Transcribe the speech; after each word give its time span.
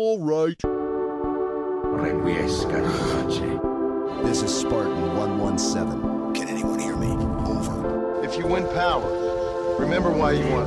All 0.00 0.20
right. 0.20 0.56
Requiescat 1.98 2.84
in 2.84 2.92
pace. 3.26 3.40
This 4.28 4.42
is 4.44 4.56
Spartan 4.56 5.16
117. 5.16 6.34
Can 6.34 6.46
anyone 6.46 6.78
hear 6.78 6.94
me? 6.94 7.08
Over. 7.44 8.22
If 8.22 8.36
you 8.38 8.46
win 8.46 8.64
power, 8.74 9.76
remember 9.76 10.12
why 10.12 10.34
you 10.34 10.46
won. 10.54 10.66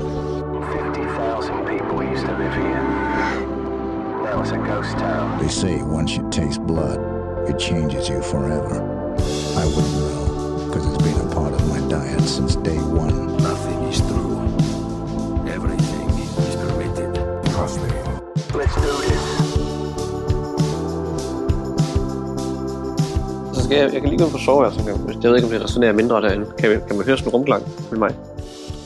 50,000 0.94 1.66
people 1.66 2.04
used 2.04 2.26
to 2.26 2.38
live 2.38 2.54
here. 2.54 2.84
Now 4.22 4.42
it's 4.42 4.52
a 4.52 4.58
ghost 4.58 4.98
town. 4.98 5.40
They 5.42 5.48
say 5.48 5.82
once 5.82 6.18
you 6.18 6.30
taste 6.30 6.60
blood, 6.64 7.00
it 7.50 7.58
changes 7.58 8.10
you 8.10 8.22
forever. 8.22 8.84
I 9.56 9.66
wouldn't 9.66 9.94
know, 9.94 10.66
because 10.68 10.86
it's 10.94 11.02
been 11.02 11.18
a 11.26 11.34
part 11.34 11.54
of 11.54 11.66
my 11.70 11.80
diet 11.88 12.20
since 12.24 12.58
day 12.58 12.80
one. 12.80 13.38
Nothing 13.38 13.82
is 13.84 14.02
true. 14.02 14.42
Everything 15.48 16.10
is 16.20 16.56
permitted. 16.58 17.16
Trust 17.54 17.80
me. 17.82 17.88
Let's 18.54 18.76
do 18.76 18.82
this. 18.82 19.01
Skal 23.72 23.84
jeg, 23.84 23.94
jeg 23.94 24.02
kan 24.02 24.10
lige 24.10 24.24
gå 24.24 24.30
på 24.30 24.38
sove, 24.38 24.72
så 24.72 24.78
kan, 24.78 24.88
jeg 25.24 25.30
ved 25.30 25.36
ikke, 25.38 25.46
om 25.48 25.52
det 25.54 25.64
resonerer 25.64 25.94
mindre 25.94 26.22
derinde. 26.22 26.46
Kan, 26.60 26.70
vi- 26.72 26.76
kan 26.88 26.96
man 26.98 27.06
høre 27.06 27.18
sådan 27.18 27.30
en 27.30 27.34
rumklang 27.34 27.64
med 27.92 28.00
mig? 28.00 28.16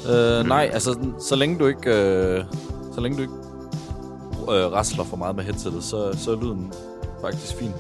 Øh, 0.09 0.48
nej, 0.48 0.70
altså, 0.73 0.95
så 1.20 1.35
længe 1.35 1.59
du 1.59 1.66
ikke, 1.67 1.89
øh, 1.89 2.43
så 2.95 3.02
længe 3.02 3.17
du 3.17 3.21
ikke 3.21 3.34
øh, 4.49 4.71
rasler 4.73 5.03
for 5.03 5.17
meget 5.17 5.35
med 5.35 5.43
headsetet, 5.43 5.84
så, 5.84 6.17
så 6.17 6.31
er 6.31 6.35
lyden 6.35 6.73
faktisk 7.21 7.55
fin. 7.55 7.71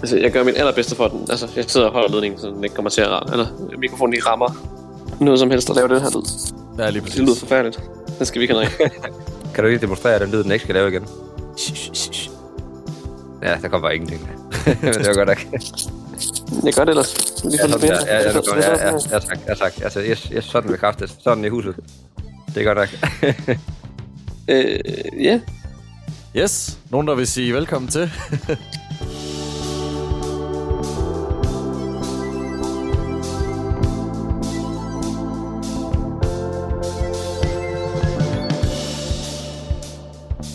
Altså, 0.00 0.16
jeg 0.18 0.30
gør 0.32 0.44
mit 0.44 0.54
allerbedste 0.58 0.96
for 0.96 1.08
den. 1.08 1.26
Altså, 1.30 1.48
jeg 1.56 1.64
sidder 1.68 1.86
og 1.86 1.92
holder 1.92 2.08
ledningen, 2.10 2.40
så 2.40 2.46
den 2.46 2.64
ikke 2.64 2.74
kommer 2.76 2.90
til 2.90 3.00
at 3.00 3.08
ramme. 3.10 3.32
Eller 3.32 3.46
mikrofonen 3.78 4.12
ikke 4.14 4.26
rammer 4.28 4.48
noget 5.20 5.38
som 5.40 5.50
helst 5.50 5.70
at 5.70 5.76
lave 5.76 5.88
det 5.88 6.02
her 6.02 6.10
lyd. 6.10 6.52
Ja, 6.84 6.90
lige 6.90 7.04
Det 7.04 7.16
lyder 7.16 7.26
præcis. 7.26 7.40
forfærdeligt. 7.40 7.82
Den 8.18 8.26
skal 8.26 8.38
vi 8.40 8.44
ikke 8.44 8.54
have. 8.54 8.90
Kan 9.54 9.64
du 9.64 9.68
ikke 9.70 9.80
demonstrere 9.80 10.18
den 10.18 10.30
lyd, 10.30 10.42
den 10.42 10.52
ikke 10.52 10.62
skal 10.62 10.74
lave 10.74 10.88
igen? 10.88 11.06
Ja, 13.42 13.56
der 13.62 13.68
kommer 13.68 13.80
bare 13.88 13.94
ingenting. 13.96 14.28
Men 14.82 14.94
det 14.94 15.06
var 15.06 15.24
godt 15.24 15.28
nok. 15.28 15.60
Jeg 16.64 16.72
gør 16.74 16.84
det 16.84 16.90
ellers. 16.90 17.14
Lige 17.44 17.56
Ja, 17.56 17.64
for 17.66 17.70
sådan, 17.78 17.88
ja, 17.88 17.94
ja, 17.94 18.16
ja, 18.16 18.22
ja, 18.22 18.32
ja, 18.32 18.38
får- 18.38 19.12
ja, 19.12 19.18
tak, 19.18 19.38
ja, 19.48 19.54
tak. 19.54 19.72
Altså, 19.82 20.00
yes, 20.00 20.30
yes, 20.32 20.44
sådan 20.44 20.70
bekræftet. 20.70 21.16
Sådan 21.24 21.44
i 21.44 21.48
huset. 21.48 21.74
Det 22.54 22.66
er 22.66 22.74
godt 22.74 22.78
nok. 22.78 22.88
Øh, 24.48 24.78
ja. 25.20 25.40
Yes, 26.36 26.78
nogen 26.90 27.06
der 27.08 27.14
vil 27.14 27.26
sige 27.26 27.54
velkommen 27.54 27.90
til. 27.90 28.10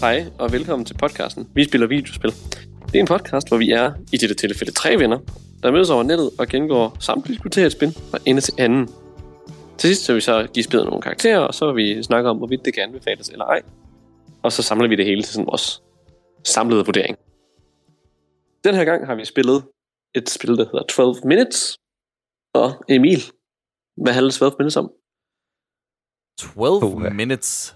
Hej, 0.01 0.25
og 0.37 0.51
velkommen 0.51 0.85
til 0.85 0.93
podcasten. 0.93 1.47
Vi 1.53 1.63
spiller 1.63 1.87
videospil. 1.87 2.31
Det 2.85 2.95
er 2.95 2.99
en 2.99 3.05
podcast, 3.05 3.47
hvor 3.47 3.57
vi 3.57 3.71
er, 3.71 3.91
i 4.13 4.17
dette 4.17 4.35
tilfælde, 4.35 4.71
tre 4.71 4.95
venner, 4.99 5.19
der 5.65 5.71
mødes 5.71 5.89
over 5.89 6.03
nettet 6.03 6.31
og 6.39 6.47
gengår 6.47 6.97
samt 6.99 7.27
diskuterer 7.27 7.65
et 7.65 7.71
spil 7.71 7.91
fra 8.11 8.17
ende 8.25 8.41
til 8.41 8.53
anden. 8.57 8.87
Til 9.77 9.87
sidst 9.89 10.05
så 10.05 10.11
vil 10.11 10.15
vi 10.15 10.21
så 10.21 10.47
give 10.53 10.63
spillet 10.63 10.85
nogle 10.85 11.01
karakterer, 11.01 11.39
og 11.39 11.53
så 11.53 11.71
vil 11.71 11.75
vi 11.75 12.03
snakke 12.03 12.29
om, 12.29 12.37
hvorvidt 12.37 12.65
det 12.65 12.73
kan 12.73 12.83
anbefales 12.83 13.29
eller 13.29 13.45
ej. 13.45 13.61
Og 14.43 14.51
så 14.51 14.63
samler 14.63 14.87
vi 14.87 14.95
det 14.95 15.05
hele 15.05 15.23
til 15.23 15.33
sådan 15.33 15.45
vores 15.45 15.83
samlede 16.43 16.85
vurdering. 16.85 17.17
Den 18.63 18.75
her 18.75 18.85
gang 18.85 19.05
har 19.05 19.15
vi 19.15 19.25
spillet 19.25 19.63
et 20.15 20.29
spil, 20.29 20.57
der 20.57 20.65
hedder 20.65 20.83
12 20.89 21.15
Minutes. 21.25 21.77
Og 22.53 22.83
Emil, 22.89 23.21
hvad 24.03 24.13
handler 24.13 24.31
12 24.31 24.53
Minutes 24.59 24.77
om? 24.77 24.91
12 26.39 26.81
Puha. 26.81 27.09
Minutes. 27.09 27.75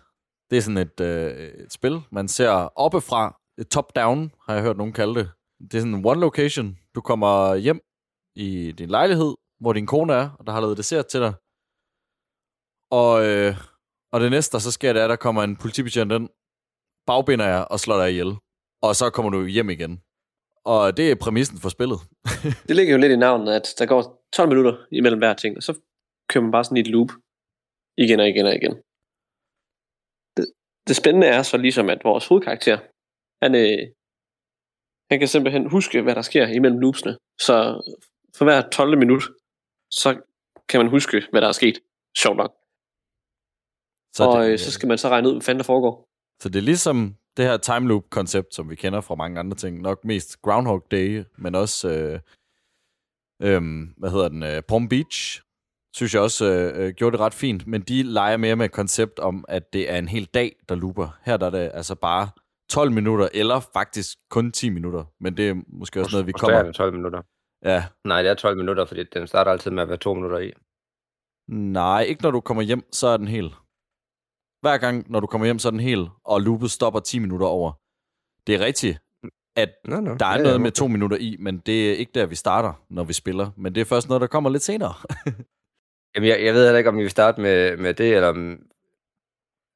Det 0.49 0.57
er 0.57 0.61
sådan 0.61 0.77
et, 0.77 0.99
øh, 1.01 1.31
et 1.65 1.73
spil, 1.73 2.01
man 2.11 2.27
ser 2.27 2.49
oppefra. 2.75 3.39
Et 3.57 3.67
top-down, 3.67 4.31
har 4.45 4.53
jeg 4.53 4.63
hørt 4.63 4.77
nogen 4.77 4.93
kalde 4.93 5.15
det. 5.15 5.29
Det 5.59 5.73
er 5.73 5.79
sådan 5.79 5.93
en 5.93 6.05
one 6.05 6.19
location. 6.19 6.78
Du 6.95 7.01
kommer 7.01 7.55
hjem 7.55 7.79
i 8.35 8.71
din 8.71 8.89
lejlighed, 8.89 9.31
hvor 9.61 9.73
din 9.73 9.87
kone 9.87 10.13
er, 10.13 10.29
og 10.39 10.45
der 10.45 10.51
har 10.51 10.61
lavet 10.61 10.77
dessert 10.77 11.07
til 11.07 11.19
dig. 11.25 11.33
Og, 13.02 13.14
øh, 13.27 13.53
og 14.14 14.17
det 14.21 14.31
næste, 14.31 14.53
der 14.53 14.59
så 14.59 14.71
sker, 14.71 14.93
det 14.93 14.99
er, 14.99 15.05
at 15.05 15.09
der 15.09 15.25
kommer 15.25 15.41
en 15.43 15.58
politibetjent 15.64 16.11
ind, 16.11 16.30
bagbinder 17.08 17.47
jer 17.53 17.64
og 17.73 17.80
slår 17.80 17.97
dig 18.02 18.09
ihjel. 18.11 18.31
Og 18.86 18.91
så 18.95 19.05
kommer 19.09 19.31
du 19.31 19.45
hjem 19.45 19.69
igen. 19.69 19.93
Og 20.65 20.97
det 20.97 21.11
er 21.11 21.15
præmissen 21.23 21.58
for 21.64 21.69
spillet. 21.69 21.99
Det 22.67 22.75
ligger 22.75 22.93
jo 22.95 23.02
lidt 23.02 23.11
i 23.11 23.23
navnet, 23.25 23.52
at 23.59 23.67
der 23.80 23.85
går 23.85 24.02
12 24.33 24.49
minutter 24.49 24.73
imellem 24.91 25.19
hver 25.19 25.33
ting, 25.33 25.58
og 25.58 25.64
så 25.64 25.73
kører 26.30 26.43
man 26.43 26.52
bare 26.52 26.64
sådan 26.64 26.77
i 26.77 26.85
et 26.85 26.93
loop 26.95 27.11
igen 27.97 28.19
og 28.19 28.27
igen 28.30 28.45
og 28.45 28.55
igen. 28.55 28.73
Det, 30.37 30.45
det 30.87 30.95
spændende 30.95 31.27
er 31.27 31.41
så 31.43 31.58
ligesom, 31.58 31.89
at 31.89 32.03
vores 32.03 32.27
hovedkarakter, 32.27 32.77
han, 33.43 33.52
øh, 33.64 33.81
han 35.09 35.20
kan 35.20 35.27
simpelthen 35.27 35.70
huske, 35.70 36.02
hvad 36.02 36.15
der 36.15 36.21
sker 36.21 36.47
imellem 36.47 36.80
loopsene. 36.80 37.17
Så 37.39 37.81
for 38.37 38.45
hver 38.45 38.70
12. 38.70 38.97
minut, 38.97 39.23
så 39.92 40.21
kan 40.70 40.80
man 40.80 40.89
huske, 40.89 41.23
hvad 41.31 41.42
der 41.42 41.47
er 41.47 41.52
sket. 41.52 41.80
Sjovt 42.17 42.37
nok. 42.37 42.53
Så 44.15 44.23
og 44.23 44.43
det, 44.43 44.52
øh, 44.52 44.59
så 44.59 44.71
skal 44.71 44.87
man 44.87 44.97
så 44.97 45.09
regne 45.09 45.27
ud, 45.27 45.33
hvad 45.33 45.42
fanden 45.42 45.59
der 45.59 45.65
foregår. 45.65 46.09
Så 46.42 46.49
det 46.49 46.55
er 46.55 46.64
ligesom 46.64 47.15
det 47.37 47.45
her 47.45 47.58
time 47.58 47.87
loop-koncept, 47.87 48.55
som 48.55 48.70
vi 48.70 48.75
kender 48.75 49.02
fra 49.02 49.15
mange 49.15 49.39
andre 49.39 49.58
ting. 49.58 49.81
Nok 49.81 50.05
mest 50.05 50.42
Groundhog 50.42 50.86
Day, 50.92 51.23
men 51.37 51.55
også, 51.55 51.89
øh, 51.89 52.20
øh, 53.41 53.61
hvad 53.97 54.09
hedder 54.09 54.30
den, 54.30 54.43
øh, 54.43 54.61
Palm 54.61 54.89
Beach, 54.89 55.41
synes 55.95 56.14
jeg 56.14 56.21
også 56.21 56.45
øh, 56.45 56.86
øh, 56.86 56.93
gjorde 56.93 57.11
det 57.11 57.20
ret 57.20 57.33
fint. 57.33 57.67
Men 57.67 57.81
de 57.81 58.03
leger 58.03 58.37
mere 58.37 58.55
med 58.55 58.65
et 58.65 58.71
koncept 58.71 59.20
om, 59.20 59.45
at 59.47 59.73
det 59.73 59.91
er 59.91 59.97
en 59.97 60.08
hel 60.08 60.26
dag, 60.26 60.55
der 60.70 60.76
looper. 60.76 61.20
Her 61.26 61.37
der 61.37 61.45
er 61.45 61.49
det 61.49 61.71
altså 61.73 61.95
bare 61.95 62.30
12 62.69 62.91
minutter, 62.91 63.30
eller 63.33 63.59
faktisk 63.73 64.17
kun 64.30 64.52
10 64.52 64.69
minutter. 64.69 65.03
Men 65.19 65.37
det 65.37 65.49
er 65.49 65.55
måske 65.67 65.99
også 65.99 66.15
noget, 66.15 66.27
vi 66.27 66.31
er 66.35 66.37
kommer... 66.37 66.63
det 66.63 66.75
12 66.75 66.93
minutter. 66.93 67.21
Ja, 67.65 67.85
Nej, 68.05 68.21
det 68.21 68.31
er 68.31 68.35
12 68.35 68.57
minutter, 68.57 68.85
fordi 68.85 69.03
den 69.03 69.27
starter 69.27 69.52
altid 69.52 69.71
med 69.71 69.83
at 69.83 69.89
være 69.89 69.97
2 69.97 70.13
minutter 70.13 70.37
i. 70.37 70.53
nej, 71.47 72.02
ikke 72.02 72.23
når 72.23 72.31
du 72.31 72.41
kommer 72.41 72.63
hjem, 72.63 72.83
så 72.91 73.08
er 73.08 73.17
den 73.17 73.27
hel. 73.27 73.55
Hver 74.61 74.77
gang, 74.77 75.11
når 75.11 75.19
du 75.19 75.27
kommer 75.27 75.45
hjem, 75.45 75.59
så 75.59 75.67
er 75.67 75.71
den 75.71 75.79
hel, 75.79 76.09
og 76.23 76.41
loopet 76.41 76.71
stopper 76.71 76.99
10 76.99 77.19
minutter 77.19 77.47
over. 77.47 77.71
Det 78.47 78.55
er 78.55 78.59
rigtigt, 78.59 78.99
at 79.55 79.69
Nå, 79.85 79.99
nå. 79.99 80.15
Der 80.15 80.25
er 80.25 80.29
Ja, 80.29 80.31
ja, 80.31 80.37
ja, 80.37 80.43
noget 80.43 80.61
med 80.61 80.71
to 80.71 80.87
minutter 80.87 81.17
i, 81.17 81.37
men 81.39 81.59
det 81.59 81.89
er 81.89 81.95
ikke 81.95 82.11
der, 82.15 82.25
vi 82.25 82.35
starter, 82.35 82.85
når 82.89 83.03
vi 83.03 83.13
spiller. 83.13 83.52
Men 83.58 83.75
det 83.75 83.81
er 83.81 83.85
først 83.85 84.08
noget, 84.09 84.21
der 84.21 84.27
kommer 84.27 84.49
lidt 84.49 84.63
senere. 84.63 84.93
Jamen, 86.15 86.29
jeg, 86.29 86.43
jeg 86.45 86.53
ved 86.53 86.65
heller 86.65 86.77
ikke, 86.77 86.89
om 86.89 86.97
vi 86.97 87.02
vil 87.02 87.11
starte 87.11 87.41
med, 87.41 87.77
med 87.77 87.93
det, 87.93 88.15
eller 88.15 88.29
om... 88.29 88.59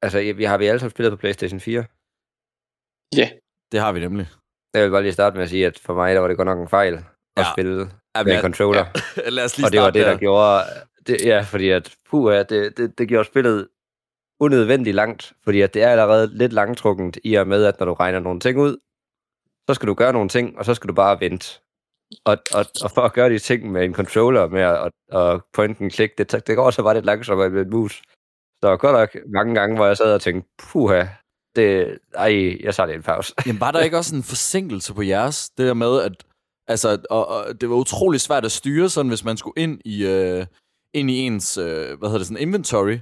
Altså, 0.01 0.33
vi 0.35 0.43
har 0.43 0.57
vi 0.57 0.65
alle 0.65 0.79
sammen 0.79 0.91
spillet 0.91 1.11
på 1.11 1.17
PlayStation 1.17 1.59
4. 1.59 1.85
Ja, 3.17 3.29
det 3.71 3.79
har 3.79 3.91
vi 3.91 3.99
nemlig. 3.99 4.27
Jeg 4.73 4.83
vil 4.83 4.91
bare 4.91 5.01
lige 5.01 5.13
starte 5.13 5.35
med 5.35 5.43
at 5.43 5.49
sige, 5.49 5.65
at 5.65 5.79
for 5.79 5.93
mig, 5.93 6.13
der 6.15 6.19
var 6.21 6.27
det 6.27 6.37
godt 6.37 6.45
nok 6.45 6.59
en 6.59 6.67
fejl 6.67 6.93
at 6.93 7.03
Ja. 7.37 7.45
spille 7.53 7.89
Ja, 8.15 8.23
med 8.23 8.35
en 8.35 8.41
controller. 8.41 8.85
Ja. 9.17 9.29
Lad 9.37 9.45
os 9.45 9.57
lige 9.57 9.67
og 9.67 9.71
det 9.71 9.79
var 9.81 9.89
det, 9.89 10.05
der 10.05 10.11
der. 10.11 10.17
gjorde... 10.19 10.63
Det, 11.07 11.25
ja, 11.25 11.41
fordi 11.41 11.69
at, 11.69 11.95
puh, 12.09 12.33
det, 12.33 12.77
det, 12.77 12.97
det 12.97 13.07
gjorde 13.07 13.25
spillet 13.27 13.67
unødvendigt 14.39 14.95
langt, 14.95 15.33
fordi 15.43 15.61
at 15.61 15.73
det 15.73 15.83
er 15.83 15.89
allerede 15.89 16.37
lidt 16.37 16.53
langtrukkent 16.53 17.17
i 17.23 17.33
og 17.35 17.47
med, 17.47 17.65
at 17.65 17.79
når 17.79 17.85
du 17.85 17.93
regner 17.93 18.19
nogle 18.19 18.39
ting 18.39 18.59
ud, 18.59 18.77
så 19.69 19.73
skal 19.73 19.87
du 19.87 19.93
gøre 19.93 20.13
nogle 20.13 20.29
ting, 20.29 20.57
og 20.57 20.65
så 20.65 20.73
skal 20.73 20.87
du 20.87 20.93
bare 20.93 21.19
vente. 21.19 21.59
Og, 22.25 22.37
og, 22.55 22.65
og 22.83 22.91
for 22.91 23.01
at 23.01 23.13
gøre 23.13 23.29
de 23.29 23.39
ting 23.39 23.71
med 23.71 23.83
en 23.85 23.93
controller, 23.93 24.47
med 24.47 24.61
at, 24.61 24.77
at, 24.85 25.19
at 25.33 25.41
point 25.53 25.81
and 25.81 25.91
click, 25.91 26.17
det, 26.17 26.47
det 26.47 26.55
går 26.55 26.71
så 26.71 26.83
bare 26.83 26.93
lidt 26.93 27.05
langsommere 27.05 27.49
med 27.49 27.61
en 27.61 27.69
mus. 27.69 28.01
Så 28.63 28.77
godt 28.77 28.93
nok 28.93 29.23
mange 29.33 29.55
gange, 29.55 29.75
hvor 29.75 29.85
jeg 29.85 29.97
sad 29.97 30.13
og 30.13 30.21
tænkte, 30.21 30.49
puha, 30.59 31.03
det, 31.55 31.97
ej, 32.15 32.57
jeg 32.63 32.75
tager 32.75 32.87
lige 32.87 32.95
en 32.97 33.03
pause. 33.03 33.33
Jamen, 33.47 33.59
var 33.59 33.71
der 33.71 33.79
ikke 33.79 33.97
også 33.97 34.15
en 34.15 34.23
forsinkelse 34.23 34.93
på 34.93 35.01
jeres? 35.01 35.49
Det 35.57 35.67
der 35.67 35.73
med, 35.73 36.01
at 36.01 36.11
altså, 36.67 36.97
og, 37.09 37.27
og 37.27 37.61
det 37.61 37.69
var 37.69 37.75
utrolig 37.75 38.21
svært 38.21 38.45
at 38.45 38.51
styre, 38.51 38.89
sådan 38.89 39.09
hvis 39.09 39.23
man 39.23 39.37
skulle 39.37 39.53
ind 39.63 39.79
i, 39.85 40.05
øh, 40.05 40.45
ind 40.93 41.11
i 41.11 41.17
ens, 41.17 41.57
øh, 41.57 41.65
hvad 41.65 42.09
hedder 42.09 42.17
det, 42.17 42.27
sådan 42.27 42.41
inventory, 42.47 42.97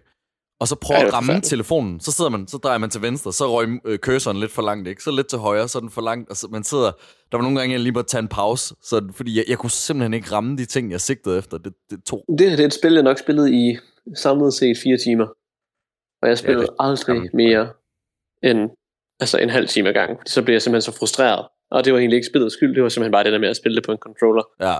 og 0.60 0.68
så 0.68 0.76
prøve 0.76 0.98
Ja, 0.98 1.02
det 1.02 1.08
at 1.08 1.14
ramme 1.14 1.42
telefonen. 1.42 2.00
Så 2.00 2.12
sidder 2.12 2.30
man, 2.32 2.48
så 2.48 2.58
drejer 2.58 2.78
man 2.78 2.90
til 2.90 3.02
venstre, 3.02 3.34
så 3.34 3.52
røg 3.58 3.80
øh, 3.86 4.00
cursoren 4.00 4.38
lidt 4.40 4.52
for 4.52 4.62
langt, 4.62 4.88
ikke? 4.88 5.04
Så 5.04 5.12
lidt 5.12 5.28
til 5.28 5.40
højre, 5.40 5.68
så 5.68 5.78
er 5.78 5.80
den 5.80 5.90
for 5.90 6.02
langt, 6.02 6.30
og 6.30 6.38
så 6.38 6.48
man 6.52 6.64
sidder... 6.64 6.92
Der 7.32 7.38
var 7.38 7.42
nogle 7.42 7.60
gange, 7.60 7.74
jeg 7.74 7.80
lige 7.80 7.92
måtte 7.94 8.10
tage 8.10 8.22
en 8.22 8.28
pause, 8.28 8.76
så, 8.82 9.08
fordi 9.14 9.38
jeg, 9.38 9.46
jeg 9.48 9.58
kunne 9.58 9.70
simpelthen 9.72 10.14
ikke 10.14 10.32
ramme 10.32 10.58
de 10.58 10.66
ting, 10.66 10.92
jeg 10.92 11.02
sigtede 11.02 11.38
efter. 11.38 11.58
Det, 11.58 11.74
det 11.90 12.04
tog 12.04 12.26
det 12.38 12.50
her 12.50 12.56
det 12.56 12.64
er 12.64 12.68
et 12.68 12.74
spil, 12.74 12.94
jeg 12.94 13.04
nok 13.04 13.18
spillede 13.20 13.52
i 13.54 13.78
samlet 14.16 14.54
set 14.54 14.78
fire 14.84 14.98
timer. 14.98 15.28
Og 16.22 16.30
jeg 16.30 16.38
spillede 16.38 16.62
det- 16.62 16.74
ja, 16.80 16.86
aldrig 16.90 17.30
mere 17.34 17.70
end 18.44 18.70
altså 19.20 19.38
en 19.38 19.50
halv 19.50 19.68
time 19.68 19.90
ad 19.90 19.94
gangen. 19.94 20.18
Fordi 20.18 20.32
så 20.32 20.42
blev 20.44 20.54
jeg 20.54 20.62
simpelthen 20.62 20.94
så 20.94 21.00
frustreret. 21.00 21.48
Og 21.72 21.86
det 21.86 21.94
var 21.94 22.00
egentlig 22.00 22.18
ikke 22.18 22.28
spillets 22.28 22.56
skyld, 22.56 22.76
det 22.76 22.84
var 22.84 22.90
simpelthen 22.90 23.12
bare 23.12 23.24
det 23.24 23.34
der 23.34 23.40
med 23.40 23.50
at 23.50 23.56
spille 23.56 23.76
det 23.76 23.86
på 23.86 23.92
en 23.92 23.98
controller. 23.98 24.44
Ja, 24.62 24.76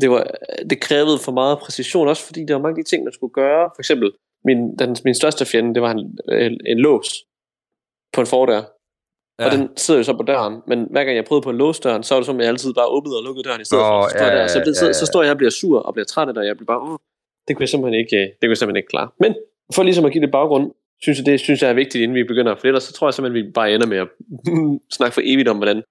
Det, 0.00 0.10
var, 0.10 0.26
det 0.70 0.80
krævede 0.80 1.18
for 1.18 1.32
meget 1.32 1.58
præcision, 1.58 2.08
også 2.08 2.24
fordi 2.26 2.44
der 2.44 2.54
var 2.54 2.62
mange 2.62 2.78
af 2.78 2.84
de 2.84 2.90
ting, 2.90 3.04
man 3.04 3.12
skulle 3.12 3.32
gøre. 3.32 3.70
For 3.76 3.80
eksempel, 3.80 4.12
min, 4.44 4.76
den, 4.76 4.96
min 5.04 5.14
største 5.14 5.46
fjende, 5.46 5.74
det 5.74 5.82
var 5.82 5.90
en, 5.90 6.18
en, 6.32 6.60
en 6.66 6.78
lås 6.78 7.08
på 8.12 8.20
en 8.20 8.26
fordør. 8.26 8.62
Ja. 8.62 8.64
ja. 9.38 9.44
Og 9.44 9.50
den 9.52 9.76
sidder 9.76 10.00
jo 10.00 10.04
så 10.04 10.16
på 10.16 10.22
døren, 10.22 10.54
men 10.66 10.86
hver 10.90 11.04
gang 11.04 11.16
jeg 11.16 11.24
prøvede 11.24 11.44
på 11.44 11.48
at 11.48 11.54
låse 11.54 11.82
døren, 11.82 12.02
så 12.02 12.14
var 12.14 12.20
det 12.20 12.26
som, 12.26 12.40
jeg 12.40 12.48
altid 12.48 12.74
bare 12.74 12.86
åbnede 12.86 13.16
og 13.16 13.24
lukkede 13.24 13.44
døren 13.48 13.60
i 13.60 13.64
stedet 13.64 13.82
Nå, 13.82 13.88
for. 13.88 14.08
Så, 14.08 14.24
ja, 14.24 14.36
der, 14.36 14.46
så, 14.46 14.58
ja, 14.58 14.72
så, 14.72 14.86
ja, 14.86 14.92
så, 14.92 15.06
står 15.06 15.22
jeg 15.22 15.30
og 15.30 15.36
bliver 15.36 15.50
sur 15.50 15.78
og 15.80 15.94
bliver 15.94 16.06
træt 16.06 16.28
af 16.28 16.34
det, 16.34 16.40
og 16.40 16.46
jeg 16.46 16.56
bliver 16.56 16.66
bare, 16.66 16.82
uh, 16.82 16.98
det 17.48 17.56
kunne 17.56 17.62
jeg 17.62 17.68
simpelthen 17.68 18.00
ikke, 18.00 18.16
øh, 18.16 18.22
det 18.22 18.40
kunne 18.40 18.54
jeg 18.54 18.58
simpelthen 18.58 18.76
ikke 18.82 18.92
klare. 18.94 19.08
Men 19.20 19.34
for 19.74 19.82
ligesom 19.82 20.04
at 20.04 20.12
give 20.12 20.22
det 20.22 20.30
baggrund, 20.30 20.72
synes 21.02 21.18
jeg, 21.18 21.26
det 21.26 21.40
synes 21.40 21.62
jeg 21.62 21.70
er 21.70 21.74
vigtigt, 21.82 22.02
inden 22.02 22.14
vi 22.14 22.24
begynder. 22.24 22.56
For 22.56 22.66
ellers 22.66 22.82
så 22.82 22.92
tror 22.92 23.06
jeg 23.08 23.14
simpelthen, 23.14 23.46
vi 23.46 23.52
bare 23.52 23.74
ender 23.74 23.86
med 23.86 23.98
at 23.98 24.08
snakke 24.96 25.14
for 25.14 25.22
evigt 25.24 25.48
om, 25.48 25.56
hvordan... 25.56 25.82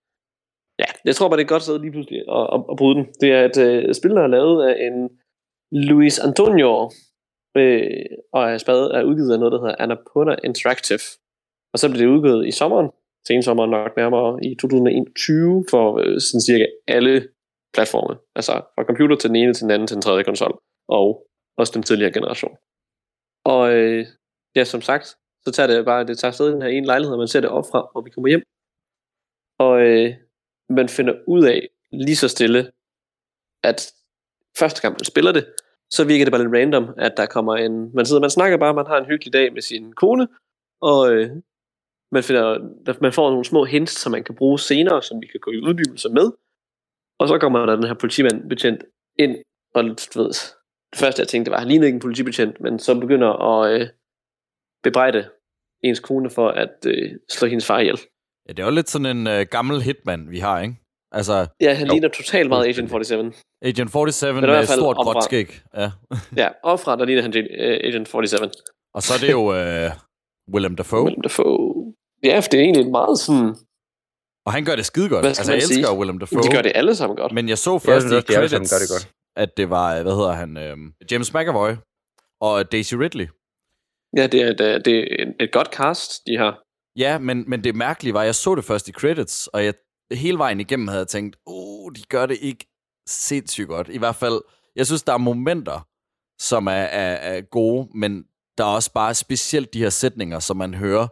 Ja, 0.79 0.89
jeg 1.05 1.15
tror 1.15 1.29
bare, 1.29 1.37
det 1.37 1.43
er 1.43 1.45
et 1.45 1.55
godt 1.55 1.63
sted 1.63 1.79
lige 1.79 1.91
pludselig 1.91 2.19
at, 2.37 2.47
at, 2.53 2.59
at 2.71 2.77
bryde 2.77 2.95
den. 2.95 3.05
Det 3.21 3.29
er 3.31 3.45
et 3.45 3.57
øh, 3.67 3.95
spil, 3.95 4.11
der 4.11 4.23
er 4.23 4.35
lavet 4.37 4.57
af 4.69 4.75
en 4.87 5.09
Luis 5.71 6.19
Antonio, 6.19 6.91
øh, 7.57 8.05
og 8.33 8.43
er, 8.51 8.57
spadet, 8.57 8.95
er 8.95 9.03
udgivet 9.03 9.33
af 9.33 9.39
noget, 9.39 9.51
der 9.51 9.59
hedder 9.59 9.75
Annapurna 9.79 10.35
Interactive. 10.43 11.05
Og 11.73 11.79
så 11.79 11.89
blev 11.89 11.99
det 12.01 12.15
udgivet 12.15 12.47
i 12.47 12.51
sommeren, 12.51 12.89
sensommeren 13.27 13.71
nok 13.71 13.97
nærmere 13.97 14.39
i 14.43 14.55
2021, 14.55 15.65
for 15.69 15.85
øh, 15.99 16.19
sådan 16.19 16.41
cirka 16.41 16.65
alle 16.87 17.27
platforme. 17.73 18.15
Altså 18.35 18.51
fra 18.75 18.83
computer 18.83 19.15
til 19.15 19.27
den 19.29 19.35
ene, 19.35 19.53
til 19.53 19.63
den 19.63 19.71
anden, 19.71 19.87
til 19.87 19.95
den 19.95 20.01
tredje 20.01 20.23
konsol, 20.23 20.59
og 20.87 21.27
også 21.57 21.71
den 21.75 21.83
tidligere 21.83 22.13
generation. 22.13 22.55
Og 23.45 23.73
øh, 23.73 24.05
ja, 24.57 24.63
som 24.63 24.81
sagt, 24.81 25.05
så 25.45 25.51
tager 25.51 25.67
det 25.67 25.85
bare, 25.85 26.07
det 26.07 26.17
tager 26.17 26.29
afsted 26.31 26.49
i 26.49 26.51
den 26.51 26.61
her 26.61 26.69
ene 26.69 26.85
lejlighed, 26.85 27.13
og 27.13 27.19
man 27.19 27.27
ser 27.27 27.41
det 27.41 27.49
op 27.49 27.65
fra, 27.71 27.81
og 27.95 28.05
vi 28.05 28.09
kommer 28.09 28.27
hjem. 28.27 28.43
Og 29.59 29.81
øh, 29.81 30.15
man 30.69 30.89
finder 30.89 31.13
ud 31.27 31.43
af 31.45 31.69
lige 31.91 32.15
så 32.15 32.27
stille, 32.27 32.71
at 33.63 33.93
første 34.59 34.81
gang 34.81 34.93
man 34.93 35.05
spiller 35.05 35.31
det, 35.31 35.45
så 35.89 36.05
virker 36.05 36.25
det 36.25 36.31
bare 36.31 36.43
lidt 36.43 36.55
random, 36.55 36.93
at 36.97 37.13
der 37.17 37.25
kommer 37.25 37.55
en, 37.55 37.95
man 37.95 38.05
sidder, 38.05 38.21
man 38.21 38.29
snakker 38.29 38.57
bare, 38.57 38.73
man 38.73 38.85
har 38.85 38.97
en 38.97 39.05
hyggelig 39.05 39.33
dag 39.33 39.53
med 39.53 39.61
sin 39.61 39.93
kone, 39.93 40.27
og 40.81 41.13
øh, 41.13 41.29
man, 42.11 42.23
finder, 42.23 42.45
man 43.01 43.13
får 43.13 43.29
nogle 43.29 43.45
små 43.45 43.65
hints, 43.65 43.93
som 44.01 44.11
man 44.11 44.23
kan 44.23 44.35
bruge 44.35 44.59
senere, 44.59 45.01
som 45.03 45.21
vi 45.21 45.27
kan 45.27 45.39
gå 45.39 45.51
i 45.51 45.61
uddybelse 45.67 46.09
med. 46.09 46.31
Og 47.19 47.27
så 47.27 47.37
kommer 47.39 47.65
der 47.65 47.75
den 47.75 47.87
her 47.87 47.93
politimand 47.93 48.49
betjent 48.49 48.83
ind, 49.19 49.37
og 49.75 49.83
du 49.83 50.21
ved, 50.21 50.29
det 50.91 50.99
første 50.99 51.19
jeg 51.19 51.27
tænkte 51.27 51.51
var, 51.51 51.59
han 51.59 51.67
lignede 51.67 51.87
ikke 51.87 51.95
en 51.95 52.01
politibetjent, 52.01 52.61
men 52.61 52.79
så 52.79 52.99
begynder 52.99 53.31
at 53.51 53.81
øh, 53.81 53.87
bebrejde 54.83 55.29
ens 55.83 55.99
kone 55.99 56.29
for 56.29 56.47
at 56.49 56.75
øh, 56.85 57.11
slå 57.29 57.47
hendes 57.47 57.65
far 57.65 57.79
ihjel. 57.79 57.97
Ja, 58.47 58.53
det 58.53 58.59
er 58.59 58.65
jo 58.65 58.71
lidt 58.71 58.89
sådan 58.89 59.17
en 59.17 59.27
øh, 59.27 59.45
gammel 59.51 59.81
hitman, 59.81 60.29
vi 60.31 60.39
har, 60.39 60.61
ikke? 60.61 60.75
Altså, 61.11 61.47
Ja, 61.61 61.73
han 61.73 61.87
ligner 61.87 62.09
totalt 62.09 62.49
meget 62.49 62.67
Agent 62.67 62.89
47. 62.89 63.31
Agent 63.61 63.91
47 63.91 64.33
Men 64.33 64.43
i 64.43 64.47
hvert 64.47 64.59
med 64.59 64.67
fald 64.67 64.79
stort 64.79 64.97
opfra. 64.97 65.11
gråt 65.13 65.23
skæg. 65.23 65.59
Ja. 65.75 65.91
Ja, 66.41 66.47
opfra, 66.63 66.95
der 66.95 67.05
ligner 67.05 67.21
han 67.21 67.37
øh, 67.37 67.79
Agent 67.83 68.07
47. 68.07 68.49
Og 68.93 69.01
så 69.03 69.13
er 69.13 69.17
det 69.27 69.31
jo 69.31 69.53
øh, 69.55 69.91
Willem 70.53 70.75
Dafoe, 70.75 71.03
Willem 71.03 71.21
Dafoe. 71.21 71.93
Ja, 72.23 72.39
for 72.39 72.49
det 72.49 72.57
er 72.59 72.63
egentlig 72.63 72.91
meget 72.91 73.19
sådan... 73.19 73.55
og 74.45 74.53
han 74.53 74.65
gør 74.65 74.75
det 74.75 74.85
skide 74.85 75.09
godt. 75.09 75.25
Altså, 75.25 75.51
jeg 75.53 75.61
sige? 75.63 75.77
elsker 75.79 75.93
jo 75.93 75.99
Willem 75.99 76.19
Dafoe. 76.19 76.41
De 76.43 76.47
gør 76.55 76.61
det 76.61 76.71
alle 76.75 76.95
sammen 76.95 77.17
godt. 77.17 77.31
Men 77.33 77.49
jeg 77.49 77.57
så 77.57 77.73
Jeg 77.73 77.81
først 77.81 78.07
synes 78.07 78.23
i 78.23 78.33
credits, 78.33 78.71
gør 78.73 78.79
det 78.79 78.89
godt. 78.95 79.11
at 79.35 79.57
det 79.57 79.69
var, 79.69 80.01
hvad 80.03 80.15
hedder 80.15 80.31
han, 80.31 80.57
øh, 80.57 80.77
James 81.11 81.33
McAvoy 81.33 81.71
og 82.41 82.71
Daisy 82.71 82.93
Ridley. 82.95 83.27
Ja, 84.17 84.27
det 84.27 84.41
er, 84.41 84.47
et, 84.51 84.61
øh, 84.61 84.81
det 84.85 85.21
er 85.21 85.25
et, 85.39 85.51
godt 85.51 85.67
cast, 85.75 86.11
de 86.27 86.37
har. 86.37 86.59
Ja, 86.95 87.17
men, 87.17 87.43
men 87.47 87.63
det 87.63 87.75
mærkelige 87.75 88.13
var, 88.13 88.19
at 88.19 88.25
jeg 88.25 88.35
så 88.35 88.55
det 88.55 88.65
først 88.65 88.87
i 88.87 88.91
credits, 88.91 89.47
og 89.47 89.65
jeg 89.65 89.73
hele 90.11 90.37
vejen 90.37 90.59
igennem 90.59 90.87
havde 90.87 90.99
jeg 90.99 91.07
tænkt, 91.07 91.35
oh, 91.45 91.91
de 91.95 92.01
gør 92.09 92.25
det 92.25 92.37
ikke 92.41 92.65
sindssygt 93.07 93.67
godt. 93.67 93.87
I 93.91 93.97
hvert 93.97 94.15
fald, 94.15 94.41
jeg 94.75 94.85
synes, 94.85 95.03
der 95.03 95.13
er 95.13 95.17
momenter, 95.17 95.87
som 96.41 96.67
er, 96.67 96.71
er, 96.71 97.13
er 97.37 97.41
gode, 97.41 97.87
men 97.95 98.23
der 98.57 98.63
er 98.63 98.67
også 98.67 98.91
bare 98.93 99.13
specielt 99.13 99.73
de 99.73 99.79
her 99.79 99.89
sætninger, 99.89 100.39
som 100.39 100.57
man 100.57 100.73
hører 100.73 101.07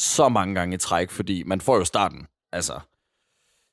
så 0.00 0.28
mange 0.28 0.54
gange 0.54 0.74
i 0.74 0.78
træk, 0.78 1.10
fordi 1.10 1.42
man 1.46 1.60
får 1.60 1.76
jo 1.76 1.84
starten, 1.84 2.26
altså 2.52 2.80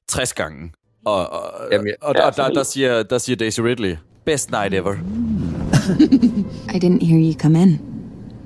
60 0.09 0.33
gange. 0.33 0.73
Og, 1.05 1.29
og, 1.29 1.51
Jamen, 1.71 1.87
jeg- 1.87 1.95
og 2.01 2.15
der, 2.15 2.29
der, 2.31 2.49
der, 2.49 2.63
siger, 2.63 3.03
der 3.03 3.17
siger 3.17 3.35
Daisy 3.35 3.59
Ridley, 3.59 3.97
best 4.25 4.51
night 4.51 4.73
ever. 4.73 4.93
I 6.75 6.77
didn't 6.79 7.05
hear 7.05 7.19
you 7.33 7.39
come 7.39 7.61
in. 7.61 7.94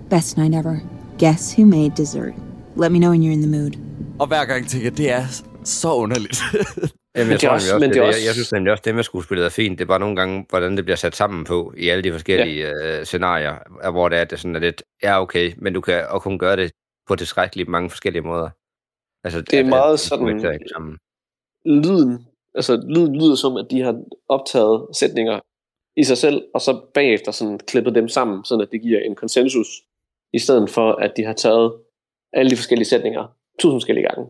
Best 0.09 0.37
night 0.37 0.55
ever. 0.55 0.75
Guess 1.19 1.53
who 1.57 1.65
made 1.65 1.91
dessert? 1.97 2.33
Let 2.77 2.91
me 2.91 2.99
know 2.99 3.11
when 3.11 3.21
you're 3.23 3.33
in 3.33 3.41
the 3.41 3.51
mood. 3.59 3.71
Og 4.19 4.27
hver 4.27 4.45
gang 4.45 4.67
tænker 4.67 4.85
jeg, 4.89 4.97
det 4.97 5.11
er 5.11 5.23
så 5.63 5.93
underligt. 5.93 6.37
Jamen, 7.17 7.31
jeg 7.31 7.39
tror 7.39 7.49
også- 7.49 7.65
også, 7.65 7.73
også, 7.75 7.79
men 7.79 7.89
det, 7.89 7.93
det 7.95 8.03
er 8.03 8.07
også- 8.07 8.19
jeg, 8.19 8.25
jeg 8.25 8.33
synes 8.33 8.51
nemlig 8.51 8.71
også, 8.71 8.81
det 8.85 8.95
med 8.95 9.03
skuespillet 9.03 9.45
er 9.45 9.49
fint. 9.49 9.79
Det 9.79 9.83
er 9.85 9.87
bare 9.87 9.99
nogle 9.99 10.15
gange, 10.15 10.45
hvordan 10.49 10.77
det 10.77 10.85
bliver 10.85 10.95
sat 10.97 11.15
sammen 11.15 11.43
på 11.43 11.73
i 11.77 11.89
alle 11.89 12.03
de 12.03 12.11
forskellige 12.11 12.67
ja. 12.67 12.99
øh, 12.99 13.05
scenarier, 13.05 13.55
er, 13.81 13.91
hvor 13.91 14.09
det 14.09 14.17
er, 14.17 14.21
at 14.21 14.31
det 14.31 14.39
sådan 14.39 14.55
er 14.55 14.59
lidt, 14.59 14.83
ja 15.03 15.21
okay, 15.21 15.53
men 15.57 15.73
du 15.73 15.81
kan 15.81 16.05
også 16.09 16.23
kun 16.23 16.39
gøre 16.39 16.55
det 16.55 16.71
på 17.07 17.15
tilstrækkeligt 17.15 17.69
mange 17.69 17.89
forskellige 17.89 18.21
måder. 18.21 18.49
Altså, 19.23 19.41
Det 19.41 19.53
er 19.53 19.57
at- 19.59 19.63
at- 19.65 19.69
meget 19.69 19.93
at- 19.93 19.99
sådan- 19.99 20.27
at- 20.39 20.45
at- 20.45 20.61
sammen. 20.75 20.97
lyden, 21.65 22.25
altså 22.55 22.83
lyden 22.89 23.15
lyder 23.15 23.35
som, 23.35 23.57
at 23.57 23.67
de 23.71 23.81
har 23.81 23.95
optaget 24.29 24.87
sætninger 24.99 25.39
i 25.97 26.03
sig 26.03 26.17
selv, 26.17 26.41
og 26.53 26.61
så 26.61 26.81
bagefter 26.93 27.31
sådan 27.31 27.59
klippet 27.67 27.95
dem 27.95 28.07
sammen, 28.07 28.45
sådan 28.45 28.61
at 28.61 28.67
det 28.71 28.81
giver 28.81 28.99
en 28.99 29.15
konsensus, 29.15 29.67
i 30.33 30.39
stedet 30.39 30.69
for, 30.69 30.91
at 30.91 31.11
de 31.17 31.23
har 31.23 31.33
taget 31.33 31.73
alle 32.33 32.51
de 32.51 32.55
forskellige 32.55 32.87
sætninger 32.87 33.23
tusind 33.59 33.75
forskellige 33.79 34.07
gange. 34.09 34.29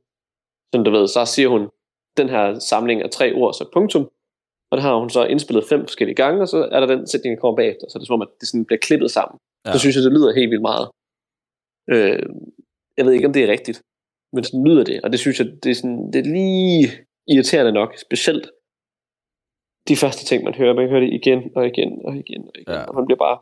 Sådan 0.73 0.85
du 0.85 0.91
ved, 0.91 1.07
så 1.07 1.25
siger 1.25 1.49
hun, 1.49 1.69
den 2.17 2.29
her 2.29 2.59
samling 2.59 3.01
af 3.01 3.09
tre 3.09 3.33
ord, 3.33 3.53
så 3.53 3.69
punktum, 3.73 4.03
og 4.71 4.77
det 4.77 4.83
har 4.83 4.95
hun 4.99 5.09
så 5.09 5.23
indspillet 5.25 5.69
fem 5.69 5.81
forskellige 5.81 6.15
gange, 6.15 6.41
og 6.41 6.47
så 6.47 6.57
er 6.71 6.79
der 6.79 6.87
den 6.87 7.07
sætning, 7.07 7.35
der 7.35 7.41
kommer 7.41 7.55
bagefter, 7.55 7.85
så 7.87 7.99
det 7.99 8.03
er 8.03 8.07
som 8.07 8.13
om, 8.13 8.21
at 8.21 8.33
det 8.39 8.47
sådan 8.47 8.65
bliver 8.65 8.79
klippet 8.79 9.11
sammen. 9.11 9.37
Ja. 9.65 9.71
Så 9.73 9.79
synes 9.79 9.95
jeg, 9.95 10.03
det 10.03 10.11
lyder 10.11 10.33
helt 10.39 10.51
vildt 10.51 10.67
meget. 10.71 10.87
Øh, 11.93 12.23
jeg 12.97 13.05
ved 13.05 13.13
ikke, 13.13 13.27
om 13.27 13.33
det 13.33 13.43
er 13.43 13.51
rigtigt, 13.51 13.81
men 14.33 14.43
sådan 14.43 14.67
lyder 14.67 14.83
det, 14.83 15.01
og 15.03 15.11
det 15.11 15.19
synes 15.19 15.39
jeg, 15.39 15.47
det 15.63 15.69
er, 15.71 15.75
sådan, 15.75 16.11
det 16.13 16.19
er 16.19 16.31
lige 16.39 16.83
irriterende 17.27 17.71
nok, 17.71 17.97
specielt 17.97 18.45
de 19.87 19.95
første 19.95 20.25
ting, 20.25 20.43
man 20.43 20.53
hører. 20.53 20.73
Man 20.73 20.83
kan 20.83 20.91
høre 20.95 21.05
det 21.05 21.13
igen 21.13 21.39
og 21.55 21.67
igen 21.67 21.91
og 22.05 22.15
igen 22.15 22.41
og 22.47 22.55
igen, 22.55 22.73
ja. 22.75 22.83
og 22.83 22.95
man 22.95 23.05
bliver 23.05 23.17
bare, 23.17 23.37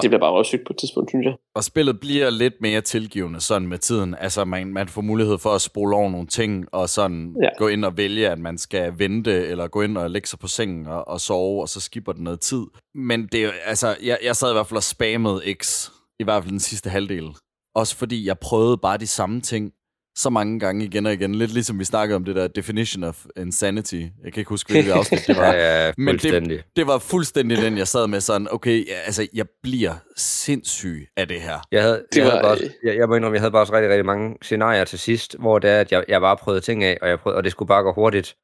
det 0.00 0.10
bliver 0.10 0.20
bare 0.20 0.32
røvsygt 0.32 0.66
på 0.66 0.72
et 0.72 0.76
tidspunkt, 0.76 1.10
synes 1.10 1.24
jeg. 1.24 1.34
Og 1.54 1.64
spillet 1.64 2.00
bliver 2.00 2.30
lidt 2.30 2.54
mere 2.60 2.80
tilgivende 2.80 3.40
sådan 3.40 3.68
med 3.68 3.78
tiden. 3.78 4.14
Altså, 4.14 4.44
man, 4.44 4.66
man 4.66 4.88
får 4.88 5.02
mulighed 5.02 5.38
for 5.38 5.50
at 5.50 5.60
spole 5.60 5.96
over 5.96 6.10
nogle 6.10 6.26
ting, 6.26 6.66
og 6.72 6.88
sådan 6.88 7.36
ja. 7.42 7.48
Gå 7.58 7.68
ind 7.68 7.84
og 7.84 7.96
vælge, 7.96 8.28
at 8.28 8.38
man 8.38 8.58
skal 8.58 8.98
vente, 8.98 9.46
eller 9.46 9.68
gå 9.68 9.82
ind 9.82 9.98
og 9.98 10.10
lægge 10.10 10.28
sig 10.28 10.38
på 10.38 10.46
sengen 10.46 10.86
og, 10.86 11.08
og 11.08 11.20
sove, 11.20 11.62
og 11.62 11.68
så 11.68 11.80
skipper 11.80 12.12
den 12.12 12.24
noget 12.24 12.40
tid. 12.40 12.62
Men 12.94 13.26
det 13.26 13.44
er 13.44 13.50
altså, 13.64 13.96
jeg, 14.02 14.18
jeg 14.24 14.36
sad 14.36 14.50
i 14.50 14.52
hvert 14.52 14.66
fald 14.66 14.76
og 14.76 14.82
spammede 14.82 15.54
X, 15.62 15.90
i 16.20 16.24
hvert 16.24 16.42
fald 16.42 16.50
den 16.50 16.60
sidste 16.60 16.90
halvdel. 16.90 17.28
Også 17.74 17.96
fordi 17.96 18.26
jeg 18.26 18.38
prøvede 18.38 18.78
bare 18.78 18.98
de 18.98 19.06
samme 19.06 19.40
ting 19.40 19.72
så 20.16 20.30
mange 20.30 20.60
gange 20.60 20.84
igen 20.84 21.06
og 21.06 21.12
igen. 21.12 21.34
Lidt 21.34 21.52
ligesom 21.52 21.78
vi 21.78 21.84
snakkede 21.84 22.16
om 22.16 22.24
det 22.24 22.36
der 22.36 22.48
definition 22.48 23.04
of 23.04 23.26
insanity. 23.36 24.02
Jeg 24.24 24.32
kan 24.32 24.40
ikke 24.40 24.48
huske, 24.48 24.72
hvilket 24.72 24.92
afsnit 24.98 25.26
det 25.26 25.36
var. 25.36 25.52
Ja, 25.52 25.86
ja, 25.86 25.92
Men 25.98 26.18
det, 26.18 26.64
det 26.76 26.86
var 26.86 26.98
fuldstændig 26.98 27.58
den, 27.58 27.78
jeg 27.78 27.88
sad 27.88 28.06
med 28.06 28.20
sådan, 28.20 28.48
okay, 28.50 28.86
ja, 28.88 28.94
altså, 28.94 29.28
jeg 29.34 29.46
bliver 29.62 29.94
sindssyg 30.16 31.06
af 31.16 31.28
det 31.28 31.40
her. 31.40 31.60
Jeg 31.72 31.82
havde, 31.82 32.04
Det 32.12 32.16
jeg, 32.16 32.24
havde 32.24 32.36
var, 32.36 32.42
bare, 32.42 32.52
også, 32.52 32.64
øh, 32.64 32.70
jeg, 32.84 32.96
jeg 32.96 33.08
må 33.08 33.14
indrømme, 33.14 33.34
jeg 33.34 33.40
havde 33.40 33.52
bare 33.52 33.62
også 33.62 33.72
rigtig, 33.72 33.90
rigtig 33.90 34.06
mange 34.06 34.36
scenarier 34.42 34.84
til 34.84 34.98
sidst, 34.98 35.36
hvor 35.38 35.58
det 35.58 35.70
er, 35.70 35.80
at 35.80 35.92
jeg, 35.92 36.04
jeg 36.08 36.20
bare 36.20 36.36
prøvede 36.36 36.60
ting 36.60 36.84
af, 36.84 36.98
og, 37.02 37.08
jeg 37.08 37.18
prøvede, 37.20 37.36
og 37.36 37.44
det 37.44 37.52
skulle 37.52 37.68
bare 37.68 37.82
gå 37.82 37.92
hurtigt. 37.92 38.36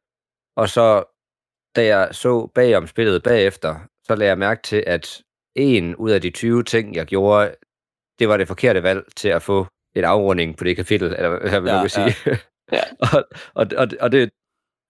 Og 0.57 0.69
så, 0.69 1.05
da 1.77 1.85
jeg 1.87 2.09
så 2.13 2.47
bagom 2.55 2.87
spillet 2.87 3.23
bagefter, 3.23 3.77
så 4.07 4.15
lagde 4.15 4.31
jeg 4.31 4.39
mærke 4.39 4.63
til, 4.63 4.85
at 4.87 5.23
en 5.57 5.97
ud 5.97 6.11
af 6.11 6.21
de 6.21 6.31
20 6.31 6.63
ting, 6.63 6.95
jeg 6.95 7.07
gjorde, 7.07 7.55
det 8.19 8.29
var 8.29 8.37
det 8.37 8.49
forkerte 8.49 8.83
valg 8.83 9.03
til 9.17 9.29
at 9.29 9.43
få 9.43 9.67
en 9.99 10.05
afrunding 10.05 10.57
på 10.57 10.65
det 10.65 10.77
kapitel, 10.77 11.15
eller 11.17 11.49
hvad 11.51 11.61
man 11.61 11.69
Ja, 11.69 11.77
ja, 11.77 11.81
kan 11.81 11.91
sige. 11.91 12.15
Ja. 12.73 12.81
og, 13.01 13.25
og, 13.55 13.67
og, 13.77 13.89
og, 14.01 14.13
det, 14.13 14.31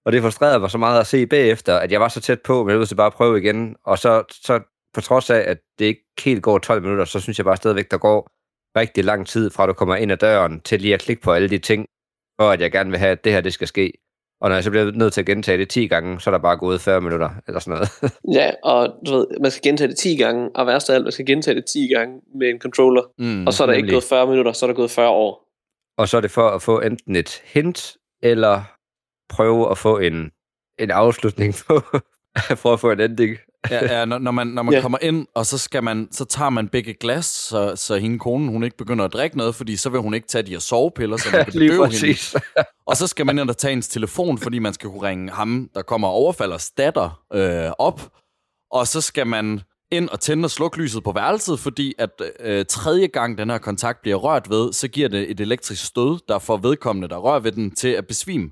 og 0.05 0.11
det 0.11 0.21
frustrerede 0.21 0.59
mig 0.59 0.71
så 0.71 0.77
meget 0.77 0.99
at 0.99 1.07
se 1.07 1.27
bagefter, 1.27 1.77
at 1.77 1.91
jeg 1.91 1.99
var 1.99 2.07
så 2.07 2.21
tæt 2.21 2.41
på, 2.41 2.63
men 2.63 2.79
jeg 2.79 2.87
til 2.87 2.95
bare 2.95 3.11
prøve 3.11 3.37
igen. 3.41 3.75
Og 3.83 3.97
så, 3.97 4.23
så 4.31 4.59
på 4.93 5.01
trods 5.01 5.29
af, 5.29 5.39
at 5.51 5.57
det 5.79 5.85
ikke 5.85 6.05
helt 6.23 6.43
går 6.43 6.57
12 6.57 6.81
minutter, 6.81 7.05
så 7.05 7.19
synes 7.19 7.39
jeg 7.39 7.45
bare 7.45 7.57
stadigvæk, 7.57 7.91
der 7.91 7.97
går 7.97 8.27
rigtig 8.79 9.05
lang 9.05 9.27
tid 9.27 9.49
fra 9.49 9.67
du 9.67 9.73
kommer 9.73 9.95
ind 9.95 10.11
ad 10.11 10.17
døren 10.17 10.61
til 10.61 10.81
lige 10.81 10.93
at 10.93 11.01
klikke 11.01 11.21
på 11.21 11.31
alle 11.31 11.49
de 11.49 11.57
ting, 11.57 11.85
for 12.41 12.49
at 12.49 12.61
jeg 12.61 12.71
gerne 12.71 12.89
vil 12.89 12.99
have, 12.99 13.11
at 13.11 13.23
det 13.23 13.31
her 13.31 13.41
det 13.41 13.53
skal 13.53 13.67
ske. 13.67 13.93
Og 14.41 14.49
når 14.49 14.55
jeg 14.55 14.63
så 14.63 14.69
bliver 14.71 14.91
nødt 14.91 15.13
til 15.13 15.21
at 15.21 15.27
gentage 15.27 15.57
det 15.57 15.69
10 15.69 15.87
gange, 15.87 16.19
så 16.19 16.29
er 16.29 16.31
der 16.31 16.39
bare 16.39 16.57
gået 16.57 16.81
40 16.81 17.01
minutter, 17.01 17.29
eller 17.47 17.59
sådan 17.59 17.71
noget. 18.01 18.13
Ja, 18.39 18.51
og 18.63 18.93
du 19.05 19.11
ved, 19.17 19.27
man 19.41 19.51
skal 19.51 19.61
gentage 19.63 19.87
det 19.87 19.97
10 19.97 20.15
gange, 20.15 20.49
og 20.55 20.67
værst 20.67 20.89
af 20.89 20.93
alt, 20.95 21.03
man 21.03 21.11
skal 21.11 21.25
gentage 21.25 21.55
det 21.55 21.65
10 21.65 21.87
gange 21.87 22.21
med 22.39 22.49
en 22.49 22.59
controller, 22.59 23.03
Mm. 23.17 23.47
og 23.47 23.53
så 23.53 23.63
er 23.63 23.67
der 23.67 23.73
ikke 23.73 23.81
nemlig. 23.85 23.93
gået 23.95 24.03
40 24.03 24.27
minutter, 24.27 24.51
så 24.51 24.65
er 24.65 24.67
der 24.67 24.75
gået 24.75 24.91
40 24.91 25.09
år. 25.09 25.45
og 25.97 26.07
så 26.09 26.17
er 26.17 26.21
det 26.21 26.31
for 26.31 26.49
at 26.49 26.61
få 26.61 26.79
enten 26.79 27.15
et 27.15 27.41
hint, 27.45 27.97
eller 28.23 28.61
prøve 29.29 29.71
at 29.71 29.77
få 29.77 29.97
en, 29.97 30.31
en 30.79 30.91
afslutning 30.91 31.53
på, 31.67 31.79
for 32.55 32.73
at 32.73 32.79
få 32.79 32.91
en 32.91 32.99
ending. 32.99 33.37
Ja, 33.71 33.93
ja 33.99 34.05
når, 34.05 34.17
når 34.17 34.31
man, 34.31 34.47
når 34.47 34.63
man 34.63 34.73
Ja. 34.73 34.81
kommer 34.81 34.97
ind, 35.01 35.27
og 35.35 35.45
så, 35.45 35.57
skal 35.57 35.83
man, 35.83 36.07
så 36.11 36.25
tager 36.25 36.49
man 36.49 36.67
begge 36.67 36.93
glas, 36.93 37.25
så, 37.25 37.75
så 37.75 37.95
hende 37.97 38.19
konen, 38.19 38.47
hun 38.47 38.63
ikke 38.63 38.77
begynder 38.77 39.05
at 39.05 39.13
drikke 39.13 39.37
noget, 39.37 39.55
fordi 39.55 39.75
så 39.75 39.89
vil 39.89 39.99
hun 40.01 40.13
ikke 40.13 40.27
tage 40.27 40.41
de 40.41 40.51
her 40.51 40.59
sovepiller, 40.59 41.17
så 41.17 41.27
man 41.33 41.45
kan 41.45 41.53
bedøve 41.53 41.87
hende. 41.87 42.17
Og 42.87 42.97
så 42.97 43.07
skal 43.07 43.25
man 43.25 43.39
ind 43.39 43.49
og 43.49 43.57
tage 43.57 43.71
hendes 43.71 43.87
telefon, 43.87 44.37
fordi 44.37 44.59
man 44.59 44.73
skal 44.73 44.89
kunne 44.89 45.01
ringe 45.09 45.31
ham, 45.31 45.69
der 45.75 45.81
kommer 45.81 46.07
og 46.07 46.13
overfalder 46.13 46.69
datter, 46.77 47.21
øh, 47.33 47.71
op. 47.79 48.11
Og 48.71 48.87
så 48.87 49.01
skal 49.01 49.27
man 49.27 49.61
ind 49.91 50.09
og 50.09 50.19
tænde 50.19 50.45
og 50.45 50.51
slukke 50.51 50.77
lyset 50.77 51.03
på 51.03 51.11
værelset, 51.11 51.59
fordi 51.59 51.93
at 51.97 52.09
øh, 52.39 52.65
tredje 52.69 53.07
gang 53.07 53.37
den 53.37 53.49
her 53.49 53.57
kontakt 53.57 54.01
bliver 54.01 54.17
rørt 54.17 54.49
ved, 54.49 54.73
så 54.73 54.87
giver 54.87 55.09
det 55.09 55.31
et 55.31 55.39
elektrisk 55.39 55.85
stød, 55.85 56.19
der 56.27 56.39
får 56.39 56.57
vedkommende, 56.57 57.07
der 57.07 57.17
rører 57.17 57.39
ved 57.39 57.51
den, 57.51 57.75
til 57.75 57.87
at 57.87 58.07
besvime. 58.07 58.49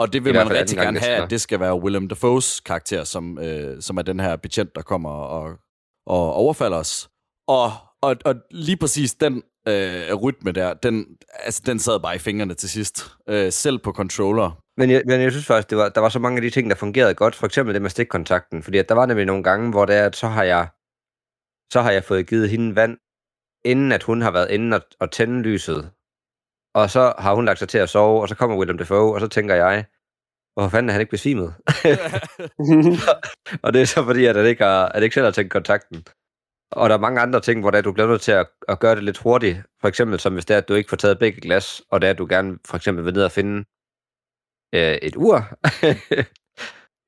Og 0.00 0.12
det 0.12 0.24
vil 0.24 0.34
man 0.34 0.50
rigtig 0.50 0.78
gerne 0.78 1.00
have, 1.00 1.22
at 1.22 1.30
det 1.30 1.40
skal 1.40 1.60
være 1.60 1.80
Willem 1.82 2.08
Dafoes 2.08 2.60
karakter, 2.60 3.04
som, 3.04 3.38
øh, 3.38 3.82
som 3.82 3.96
er 3.96 4.02
den 4.02 4.20
her 4.20 4.36
betjent, 4.36 4.74
der 4.74 4.82
kommer 4.82 5.10
og, 5.10 5.58
og 6.06 6.34
overfalder 6.34 6.76
os. 6.78 7.10
Og, 7.48 7.72
og, 8.02 8.16
og 8.24 8.34
lige 8.50 8.76
præcis 8.76 9.14
den 9.14 9.42
øh, 9.68 10.14
rytme 10.14 10.52
der, 10.52 10.74
den, 10.74 11.06
altså, 11.38 11.62
den 11.66 11.78
sad 11.78 12.00
bare 12.00 12.14
i 12.14 12.18
fingrene 12.18 12.54
til 12.54 12.70
sidst. 12.70 13.10
Øh, 13.28 13.52
selv 13.52 13.78
på 13.78 13.92
controller. 13.92 14.62
Men 14.76 14.90
jeg, 14.90 15.02
men 15.06 15.20
jeg 15.20 15.30
synes 15.32 15.46
faktisk, 15.46 15.70
det 15.70 15.78
var, 15.78 15.88
der 15.88 16.00
var 16.00 16.08
så 16.08 16.18
mange 16.18 16.36
af 16.36 16.42
de 16.42 16.50
ting, 16.50 16.70
der 16.70 16.76
fungerede 16.76 17.14
godt. 17.14 17.34
For 17.34 17.46
eksempel 17.46 17.74
det 17.74 17.82
med 17.82 17.90
stikkontakten. 17.90 18.62
Fordi 18.62 18.78
at 18.78 18.88
der 18.88 18.94
var 18.94 19.06
nemlig 19.06 19.26
nogle 19.26 19.42
gange, 19.42 19.70
hvor 19.70 19.84
det 19.84 19.96
er, 19.96 20.06
at 20.06 20.16
så 20.16 20.26
har 20.28 20.42
jeg, 20.42 20.68
så 21.72 21.80
har 21.80 21.90
jeg 21.90 22.04
fået 22.04 22.26
givet 22.26 22.50
hende 22.50 22.76
vand, 22.76 22.98
inden 23.64 23.92
at 23.92 24.02
hun 24.02 24.22
har 24.22 24.30
været 24.30 24.50
inde 24.50 24.76
og, 24.76 24.82
og 25.00 25.10
tænde 25.10 25.42
lyset. 25.42 25.90
Og 26.74 26.90
så 26.90 27.12
har 27.18 27.34
hun 27.34 27.44
lagt 27.44 27.58
sig 27.58 27.68
til 27.68 27.78
at 27.78 27.88
sove, 27.88 28.22
og 28.22 28.28
så 28.28 28.34
kommer 28.34 28.56
William 28.56 28.78
Dafoe, 28.78 29.14
og 29.14 29.20
så 29.20 29.28
tænker 29.28 29.54
jeg, 29.54 29.84
hvorfor 30.54 30.68
fanden 30.68 30.88
er 30.88 30.92
han 30.92 31.00
ikke 31.00 31.10
besvimet? 31.10 31.54
og 33.64 33.72
det 33.72 33.82
er 33.82 33.86
så 33.86 34.04
fordi, 34.04 34.24
at 34.24 34.36
han 34.36 34.46
ikke, 34.46 34.64
har, 34.64 34.86
at 34.86 34.94
han 34.94 35.02
ikke 35.02 35.14
selv 35.14 35.24
har 35.24 35.32
tænkt 35.32 35.52
kontakten. 35.52 36.04
Og 36.72 36.88
der 36.88 36.96
er 36.96 37.00
mange 37.00 37.20
andre 37.20 37.40
ting, 37.40 37.60
hvor 37.60 37.70
det 37.70 37.78
er, 37.78 37.82
du 37.82 37.92
bliver 37.92 38.08
nødt 38.08 38.20
til 38.20 38.32
at, 38.32 38.46
at 38.68 38.80
gøre 38.80 38.94
det 38.94 39.04
lidt 39.04 39.18
hurtigt. 39.18 39.58
For 39.80 39.88
eksempel 39.88 40.20
som 40.20 40.32
hvis 40.32 40.46
det 40.46 40.54
er, 40.54 40.58
at 40.58 40.68
du 40.68 40.74
ikke 40.74 40.90
får 40.90 40.96
taget 40.96 41.18
begge 41.18 41.40
glas, 41.40 41.82
og 41.90 42.00
det 42.00 42.06
er, 42.06 42.10
at 42.10 42.18
du 42.18 42.26
gerne 42.30 42.58
for 42.66 42.76
eksempel 42.76 43.04
vil 43.04 43.14
ned 43.14 43.24
og 43.24 43.32
finde 43.32 43.64
øh, 44.74 44.94
et 45.02 45.16
ur, 45.16 45.44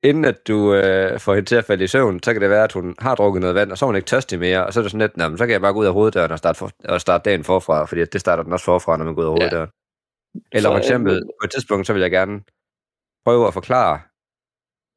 inden 0.03 0.25
at 0.25 0.47
du 0.47 0.73
øh, 0.73 1.19
får 1.19 1.33
hende 1.35 1.49
til 1.49 1.55
at 1.55 1.65
falde 1.65 1.83
i 1.83 1.87
søvn, 1.87 2.23
så 2.23 2.33
kan 2.33 2.41
det 2.41 2.49
være, 2.49 2.63
at 2.63 2.71
hun 2.73 2.95
har 2.99 3.15
drukket 3.15 3.41
noget 3.41 3.55
vand, 3.55 3.71
og 3.71 3.77
så 3.77 3.85
er 3.85 3.87
hun 3.87 3.95
ikke 3.95 4.05
tørstig 4.05 4.39
mere, 4.39 4.65
og 4.65 4.73
så 4.73 4.79
er 4.79 4.81
det 4.81 4.91
sådan 4.91 5.01
lidt, 5.07 5.17
"Nå, 5.17 5.27
men 5.29 5.37
så 5.37 5.45
kan 5.45 5.53
jeg 5.53 5.61
bare 5.61 5.73
gå 5.73 5.79
ud 5.79 5.85
af 5.85 5.93
hoveddøren 5.93 6.31
og 6.31 6.37
starte, 6.37 6.57
for, 6.59 6.71
og 6.89 7.01
starte 7.01 7.29
dagen 7.29 7.43
forfra, 7.43 7.85
fordi 7.85 8.05
det 8.05 8.21
starter 8.21 8.43
den 8.43 8.53
også 8.53 8.65
forfra, 8.65 8.97
når 8.97 9.05
man 9.05 9.15
går 9.15 9.21
ud 9.21 9.27
af 9.27 9.31
Ja. 9.31 9.43
hoveddøren. 9.43 9.69
Eller 10.51 10.69
for 10.69 10.77
eksempel, 10.77 11.13
øh, 11.13 11.21
på 11.41 11.43
et 11.45 11.51
tidspunkt, 11.51 11.87
så 11.87 11.93
vil 11.93 12.01
jeg 12.01 12.11
gerne 12.11 12.41
prøve 13.25 13.47
at 13.47 13.53
forklare 13.53 14.01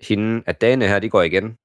hende, 0.08 0.42
at 0.46 0.60
dagene 0.60 0.88
her, 0.88 0.98
de 0.98 1.10
går 1.10 1.22
igen. 1.22 1.56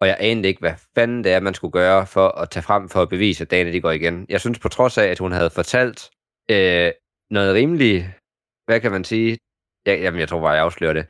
Og 0.00 0.08
jeg 0.08 0.16
anede 0.20 0.48
ikke, 0.48 0.60
hvad 0.60 0.74
fanden 0.94 1.24
det 1.24 1.32
er, 1.32 1.40
man 1.40 1.54
skulle 1.54 1.72
gøre 1.72 2.06
for 2.06 2.28
at 2.28 2.50
tage 2.50 2.62
frem 2.62 2.88
for 2.88 3.02
at 3.02 3.08
bevise, 3.08 3.42
at 3.44 3.50
dagene 3.50 3.72
de 3.72 3.80
går 3.80 3.90
igen. 3.90 4.26
Jeg 4.28 4.40
synes 4.40 4.58
på 4.58 4.68
trods 4.68 4.98
af, 4.98 5.06
at 5.06 5.18
hun 5.18 5.32
havde 5.32 5.50
fortalt 5.50 6.10
øh, 6.50 6.90
noget 7.30 7.54
rimeligt, 7.54 8.04
hvad 8.66 8.80
kan 8.80 8.92
man 8.92 9.04
sige? 9.04 9.38
Ja, 9.86 9.94
jamen, 9.94 10.20
jeg 10.20 10.28
tror 10.28 10.40
bare, 10.40 10.50
jeg 10.50 10.64
afslører 10.64 10.92
det. 10.92 11.06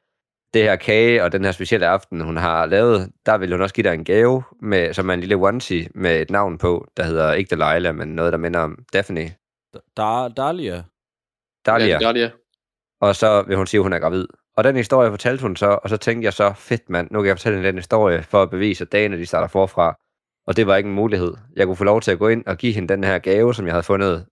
Det 0.55 0.63
her 0.63 0.77
kage 0.77 1.25
og 1.25 1.33
den 1.33 1.45
her 1.45 1.53
specielle 1.53 1.87
aften, 1.87 2.21
hun 2.21 2.37
har 2.37 2.67
lavet, 2.67 3.13
der 3.27 3.39
vil 3.39 3.53
hun 3.53 3.61
også 3.61 3.75
give 3.75 3.85
dig 3.85 3.95
en 3.95 4.05
gave, 4.05 4.43
med, 4.63 4.95
som 4.95 5.09
er 5.09 5.15
en 5.15 5.21
lille 5.21 5.37
onesie 5.37 5.89
med 5.95 6.21
et 6.21 6.31
navn 6.31 6.59
på, 6.59 6.87
der 6.97 7.03
hedder 7.03 7.33
ikke 7.33 7.51
Delilah, 7.51 7.95
men 7.95 8.09
noget, 8.09 8.33
der 8.33 8.39
minder 8.39 8.61
om 8.61 8.79
Daphne. 8.93 9.31
Der, 9.97 10.29
Dahlia. 10.29 10.83
Dahlia. 11.67 11.89
Ja, 11.89 11.95
det 11.95 12.05
gør 12.07 12.13
det, 12.13 12.21
ja. 12.21 12.31
Og 13.01 13.17
så 13.17 13.43
vil 13.43 13.57
hun 13.57 13.67
sige, 13.67 13.79
at 13.79 13.83
hun 13.83 13.93
er 13.93 13.99
gravid. 13.99 14.27
Og 14.57 14.65
den 14.65 14.77
historie 14.77 15.11
fortalte 15.11 15.43
hun 15.43 15.57
så, 15.57 15.79
og 15.83 15.89
så 15.91 15.97
tænkte 15.97 16.25
jeg 16.25 16.33
så, 16.33 16.53
fedt 16.57 16.91
mand, 16.91 17.09
nu 17.11 17.21
kan 17.21 17.29
jeg 17.29 17.37
fortælle 17.37 17.63
den 17.63 17.75
historie 17.75 18.23
for 18.23 18.43
at 18.43 18.51
bevise, 18.51 18.85
at 18.85 18.93
dagene 18.93 19.19
de 19.19 19.27
starter 19.27 19.49
forfra. 19.49 19.99
Og 20.47 20.57
det 20.57 20.67
var 20.67 20.77
ikke 20.77 20.89
en 20.89 20.95
mulighed. 20.95 21.35
Jeg 21.57 21.67
kunne 21.67 21.77
få 21.77 21.85
lov 21.85 22.01
til 22.01 22.13
at 22.13 22.19
gå 22.19 22.29
ind 22.29 22.47
og 22.47 22.57
give 22.57 22.73
hende 22.73 22.89
den 22.89 23.05
her 23.05 23.19
gave, 23.19 23.55
som 23.55 23.67
jeg 23.67 23.75
havde 23.75 23.83
fundet. 23.83 24.27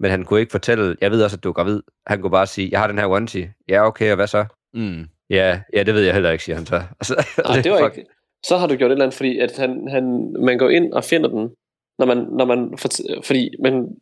Men 0.00 0.10
han 0.10 0.24
kunne 0.24 0.40
ikke 0.40 0.50
fortælle, 0.50 0.96
jeg 1.00 1.10
ved 1.10 1.24
også, 1.24 1.36
at 1.36 1.44
du 1.44 1.48
er 1.48 1.52
gravid. 1.52 1.82
Han 2.06 2.20
kunne 2.20 2.30
bare 2.30 2.46
sige, 2.46 2.68
jeg 2.70 2.80
har 2.80 2.86
den 2.86 2.98
her 2.98 3.06
onesie. 3.06 3.54
Ja, 3.68 3.86
okay, 3.86 4.10
og 4.10 4.16
hvad 4.16 4.26
så? 4.26 4.46
Mm. 4.74 5.08
Ja, 5.30 5.60
ja, 5.72 5.82
det 5.82 5.94
ved 5.94 6.02
jeg 6.02 6.14
heller 6.14 6.30
ikke, 6.30 6.44
siger 6.44 6.56
han 6.56 6.66
så. 6.66 6.76
Altså, 7.00 7.14
Nej, 7.44 7.62
det 7.62 7.72
var 7.72 7.78
fuck- 7.78 7.98
ikke... 7.98 8.10
Så 8.46 8.56
har 8.56 8.66
du 8.66 8.74
gjort 8.74 8.90
et 8.90 8.92
eller 8.92 9.04
andet, 9.04 9.16
fordi 9.16 9.38
at 9.38 9.56
han, 9.56 9.88
han, 9.88 10.34
man 10.38 10.58
går 10.58 10.68
ind 10.68 10.92
og 10.92 11.04
finder 11.04 11.28
den, 11.28 11.50
når 11.98 12.06
man, 12.06 12.18
når 12.38 12.44
man 12.44 12.78
for, 12.78 12.88
fordi 13.22 13.50
man, 13.62 13.96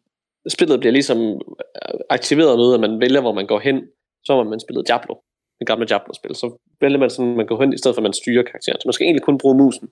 spillet 0.49 0.81
bliver 0.81 0.93
ligesom 0.93 1.41
aktiveret 2.11 2.59
med, 2.59 2.75
at 2.75 2.81
man 2.81 3.01
vælger, 3.01 3.21
hvor 3.21 3.33
man 3.33 3.47
går 3.47 3.59
hen. 3.59 3.77
Så 4.25 4.37
har 4.37 4.43
man 4.43 4.61
spillet 4.61 4.89
Diablo, 4.89 5.15
det 5.59 5.67
gamle 5.67 5.87
Diablo-spil. 5.87 6.35
Så 6.35 6.59
vælger 6.81 6.99
man 6.99 7.11
sådan, 7.11 7.37
man 7.37 7.47
går 7.47 7.61
hen, 7.61 7.73
i 7.73 7.79
stedet 7.79 7.95
for 7.95 8.01
at 8.01 8.09
man 8.09 8.13
styrer 8.13 8.43
karakteren. 8.43 8.81
Så 8.81 8.89
man 8.89 8.93
skal 8.93 9.05
egentlig 9.05 9.23
kun 9.23 9.39
bruge 9.39 9.57
musen. 9.57 9.89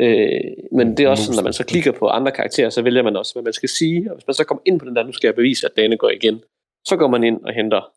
Øh, 0.00 0.40
men 0.72 0.96
det 0.96 1.04
er 1.04 1.08
også 1.08 1.24
sådan, 1.24 1.36
når 1.36 1.42
man 1.42 1.52
så 1.52 1.64
klikker 1.66 1.92
på 1.92 2.08
andre 2.08 2.32
karakterer, 2.32 2.70
så 2.70 2.82
vælger 2.82 3.02
man 3.02 3.16
også, 3.16 3.34
hvad 3.34 3.42
man 3.42 3.52
skal 3.52 3.68
sige. 3.68 4.10
Og 4.10 4.14
hvis 4.16 4.26
man 4.26 4.34
så 4.34 4.44
kommer 4.44 4.62
ind 4.66 4.78
på 4.80 4.84
den 4.86 4.96
der, 4.96 5.02
nu 5.02 5.12
skal 5.12 5.28
jeg 5.28 5.34
bevise, 5.34 5.66
at 5.66 5.76
dagene 5.76 5.96
går 5.96 6.10
igen, 6.10 6.42
så 6.86 6.96
går 6.96 7.08
man 7.08 7.24
ind 7.24 7.44
og 7.44 7.52
henter, 7.52 7.92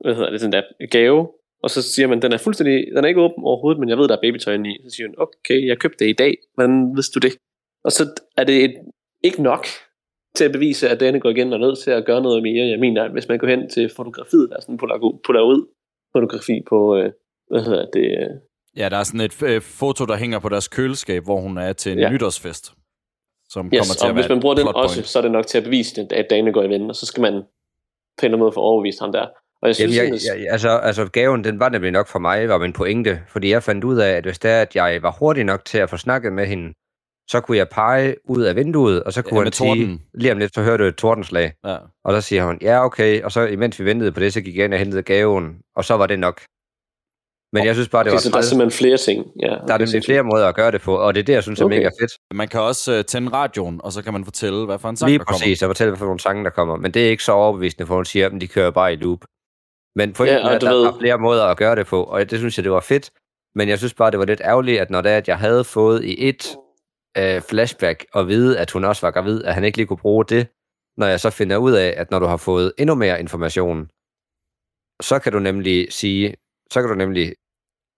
hvad 0.00 0.14
hedder 0.14 0.30
det, 0.30 0.40
den 0.40 0.52
der 0.52 0.62
gave, 0.90 1.28
og 1.62 1.70
så 1.70 1.82
siger 1.82 2.06
man, 2.08 2.22
den 2.22 2.32
er 2.32 2.38
fuldstændig, 2.38 2.86
den 2.96 3.04
er 3.04 3.08
ikke 3.08 3.20
åben 3.20 3.44
overhovedet, 3.44 3.80
men 3.80 3.88
jeg 3.88 3.98
ved, 3.98 4.08
der 4.08 4.16
er 4.16 4.20
babytøj 4.20 4.54
i. 4.54 4.76
Så 4.84 4.96
siger 4.96 5.06
hun, 5.08 5.14
okay, 5.18 5.66
jeg 5.68 5.78
købte 5.78 6.04
det 6.04 6.10
i 6.10 6.12
dag, 6.12 6.34
hvordan 6.54 6.96
vidste 6.96 7.20
du 7.20 7.26
det? 7.26 7.36
Og 7.84 7.92
så 7.92 8.22
er 8.36 8.44
det 8.44 8.64
et, 8.64 8.74
ikke 9.24 9.42
nok 9.42 9.66
til 10.36 10.44
at 10.44 10.52
bevise, 10.52 10.88
at 10.88 11.00
denne 11.00 11.20
går 11.20 11.30
igen 11.30 11.52
og 11.52 11.54
er 11.60 11.66
nødt 11.66 11.78
til 11.78 11.90
at 11.90 12.04
gøre 12.06 12.22
noget 12.22 12.42
mere. 12.42 12.66
Jeg 12.66 12.80
mener, 12.80 13.08
hvis 13.12 13.28
man 13.28 13.38
går 13.38 13.46
hen 13.46 13.68
til 13.70 13.90
fotografiet, 13.96 14.50
der 14.50 14.56
er 14.56 14.60
sådan 14.60 14.78
putter 15.24 15.42
ud 15.42 15.68
fotografi 16.16 16.62
på, 16.68 16.96
øh, 16.96 17.12
hvad 17.50 17.62
hedder 17.62 17.86
det, 17.90 18.04
øh, 18.20 18.28
Ja, 18.76 18.88
der 18.88 18.96
er 18.96 19.04
sådan 19.04 19.20
et 19.20 19.42
øh, 19.42 19.62
foto, 19.62 20.04
der 20.04 20.16
hænger 20.16 20.38
på 20.38 20.48
deres 20.48 20.68
køleskab, 20.68 21.24
hvor 21.24 21.40
hun 21.40 21.58
er 21.58 21.72
til 21.72 21.92
en 21.92 21.98
Ja. 21.98 22.10
nytårsfest. 22.10 22.72
Som 23.50 23.66
yes, 23.66 23.78
kommer 23.78 23.94
til 23.94 24.04
og 24.04 24.08
at 24.08 24.14
hvis 24.14 24.28
man 24.28 24.40
bruger 24.40 24.54
den 24.54 24.68
også, 24.68 24.96
point. 24.96 25.06
så 25.08 25.18
er 25.18 25.22
det 25.22 25.32
nok 25.32 25.46
til 25.46 25.58
at 25.58 25.64
bevise, 25.64 26.06
at 26.10 26.26
dagene 26.30 26.52
går 26.52 26.62
i 26.62 26.68
ven, 26.68 26.90
og 26.90 26.96
så 26.96 27.06
skal 27.06 27.20
man 27.20 27.32
på 27.32 27.38
en 27.38 27.44
eller 28.22 28.28
anden 28.28 28.38
måde 28.38 28.52
få 28.52 28.60
overbevist 28.60 29.00
ham 29.00 29.12
der. 29.12 29.26
Og 29.62 29.68
jeg 29.68 29.76
synes, 29.76 29.96
Jamen, 29.96 30.12
jeg, 30.14 30.20
jeg, 30.36 30.42
jeg, 30.44 30.52
altså, 30.52 30.68
altså, 30.68 31.04
gaven, 31.12 31.44
den 31.44 31.60
var 31.60 31.68
nemlig 31.68 31.90
nok 31.90 32.08
for 32.08 32.18
mig, 32.18 32.48
var 32.48 32.58
min 32.58 32.72
pointe, 32.72 33.22
fordi 33.28 33.50
jeg 33.50 33.62
fandt 33.62 33.84
ud 33.84 33.96
af, 33.98 34.10
at 34.10 34.24
hvis 34.24 34.38
det 34.38 34.50
er, 34.50 34.62
at 34.62 34.76
jeg 34.76 35.02
var 35.02 35.10
hurtig 35.18 35.44
nok 35.44 35.64
til 35.64 35.78
at 35.78 35.90
få 35.90 35.96
snakket 35.96 36.32
med 36.32 36.46
hende, 36.46 36.74
så 37.30 37.40
kunne 37.40 37.56
jeg 37.56 37.68
pege 37.68 38.14
ud 38.24 38.42
af 38.42 38.56
vinduet, 38.56 39.02
og 39.02 39.12
så 39.12 39.22
kunne 39.22 39.38
Ja, 39.38 39.44
han 39.44 39.52
sige, 39.52 39.68
torden. 39.68 40.02
lige 40.14 40.32
om 40.32 40.38
lidt, 40.38 40.54
så 40.54 40.62
hørte 40.62 40.82
du 40.84 40.88
et 40.88 40.96
tordenslag. 40.96 41.52
Ja. 41.66 41.76
Og 42.04 42.12
så 42.14 42.20
siger 42.20 42.44
hun, 42.44 42.58
ja, 42.62 42.84
okay, 42.84 43.22
og 43.22 43.32
så 43.32 43.40
imens 43.46 43.80
vi 43.80 43.84
ventede 43.84 44.12
på 44.12 44.20
det, 44.20 44.32
så 44.32 44.40
gik 44.40 44.56
jeg 44.56 44.64
ind 44.64 44.72
og 44.74 44.78
hentede 44.78 45.02
gaven, 45.02 45.58
og 45.76 45.84
så 45.84 45.96
var 45.96 46.06
det 46.06 46.18
nok. 46.18 46.40
Men 47.54 47.64
jeg 47.66 47.74
synes 47.74 47.88
bare, 47.88 48.04
det 48.04 48.10
okay, 48.10 48.14
var 48.16 48.20
så 48.20 48.30
der 48.30 48.36
er 48.36 48.42
simpelthen 48.42 48.78
flere 48.78 48.96
ting. 48.96 49.26
Ja, 49.42 49.46
Der 49.68 49.74
er 49.74 49.78
nemlig 49.78 50.02
flere 50.04 50.22
måder 50.22 50.46
at 50.48 50.54
gøre 50.54 50.70
det 50.70 50.80
på, 50.80 50.96
og 50.96 51.14
det 51.14 51.20
er 51.20 51.24
det, 51.24 51.32
jeg 51.32 51.42
synes 51.42 51.60
er 51.60 51.64
Okay. 51.64 51.76
mega 51.78 51.88
fedt. 52.00 52.12
Man 52.34 52.48
kan 52.48 52.60
også 52.60 52.92
øh, 52.92 53.04
tænde 53.04 53.28
radioen, 53.32 53.80
og 53.84 53.92
så 53.92 54.02
kan 54.02 54.12
man 54.12 54.24
fortælle, 54.24 54.64
hvad 54.66 54.78
for 54.78 54.88
en 54.88 54.96
sang, 54.96 55.08
Lige 55.10 55.18
der 55.18 55.24
kommer. 55.24 55.38
præcis, 55.38 55.62
og 55.62 55.68
fortælle, 55.68 55.90
hvad 55.90 55.98
for 55.98 56.04
nogle 56.06 56.20
sange, 56.20 56.44
der 56.44 56.50
kommer. 56.50 56.76
Men 56.76 56.90
det 56.94 57.06
er 57.06 57.10
ikke 57.10 57.24
så 57.24 57.32
overbevisende, 57.32 57.86
for 57.86 57.94
hun 57.94 58.04
siger, 58.04 58.26
at 58.26 58.32
de 58.40 58.48
kører 58.48 58.70
bare 58.70 58.92
i 58.92 58.96
loop. 58.96 59.18
Men 59.96 60.12
pointen 60.12 60.38
Ja, 60.38 60.44
er, 60.44 60.48
at 60.48 60.60
der 60.60 60.72
ved- 60.74 60.86
er 60.86 60.98
flere 60.98 61.18
måder 61.18 61.44
at 61.44 61.56
gøre 61.56 61.76
det 61.76 61.86
på, 61.86 62.04
og 62.04 62.30
det 62.30 62.38
synes 62.38 62.58
jeg, 62.58 62.64
det 62.64 62.72
var 62.72 62.80
fedt. 62.80 63.10
Men 63.54 63.68
jeg 63.68 63.78
synes 63.78 63.94
bare, 63.94 64.10
det 64.10 64.18
var 64.18 64.24
lidt 64.24 64.40
ærgerligt, 64.44 64.80
at 64.80 64.90
når 64.90 65.00
det 65.00 65.12
er, 65.12 65.16
at 65.16 65.28
jeg 65.28 65.38
havde 65.38 65.64
fået 65.64 66.04
i 66.04 66.28
et 66.28 66.56
øh, 67.18 67.40
flashback 67.42 68.06
at 68.14 68.28
vide, 68.28 68.58
at 68.58 68.70
hun 68.70 68.84
også 68.84 69.06
var 69.06 69.10
gravid, 69.10 69.44
at 69.44 69.54
han 69.54 69.64
ikke 69.64 69.78
lige 69.78 69.86
kunne 69.86 69.96
bruge 69.96 70.24
det, 70.24 70.46
når 70.96 71.06
jeg 71.06 71.20
så 71.20 71.30
finder 71.30 71.56
ud 71.56 71.72
af, 71.72 71.94
at 71.96 72.10
når 72.10 72.18
du 72.18 72.26
har 72.26 72.36
fået 72.36 72.72
endnu 72.78 72.94
mere 72.94 73.20
information, 73.20 73.90
så 75.02 75.18
kan 75.22 75.32
du 75.32 75.38
nemlig 75.38 75.92
sige, 75.92 76.34
så 76.72 76.80
kan 76.80 76.88
du 76.90 76.94
nemlig, 76.96 77.34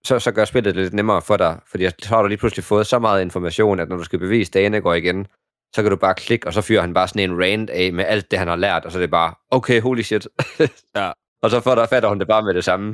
så, 0.05 0.19
så 0.19 0.31
gør 0.31 0.45
spillet 0.45 0.75
det 0.75 0.83
lidt 0.83 0.93
nemmere 0.93 1.21
for 1.21 1.37
dig, 1.37 1.59
fordi 1.67 1.89
så 1.89 2.09
har 2.09 2.21
du 2.21 2.27
lige 2.27 2.37
pludselig 2.37 2.63
fået 2.63 2.87
så 2.87 2.99
meget 2.99 3.21
information, 3.21 3.79
at 3.79 3.89
når 3.89 3.97
du 3.97 4.03
skal 4.03 4.19
bevise, 4.19 4.49
at 4.49 4.53
dagene 4.53 4.81
går 4.81 4.93
igen, 4.93 5.27
så 5.75 5.81
kan 5.81 5.91
du 5.91 5.97
bare 5.97 6.15
klikke, 6.15 6.47
og 6.47 6.53
så 6.53 6.61
fyrer 6.61 6.81
han 6.81 6.93
bare 6.93 7.07
sådan 7.07 7.29
en 7.31 7.39
rant 7.43 7.69
af 7.69 7.93
med 7.93 8.05
alt 8.05 8.31
det, 8.31 8.39
han 8.39 8.47
har 8.47 8.55
lært, 8.55 8.85
og 8.85 8.91
så 8.91 8.97
er 8.97 9.01
det 9.01 9.11
bare, 9.11 9.33
okay, 9.51 9.81
holy 9.81 10.01
shit. 10.01 10.27
Ja. 10.95 11.11
Og 11.43 11.49
så 11.51 11.59
får 11.59 11.75
der, 11.75 11.85
fatter 11.93 12.09
hun 12.09 12.19
det 12.19 12.27
bare 12.27 12.43
med 12.43 12.53
det 12.53 12.63
samme. 12.63 12.87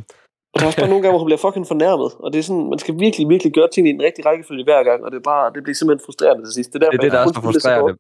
Og 0.53 0.55
der 0.60 0.63
er 0.65 0.67
også 0.67 0.79
bare 0.81 0.89
nogle 0.89 1.01
gange, 1.03 1.12
hvor 1.13 1.19
hun 1.24 1.29
bliver 1.29 1.43
fucking 1.45 1.67
fornærmet, 1.67 2.10
og 2.24 2.27
det 2.33 2.39
er 2.39 2.43
sådan, 2.50 2.69
man 2.74 2.79
skal 2.83 2.93
virkelig, 3.05 3.29
virkelig 3.33 3.53
gøre 3.53 3.67
tingene 3.74 3.89
i 3.91 3.93
den 3.98 4.03
rigtige 4.07 4.25
rækkefølge 4.29 4.63
hver 4.63 4.81
gang, 4.89 5.00
og 5.05 5.12
det 5.12 5.17
er 5.17 5.25
bare, 5.33 5.45
det 5.55 5.63
bliver 5.63 5.75
simpelthen 5.79 6.05
frustrerende 6.07 6.43
til 6.48 6.53
sidst. 6.57 6.69
Det 6.74 6.83
er, 6.83 6.89
Det 6.89 6.98
er 6.98 7.01
det, 7.05 7.12
der 7.12 7.19
er 7.19 7.27
så 7.27 7.41
frustrerende 7.48 7.93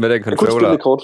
med 0.00 0.06
den 0.10 0.16
Jeg 0.16 0.24
kunne 0.24 0.36
spille 0.36 0.50
controller. 0.50 0.70
det 0.76 0.82
kort. 0.88 1.02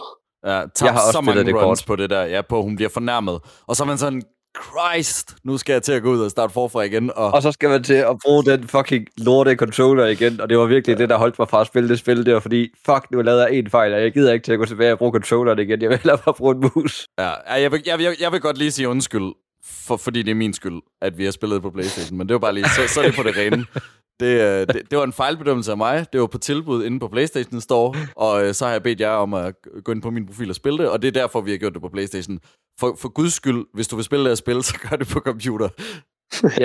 Ja, 0.51 0.57
Jeg 0.87 0.93
har 0.97 1.03
også 1.07 1.13
så 1.19 1.21
mange 1.21 1.45
det 1.45 1.55
runs 1.67 1.81
kort. 1.81 1.87
på 1.91 1.95
det 2.01 2.09
der, 2.15 2.23
ja, 2.35 2.41
på 2.51 2.57
at 2.59 2.65
hun 2.69 2.75
bliver 2.79 2.93
fornærmet. 2.99 3.37
Og 3.69 3.73
så 3.77 3.81
er 3.85 3.87
man 3.93 3.99
sådan, 4.05 4.23
Christ, 4.57 5.35
nu 5.45 5.59
skal 5.59 5.73
jeg 5.73 5.83
til 5.83 5.93
at 5.93 6.03
gå 6.03 6.13
ud 6.13 6.21
og 6.21 6.31
starte 6.31 6.53
forfra 6.53 6.83
igen. 6.83 7.11
Og, 7.17 7.31
Og 7.31 7.43
så 7.43 7.53
skal 7.53 7.69
man 7.69 7.83
til 7.83 7.95
at 7.95 8.17
bruge 8.25 8.45
den 8.45 8.69
fucking 8.69 9.07
lorte 9.19 9.55
controller 9.55 10.07
igen, 10.07 10.41
og 10.41 10.49
det 10.49 10.59
var 10.59 10.67
virkelig 10.67 10.99
det, 10.99 11.09
der 11.09 11.17
holdt 11.19 11.39
mig 11.39 11.49
fra 11.49 11.61
at 11.61 11.67
spille 11.67 11.89
det 11.89 11.99
spil. 11.99 12.27
Det 12.27 12.35
var 12.35 12.41
fordi, 12.41 12.69
fuck, 12.87 13.07
nu 13.11 13.23
lavede 13.23 13.43
jeg 13.43 13.55
en 13.55 13.71
fejl, 13.71 13.95
og 13.95 14.03
jeg 14.03 14.13
gider 14.13 14.33
ikke 14.33 14.45
til 14.45 14.53
at 14.53 14.59
gå 14.59 14.65
tilbage 14.65 14.93
og 14.93 14.99
bruge 14.99 15.13
controlleren 15.13 15.59
igen. 15.59 15.83
Jeg 15.83 15.91
vil 15.91 15.99
hellere 15.99 16.19
bare 16.19 16.35
bruge 16.35 16.55
en 16.55 16.71
mus. 16.75 17.07
ja, 17.19 17.29
ja, 17.29 17.61
jeg, 17.63 17.73
vil, 17.73 17.83
jeg, 17.87 17.99
vil, 17.99 18.07
jeg 18.21 18.33
vil 18.33 18.41
godt 18.41 18.59
lige 18.59 18.71
sige 18.71 18.89
undskyld, 18.89 19.33
for, 19.65 19.97
fordi 19.97 20.23
det 20.23 20.31
er 20.31 20.35
min 20.35 20.55
skyld, 20.55 20.81
at 21.03 21.19
vi 21.19 21.25
har 21.25 21.31
spillet 21.33 21.63
på 21.63 21.71
Playstation. 21.71 22.19
Men 22.19 22.29
det 22.29 22.35
var 22.35 22.39
bare 22.39 22.55
lige, 22.55 22.69
så, 22.69 22.95
så 22.95 23.01
er 23.01 23.05
det 23.05 23.15
på 23.15 23.23
det 23.23 23.37
rene. 23.37 23.67
Det, 24.21 24.41
øh, 24.41 24.67
det, 24.67 24.91
det 24.91 24.99
var 24.99 25.05
en 25.05 25.13
fejlbedømmelse 25.13 25.71
af 25.71 25.77
mig. 25.77 26.07
Det 26.13 26.21
var 26.21 26.27
på 26.27 26.39
tilbud 26.39 26.85
inde 26.85 27.01
på 27.01 27.09
Playstation 27.09 27.61
Store, 27.61 27.95
og 28.17 28.47
øh, 28.47 28.55
så 28.55 28.65
har 28.65 28.73
jeg 28.73 28.83
bedt 28.83 29.01
jer 29.01 29.11
om 29.11 29.35
at 29.35 29.55
gå 29.85 29.93
ind 29.93 30.03
på 30.03 30.11
min 30.11 30.27
profil 30.27 30.51
og 30.51 30.55
spille 30.55 30.79
det, 30.79 30.91
og 30.91 31.03
det 31.03 31.09
er 31.09 31.13
derfor, 31.13 31.41
vi 31.41 31.51
har 31.51 31.59
gjort 31.59 31.73
det 31.73 31.83
på 31.83 31.89
Playstation. 31.89 32.39
For, 32.81 32.97
for 32.99 33.09
guds 33.09 33.33
skyld, 33.33 33.67
hvis 33.75 33.89
du 33.89 33.97
vil 33.97 34.05
spille 34.05 34.25
det 34.25 34.31
her 34.31 34.35
spil, 34.35 34.63
så 34.71 34.79
gør 34.89 34.97
det 34.97 35.09
på 35.09 35.21
computer. 35.21 35.69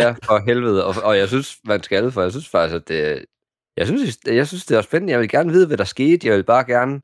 ja, 0.01 0.15
for 0.23 0.45
helvede. 0.45 0.85
Og, 0.85 0.95
og 1.03 1.17
jeg 1.17 1.27
synes, 1.27 1.57
man 1.65 1.83
skal, 1.83 2.11
for 2.11 2.21
jeg 2.21 2.31
synes 2.31 2.49
faktisk, 2.49 2.75
at 2.75 2.87
det... 2.87 3.25
Jeg 3.77 3.87
synes, 3.87 4.19
jeg 4.25 4.47
synes, 4.47 4.65
det 4.65 4.77
er 4.77 4.81
spændende. 4.81 5.11
Jeg 5.11 5.19
vil 5.19 5.29
gerne 5.29 5.51
vide, 5.51 5.67
hvad 5.67 5.77
der 5.77 5.83
skete. 5.83 6.27
Jeg 6.27 6.35
vil 6.35 6.43
bare 6.43 6.65
gerne 6.65 7.01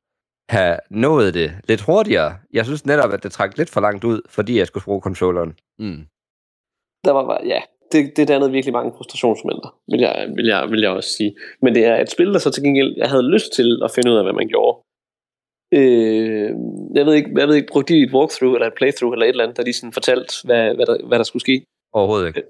have 0.50 0.78
nået 0.90 1.34
det 1.34 1.56
lidt 1.68 1.82
hurtigere. 1.82 2.38
Jeg 2.54 2.66
synes 2.66 2.86
netop, 2.86 3.12
at 3.14 3.24
det 3.24 3.32
trak 3.32 3.58
lidt 3.58 3.70
for 3.70 3.82
langt 3.82 4.04
ud, 4.04 4.22
fordi 4.30 4.58
jeg 4.58 4.68
skulle 4.68 4.84
bruge 4.84 5.02
controlleren. 5.02 5.50
Mm. 5.80 6.06
Der 7.06 7.12
var 7.12 7.26
bare, 7.26 7.42
ja, 7.46 7.62
det, 7.94 8.18
det 8.18 8.28
dannede 8.28 8.52
virkelig 8.52 8.74
mange 8.74 8.94
frustrationsmomenter, 8.98 9.70
vil 9.92 10.00
jeg, 10.00 10.16
vil, 10.36 10.46
jeg, 10.46 10.62
vil 10.72 10.82
jeg 10.82 10.90
også 10.90 11.10
sige. 11.18 11.36
Men 11.62 11.76
det 11.76 11.86
er 11.86 11.96
et 12.02 12.12
spil, 12.12 12.34
der 12.34 12.40
så 12.40 12.52
til 12.52 12.64
gengæld, 12.64 12.94
jeg 12.98 13.10
havde 13.10 13.32
lyst 13.34 13.54
til 13.54 13.82
at 13.84 13.92
finde 13.96 14.12
ud 14.12 14.18
af, 14.18 14.24
hvad 14.26 14.34
man 14.34 14.48
gjorde. 14.48 14.76
Øh, 15.80 16.50
jeg 16.98 17.06
ved 17.06 17.14
ikke, 17.14 17.30
jeg 17.40 17.48
ved 17.48 17.56
ikke, 17.56 17.72
brugte 17.72 17.94
de 17.94 18.04
et 18.04 18.14
walkthrough, 18.14 18.54
eller 18.56 18.68
et 18.68 18.74
playthrough, 18.78 19.14
eller 19.14 19.26
et 19.26 19.30
eller 19.30 19.44
andet, 19.44 19.58
der 19.58 19.64
de 19.64 19.74
sådan 19.74 19.94
fortalte, 19.94 20.34
hvad, 20.48 20.76
hvad, 20.76 20.86
der, 20.86 21.08
hvad 21.08 21.18
der 21.18 21.24
skulle 21.24 21.42
ske? 21.48 21.66
Overhovedet 21.94 22.28
ikke. 22.28 22.44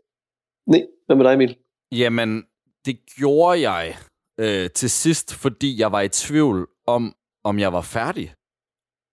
Nej, 0.67 0.83
hvad 1.05 1.15
med 1.15 1.25
dig, 1.25 1.33
Emil? 1.33 1.57
Jamen, 1.91 2.43
det 2.85 2.95
gjorde 3.17 3.69
jeg 3.69 3.95
øh, 4.39 4.69
til 4.69 4.89
sidst, 4.89 5.33
fordi 5.43 5.79
jeg 5.79 5.91
var 5.91 6.01
i 6.01 6.09
tvivl 6.09 6.67
om, 6.87 7.13
om 7.43 7.59
jeg 7.59 7.73
var 7.73 7.81
færdig. 7.81 8.33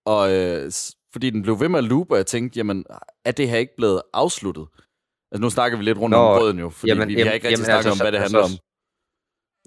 og 0.07 0.23
øh, 0.37 0.73
fordi 1.13 1.31
den 1.31 1.43
blev 1.43 1.61
ved 1.61 1.69
med 1.69 1.79
at 1.79 1.85
loope, 1.85 2.15
og 2.15 2.19
jeg 2.19 2.27
tænkte, 2.27 2.59
jamen, 2.59 2.85
er 3.25 3.33
det 3.33 3.49
her 3.51 3.59
ikke 3.59 3.77
blevet 3.77 4.03
afsluttet? 4.13 4.67
Altså, 5.33 5.43
nu 5.43 5.51
snakker 5.51 5.79
vi 5.79 5.85
lidt 5.85 5.99
rundt 5.99 6.11
Nå, 6.17 6.17
om 6.23 6.39
grøden 6.39 6.59
jo, 6.59 6.71
fordi 6.71 6.91
jamen, 6.93 7.09
vi, 7.09 7.15
vi 7.15 7.21
har 7.21 7.25
jamen, 7.27 7.35
ikke 7.35 7.47
rigtig 7.49 7.57
jamen, 7.57 7.65
snakket 7.65 7.87
altså, 7.87 8.05
om, 8.05 8.11
hvad 8.11 8.13
det 8.13 8.19
så- 8.19 8.23
handler 8.23 8.39
om. 8.39 8.45
altså, 8.45 8.63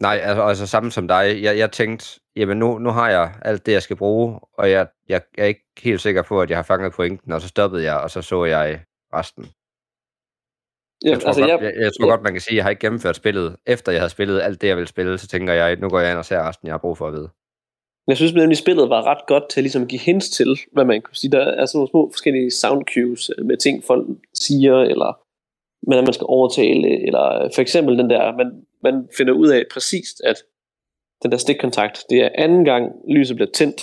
Nej, 0.01 0.19
altså, 0.23 0.43
altså 0.43 0.67
samme 0.67 0.91
som 0.91 1.07
dig. 1.07 1.39
Jeg, 1.41 1.57
jeg 1.57 1.71
tænkte, 1.71 2.05
jamen 2.35 2.57
nu, 2.57 2.77
nu 2.77 2.89
har 2.89 3.09
jeg 3.09 3.33
alt 3.41 3.65
det, 3.65 3.71
jeg 3.71 3.81
skal 3.83 3.95
bruge, 3.95 4.39
og 4.57 4.71
jeg, 4.71 4.87
jeg 5.09 5.21
er 5.37 5.45
ikke 5.45 5.65
helt 5.79 6.01
sikker 6.01 6.21
på, 6.21 6.41
at 6.41 6.49
jeg 6.49 6.57
har 6.57 6.63
fanget 6.63 6.93
pointen, 6.93 7.31
og 7.31 7.41
så 7.41 7.47
stoppede 7.47 7.83
jeg, 7.83 7.97
og 7.97 8.11
så 8.11 8.21
så 8.21 8.43
jeg 8.45 8.81
resten. 9.13 9.43
Ja, 11.05 11.09
Jeg 11.09 11.19
tror, 11.21 11.27
altså, 11.27 11.41
godt, 11.41 11.51
jeg, 11.51 11.59
jeg, 11.63 11.73
jeg 11.83 11.91
tror 11.99 12.05
ja. 12.07 12.11
godt, 12.11 12.21
man 12.23 12.33
kan 12.33 12.41
sige, 12.41 12.53
at 12.53 12.55
jeg 12.57 12.63
har 12.65 12.69
ikke 12.69 12.79
gennemført 12.79 13.15
spillet. 13.15 13.55
Efter 13.65 13.91
jeg 13.91 14.01
havde 14.01 14.09
spillet 14.09 14.41
alt 14.41 14.61
det, 14.61 14.67
jeg 14.67 14.75
ville 14.77 14.87
spille, 14.87 15.17
så 15.17 15.27
tænker 15.27 15.53
jeg, 15.53 15.75
nu 15.75 15.89
går 15.89 15.99
jeg 15.99 16.11
ind 16.11 16.17
og 16.19 16.25
ser 16.25 16.47
resten, 16.47 16.67
jeg 16.67 16.73
har 16.73 16.77
brug 16.77 16.97
for 16.97 17.07
at 17.07 17.13
vide. 17.13 17.29
Jeg 18.07 18.17
synes 18.17 18.33
nemlig, 18.33 18.57
spillet 18.57 18.89
var 18.89 19.01
ret 19.03 19.25
godt 19.27 19.49
til 19.49 19.63
ligesom 19.63 19.81
at 19.81 19.87
give 19.87 20.01
hints 20.01 20.29
til, 20.29 20.59
hvad 20.73 20.85
man 20.85 21.01
kunne 21.01 21.15
sige. 21.15 21.31
Der 21.31 21.39
er 21.45 21.65
sådan 21.65 21.77
nogle 21.77 21.89
små 21.89 22.09
forskellige 22.13 22.51
sound 22.51 22.85
cues 22.93 23.31
øh, 23.37 23.45
med 23.45 23.57
ting, 23.57 23.83
folk 23.83 24.07
siger, 24.33 24.75
eller 24.81 25.19
hvordan 25.81 26.03
man 26.03 26.13
skal 26.13 26.25
overtale, 26.29 27.05
eller 27.07 27.49
for 27.55 27.61
eksempel 27.61 27.97
den 27.97 28.09
der, 28.09 28.37
man, 28.37 28.65
man 28.83 29.07
finder 29.17 29.33
ud 29.33 29.47
af 29.47 29.63
præcist, 29.73 30.21
at 30.23 30.35
den 31.23 31.31
der 31.31 31.37
stikkontakt, 31.37 32.03
det 32.09 32.23
er 32.23 32.29
anden 32.35 32.65
gang 32.65 32.91
lyset 33.09 33.35
bliver 33.35 33.51
tændt, 33.53 33.81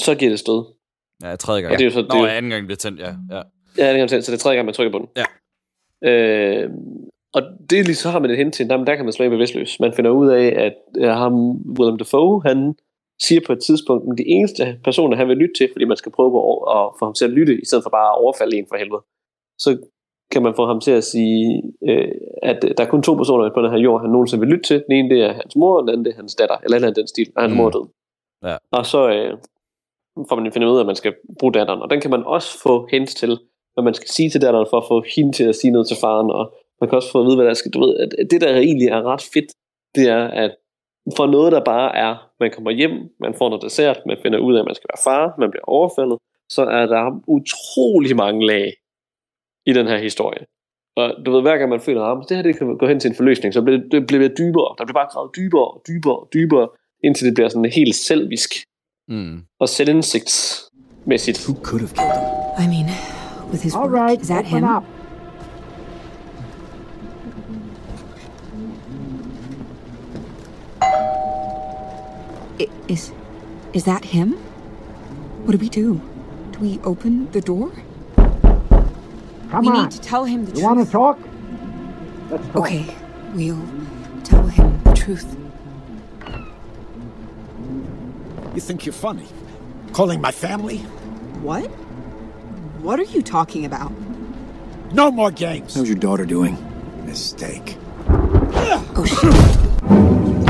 så 0.00 0.14
giver 0.18 0.30
det 0.30 0.38
stød. 0.38 0.64
Ja, 1.22 1.36
tredje 1.36 1.60
gang. 1.62 1.72
Og 1.72 1.78
det 1.78 1.84
er 1.84 1.88
jo 1.88 1.94
så- 1.94 2.00
Nå, 2.02 2.06
det 2.08 2.14
er 2.14 2.18
jo- 2.18 2.26
anden 2.26 2.50
gang 2.50 2.66
blev 2.66 2.76
tændt, 2.76 3.00
ja. 3.00 3.14
ja. 3.30 3.42
Ja, 3.78 3.90
kan 3.92 3.98
man 4.00 4.08
tænde, 4.08 4.22
så 4.22 4.32
det 4.32 4.38
er 4.38 4.42
tredje 4.42 4.56
gang, 4.56 4.64
man 4.66 4.74
trykker 4.74 4.92
på 4.92 4.98
den. 4.98 5.08
Ja. 5.16 5.24
Øh, 6.08 6.70
og 7.34 7.42
det 7.70 7.78
er 7.78 7.84
lige 7.84 7.94
så 7.94 8.08
har 8.10 8.18
man 8.18 8.30
et 8.30 8.36
hint 8.36 8.54
til, 8.54 8.68
der, 8.70 8.84
der 8.84 8.96
kan 8.96 9.04
man 9.04 9.12
slå 9.12 9.28
bevidstløs. 9.28 9.80
Man 9.80 9.92
finder 9.92 10.10
ud 10.10 10.28
af, 10.28 10.46
at 10.66 10.74
uh, 10.98 11.04
ham, 11.22 11.34
Willem 11.78 11.98
Dafoe, 11.98 12.42
han 12.46 12.74
siger 13.20 13.40
på 13.46 13.52
et 13.52 13.60
tidspunkt, 13.62 14.12
at 14.12 14.18
de 14.18 14.26
eneste 14.28 14.80
personer, 14.84 15.16
han 15.16 15.28
vil 15.28 15.36
lytte 15.36 15.54
til, 15.58 15.68
fordi 15.72 15.84
man 15.84 15.96
skal 15.96 16.12
prøve 16.12 16.30
på 16.30 16.40
at, 16.62 16.78
at 16.78 16.90
få 16.98 17.04
ham 17.04 17.14
til 17.14 17.24
at 17.24 17.30
lytte, 17.30 17.60
i 17.62 17.64
stedet 17.64 17.84
for 17.84 17.90
bare 17.90 18.08
at 18.12 18.18
overfalde 18.24 18.56
en 18.56 18.66
for 18.68 18.76
helvede, 18.76 19.02
så 19.58 19.70
kan 20.30 20.42
man 20.42 20.54
få 20.54 20.66
ham 20.66 20.80
til 20.80 20.90
at 20.90 21.04
sige, 21.04 21.62
øh, 21.88 22.08
at 22.42 22.62
der 22.78 22.84
er 22.84 22.88
kun 22.88 23.02
to 23.02 23.14
personer 23.14 23.50
på 23.54 23.62
den 23.62 23.70
her 23.70 23.78
jord, 23.78 24.00
han 24.00 24.10
nogensinde 24.10 24.40
vil 24.40 24.48
lytte 24.48 24.66
til. 24.68 24.84
Den 24.88 24.92
ene, 24.96 25.10
det 25.14 25.24
er 25.24 25.32
hans 25.32 25.56
mor, 25.56 25.76
og 25.76 25.82
den 25.82 25.88
anden, 25.88 26.04
det 26.04 26.10
er 26.12 26.16
hans 26.16 26.34
datter, 26.34 26.56
eller 26.64 26.76
eller 26.76 26.88
andet 26.88 26.96
den 26.96 27.08
stil, 27.08 27.28
og 27.36 27.42
hans 27.42 27.52
Mm. 27.52 27.56
mor 27.56 27.66
er 27.66 27.70
død. 27.70 27.86
Ja. 28.44 28.56
Og 28.72 28.86
så 28.86 29.00
øh, 29.08 29.38
får 30.28 30.36
man 30.36 30.52
finder 30.52 30.68
ud 30.68 30.76
af, 30.76 30.80
at 30.80 30.86
man 30.86 30.96
skal 30.96 31.14
bruge 31.38 31.52
datteren, 31.52 31.82
og 31.82 31.90
den 31.90 32.00
kan 32.00 32.10
man 32.10 32.22
også 32.24 32.62
få 32.62 32.88
hints 32.90 33.14
til, 33.14 33.38
hvad 33.74 33.84
man 33.84 33.94
skal 33.94 34.08
sige 34.08 34.30
til 34.30 34.40
datteren, 34.42 34.66
for 34.70 34.76
at 34.76 34.88
få 34.88 35.02
hende 35.16 35.32
til 35.32 35.44
at 35.44 35.56
sige 35.56 35.70
noget 35.70 35.88
til 35.88 35.96
faren, 36.00 36.30
og 36.30 36.52
man 36.80 36.88
kan 36.88 36.96
også 36.96 37.12
få 37.12 37.20
at 37.20 37.26
vide, 37.26 37.36
hvad 37.36 37.46
der 37.46 37.54
skal, 37.54 37.70
du 37.70 37.80
ved, 37.80 37.96
at 37.96 38.30
det 38.30 38.40
der 38.40 38.56
egentlig 38.56 38.88
er 38.88 39.02
ret 39.02 39.22
fedt, 39.34 39.50
det 39.94 40.08
er, 40.08 40.24
at 40.44 40.52
for 41.16 41.26
noget, 41.26 41.52
der 41.52 41.64
bare 41.64 41.96
er, 41.96 42.12
man 42.40 42.50
kommer 42.50 42.70
hjem, 42.70 42.92
man 43.20 43.34
får 43.34 43.48
noget 43.48 43.62
dessert, 43.62 43.98
man 44.06 44.16
finder 44.22 44.38
ud 44.38 44.54
af, 44.54 44.60
at 44.60 44.66
man 44.66 44.74
skal 44.74 44.88
være 44.92 45.04
far, 45.04 45.34
man 45.38 45.50
bliver 45.50 45.64
overfaldet, 45.64 46.18
så 46.50 46.62
er 46.62 46.86
der 46.86 47.22
utrolig 47.26 48.16
mange 48.16 48.46
lag 48.46 48.72
i 49.66 49.72
den 49.72 49.86
her 49.86 49.98
historie. 49.98 50.44
Og 50.96 51.14
du 51.26 51.30
ved, 51.32 51.42
hver 51.42 51.56
gang 51.58 51.70
man 51.70 51.80
føler, 51.80 52.02
at 52.02 52.28
det 52.28 52.36
her 52.36 52.42
det 52.42 52.58
kan 52.58 52.78
gå 52.78 52.86
hen 52.86 53.00
til 53.00 53.08
en 53.10 53.16
forløsning, 53.16 53.54
så 53.54 53.62
bliver 53.62 53.78
det, 53.80 53.92
det 53.92 54.06
bliver 54.06 54.28
dybere. 54.28 54.74
Der 54.78 54.84
bliver 54.84 54.94
bare 55.00 55.08
gravet 55.12 55.30
dybere 55.36 55.64
og 55.68 55.82
dybere 55.88 56.16
og 56.18 56.28
dybere, 56.34 56.68
indtil 57.04 57.26
det 57.26 57.34
bliver 57.34 57.48
sådan 57.48 57.64
helt 57.64 57.94
selvisk 57.94 58.50
Mm. 59.08 59.38
og 59.60 59.68
selvindsigtsmæssigt. 59.68 61.38
Who 61.48 61.54
could 61.64 61.80
have 61.80 61.94
killed 61.98 62.18
him? 62.20 62.64
I 62.64 62.66
mean, 62.74 62.86
with 63.50 63.62
his 63.62 63.74
All 63.74 63.90
work, 63.90 64.00
right, 64.02 64.20
is 64.22 64.28
that 64.28 64.44
open 64.46 64.58
him? 64.58 64.76
up. 64.76 64.84
I- 72.58 72.68
Is 72.88 73.12
is 73.72 73.84
that 73.84 74.04
him? 74.04 74.32
What 75.44 75.52
do 75.52 75.58
we 75.58 75.68
do? 75.68 76.00
Do 76.52 76.58
we 76.60 76.78
open 76.84 77.28
the 77.32 77.40
door? 77.40 77.70
Come 79.50 79.64
we 79.64 79.68
on. 79.68 79.82
need 79.82 79.90
to 79.92 80.00
tell 80.00 80.24
him 80.24 80.44
the 80.44 80.50
truth. 80.52 80.60
You 80.60 80.64
want 80.68 80.84
to 80.86 80.92
talk? 80.92 81.18
Let's 82.30 82.46
talk. 82.48 82.56
Okay, 82.56 82.84
we'll 83.34 83.64
tell 84.24 84.46
him 84.46 84.80
the 84.84 84.94
truth. 84.94 85.26
You 88.54 88.60
think 88.60 88.84
you're 88.86 88.92
funny? 88.92 89.26
Calling 89.92 90.20
my 90.20 90.30
family? 90.32 90.78
What? 91.42 91.66
What 92.82 92.98
are 93.00 93.10
you 93.16 93.22
talking 93.22 93.64
about? 93.64 93.92
No 94.92 95.10
more 95.10 95.30
games. 95.30 95.74
How's 95.74 95.88
your 95.88 95.98
daughter 95.98 96.26
doing? 96.26 96.56
Mistake. 97.06 97.76
Oh 98.96 99.04
shit. 99.06 99.34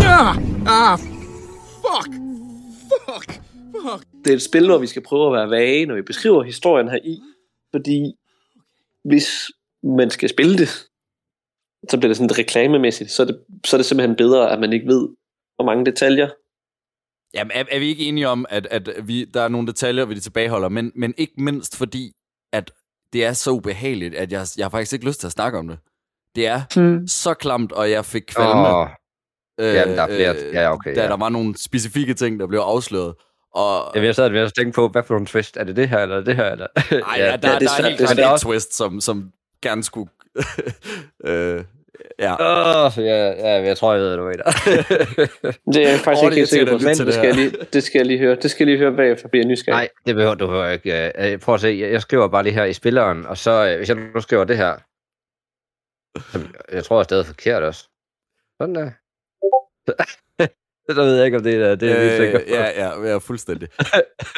Ah! 0.00 0.36
Ah! 0.66 0.96
Fuck! 1.82 2.08
Fuck! 3.06 3.38
Fuck! 3.72 4.04
Det 4.24 4.30
er 4.32 4.36
et 4.36 4.42
spil, 4.42 4.66
hvor 4.66 4.78
vi 4.78 4.86
skal 4.86 5.02
prøve 5.02 5.26
at 5.26 5.32
være 5.32 5.50
vage, 5.50 5.86
når 5.86 5.94
vi 5.94 6.02
beskriver 6.02 6.42
historien 6.42 6.88
her 6.88 6.98
i, 7.04 7.20
fordi 7.70 8.14
hvis 9.08 9.50
man 9.82 10.10
skal 10.10 10.28
spille 10.28 10.58
det, 10.58 10.68
så 11.90 11.96
bliver 11.98 12.08
det 12.08 12.16
sådan 12.16 12.38
reklamemæssigt, 12.38 13.10
så 13.10 13.22
er 13.22 13.26
det, 13.26 13.44
så 13.66 13.76
er 13.76 13.78
det 13.78 13.86
simpelthen 13.86 14.16
bedre, 14.16 14.50
at 14.52 14.60
man 14.60 14.72
ikke 14.72 14.86
ved, 14.86 15.08
hvor 15.56 15.64
mange 15.64 15.86
detaljer. 15.86 16.28
Jamen, 17.34 17.50
er, 17.54 17.64
er 17.70 17.78
vi 17.78 17.86
ikke 17.86 18.04
enige 18.04 18.28
om, 18.28 18.46
at, 18.48 18.66
at 18.70 18.90
vi, 19.08 19.24
der 19.24 19.42
er 19.42 19.48
nogle 19.48 19.66
detaljer, 19.66 20.04
vi 20.04 20.20
tilbageholder, 20.20 20.68
men, 20.68 20.92
men 20.94 21.14
ikke 21.18 21.32
mindst 21.42 21.76
fordi, 21.76 22.12
at 22.52 22.70
det 23.12 23.24
er 23.24 23.32
så 23.32 23.50
ubehageligt, 23.50 24.14
at 24.14 24.32
jeg, 24.32 24.46
jeg 24.56 24.64
har 24.64 24.70
faktisk 24.70 24.92
ikke 24.92 25.06
lyst 25.06 25.20
til 25.20 25.26
at 25.26 25.32
snakke 25.32 25.58
om 25.58 25.68
det. 25.68 25.78
Det 26.34 26.46
er 26.46 26.60
Hmm. 26.74 27.06
så 27.08 27.34
klamt, 27.34 27.72
og 27.72 27.90
jeg 27.90 28.04
fik 28.04 28.22
kvalme. 28.22 28.68
Åh, 28.68 28.88
Jamen, 29.60 29.96
der 29.96 30.02
er 30.02 30.06
flere- 30.06 30.52
ja, 30.62 30.72
okay, 30.72 30.94
Da 30.94 31.02
ja. 31.02 31.08
der 31.08 31.16
var 31.16 31.28
nogle 31.28 31.56
specifikke 31.56 32.14
ting, 32.14 32.40
der 32.40 32.46
blev 32.46 32.60
afsløret. 32.60 33.14
Og, 33.54 33.92
jeg, 33.94 34.04
jeg 34.04 34.14
sad 34.14 34.30
ved 34.30 34.40
at 34.40 34.52
tænke 34.54 34.72
på, 34.72 34.88
hvad 34.88 35.02
for 35.02 35.14
nogle 35.14 35.26
twist? 35.26 35.56
Er 35.56 35.64
det 35.64 35.76
det 35.76 35.88
her, 35.88 35.98
eller 35.98 36.16
er 36.16 36.20
det 36.20 36.36
her? 36.36 36.44
Eller? 36.52 36.66
Ej, 36.76 37.14
ja, 37.18 37.24
der, 37.26 37.32
det 37.36 37.42
der, 37.42 37.48
er 37.48 37.58
der 37.58 37.68
er 37.68 37.88
helt 37.88 37.98
Det 37.98 38.10
er 38.10 38.14
klart 38.14 38.16
svært. 38.16 38.34
et 38.34 38.40
twist, 38.40 38.74
som, 38.76 39.00
som 39.00 39.32
gerne 39.62 39.84
skulle... 39.84 40.10
øh, 41.24 41.64
ja. 42.18 42.32
Åh, 42.86 42.92
ja, 42.96 43.26
ja, 43.30 43.62
jeg 43.62 43.76
tror, 43.76 43.92
jeg 43.92 44.02
ved, 44.02 44.08
hvad 44.08 44.16
du 44.18 44.24
mener. 44.24 44.44
Det 45.72 45.86
er 45.86 45.90
jeg 45.90 45.98
faktisk 46.00 46.24
Åh, 46.24 46.26
ikke 46.26 46.34
helt 46.36 46.36
det 46.36 46.48
sikker 46.48 46.66
på, 46.66 46.78
men 46.78 46.96
det 46.96 47.14
skal, 47.14 47.26
jeg 47.26 47.34
det 47.34 47.52
lige, 47.52 47.66
det 47.72 47.82
skal 47.82 47.98
jeg 47.98 48.06
lige 48.06 48.18
høre. 48.18 48.34
Det 48.34 48.50
skal 48.50 48.64
jeg 48.66 48.76
lige 48.76 48.78
høre 48.86 48.96
bagefter, 48.96 49.28
bliver 49.28 49.44
jeg 49.44 49.48
nysgerrig. 49.48 49.76
Nej, 49.76 49.88
det 50.06 50.14
behøver 50.14 50.34
du 50.34 50.46
behøver 50.46 50.68
ikke. 50.68 51.12
Øh, 51.32 51.38
Prøv 51.38 51.54
at 51.54 51.60
se, 51.60 51.68
jeg 51.68 51.92
jeg 51.92 52.02
skriver 52.02 52.28
bare 52.28 52.42
lige 52.42 52.54
her 52.54 52.64
i 52.64 52.72
spilleren, 52.72 53.26
og 53.26 53.38
så, 53.38 53.68
øh, 53.68 53.76
hvis 53.76 53.88
jeg 53.88 53.96
nu 54.14 54.20
skriver 54.20 54.44
det 54.44 54.56
her, 54.56 54.76
jeg 56.72 56.84
tror, 56.84 56.96
jeg 56.96 57.00
er 57.00 57.04
stadig 57.04 57.26
forkert 57.26 57.62
også. 57.62 57.88
Sådan 58.62 58.74
der. 58.74 58.90
så 60.94 61.02
ved 61.02 61.16
jeg 61.16 61.24
ikke, 61.26 61.36
om 61.38 61.42
det 61.42 61.54
er 61.54 61.74
det, 61.74 61.90
er 61.90 62.26
øh, 62.26 62.32
på. 62.32 62.38
ja, 62.48 62.86
ja, 62.86 63.08
ja, 63.10 63.16
fuldstændig. 63.18 63.68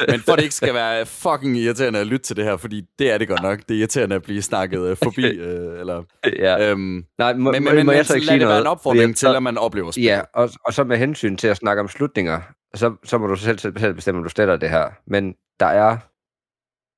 Men 0.09 0.19
for 0.19 0.35
det 0.35 0.43
ikke 0.43 0.55
skal 0.55 0.73
være 0.73 1.05
fucking 1.05 1.57
irriterende 1.57 1.99
at 1.99 2.07
lytte 2.07 2.25
til 2.25 2.35
det 2.35 2.45
her, 2.45 2.57
fordi 2.57 2.81
det 2.99 3.11
er 3.11 3.17
det 3.17 3.27
godt 3.27 3.41
nok. 3.41 3.59
Det 3.59 3.71
er 3.75 3.79
irriterende 3.79 4.15
at 4.15 4.21
blive 4.23 4.41
snakket 4.41 4.81
øh, 4.89 4.97
forbi, 5.03 5.25
øh, 5.47 5.79
eller... 5.79 6.03
ja. 6.39 6.69
Øhm, 6.71 7.05
Nej, 7.17 7.33
må, 7.33 7.51
men, 7.51 7.63
må, 7.63 7.71
men, 7.71 7.85
må 7.85 7.91
jeg 7.91 8.05
så 8.05 8.15
ikke 8.15 8.27
sige 8.27 8.39
det 8.39 8.47
være 8.47 8.49
noget? 8.49 8.61
en 8.61 8.67
opfordring 8.67 9.17
til, 9.17 9.27
at 9.27 9.43
man 9.43 9.57
oplever 9.57 9.91
spillet. 9.91 10.09
Ja, 10.09 10.21
og, 10.33 10.49
og 10.65 10.73
så 10.73 10.83
med 10.83 10.97
hensyn 10.97 11.37
til 11.37 11.47
at 11.47 11.57
snakke 11.57 11.79
om 11.81 11.87
slutninger, 11.87 12.41
så, 12.75 12.95
så 13.03 13.17
må 13.17 13.27
du 13.27 13.35
selv, 13.35 13.59
selv 13.59 13.93
bestemme, 13.93 14.17
om 14.17 14.23
du 14.23 14.29
stiller 14.29 14.55
det 14.57 14.69
her. 14.69 14.89
Men 15.07 15.35
der 15.59 15.65
er 15.65 15.97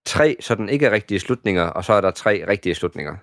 tre 0.05 0.35
sådan 0.39 0.69
ikke 0.69 0.91
rigtige 0.91 1.19
slutninger, 1.19 1.63
og 1.63 1.85
så 1.85 1.93
er 1.93 2.01
der 2.01 2.11
tre 2.11 2.45
rigtige 2.47 2.75
slutninger. 2.75 3.15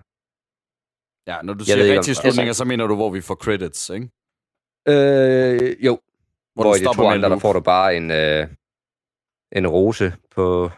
Ja, 1.30 1.36
når 1.42 1.54
du 1.54 1.58
Jeg 1.58 1.66
siger 1.66 1.76
ikke, 1.84 1.92
om- 1.92 1.98
rigtige 1.98 2.14
slutninger, 2.14 2.52
så 2.52 2.64
mener 2.64 2.86
du, 2.86 2.94
hvor 2.96 3.10
vi 3.10 3.20
får 3.20 3.34
credits, 3.34 3.90
ikke? 3.90 4.08
Øh, 4.88 5.84
jo. 5.84 5.98
Hvor, 6.54 6.62
Hvor, 6.62 6.74
i 6.74 6.78
de 6.78 6.84
to 6.84 7.06
andre, 7.06 7.28
der 7.28 7.38
får 7.38 7.52
du 7.52 7.60
bare 7.60 7.96
en, 7.96 8.10
øh, 8.10 8.46
en 9.52 9.66
rose 9.68 10.12
på 10.34 10.70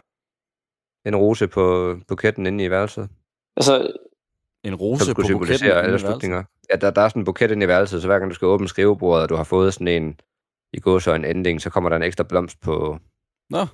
en 1.05 1.15
rose 1.15 1.47
på 1.47 1.95
buketten 2.07 2.45
inde 2.45 2.63
i 2.63 2.69
værelset. 2.69 3.09
Altså, 3.57 3.91
En 4.63 4.71
Som 4.71 4.79
rose 4.81 5.13
på 5.15 5.21
buketten. 5.39 5.71
alle 5.71 5.99
slutninger. 5.99 6.43
Ja, 6.71 6.75
der, 6.75 6.91
der 6.91 7.01
er 7.01 7.09
sådan 7.09 7.21
en 7.21 7.25
buket 7.25 7.51
inde 7.51 7.63
i 7.63 7.67
værelset, 7.67 8.01
så 8.01 8.07
hver 8.07 8.19
gang 8.19 8.29
du 8.29 8.35
skal 8.35 8.45
åbne 8.45 8.67
skrivebordet, 8.67 9.23
og 9.23 9.29
du 9.29 9.35
har 9.35 9.43
fået 9.43 9.73
sådan 9.73 9.87
en 9.87 10.19
i 10.73 10.79
går 10.79 10.99
så 10.99 11.13
en 11.13 11.25
ending, 11.25 11.61
så 11.61 11.69
kommer 11.69 11.89
der 11.89 11.97
en 11.97 12.03
ekstra 12.03 12.23
blomst 12.23 12.61
på, 12.61 12.97
Nå, 13.49 13.65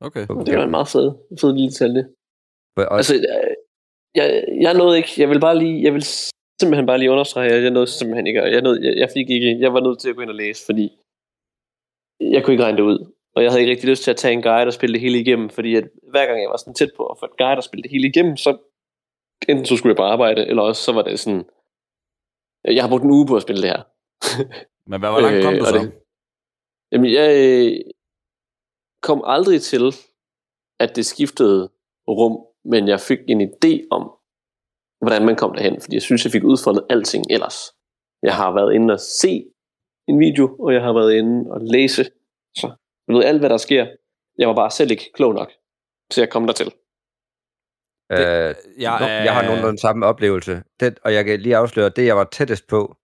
okay. 0.00 0.26
på 0.26 0.42
det 0.46 0.58
var 0.58 0.64
en 0.64 0.70
meget 0.70 0.88
fed, 0.88 1.12
fed 1.40 1.52
lille 1.52 1.70
detalje. 1.70 2.08
Og, 2.76 2.96
Altså, 2.96 3.14
øh, 3.14 3.54
jeg, 4.14 4.44
jeg 4.60 4.74
nåede 4.74 4.96
ikke, 4.96 5.10
jeg 5.18 5.28
vil 5.28 5.40
bare 5.40 5.58
lige, 5.58 5.82
jeg 5.82 5.92
vil 5.94 6.02
simpelthen 6.60 6.86
bare 6.86 6.98
lige 6.98 7.10
understrege, 7.10 7.50
at 7.52 7.62
jeg 7.62 7.70
nåede 7.70 7.86
simpelthen 7.86 8.26
ikke, 8.26 8.42
jeg, 8.42 8.60
nåede, 8.62 8.86
jeg, 8.86 8.96
jeg 8.96 9.10
fik 9.14 9.30
ikke, 9.30 9.60
jeg 9.60 9.74
var 9.74 9.80
nødt 9.80 9.98
til 10.00 10.10
at 10.10 10.16
gå 10.16 10.22
ind 10.22 10.30
og 10.30 10.36
læse, 10.36 10.62
fordi 10.66 10.92
jeg 12.20 12.44
kunne 12.44 12.54
ikke 12.54 12.64
regne 12.64 12.76
det 12.78 12.82
ud. 12.84 13.12
Og 13.36 13.42
jeg 13.42 13.50
havde 13.50 13.60
ikke 13.62 13.70
rigtig 13.70 13.88
lyst 13.90 14.02
til 14.02 14.10
at 14.10 14.16
tage 14.16 14.32
en 14.34 14.42
guide 14.42 14.66
og 14.66 14.72
spille 14.72 14.92
det 14.94 15.00
hele 15.00 15.18
igennem, 15.20 15.50
fordi 15.50 15.74
at 15.76 15.84
hver 16.10 16.26
gang 16.26 16.40
jeg 16.42 16.50
var 16.50 16.56
sådan 16.56 16.74
tæt 16.74 16.90
på 16.96 17.06
at 17.06 17.16
få 17.20 17.26
et 17.26 17.36
guide 17.38 17.56
og 17.56 17.64
spille 17.64 17.82
det 17.82 17.90
hele 17.90 18.08
igennem, 18.08 18.36
så 18.36 18.58
enten 19.48 19.66
så 19.66 19.76
skulle 19.76 19.90
jeg 19.90 19.96
bare 19.96 20.12
arbejde, 20.12 20.46
eller 20.46 20.62
også 20.62 20.82
så 20.82 20.92
var 20.92 21.02
det 21.02 21.20
sådan, 21.20 21.44
jeg 22.64 22.82
har 22.84 22.88
brugt 22.88 23.04
en 23.04 23.10
uge 23.10 23.26
på 23.26 23.36
at 23.36 23.42
spille 23.42 23.62
det 23.62 23.70
her. 23.70 23.82
Men 24.90 25.00
hvad, 25.00 25.10
hvor 25.10 25.20
langt 25.20 25.44
kom 25.44 25.52
du 25.54 25.58
Øh, 25.58 25.60
og 25.60 25.66
så? 25.66 25.78
det- 25.78 25.92
Jamen, 26.92 27.12
jeg 27.12 27.28
øh, 27.44 27.80
kom 29.02 29.22
aldrig 29.24 29.62
til, 29.62 29.94
at 30.80 30.96
det 30.96 31.06
skiftede 31.06 31.70
rum, 32.08 32.46
men 32.64 32.88
jeg 32.88 33.00
fik 33.00 33.18
en 33.28 33.40
idé 33.40 33.86
om, 33.90 34.02
hvordan 35.00 35.26
man 35.26 35.36
kom 35.36 35.54
derhen, 35.54 35.80
fordi 35.80 35.94
jeg 35.96 36.02
synes, 36.02 36.24
jeg 36.24 36.32
fik 36.32 36.44
udfoldet 36.44 36.86
alting 36.90 37.24
ellers. 37.30 37.56
Jeg 38.22 38.34
har 38.36 38.54
været 38.54 38.74
inde 38.74 38.92
og 38.94 39.00
se 39.00 39.44
en 40.12 40.18
video, 40.18 40.56
og 40.58 40.74
jeg 40.74 40.82
har 40.82 40.92
været 40.92 41.14
inde 41.14 41.50
og 41.50 41.60
læse. 41.60 42.04
Så 42.56 42.66
jeg 43.08 43.16
ved 43.16 43.24
alt, 43.24 43.40
hvad 43.40 43.50
der 43.50 43.56
sker. 43.56 43.86
Jeg 44.38 44.48
var 44.48 44.54
bare 44.54 44.70
selv 44.70 44.90
ikke 44.90 45.10
klog 45.14 45.34
nok 45.34 45.50
til 46.10 46.22
at 46.22 46.30
komme 46.30 46.48
dertil. 46.48 46.72
Øh, 48.12 48.18
jeg 48.18 48.54
jeg, 48.78 49.22
jeg 49.24 49.34
har 49.34 49.42
nogenlunde 49.46 49.80
samme 49.80 50.06
oplevelse. 50.06 50.62
Det, 50.80 50.98
og 51.04 51.14
jeg 51.14 51.24
kan 51.24 51.40
lige 51.40 51.56
afsløre, 51.56 51.88
det, 51.88 52.06
jeg 52.06 52.16
var 52.16 52.24
tættest 52.24 52.66
på, 52.66 52.96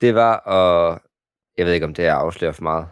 det 0.00 0.14
var 0.14 0.48
at... 0.48 1.00
Jeg 1.58 1.66
ved 1.66 1.72
ikke, 1.72 1.86
om 1.86 1.94
det 1.94 2.06
er 2.06 2.14
at 2.14 2.20
afsløre 2.20 2.54
for 2.54 2.62
meget. 2.62 2.86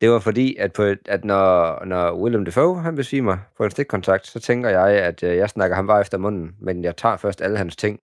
Det 0.00 0.10
var 0.10 0.18
fordi, 0.18 0.56
at, 0.56 0.72
på, 0.72 0.82
at 1.06 1.24
når, 1.24 1.84
når 1.84 2.22
Willem 2.22 2.44
Dafoe 2.44 2.80
han 2.80 2.94
besvimer 2.94 3.36
på 3.56 3.64
en 3.64 3.70
stikkontakt, 3.70 4.26
så 4.26 4.40
tænker 4.40 4.70
jeg, 4.70 4.88
at 5.04 5.22
øh, 5.22 5.36
jeg 5.36 5.50
snakker 5.50 5.76
ham 5.76 5.86
bare 5.86 6.00
efter 6.00 6.18
munden, 6.18 6.56
men 6.58 6.84
jeg 6.84 6.96
tager 6.96 7.16
først 7.16 7.42
alle 7.42 7.58
hans 7.58 7.76
ting. 7.76 8.00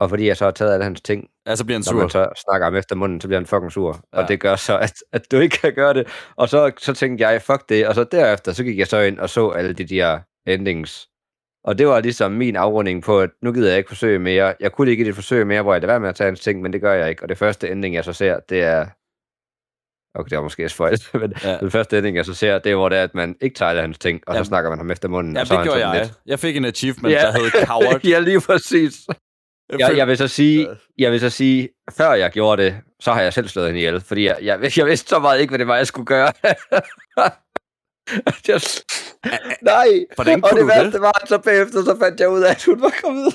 Og 0.00 0.08
fordi 0.10 0.26
jeg 0.26 0.36
så 0.36 0.44
har 0.44 0.50
taget 0.50 0.72
alle 0.72 0.84
hans 0.84 1.00
ting, 1.00 1.28
Ja, 1.46 1.56
så 1.56 1.64
bliver 1.64 1.78
han 1.78 1.84
når 1.94 2.00
man 2.00 2.10
sur. 2.10 2.24
så 2.24 2.42
snakker 2.48 2.64
ham 2.66 2.74
efter 2.76 2.96
munden, 2.96 3.20
så 3.20 3.28
bliver 3.28 3.40
han 3.40 3.46
fucking 3.46 3.72
sur. 3.72 3.92
Ja. 4.12 4.18
Ja. 4.18 4.22
Og 4.22 4.28
det 4.28 4.40
gør 4.40 4.56
så, 4.56 4.78
at, 4.78 4.92
at 5.12 5.32
du 5.32 5.38
ikke 5.38 5.58
kan 5.58 5.74
gøre 5.74 5.94
det. 5.94 6.06
Og 6.36 6.48
så, 6.48 6.72
så 6.78 6.92
tænkte 6.94 7.26
jeg, 7.28 7.42
fuck 7.42 7.68
det. 7.68 7.86
Og 7.88 7.94
så 7.94 8.04
derefter, 8.04 8.52
så 8.52 8.64
gik 8.64 8.78
jeg 8.78 8.86
så 8.86 9.00
ind 9.00 9.18
og 9.18 9.30
så 9.30 9.50
alle 9.50 9.72
de 9.72 9.84
der 9.84 10.18
endings. 10.46 11.08
Og 11.64 11.78
det 11.78 11.86
var 11.86 12.00
ligesom 12.00 12.32
min 12.32 12.56
afrunding 12.56 13.02
på, 13.02 13.20
at 13.20 13.30
nu 13.42 13.52
gider 13.52 13.68
jeg 13.68 13.78
ikke 13.78 13.88
forsøge 13.88 14.18
mere. 14.18 14.54
Jeg 14.60 14.72
kunne 14.72 14.90
ikke 14.90 14.96
give 15.00 15.04
det 15.04 15.10
et 15.10 15.14
forsøg 15.14 15.46
mere, 15.46 15.62
hvor 15.62 15.72
jeg 15.74 15.80
lader 15.82 15.92
være 15.92 16.00
med 16.00 16.08
at 16.08 16.14
tage 16.14 16.26
hans 16.28 16.40
ting, 16.40 16.62
men 16.62 16.72
det 16.72 16.80
gør 16.80 16.92
jeg 16.92 17.10
ikke. 17.10 17.22
Og 17.22 17.28
det 17.28 17.38
første 17.38 17.70
ending, 17.70 17.94
jeg 17.94 18.04
så 18.04 18.12
ser, 18.12 18.40
det 18.48 18.62
er... 18.62 18.86
Okay, 20.18 20.30
det 20.30 20.36
var 20.36 20.42
måske 20.42 20.68
spoilt, 20.68 21.10
men 21.14 21.32
Ja. 21.44 21.50
ja. 21.52 21.58
den 21.58 21.70
første 21.70 21.98
ending, 21.98 22.16
jeg 22.16 22.24
så 22.24 22.34
ser, 22.34 22.58
det 22.58 22.72
er, 22.72 22.76
hvor 22.76 22.88
det 22.88 22.98
er, 22.98 23.02
at 23.02 23.14
man 23.14 23.36
ikke 23.40 23.54
tager 23.54 23.80
hans 23.80 23.98
ting, 23.98 24.20
og 24.26 24.34
Ja. 24.34 24.40
så 24.40 24.44
snakker 24.44 24.70
man 24.70 24.78
ham 24.78 24.90
efter 24.90 25.08
munden. 25.08 25.34
Ja, 25.34 25.40
og 25.40 25.46
så 25.46 25.54
det 25.56 25.62
gjorde 25.62 25.88
jeg. 25.88 26.00
lidt- 26.02 26.14
Jeg 26.26 26.38
fik 26.38 26.56
en 26.56 26.64
achievement, 26.64 27.14
der 27.14 27.32
hed 27.32 27.66
Coward. 27.66 28.04
ja, 28.12 28.18
lige 28.18 28.40
præcis. 28.40 28.94
Jeg, 29.78 29.96
jeg, 29.96 30.06
vil 30.06 30.18
så 30.18 30.28
sige, 30.28 30.68
jeg 30.98 31.12
vil 31.12 31.20
så 31.20 31.30
sige, 31.30 31.68
før 31.92 32.12
jeg 32.12 32.30
gjorde 32.30 32.62
det, 32.62 32.76
så 33.00 33.12
har 33.12 33.22
jeg 33.22 33.32
selv 33.32 33.48
slået 33.48 33.66
hende 33.66 33.80
ihjel, 33.80 34.00
fordi 34.00 34.24
jeg, 34.24 34.38
jeg, 34.42 34.78
jeg 34.78 34.86
vidste 34.86 35.08
så 35.08 35.18
meget 35.18 35.40
ikke, 35.40 35.50
hvad 35.50 35.58
det 35.58 35.66
var, 35.66 35.76
jeg 35.76 35.86
skulle 35.86 36.06
gøre. 36.06 36.32
jeg, 38.48 38.60
nej, 39.62 39.86
Hvordan 40.14 40.44
og 40.44 40.50
det 40.50 40.60
du 40.60 40.66
værste 40.66 40.92
det? 40.92 41.00
var, 41.00 41.22
at 41.22 41.28
så 41.28 41.38
bagefter, 41.38 41.84
så 41.84 41.96
fandt 41.98 42.20
jeg 42.20 42.28
ud 42.28 42.42
af, 42.42 42.50
at 42.50 42.64
hun 42.64 42.80
var 42.80 42.92
kommet. 43.02 43.34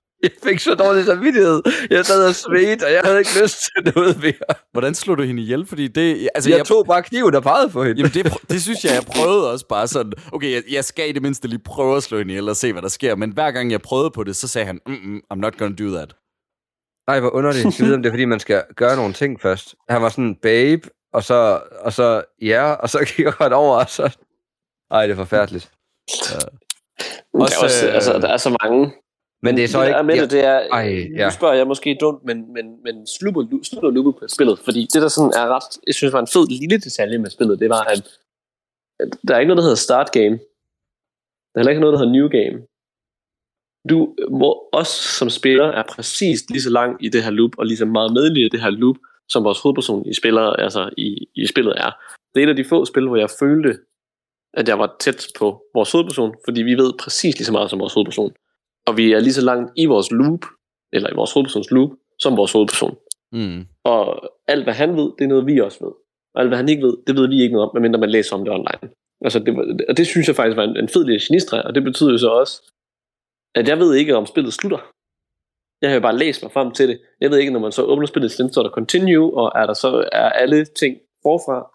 jeg 0.22 0.30
fik 0.44 0.58
så 0.60 0.74
dårlig 0.74 1.04
samvittighed. 1.04 1.62
Jeg 1.90 2.06
sad 2.06 2.28
og 2.28 2.34
svedt, 2.34 2.82
og 2.82 2.92
jeg 2.92 3.00
havde 3.04 3.18
ikke 3.18 3.30
lyst 3.42 3.58
til 3.58 3.92
noget 3.94 4.22
mere. 4.22 4.56
Hvordan 4.72 4.94
slog 4.94 5.18
du 5.18 5.22
hende 5.22 5.42
ihjel? 5.42 5.66
Fordi 5.66 5.88
det... 5.88 6.10
Altså, 6.10 6.28
Altså, 6.34 6.50
jeg, 6.50 6.58
jeg 6.58 6.66
tog 6.66 6.86
bare 6.86 7.02
kniven 7.02 7.34
og 7.34 7.42
pegede 7.42 7.68
på 7.70 7.84
hende. 7.84 7.96
Jamen, 8.00 8.12
det, 8.14 8.32
det 8.50 8.62
synes 8.62 8.84
jeg, 8.84 8.92
jeg 8.94 9.02
prøvede 9.02 9.52
også 9.52 9.66
bare 9.68 9.86
sådan, 9.86 10.12
okay, 10.32 10.52
jeg, 10.54 10.62
jeg 10.70 10.84
skal 10.84 11.08
i 11.08 11.12
det 11.12 11.22
mindste 11.22 11.48
lige 11.48 11.60
prøve 11.64 11.96
at 11.96 12.02
slå 12.02 12.18
hende 12.18 12.32
ihjel 12.32 12.48
og 12.48 12.56
se, 12.56 12.72
hvad 12.72 12.82
der 12.82 12.88
sker. 12.88 13.14
Men 13.16 13.30
hver 13.30 13.50
gang 13.50 13.70
jeg 13.70 13.82
prøvede 13.82 14.10
på 14.10 14.24
det, 14.24 14.36
så 14.36 14.48
sagde 14.48 14.66
han, 14.66 14.80
mm, 14.86 14.92
mm, 14.92 15.20
I'm 15.32 15.36
not 15.36 15.56
gonna 15.58 15.74
do 15.74 15.90
that. 15.96 16.14
Nej, 17.08 17.20
hvor 17.20 17.30
underligt. 17.30 17.78
Jeg 17.80 17.86
ved, 17.86 17.94
om 17.94 18.02
det 18.02 18.08
er, 18.08 18.12
fordi 18.12 18.24
man 18.24 18.40
skal 18.40 18.64
gøre 18.76 18.96
nogle 18.96 19.12
ting 19.12 19.40
først. 19.40 19.74
Han 19.88 20.02
var 20.02 20.08
sådan, 20.08 20.36
babe, 20.42 20.88
og 21.12 21.24
så, 21.24 21.60
og 21.80 21.92
så 21.92 22.22
ja, 22.42 22.72
og 22.72 22.90
så 22.90 23.04
kigger 23.06 23.32
han 23.40 23.52
over, 23.52 23.76
og 23.76 23.90
så... 23.90 24.16
Ej, 24.90 25.02
det 25.06 25.12
er 25.12 25.16
forfærdeligt. 25.16 25.70
Men 27.32 27.42
Også, 27.42 27.54
der, 27.54 27.60
er 27.60 27.64
også, 27.64 27.88
øh, 27.88 27.94
altså, 27.94 28.12
der 28.18 28.28
er 28.28 28.36
så 28.36 28.56
mange. 28.62 28.92
Men 29.42 29.56
det 29.56 29.64
er 29.64 29.68
så 29.68 29.80
det, 29.80 29.88
ikke... 29.88 30.02
med 30.02 30.20
det, 30.20 30.30
det 30.30 30.44
er, 30.44 30.58
Ej, 30.72 30.88
nu 31.10 31.16
ja. 31.16 31.30
spørger 31.30 31.54
jeg 31.54 31.66
måske 31.66 31.96
dumt, 32.00 32.24
men, 32.24 32.52
men, 32.52 32.82
men 32.84 33.06
slutter 33.06 33.58
slutter 33.62 33.90
lupe 33.90 34.12
på 34.12 34.28
spillet, 34.28 34.58
fordi 34.58 34.80
det 34.92 35.02
der 35.02 35.08
sådan 35.08 35.32
er 35.36 35.46
ret, 35.56 35.78
jeg 35.86 35.94
synes 35.94 36.12
var 36.12 36.20
en 36.20 36.26
fed 36.26 36.46
lille 36.48 36.78
detalje 36.78 37.18
med 37.18 37.30
spillet, 37.30 37.60
det 37.60 37.70
var, 37.70 37.82
at, 37.82 38.18
at 39.00 39.08
der 39.28 39.34
er 39.34 39.38
ikke 39.38 39.48
noget, 39.48 39.58
der 39.58 39.68
hedder 39.68 39.86
start 39.88 40.12
game. 40.12 40.38
Der 41.50 41.56
er 41.56 41.60
heller 41.60 41.70
ikke 41.70 41.80
noget, 41.80 41.92
der 41.92 41.98
hedder 41.98 42.12
new 42.12 42.28
game. 42.28 42.56
Du, 43.90 44.14
hvor 44.38 44.68
os 44.72 44.88
som 45.18 45.30
spiller 45.30 45.64
er 45.64 45.82
præcis 45.94 46.50
lige 46.50 46.62
så 46.62 46.70
lang 46.70 47.04
i 47.04 47.08
det 47.08 47.22
her 47.24 47.30
loop, 47.30 47.50
og 47.58 47.66
lige 47.66 47.76
så 47.76 47.86
meget 47.86 48.12
medelig 48.12 48.44
i 48.44 48.48
det 48.48 48.60
her 48.60 48.70
loop, 48.70 48.96
som 49.28 49.44
vores 49.44 49.60
hovedperson 49.60 50.06
i, 50.06 50.14
spiller, 50.14 50.42
altså 50.42 50.90
i, 50.96 51.28
i 51.34 51.46
spillet 51.46 51.74
er. 51.76 51.90
Det 52.34 52.42
er 52.42 52.46
et 52.46 52.50
af 52.50 52.56
de 52.56 52.64
få 52.64 52.84
spil, 52.84 53.06
hvor 53.06 53.16
jeg 53.16 53.30
følte, 53.40 53.78
at 54.54 54.68
jeg 54.68 54.78
var 54.78 54.96
tæt 55.00 55.26
på 55.38 55.62
vores 55.74 55.92
hovedperson, 55.92 56.34
fordi 56.44 56.62
vi 56.62 56.74
ved 56.74 56.92
præcis 56.98 57.38
lige 57.38 57.46
så 57.46 57.52
meget 57.52 57.70
som 57.70 57.80
vores 57.80 57.94
hovedperson. 57.94 58.32
Og 58.86 58.96
vi 58.96 59.12
er 59.12 59.20
lige 59.20 59.32
så 59.32 59.44
langt 59.44 59.72
i 59.76 59.86
vores 59.86 60.10
loop, 60.10 60.44
eller 60.92 61.10
i 61.10 61.14
vores 61.14 61.32
hovedpersons 61.32 61.70
loop, 61.70 61.90
som 62.22 62.36
vores 62.36 62.52
hovedperson. 62.52 62.96
Mm. 63.32 63.66
Og 63.84 64.30
alt, 64.46 64.64
hvad 64.64 64.74
han 64.74 64.96
ved, 64.96 65.12
det 65.18 65.24
er 65.24 65.28
noget, 65.28 65.46
vi 65.46 65.60
også 65.60 65.84
ved. 65.84 65.92
Og 66.34 66.40
alt, 66.40 66.48
hvad 66.50 66.58
han 66.58 66.68
ikke 66.68 66.82
ved, 66.86 66.96
det 67.06 67.16
ved 67.16 67.28
vi 67.28 67.42
ikke 67.42 67.52
noget 67.52 67.68
om, 67.68 67.74
medmindre 67.74 68.00
man 68.00 68.10
læser 68.10 68.36
om 68.36 68.44
det 68.44 68.52
online. 68.54 68.86
Altså, 69.24 69.38
det, 69.38 69.56
var- 69.56 69.76
og 69.88 69.96
det 69.96 70.06
synes 70.06 70.26
jeg 70.28 70.36
faktisk 70.36 70.56
var 70.56 70.64
en, 70.64 70.76
en 70.76 70.88
fed 70.88 71.04
lille 71.04 71.20
genistreg, 71.28 71.62
og 71.64 71.74
det 71.74 71.82
betyder 71.84 72.10
jo 72.10 72.18
så 72.18 72.28
også, 72.28 72.72
at 73.54 73.68
jeg 73.68 73.78
ved 73.78 73.94
ikke, 73.94 74.16
om 74.16 74.26
spillet 74.26 74.52
slutter. 74.54 74.78
Jeg 75.82 75.90
har 75.90 75.94
jo 75.94 76.00
bare 76.00 76.16
læst 76.16 76.42
mig 76.42 76.52
frem 76.52 76.70
til 76.72 76.88
det. 76.88 77.00
Jeg 77.20 77.30
ved 77.30 77.38
ikke, 77.38 77.52
når 77.52 77.60
man 77.60 77.72
så 77.72 77.82
åbner 77.82 78.06
spillet, 78.06 78.30
så 78.32 78.48
står 78.52 78.62
der 78.62 78.70
continue, 78.70 79.34
og 79.40 79.52
er 79.60 79.66
der 79.66 79.74
så 79.74 80.08
er 80.12 80.28
alle 80.30 80.64
ting 80.64 80.96
forfra. 81.22 81.70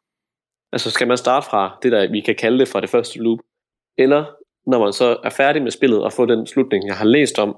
Altså 0.74 0.92
skal 0.92 1.08
man 1.08 1.18
starte 1.18 1.46
fra 1.50 1.80
det, 1.84 1.92
der 1.92 2.12
vi 2.12 2.20
kan 2.22 2.36
kalde 2.36 2.60
det 2.60 2.68
fra 2.68 2.82
det 2.82 2.90
første 2.90 3.20
loop, 3.24 3.40
eller 3.98 4.26
når 4.68 4.80
man 4.80 4.94
så 4.94 5.18
er 5.24 5.30
færdig 5.30 5.62
med 5.62 5.72
spillet 5.72 6.04
og 6.04 6.14
får 6.14 6.26
den 6.26 6.48
slutning, 6.48 6.88
jeg 6.88 6.96
har 6.96 7.06
læst 7.06 7.40
om, 7.40 7.56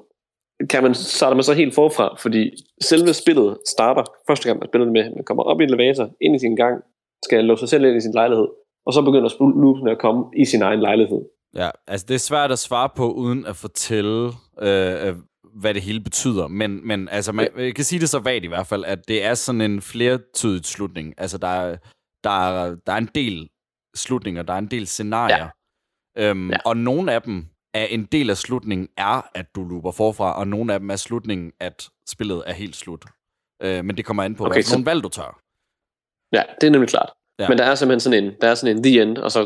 kan 0.69 0.83
man, 0.83 0.93
starter 0.93 1.35
man 1.35 1.43
så 1.43 1.53
helt 1.53 1.75
forfra, 1.75 2.15
fordi 2.19 2.51
selve 2.81 3.13
spillet 3.13 3.57
starter 3.67 4.03
første 4.27 4.49
gang, 4.49 4.59
man 4.59 4.69
spiller 4.69 4.85
det 4.85 4.93
med, 4.93 5.03
man 5.03 5.23
kommer 5.25 5.43
op 5.43 5.61
i 5.61 5.63
en 5.63 5.69
elevator, 5.69 6.09
ind 6.21 6.35
i 6.35 6.39
sin 6.39 6.55
gang, 6.55 6.83
skal 7.25 7.45
låse 7.45 7.59
sig 7.59 7.69
selv 7.69 7.85
ind 7.85 7.97
i 7.97 8.01
sin 8.01 8.13
lejlighed, 8.13 8.47
og 8.85 8.93
så 8.93 9.01
begynder 9.01 9.61
loopene 9.61 9.91
at 9.91 9.99
komme 9.99 10.25
i 10.37 10.45
sin 10.45 10.61
egen 10.61 10.79
lejlighed. 10.79 11.21
Ja, 11.55 11.69
altså 11.87 12.05
det 12.09 12.15
er 12.15 12.19
svært 12.19 12.51
at 12.51 12.59
svare 12.59 12.89
på, 12.95 13.11
uden 13.11 13.45
at 13.45 13.55
fortælle, 13.55 14.31
øh, 14.61 15.07
øh, 15.07 15.15
hvad 15.61 15.73
det 15.73 15.81
hele 15.81 15.99
betyder. 15.99 16.47
Men, 16.47 16.87
men 16.87 17.09
altså, 17.09 17.31
man, 17.31 17.47
jeg 17.57 17.75
kan 17.75 17.83
sige 17.83 17.99
det 17.99 18.09
så 18.09 18.19
vagt 18.19 18.43
i 18.43 18.47
hvert 18.47 18.67
fald, 18.67 18.85
at 18.85 19.07
det 19.07 19.25
er 19.25 19.33
sådan 19.33 19.61
en 19.61 19.81
flertydigt 19.81 20.67
slutning. 20.67 21.13
Altså, 21.17 21.37
der 21.37 21.47
er, 21.47 21.77
der 22.23 22.47
er, 22.47 22.75
der 22.87 22.93
er 22.93 22.97
en 22.97 23.09
del 23.15 23.49
slutninger, 23.95 24.43
der 24.43 24.53
er 24.53 24.57
en 24.57 24.71
del 24.71 24.87
scenarier. 24.87 25.37
Ja. 25.37 25.47
Øhm, 26.17 26.49
ja. 26.51 26.57
Og 26.65 26.77
nogle 26.77 27.13
af 27.13 27.21
dem 27.21 27.45
er 27.73 27.85
en 27.85 28.05
del 28.05 28.29
af 28.29 28.37
slutningen 28.37 28.89
er, 28.97 29.29
at 29.35 29.55
du 29.55 29.63
looper 29.63 29.91
forfra, 29.91 30.39
og 30.39 30.47
nogle 30.47 30.73
af 30.73 30.79
dem 30.79 30.89
er 30.89 30.95
slutningen, 30.95 31.51
at 31.59 31.89
spillet 32.09 32.43
er 32.45 32.53
helt 32.53 32.75
slut. 32.75 33.05
Øh, 33.63 33.85
men 33.85 33.97
det 33.97 34.05
kommer 34.05 34.23
an 34.23 34.35
på, 34.35 34.45
Okay, 34.45 34.53
hvad 34.55 34.63
så- 34.63 34.75
nogle 34.75 34.85
valg 34.85 35.03
du 35.03 35.09
tager. 35.09 35.39
Ja, 36.33 36.43
det 36.61 36.67
er 36.67 36.71
nemlig 36.71 36.89
klart. 36.89 37.09
Ja. 37.39 37.49
Men 37.49 37.57
der 37.57 37.63
er 37.63 37.75
simpelthen 37.75 37.99
sådan 37.99 38.23
en, 38.23 38.33
der 38.41 38.47
er 38.47 38.55
sådan 38.55 38.77
en 38.77 38.83
the 38.83 39.01
end, 39.01 39.17
og 39.17 39.31
så 39.31 39.41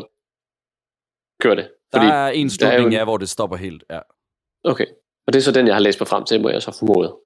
kører 1.42 1.54
det. 1.54 1.70
Der 1.92 1.98
Fordi 1.98 2.10
er 2.10 2.26
en 2.26 2.46
der 2.46 2.50
slutning, 2.50 2.80
er 2.80 2.82
jo 2.82 2.88
ja, 2.90 3.04
hvor 3.04 3.16
det 3.16 3.28
stopper 3.28 3.56
helt. 3.56 3.84
Ja. 3.90 4.00
Okay, 4.64 4.86
og 5.26 5.32
det 5.32 5.36
er 5.36 5.42
så 5.42 5.52
den, 5.52 5.66
jeg 5.66 5.74
har 5.74 5.80
læst 5.80 6.00
mig 6.00 6.08
frem 6.08 6.24
til, 6.24 6.40
må 6.42 6.48
jeg 6.48 6.62
så 6.62 6.76
formode. 6.78 7.16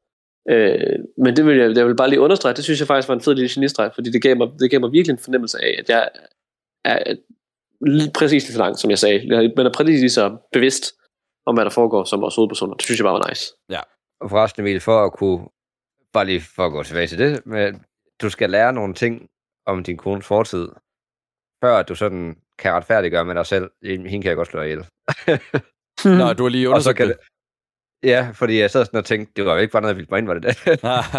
Øh, 0.50 0.98
men 1.18 1.36
det 1.36 1.46
vil 1.46 1.56
jeg, 1.56 1.76
jeg 1.76 1.86
vil 1.86 1.96
bare 1.96 2.08
lige 2.10 2.20
understrege, 2.20 2.54
det 2.54 2.64
synes 2.64 2.80
jeg 2.80 2.86
faktisk 2.86 3.08
var 3.08 3.14
en 3.14 3.20
fed 3.20 3.34
lille 3.34 3.50
genistreg, 3.54 3.90
fordi 3.94 4.10
det 4.10 4.22
gav, 4.22 4.36
mig, 4.36 4.48
det 4.60 4.70
gav 4.70 4.80
mig 4.80 4.92
virkelig 4.92 5.12
en 5.12 5.18
fornemmelse 5.18 5.58
af, 5.62 5.74
at 5.78 5.88
jeg 5.88 6.08
er 6.84 7.14
lige 7.86 8.10
præcis 8.14 8.42
lige 8.44 8.52
så 8.52 8.58
langt, 8.58 8.80
som 8.80 8.90
jeg 8.90 8.98
sagde. 8.98 9.52
Man 9.56 9.66
er 9.66 9.72
præcis 9.72 10.00
lige 10.00 10.10
så 10.10 10.36
bevidst 10.52 10.92
om, 11.46 11.54
hvad 11.54 11.64
der 11.64 11.70
foregår 11.70 12.04
som 12.04 12.20
vores 12.20 12.36
hovedpersoner. 12.36 12.74
Det 12.74 12.84
synes 12.84 12.98
jeg 12.98 13.04
bare 13.04 13.14
var 13.14 13.28
nice. 13.28 13.52
Ja. 13.70 13.80
Og 14.20 14.30
forresten, 14.30 14.62
Emil, 14.62 14.80
for 14.80 15.04
at 15.04 15.12
kunne, 15.12 15.48
bare 16.12 16.24
lige 16.24 16.40
for 16.40 16.66
at 16.66 16.72
gå 16.72 16.82
tilbage 16.82 17.06
til 17.06 17.18
det, 17.18 17.46
men 17.46 17.84
du 18.22 18.30
skal 18.30 18.50
lære 18.50 18.72
nogle 18.72 18.94
ting 18.94 19.28
om 19.66 19.84
din 19.84 19.96
kones 19.96 20.26
fortid, 20.26 20.68
før 21.64 21.82
du 21.82 21.94
sådan 21.94 22.36
kan 22.58 22.72
retfærdiggøre 22.72 23.24
med 23.24 23.34
dig 23.34 23.46
selv. 23.46 23.70
Hende 23.84 24.22
kan 24.22 24.28
jeg 24.28 24.36
godt 24.36 24.48
slå 24.48 24.62
ihjel. 24.62 24.78
Nå, 26.20 26.32
du 26.32 26.42
har 26.42 26.48
lige 26.48 26.68
Og 26.68 26.82
så 26.82 26.90
undersøgt 26.90 26.96
kan 26.96 27.08
det. 27.08 27.16
Ja, 28.04 28.30
fordi 28.34 28.60
jeg 28.60 28.70
sad 28.70 28.84
sådan 28.84 28.98
og 28.98 29.04
tænkte, 29.04 29.32
det 29.36 29.44
var 29.44 29.54
jo 29.54 29.60
ikke 29.60 29.72
bare 29.72 29.82
noget, 29.82 29.94
jeg 29.94 29.96
ville 29.96 30.08
mig 30.10 30.18
ind, 30.18 30.26
var 30.26 30.34
det 30.34 30.42
det? 30.42 30.56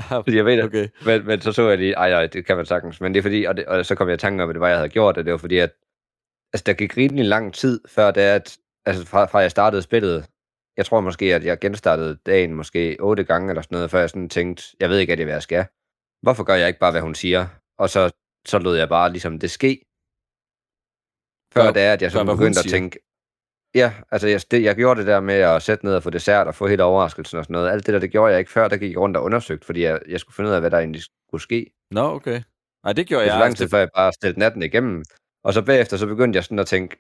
fordi 0.26 0.38
jeg 0.38 0.46
ved 0.46 0.58
det. 0.58 0.64
Okay. 0.64 0.88
Men, 1.06 1.26
men 1.26 1.42
så 1.42 1.52
så 1.52 1.70
jeg 1.70 1.78
lige, 1.78 1.94
ej, 1.94 2.12
ej, 2.12 2.28
det 2.28 2.46
kan 2.46 2.58
man 2.58 2.66
sagtens. 2.66 3.02
Men 3.02 3.14
det 3.14 3.20
er 3.20 3.22
fordi, 3.22 3.44
og, 3.44 3.58
det, 3.58 3.66
og 3.66 3.86
så 3.86 3.96
kom 3.96 4.08
jeg 4.08 4.14
i 4.14 4.18
tanke 4.18 4.44
om, 4.44 4.50
at 4.50 4.54
det 4.54 4.60
var, 4.60 4.68
jeg 4.68 4.78
havde 4.78 4.90
gjort, 4.90 5.18
og 5.18 5.26
det 5.26 5.32
var 5.32 5.38
fordi, 5.38 5.58
at 5.58 5.72
altså, 6.54 6.64
der 6.66 6.74
gik 6.74 6.98
rimelig 6.98 7.26
lang 7.26 7.54
tid, 7.54 7.82
før 7.88 8.12
det 8.12 8.24
er, 8.24 8.36
at, 8.36 8.58
altså 8.86 9.06
fra, 9.06 9.26
fra 9.26 9.40
jeg 9.40 9.52
startede 9.52 9.82
spillet, 9.82 10.30
jeg 10.78 10.86
tror 10.86 11.02
måske, 11.02 11.36
at 11.36 11.46
jeg 11.46 11.60
genstartede 11.60 12.18
dagen 12.26 12.54
måske 12.54 12.98
otte 13.00 13.24
gange 13.24 13.50
eller 13.50 13.62
sådan 13.62 13.76
noget, 13.76 13.92
før 13.92 14.00
jeg 14.00 14.10
sådan 14.10 14.30
tænkte, 14.30 14.64
jeg 14.80 14.90
ved 14.90 14.98
ikke, 15.00 15.12
at 15.12 15.18
det 15.18 15.24
er, 15.24 15.26
hvad 15.26 15.36
jeg 15.36 15.44
skal. 15.44 15.66
Hvorfor 16.22 16.44
gør 16.44 16.54
jeg 16.54 16.68
ikke 16.68 16.80
bare, 16.80 16.92
hvad 16.92 17.02
hun 17.02 17.16
siger? 17.16 17.48
Og 17.78 17.90
så, 17.90 18.12
så 18.46 18.60
lod 18.60 18.78
jeg 18.78 18.90
bare 18.90 19.12
ligesom 19.12 19.40
det 19.40 19.52
ske. 19.52 19.82
Før 21.54 21.72
det 21.72 21.82
er, 21.82 21.94
at 21.94 22.02
jeg 22.02 22.12
så 22.12 22.24
begyndte 22.24 22.60
at 22.60 22.66
tænke, 22.70 23.00
ja, 23.76 23.94
altså 24.12 24.28
jeg, 24.28 24.42
det, 24.52 24.64
jeg 24.64 24.76
gjorde 24.76 25.00
det 25.00 25.08
der 25.08 25.20
med 25.20 25.36
at 25.36 25.62
sætte 25.62 25.86
ned 25.86 25.96
og 25.96 26.04
få 26.04 26.10
dessert 26.10 26.48
og 26.48 26.56
få 26.56 26.68
helt 26.68 26.82
overraskelsen 26.82 27.38
og 27.38 27.44
sådan 27.46 27.54
noget. 27.54 27.70
Alt 27.70 27.86
det 27.86 27.94
der, 27.94 28.00
det 28.00 28.12
gjorde 28.12 28.32
jeg 28.32 28.40
ikke 28.40 28.52
før, 28.52 28.68
der 28.68 28.78
gik 28.78 28.92
jeg 28.92 29.00
rundt 29.00 29.18
og 29.18 29.24
undersøgte, 29.24 29.66
fordi 29.66 29.84
jeg, 29.84 30.00
jeg 30.08 30.20
skulle 30.20 30.36
finde 30.36 30.50
ud 30.50 30.56
af, 30.56 30.62
hvad 30.62 30.72
der 30.72 30.78
egentlig 30.78 31.04
skulle 31.28 31.42
ske. 31.42 31.72
Nå, 31.92 32.02
okay. 32.02 32.42
Nej, 32.84 32.94
det 32.94 33.08
gjorde 33.08 33.24
Det 33.24 33.30
jeg. 33.30 33.36
er 33.36 33.40
lang 33.40 33.58
tid, 33.58 33.70
før 33.70 33.78
jeg 33.78 33.90
bare 33.96 34.14
stillede 34.14 34.40
natten 34.40 34.64
igennem. 34.64 35.04
Og 35.44 35.54
så 35.54 35.62
bagefter, 35.62 35.98
så 35.98 36.06
begyndte 36.06 36.38
jeg 36.38 36.44
sådan 36.44 36.60
at 36.60 36.68
tænke, 36.68 36.98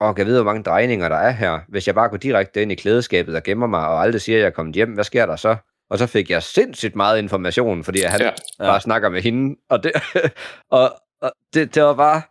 åh, 0.00 0.14
kan 0.14 0.18
jeg 0.18 0.26
vide, 0.26 0.42
hvor 0.42 0.52
mange 0.52 0.62
drejninger 0.62 1.08
der 1.08 1.16
er 1.16 1.30
her? 1.30 1.60
Hvis 1.68 1.86
jeg 1.86 1.94
bare 1.94 2.08
går 2.08 2.16
direkte 2.16 2.62
ind 2.62 2.72
i 2.72 2.74
klædeskabet 2.74 3.36
og 3.36 3.42
gemmer 3.42 3.66
mig, 3.66 3.80
og 3.88 4.02
aldrig 4.02 4.20
siger, 4.20 4.36
at 4.36 4.40
jeg 4.40 4.46
er 4.46 4.50
kommet 4.50 4.74
hjem, 4.74 4.92
hvad 4.94 5.04
sker 5.04 5.26
der 5.26 5.36
så? 5.36 5.56
Og 5.90 5.98
så 5.98 6.06
fik 6.06 6.30
jeg 6.30 6.42
sindssygt 6.42 6.96
meget 6.96 7.18
information, 7.18 7.84
fordi 7.84 8.00
han 8.00 8.20
Ja. 8.20 8.26
ja. 8.26 8.32
bare 8.58 8.80
snakker 8.80 9.08
med 9.08 9.22
hende. 9.22 9.56
Og 9.70 9.82
det, 9.82 9.92
og, 10.70 10.94
og 11.22 11.32
det, 11.54 11.74
det 11.74 11.82
var 11.82 11.94
bare... 11.94 12.22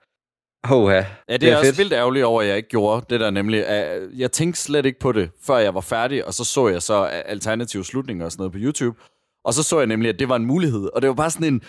Hoha. 0.64 1.04
Ja, 1.30 1.38
det, 1.38 1.50
er, 1.52 1.58
også 1.58 1.76
vildt 1.78 1.94
ærgerligt 1.94 2.26
over, 2.26 2.42
at 2.42 2.48
jeg 2.48 2.58
ikke 2.58 2.70
gjorde 2.70 3.06
det 3.10 3.20
der 3.20 3.30
nemlig. 3.30 3.68
at 3.68 4.02
Jeg 4.18 4.32
tænkte 4.32 4.62
slet 4.62 4.86
ikke 4.86 5.00
på 5.00 5.12
det, 5.12 5.30
før 5.44 5.58
jeg 5.58 5.76
var 5.76 5.82
færdig, 5.82 6.26
og 6.26 6.34
så 6.34 6.44
så 6.44 6.68
jeg 6.68 6.82
så 6.82 7.04
alternative 7.04 7.86
slutninger 7.86 8.26
og 8.26 8.32
sådan 8.32 8.42
noget 8.42 8.52
på 8.52 8.60
YouTube. 8.62 9.00
Og 9.44 9.54
så 9.54 9.64
så 9.64 9.78
jeg 9.78 9.88
nemlig, 9.88 10.10
at 10.10 10.20
det 10.20 10.30
var 10.30 10.36
en 10.36 10.46
mulighed. 10.46 10.90
Og 10.94 11.02
det 11.02 11.08
var 11.08 11.14
bare 11.14 11.32
sådan 11.32 11.54
en, 11.54 11.62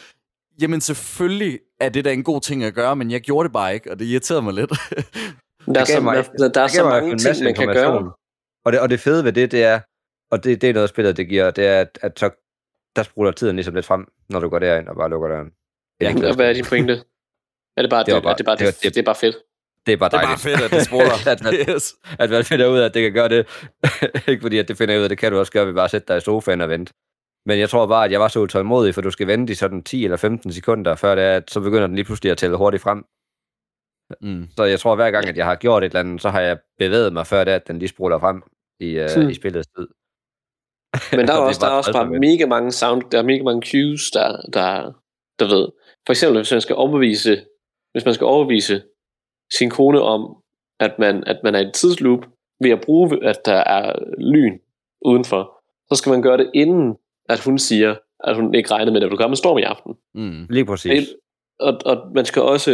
jamen 0.61 0.81
selvfølgelig 0.81 1.61
er 1.85 1.89
det 1.89 2.05
da 2.05 2.13
en 2.13 2.25
god 2.25 2.41
ting 2.41 2.65
at 2.65 2.75
gøre, 2.75 2.97
men 2.97 3.11
jeg 3.11 3.21
gjorde 3.21 3.47
det 3.49 3.53
bare 3.53 3.75
ikke, 3.75 3.91
og 3.91 3.99
det 3.99 4.05
irriterede 4.05 4.43
mig 4.43 4.55
lidt. 4.55 4.71
Der 5.67 5.81
er, 5.81 5.85
Det 5.85 5.89
så, 5.89 6.01
mig- 6.01 6.17
der, 6.39 6.49
der 6.49 6.61
er 6.61 6.67
det 6.67 6.71
så 6.77 6.85
mange 6.85 7.11
ting, 7.11 7.29
masse 7.29 7.45
man 7.45 7.55
kan 7.55 7.67
gøre. 7.69 8.13
Og 8.65 8.73
det, 8.73 8.81
og 8.81 8.91
det 8.91 9.01
fede 9.01 9.25
ved 9.25 9.33
det, 9.33 9.51
det 9.53 9.65
er, 9.65 9.81
og 10.31 10.45
det, 10.45 10.61
det 10.61 10.71
er 10.71 10.75
noget, 10.75 10.89
spillet 10.89 11.17
det 11.17 11.29
giver, 11.29 11.51
det 11.51 11.67
er, 11.67 11.81
at, 11.81 11.99
at 12.03 12.19
så, 12.19 12.31
der 12.97 13.03
sprutter 13.03 13.33
tiden 13.33 13.57
ligesom 13.57 13.75
lidt 13.75 13.87
frem, 13.87 14.07
når 14.29 14.41
du 14.41 14.49
går 14.49 14.59
derind 14.59 14.89
og 14.89 14.97
bare 14.97 15.11
lukker 15.11 15.29
døren. 15.29 15.51
Ja, 16.01 16.29
og 16.29 16.35
hvad 16.37 16.49
er 16.49 16.53
din 16.53 16.65
pointe? 16.65 16.93
Er 17.77 17.83
det 17.83 17.91
bare, 17.91 18.05
Det 18.05 18.07
det, 18.07 18.15
det, 18.15 18.23
bare- 18.23 18.33
er 18.33 18.37
det, 18.37 18.47
bare, 18.47 18.57
det 18.57 18.65
var- 18.67 18.71
det, 18.83 18.95
det 18.95 19.01
er 19.01 19.05
bare 19.05 19.15
fedt? 19.15 19.37
Det 19.87 19.93
er 19.93 19.97
bare 19.97 20.09
Det 20.11 20.17
er 20.17 20.21
dejligt. 20.21 20.43
bare 20.45 20.51
fedt, 20.51 20.65
at 20.65 20.71
det 20.71 20.83
spoler. 20.87 21.17
at, 21.33 21.43
man, 21.45 21.55
yes. 21.75 21.95
at 22.19 22.31
man 22.31 22.45
finder 22.45 22.67
ud 22.67 22.79
af, 22.79 22.85
at 22.85 22.95
det 22.95 23.03
kan 23.03 23.13
gøre 23.13 23.29
det. 23.29 23.47
ikke 24.31 24.43
fordi, 24.43 24.59
at 24.59 24.69
det 24.69 24.77
finder 24.79 24.99
ud 24.99 25.03
af, 25.03 25.09
det 25.09 25.19
kan 25.19 25.33
du 25.33 25.39
også 25.39 25.53
gøre 25.53 25.67
ved 25.67 25.75
bare 25.75 25.85
at 25.85 25.91
sætte 25.91 26.07
dig 26.09 26.17
i 26.17 26.21
sofaen 26.21 26.61
og 26.61 26.69
vente. 26.69 26.93
Men 27.47 27.59
jeg 27.59 27.71
tror 27.71 27.87
bare, 27.87 28.05
at 28.05 28.13
jeg 28.13 28.21
var 28.21 28.29
så 28.29 28.41
utålmodig, 28.41 28.95
for 28.95 29.01
du 29.01 29.11
skal 29.11 29.27
vente 29.27 29.53
i 29.53 29.55
sådan 29.55 29.83
10 29.83 30.05
eller 30.05 30.17
15 30.17 30.53
sekunder, 30.53 30.95
før 30.95 31.15
det 31.15 31.25
er, 31.25 31.37
at 31.37 31.51
så 31.51 31.61
begynder 31.61 31.87
den 31.87 31.97
lige 31.97 32.05
pludselig 32.05 32.33
at 32.33 32.39
tælle 32.39 32.57
hurtigt 32.57 32.83
frem. 32.83 33.05
Mm. 34.21 34.49
Så 34.57 34.65
jeg 34.65 34.81
tror, 34.81 34.95
hver 34.95 35.11
gang, 35.11 35.29
at 35.29 35.37
jeg 35.37 35.45
har 35.47 35.55
gjort 35.57 35.83
et 35.83 35.87
eller 35.87 36.01
andet, 36.01 36.23
så 36.23 36.31
har 36.31 36.41
jeg 36.41 36.59
bevæget 36.79 37.13
mig 37.13 37.27
før 37.27 37.45
det, 37.45 37.53
at 37.53 37.69
den 37.69 37.79
lige 37.79 37.89
sprutter 37.89 38.19
frem 38.19 38.43
i, 38.81 39.01
uh, 39.01 39.07
Hmm. 39.17 39.29
i 39.31 39.35
spillets 39.35 39.69
tid. 39.77 39.89
Men 41.13 41.27
der 41.27 41.35
er, 41.35 41.39
også, 41.49 41.61
der 41.61 41.67
er 41.67 41.71
bare 41.71 41.79
også 41.79 41.93
bare 41.93 42.15
at 42.15 42.21
mega 42.21 42.47
mange 42.47 42.73
sound, 42.73 43.03
der 43.13 43.19
er 43.19 43.23
mega 43.23 43.43
mange 43.43 43.63
cues, 43.71 44.11
der, 44.11 44.43
der, 44.53 44.93
der 45.39 45.45
ved. 45.55 45.69
For 46.07 46.13
eksempel, 46.13 46.39
hvis 46.39 46.53
man 46.53 46.61
skal 46.61 46.77
overbevise, 46.77 47.45
hvis 47.93 48.05
man 48.05 48.15
skal 48.15 48.25
overbevise 48.25 48.83
sin 49.59 49.71
kone 49.71 50.01
om, 50.01 50.37
at 50.81 50.99
man, 50.99 51.25
at 51.25 51.41
man 51.45 51.55
er 51.55 51.59
i 51.59 51.67
et 51.67 51.75
tidsloop, 51.75 52.27
ved 52.61 52.71
at 52.71 52.81
bruge, 52.81 53.25
at 53.25 53.41
der 53.45 53.57
er 53.57 53.93
lyn 54.19 54.59
udenfor, 55.05 55.63
så 55.89 55.95
skal 55.99 56.11
man 56.11 56.23
gøre 56.23 56.39
det 56.39 56.51
inden, 56.55 56.97
at 57.29 57.41
hun 57.45 57.59
siger, 57.59 57.97
at 58.25 58.37
hun 58.37 58.55
ikke 58.55 58.71
regner 58.71 58.93
med, 58.93 59.01
at 59.01 59.03
der 59.03 59.09
vil 59.09 59.19
komme 59.19 59.33
en 59.33 59.37
storm 59.37 59.59
i 59.59 59.63
aften. 59.63 59.95
Mm. 60.15 60.47
Lige 60.51 60.65
præcis. 60.65 61.09
Og, 61.61 61.79
og 61.85 61.97
man 62.15 62.25
skal 62.25 62.43
også, 62.43 62.71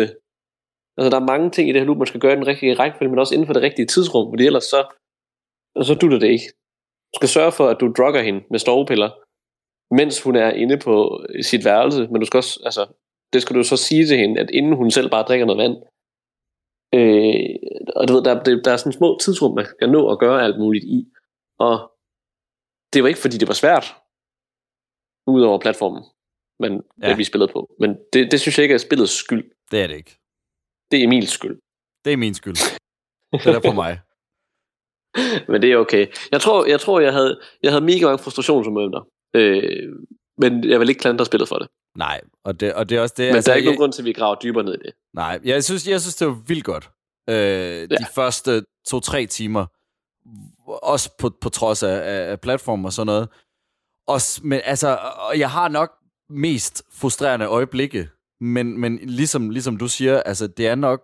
altså 0.97 1.11
der 1.11 1.21
er 1.21 1.31
mange 1.33 1.51
ting 1.51 1.69
i 1.69 1.73
det 1.73 1.81
her 1.81 1.87
loop, 1.87 1.99
man 1.99 2.07
skal 2.07 2.21
gøre 2.21 2.33
i 2.33 2.37
den 2.37 2.47
rigtige 2.47 2.75
rækkefølge, 2.75 3.11
men 3.11 3.19
også 3.19 3.35
inden 3.35 3.47
for 3.47 3.53
det 3.53 3.63
rigtige 3.63 3.87
tidsrum, 3.87 4.33
fordi 4.33 4.47
ellers 4.47 4.65
så, 4.65 4.81
så 5.83 5.95
dutter 5.95 6.19
det 6.19 6.29
ikke. 6.29 6.49
Du 7.13 7.19
skal 7.19 7.29
sørge 7.29 7.53
for, 7.53 7.69
at 7.69 7.81
du 7.81 7.93
drugger 7.99 8.23
hende 8.23 8.45
med 8.51 8.59
stovepiller, 8.59 9.11
mens 9.95 10.23
hun 10.23 10.37
er 10.37 10.51
inde 10.51 10.79
på 10.79 11.25
sit 11.43 11.65
værelse, 11.65 12.07
men 12.07 12.21
du 12.21 12.27
skal 12.27 12.39
også, 12.39 12.61
altså, 12.65 12.87
det 13.33 13.43
skal 13.43 13.57
du 13.57 13.63
så 13.63 13.77
sige 13.77 14.07
til 14.07 14.19
hende, 14.19 14.41
at 14.41 14.51
inden 14.51 14.77
hun 14.77 14.91
selv 14.91 15.11
bare 15.11 15.23
drikker 15.23 15.47
noget 15.47 15.63
vand. 15.65 15.77
Øh, 16.95 17.57
og 17.97 18.09
du 18.09 18.13
ved, 18.13 18.25
der, 18.25 18.43
der, 18.43 18.63
der 18.63 18.73
er 18.73 18.77
sådan 18.77 18.93
små 18.93 19.19
tidsrum, 19.21 19.55
man 19.55 19.67
kan 19.81 19.89
nå 19.89 20.11
at 20.13 20.19
gøre 20.19 20.45
alt 20.45 20.59
muligt 20.59 20.85
i. 20.85 21.09
Og 21.59 21.93
det 22.93 23.03
var 23.03 23.09
ikke, 23.09 23.21
fordi 23.21 23.37
det 23.39 23.49
var 23.49 23.55
svært, 23.55 23.87
udover 25.29 25.59
platformen, 25.59 26.03
men 26.61 26.83
ja. 27.03 27.17
Vi 27.17 27.25
spillede 27.25 27.53
på. 27.53 27.75
Men 27.81 27.97
det, 28.13 28.31
det 28.31 28.41
synes 28.41 28.59
jeg 28.59 28.63
ikke 28.63 28.75
er 28.75 28.79
spillets 28.79 29.13
skyld. 29.13 29.45
Det 29.71 29.83
er 29.83 29.87
det 29.87 29.97
ikke. 29.97 30.19
Det 30.91 31.01
er 31.01 31.05
Emils 31.05 31.31
skyld. 31.31 31.59
Det 32.05 32.13
er 32.13 32.17
min 32.17 32.35
skyld. 32.35 32.57
Det 33.33 33.47
er 33.47 33.61
på 33.61 33.73
mig. 33.73 34.01
Men 35.51 35.63
det 35.63 35.73
er 35.73 35.77
okay. 35.77 36.07
Jeg 36.33 36.41
tror, 36.41 36.67
jeg, 36.67 36.81
tror, 36.81 37.01
jeg 37.01 37.13
havde, 37.13 37.41
jeg 37.63 37.71
havde 37.71 37.85
mega 37.85 38.07
mange 38.07 38.19
frustrationsmomenter. 38.19 39.09
Øh, 39.35 39.93
men 40.39 40.71
jeg 40.71 40.81
vil 40.81 40.89
ikke 40.89 41.01
klandre 41.01 41.27
spillet 41.27 41.49
for 41.49 41.59
det. 41.59 41.69
Nej, 41.97 42.21
og 42.45 42.61
det, 42.61 42.75
og 42.75 42.89
det 42.89 42.97
er 42.97 43.01
også 43.01 43.15
det. 43.19 43.27
Men 43.27 43.35
altså, 43.35 43.49
der 43.49 43.53
er 43.53 43.57
ikke 43.57 43.67
jeg, 43.67 43.71
nogen 43.71 43.79
grund 43.79 43.93
til, 43.93 44.03
at 44.03 44.07
vi 44.07 44.13
graver 44.13 44.35
dybere 44.35 44.65
ned 44.65 44.75
i 44.75 44.79
det. 44.79 44.93
Nej, 45.15 45.41
jeg 45.45 45.65
synes, 45.65 45.89
jeg 45.89 46.01
synes 46.01 46.17
det 46.17 46.27
var 46.27 46.39
vildt 46.47 46.65
godt. 46.65 46.91
Øh, 47.29 47.35
ja. 47.37 47.85
De 47.85 48.07
første 48.15 48.63
to-tre 48.87 49.27
timer, 49.27 49.67
også 50.83 51.17
på, 51.19 51.31
på 51.41 51.49
trods 51.49 51.83
af, 51.83 51.97
af, 51.97 52.31
af 52.31 52.41
platform 52.41 52.85
og 52.85 52.93
sådan 52.93 53.07
noget. 53.07 53.29
Og, 54.09 54.21
men, 54.43 54.61
altså, 54.65 54.99
og 55.29 55.39
jeg 55.39 55.51
har 55.51 55.69
nok 55.69 55.93
mest 56.31 56.83
frustrerende 56.93 57.47
øjeblikke, 57.47 58.09
men, 58.41 58.81
men 58.81 58.97
ligesom, 58.97 59.51
ligesom 59.51 59.77
du 59.77 59.89
siger, 59.89 60.23
altså, 60.23 60.47
det 60.47 60.67
er 60.67 60.75
nok, 60.75 61.03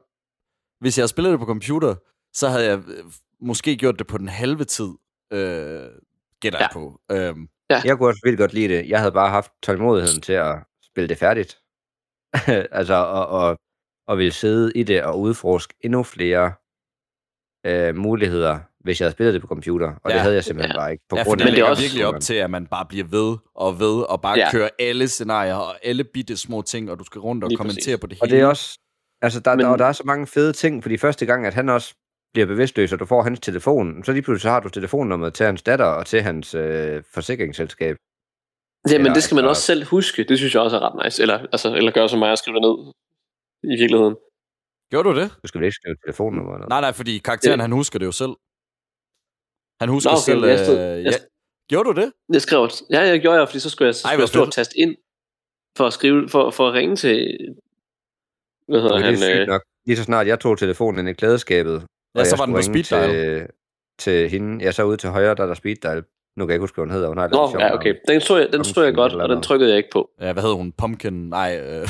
hvis 0.81 0.99
jeg 0.99 1.09
spillet 1.09 1.31
det 1.31 1.41
på 1.41 1.47
computer, 1.47 1.95
så 2.33 2.49
havde 2.49 2.65
jeg 2.65 2.79
øh, 2.89 3.05
måske 3.41 3.77
gjort 3.77 3.99
det 3.99 4.07
på 4.07 4.19
den 4.19 4.29
halve 4.29 4.65
tid, 4.65 4.91
øh, 5.33 5.91
gætter 6.41 6.59
jeg 6.59 6.69
på. 6.73 7.01
Øhm, 7.11 7.49
Ja. 7.71 7.81
Jeg 7.85 7.99
kunne 7.99 8.09
også 8.09 8.21
vildt 8.25 8.39
godt 8.39 8.53
lide 8.53 8.69
det. 8.69 8.89
Jeg 8.89 8.99
havde 8.99 9.13
bare 9.13 9.31
haft 9.31 9.53
tålmodigheden 9.63 10.21
til 10.21 10.33
at 10.33 10.55
spille 10.83 11.09
det 11.09 11.19
færdigt. 11.19 11.59
altså, 12.79 12.95
og, 12.95 13.27
og, 13.27 13.57
og 14.07 14.19
ville 14.19 14.33
sidde 14.33 14.73
i 14.75 14.83
det 14.83 15.03
og 15.05 15.21
udforske 15.21 15.75
endnu 15.81 16.03
flere 16.03 16.53
øh, 17.67 17.95
muligheder, 17.97 18.61
hvis 18.85 19.01
jeg 19.01 19.05
havde 19.07 19.13
spillet 19.13 19.35
det 19.35 19.41
på 19.43 19.47
computer. 19.49 19.87
Og 20.05 20.11
ja. 20.11 20.15
det 20.15 20.21
havde 20.23 20.35
jeg 20.35 20.45
simpelthen 20.45 20.73
Ja. 20.75 20.79
bare 20.81 20.93
ikke. 20.93 21.05
På 21.11 21.17
ja, 21.17 21.23
grund 21.25 21.39
det 21.41 21.47
af 21.47 21.53
ligger 21.53 21.69
også- 21.71 21.83
virkelig 21.83 22.07
op 22.07 22.21
til, 22.21 22.35
at 22.35 22.51
man 22.51 22.67
bare 22.67 22.87
bliver 22.89 23.05
ved 23.07 23.37
og 23.55 23.81
ved, 23.81 24.03
og 24.09 24.21
bare 24.23 24.39
Ja. 24.39 24.51
kører 24.51 24.69
alle 24.79 25.09
scenarier 25.09 25.55
og 25.55 25.75
alle 25.87 26.05
bitte 26.05 26.37
små 26.37 26.63
ting, 26.63 26.91
og 26.91 26.99
du 26.99 27.05
skal 27.05 27.19
rundt 27.21 27.45
og 27.45 27.51
Lige 27.51 27.57
kommentere 27.57 27.97
præcis. 27.99 28.01
på 28.01 28.07
det 28.07 28.17
hele. 28.17 28.23
Og 28.23 28.31
det 28.31 28.41
er 28.41 28.47
også, 28.47 28.79
altså 29.23 29.41
der, 29.41 29.51
Men- 29.51 29.57
Men... 29.57 29.65
der, 29.67 29.73
og 29.73 29.79
der 29.79 29.85
er 29.85 29.93
så 29.93 30.03
mange 30.07 30.27
fede 30.27 30.53
ting, 30.53 30.83
fordi 30.83 30.97
første 30.97 31.27
gang, 31.27 31.47
at 31.47 31.55
han 31.55 31.69
også 31.69 31.95
bliver 32.33 32.47
bevidstløs, 32.47 32.93
og 32.93 32.99
du 32.99 33.05
får 33.07 33.23
hans 33.23 33.41
telefon, 33.41 34.05
så 34.05 34.13
lige 34.13 34.23
pludselig 34.23 34.43
så 34.43 34.49
har 34.51 34.61
du 34.61 34.69
telefonnummeret 34.69 35.35
til 35.35 35.47
hans 35.47 35.63
datter 35.63 35.85
og 35.87 36.07
til 36.07 36.23
hans 36.23 36.55
øh, 36.55 37.03
forsikringsselskab. 37.15 37.97
Ja, 38.91 38.99
men 38.99 39.15
det 39.15 39.23
skal 39.23 39.35
man 39.35 39.45
også 39.45 39.63
selv 39.63 39.85
huske. 39.85 40.25
Det 40.25 40.39
synes 40.39 40.55
jeg 40.55 40.63
også 40.63 40.77
er 40.77 40.81
ret 40.81 41.05
nice. 41.05 41.23
Eller, 41.23 41.39
altså, 41.53 41.75
eller 41.75 41.91
gøre 41.93 42.09
som 42.09 42.19
mig 42.19 42.31
og 42.31 42.39
skrive 42.39 42.55
det 42.55 42.63
ned 42.63 42.93
i 43.75 43.77
virkeligheden. 43.83 44.17
Gjorde 44.91 45.09
du 45.09 45.17
det? 45.21 45.31
Du 45.43 45.47
skal 45.49 45.59
vel 45.61 45.67
ikke 45.67 45.75
skrive 45.83 45.97
telefonnummeret. 46.07 46.69
Nej, 46.69 46.81
nej, 46.81 46.93
fordi 46.93 47.19
karakteren, 47.19 47.61
Ja. 47.61 47.63
han 47.63 47.73
husker 47.73 47.99
det 47.99 48.07
jo 48.07 48.13
selv. 48.13 48.31
Han 49.85 49.89
husker 49.89 50.11
Nå, 50.11 50.17
okay, 50.17 50.25
selv... 50.33 50.45
jeg 50.45 50.59
stod- 50.67 50.79
øh, 50.79 51.05
jeg- 51.05 51.13
ja. 51.13 51.17
Gjorde 51.71 51.89
du 51.95 52.01
det? 52.01 52.13
Jeg 52.33 52.43
skrev, 52.43 52.69
ja, 52.91 53.01
jeg 53.01 53.21
gjorde 53.21 53.39
jeg, 53.39 53.49
fordi 53.49 53.59
så 53.61 53.71
skulle 53.71 53.87
jeg, 53.87 53.95
så 53.95 54.07
Ej, 54.09 54.11
skulle 54.13 54.17
hvor 54.17 54.23
jeg 54.23 54.29
stå 54.29 54.41
og 54.41 54.47
fedt. 54.47 54.55
taste 54.55 54.79
ind 54.79 54.95
for 55.77 55.87
at 55.87 55.93
skrive, 55.93 56.29
for, 56.29 56.51
for 56.51 56.69
at 56.69 56.75
ringe 56.75 56.97
til, 56.97 57.39
hvad 58.69 58.81
hedder 58.81 58.95
Okay, 58.95 59.05
han? 59.05 59.15
det 59.15 59.23
er 59.23 59.27
sygt 59.35 59.41
Øh, 59.41 59.47
nok. 59.47 59.63
Lige 59.87 59.97
så 59.97 60.03
snart 60.05 60.27
jeg 60.27 60.41
tog 60.41 60.59
telefonen 60.59 60.99
ind 61.01 61.09
i 61.09 61.13
klædeskabet, 61.13 61.73
Ja, 62.15 62.21
og 62.21 62.27
så 62.27 62.35
jeg 62.35 62.39
var 62.39 62.47
den 62.47 62.55
på 62.55 62.63
speed 62.63 62.85
til, 62.85 63.47
til 63.99 64.29
hende, 64.31 64.65
jeg 64.65 64.75
så 64.75 64.83
ud 64.85 64.97
til 64.97 65.09
højre, 65.11 65.35
der 65.35 65.43
er 65.43 65.47
der 65.47 65.55
speed 65.55 65.77
dial. 65.77 66.03
Nu 66.37 66.45
kan 66.45 66.51
jeg 66.51 66.55
ikke 66.55 66.63
huske, 66.63 66.75
hvad 66.77 66.85
hun 66.85 66.95
hedder. 66.95 67.09
Hun 67.09 67.19
har 67.19 67.29
Nå, 67.29 67.57
ja, 67.61 67.75
okay. 67.75 67.95
Den 68.09 68.21
så 68.21 68.37
jeg, 68.37 68.53
den 68.53 68.65
så 68.65 68.83
jeg 68.83 68.95
godt, 68.95 69.13
og 69.15 69.29
den 69.29 69.43
trykkede 69.43 69.71
jeg 69.71 69.77
ikke 69.77 69.91
på. 69.93 70.11
Ja, 70.21 70.33
hvad 70.33 70.43
hed 70.43 70.53
hun? 70.53 70.73
Pumpkin? 70.73 71.13
Nej, 71.13 71.59
øh, 71.63 71.89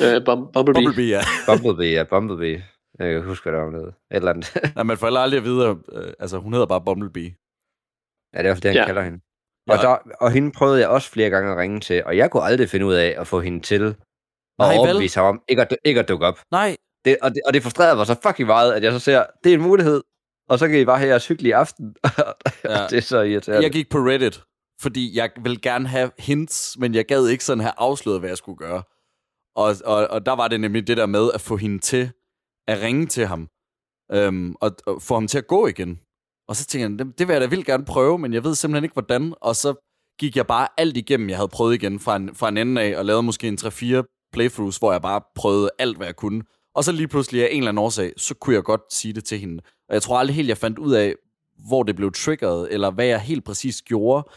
Øh, 0.00 0.16
Bum- 0.16 0.52
Bumblebee. 0.52 0.64
Bumblebee, 0.84 1.08
ja. 1.08 1.20
Bumblebee, 1.46 1.92
ja, 1.92 2.04
Bumblebee. 2.04 2.64
Jeg 2.98 3.12
kan 3.12 3.24
huske, 3.24 3.44
hvad 3.50 3.58
der 3.58 3.64
var 3.64 3.70
noget. 3.70 3.88
Et 3.88 3.94
eller 4.16 4.30
andet. 4.30 4.56
Nej, 4.74 4.82
man 4.84 4.98
får 4.98 5.06
heller 5.06 5.20
aldrig 5.20 5.38
at 5.38 5.44
vide, 5.44 5.78
øh, 5.92 6.12
altså 6.18 6.38
hun 6.38 6.52
hedder 6.52 6.66
bare 6.66 6.80
Bumblebee. 6.84 7.34
ja, 8.34 8.38
det 8.38 8.46
er 8.46 8.50
også 8.50 8.60
det, 8.60 8.70
han 8.70 8.76
Ja. 8.76 8.86
kalder 8.86 9.02
hende. 9.02 9.20
Og, 9.70 9.76
Ja. 9.76 9.82
der, 9.82 9.96
og 10.20 10.30
hende 10.30 10.52
prøvede 10.52 10.80
jeg 10.80 10.88
også 10.88 11.10
flere 11.10 11.30
gange 11.30 11.52
at 11.52 11.56
ringe 11.58 11.80
til, 11.80 12.04
og 12.04 12.16
jeg 12.16 12.30
kunne 12.30 12.42
aldrig 12.42 12.68
finde 12.70 12.86
ud 12.86 12.94
af 12.94 13.14
at 13.18 13.26
få 13.26 13.40
hende 13.40 13.60
til 13.60 13.82
at 13.84 13.96
Nej, 14.58 14.76
overbevise 14.76 15.20
ham 15.20 15.26
om 15.26 15.42
ikke 15.48 15.62
at, 15.62 15.76
ikke 15.84 16.00
at 16.00 16.08
dukke 16.08 16.26
op. 16.26 16.38
Nej, 16.50 16.76
Det, 17.04 17.16
og, 17.22 17.30
det, 17.30 17.40
og 17.46 17.54
det 17.54 17.62
frustrerede 17.62 17.96
mig 17.96 18.06
så 18.06 18.16
fucking 18.22 18.46
meget, 18.46 18.72
at 18.72 18.82
jeg 18.82 18.92
så 18.92 18.98
ser, 18.98 19.24
det 19.44 19.50
er 19.50 19.54
en 19.56 19.62
mulighed, 19.62 20.02
og 20.48 20.58
så 20.58 20.68
kan 20.68 20.78
I 20.80 20.84
bare 20.84 20.98
have 20.98 21.08
jeres 21.10 21.28
hyggelige 21.28 21.54
aften. 21.54 21.96
Ja. 22.64 22.86
det 22.90 22.96
er 22.96 23.00
så 23.00 23.20
irriterende. 23.22 23.62
jeg 23.62 23.72
gik 23.72 23.90
på 23.90 23.98
Reddit, 23.98 24.42
fordi 24.80 25.16
jeg 25.16 25.30
vil 25.42 25.60
gerne 25.62 25.88
have 25.88 26.10
hints, 26.18 26.76
men 26.78 26.94
jeg 26.94 27.04
gad 27.06 27.26
ikke 27.28 27.44
sådan 27.44 27.60
have 27.60 27.72
afsløret, 27.76 28.20
hvad 28.20 28.30
jeg 28.30 28.38
skulle 28.38 28.58
gøre. 28.58 28.82
Og, 29.56 29.74
og, 29.84 30.06
og 30.10 30.26
der 30.26 30.32
var 30.32 30.48
det 30.48 30.60
nemlig 30.60 30.86
det 30.86 30.96
der 30.96 31.06
med 31.06 31.30
at 31.34 31.40
få 31.40 31.56
hende 31.56 31.78
til 31.78 32.10
at 32.68 32.82
ringe 32.82 33.06
til 33.06 33.26
ham, 33.26 33.48
øhm, 34.12 34.54
og, 34.60 34.70
og 34.86 35.02
få 35.02 35.14
ham 35.14 35.26
til 35.28 35.38
at 35.38 35.46
gå 35.46 35.66
igen. 35.66 36.00
Og 36.48 36.56
så 36.56 36.66
tænkte 36.66 36.84
jeg, 36.84 37.06
det, 37.06 37.18
det 37.18 37.28
vil 37.28 37.34
jeg 37.34 37.40
da 37.40 37.46
vildt 37.46 37.66
gerne 37.66 37.84
prøve, 37.84 38.18
men 38.18 38.32
jeg 38.32 38.44
ved 38.44 38.54
simpelthen 38.54 38.84
ikke, 38.84 38.92
hvordan. 38.92 39.34
Og 39.40 39.56
så 39.56 39.74
gik 40.18 40.36
jeg 40.36 40.46
bare 40.46 40.68
alt 40.78 40.96
igennem, 40.96 41.28
jeg 41.28 41.36
havde 41.36 41.48
prøvet 41.48 41.74
igen 41.74 42.00
fra 42.00 42.16
en, 42.16 42.34
fra 42.34 42.48
en 42.48 42.56
ende 42.56 42.82
af, 42.82 42.98
og 42.98 43.04
lavede 43.04 43.22
måske 43.22 43.48
en 43.48 43.58
3-4 43.60 44.30
playthroughs, 44.32 44.76
hvor 44.76 44.92
jeg 44.92 45.02
bare 45.02 45.20
prøvede 45.34 45.70
alt, 45.78 45.96
hvad 45.96 46.06
jeg 46.06 46.16
kunne. 46.16 46.42
Og 46.74 46.84
så 46.84 46.92
lige 46.92 47.08
pludselig 47.08 47.42
af 47.42 47.48
en 47.50 47.58
eller 47.58 47.68
anden 47.68 47.84
årsag, 47.84 48.12
så 48.16 48.34
kunne 48.34 48.54
jeg 48.54 48.62
godt 48.62 48.80
sige 48.90 49.12
det 49.12 49.24
til 49.24 49.38
hende. 49.38 49.62
Og 49.88 49.94
jeg 49.94 50.02
tror 50.02 50.18
aldrig 50.18 50.36
helt, 50.36 50.48
jeg 50.48 50.58
fandt 50.58 50.78
ud 50.78 50.92
af, 50.92 51.14
hvor 51.68 51.82
det 51.82 51.96
blev 51.96 52.12
triggeret, 52.12 52.68
eller 52.70 52.90
hvad 52.90 53.06
jeg 53.06 53.20
helt 53.20 53.44
præcis 53.44 53.82
gjorde. 53.82 54.28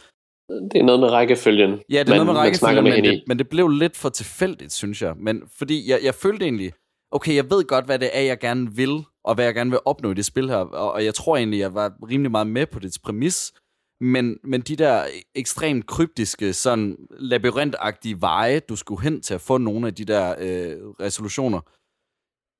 Det 0.72 0.80
er 0.80 0.84
noget 0.84 1.00
med 1.00 1.10
rækkefølgen. 1.10 1.72
Ja, 1.90 2.00
det 2.00 2.10
er 2.10 2.10
man, 2.10 2.16
noget 2.16 2.26
med 2.26 2.34
rækkefølgen, 2.34 2.84
med 2.84 2.92
men, 2.92 3.04
det, 3.04 3.24
men 3.28 3.40
det 3.40 3.50
blev 3.50 3.68
lidt 3.68 3.98
for 3.98 4.10
tilfældigt, 4.10 4.74
synes 4.74 5.02
jeg. 5.02 5.13
Men 5.18 5.44
fordi 5.58 5.90
jeg, 5.90 6.00
jeg 6.04 6.16
følte 6.16 6.46
egentlig, 6.46 6.74
okay, 7.12 7.36
jeg 7.36 7.50
ved 7.50 7.63
godt, 7.63 7.86
hvad 7.86 8.00
det 8.00 8.10
er, 8.13 8.22
jeg 8.22 8.39
gerne 8.39 8.76
vil, 8.76 9.06
og 9.24 9.36
hvad 9.36 9.46
jeg 9.46 9.54
gerne 9.54 9.70
vil 9.70 9.80
opnå 9.86 10.12
i 10.12 10.13
det 10.13 10.26
spil 10.26 10.50
her. 10.50 10.58
Og, 10.58 10.91
og 10.91 11.06
jeg 11.06 11.15
tror 11.15 11.38
egentlig, 11.38 11.60
jeg 11.60 11.74
var 11.74 11.93
rimelig 12.10 12.32
meget 12.32 12.48
med 12.48 12.65
på 12.65 12.80
dets 12.80 13.00
præmis. 13.00 13.54
Men, 14.02 14.38
men 14.43 14.62
de 14.62 14.76
der 14.76 15.08
ekstremt 15.36 15.88
kryptiske, 15.88 16.54
sådan 16.54 16.98
labyrintagtige 17.10 18.22
veje, 18.22 18.60
du 18.60 18.76
skulle 18.76 19.02
hen 19.02 19.22
til 19.22 19.34
at 19.34 19.41
få 19.41 19.58
nogle 19.58 19.88
af 19.88 19.96
de 19.96 20.06
der 20.06 20.36
øh, 20.39 20.78
resolutioner, 21.00 21.62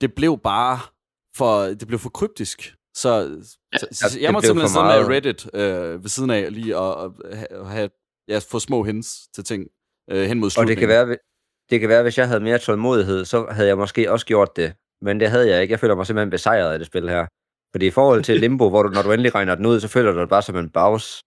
det 0.02 0.16
blev 0.16 0.40
bare 0.44 0.80
for, 1.36 1.62
det 1.62 1.88
blev 1.88 2.00
for 2.00 2.10
kryptisk. 2.10 2.76
Så, 2.96 3.38
så, 3.76 3.88
så 3.92 4.20
jeg 4.20 4.34
må 4.34 4.42
simpelthen 4.42 4.70
sidde 4.70 4.86
med 4.86 5.16
Reddit 5.16 5.50
øh, 5.54 6.04
ved 6.04 6.10
siden 6.10 6.30
af, 6.30 6.54
lige 6.54 6.78
og, 6.78 6.96
og 6.96 7.14
have, 7.34 7.66
have 7.66 7.90
ja, 8.28 8.40
få 8.52 8.60
små 8.60 8.84
hints 8.84 9.28
til 9.28 9.44
ting 9.44 9.68
øh, 10.12 10.24
hen 10.28 10.40
mod 10.40 10.46
Og 10.46 10.52
slutningen. 10.52 10.90
det 10.90 10.98
kan, 10.98 11.08
være, 11.08 11.18
det 11.70 11.80
kan 11.80 11.90
være, 11.90 12.04
hvis 12.04 12.18
jeg 12.18 12.28
havde 12.28 12.40
mere 12.40 12.58
tålmodighed, 12.58 13.26
så 13.26 13.46
havde 13.52 13.68
jeg 13.68 13.78
måske 13.78 14.12
også 14.12 14.26
gjort 14.26 14.56
det. 14.56 14.74
Men 15.02 15.20
det 15.20 15.30
havde 15.30 15.50
jeg 15.50 15.62
ikke. 15.62 15.72
Jeg 15.72 15.80
føler 15.80 15.96
mig 15.96 16.06
simpelthen 16.08 16.30
besejret 16.30 16.74
af 16.74 16.80
det 16.80 16.88
spil 16.88 17.10
her. 17.10 17.26
Fordi 17.74 17.88
i 17.88 17.92
forhold 17.92 18.24
til 18.24 18.40
Limbo, 18.40 18.70
hvor 18.70 18.84
du, 18.84 18.90
når 18.90 19.02
du 19.02 19.12
endelig 19.12 19.36
regner 19.36 19.56
den 19.56 19.66
ud, 19.66 19.80
så 19.80 19.88
føler 19.88 20.12
du 20.12 20.20
dig 20.20 20.30
bare 20.30 20.42
som 20.42 20.58
en 20.58 20.70
bags. 20.70 21.22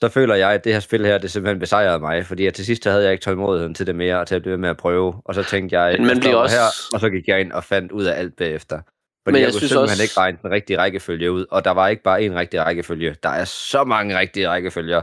så 0.00 0.08
føler 0.08 0.34
jeg, 0.34 0.50
at 0.52 0.64
det 0.64 0.72
her 0.72 0.80
spil 0.80 1.06
her, 1.06 1.18
det 1.18 1.30
simpelthen 1.30 1.58
besejrede 1.58 1.98
mig, 1.98 2.26
fordi 2.26 2.46
at 2.46 2.54
til 2.54 2.66
sidst 2.66 2.84
havde 2.84 3.02
jeg 3.04 3.12
ikke 3.12 3.22
tålmodigheden 3.22 3.74
til 3.74 3.86
det 3.86 3.94
mere, 3.94 4.20
og 4.20 4.26
til 4.26 4.34
at 4.34 4.42
blive 4.42 4.58
med 4.58 4.68
at 4.68 4.76
prøve, 4.76 5.14
og 5.24 5.34
så 5.34 5.42
tænkte 5.42 5.80
jeg, 5.80 5.96
man 6.00 6.08
jeg 6.08 6.16
bliver 6.20 6.36
også- 6.36 6.56
her, 6.56 6.94
og 6.94 7.00
så 7.00 7.10
gik 7.10 7.28
jeg 7.28 7.40
ind 7.40 7.52
og 7.52 7.64
fandt 7.64 7.92
ud 7.92 8.04
af 8.04 8.18
alt 8.18 8.36
bagefter. 8.36 8.76
Fordi 8.78 8.86
Men 9.26 9.34
jeg, 9.34 9.40
jeg 9.40 9.46
kunne 9.52 9.58
synes 9.58 9.70
simpelthen 9.70 9.92
også- 9.92 10.02
ikke 10.02 10.14
regne 10.18 10.38
den 10.42 10.50
rigtige 10.50 10.78
rækkefølge 10.78 11.32
ud, 11.32 11.46
og 11.50 11.64
der 11.64 11.70
var 11.70 11.88
ikke 11.88 12.02
bare 12.02 12.18
én 12.26 12.34
rigtig 12.38 12.60
rækkefølge, 12.60 13.16
der 13.22 13.28
er 13.28 13.44
så 13.44 13.84
mange 13.84 14.18
rigtige 14.18 14.48
rækkefølger, 14.48 15.02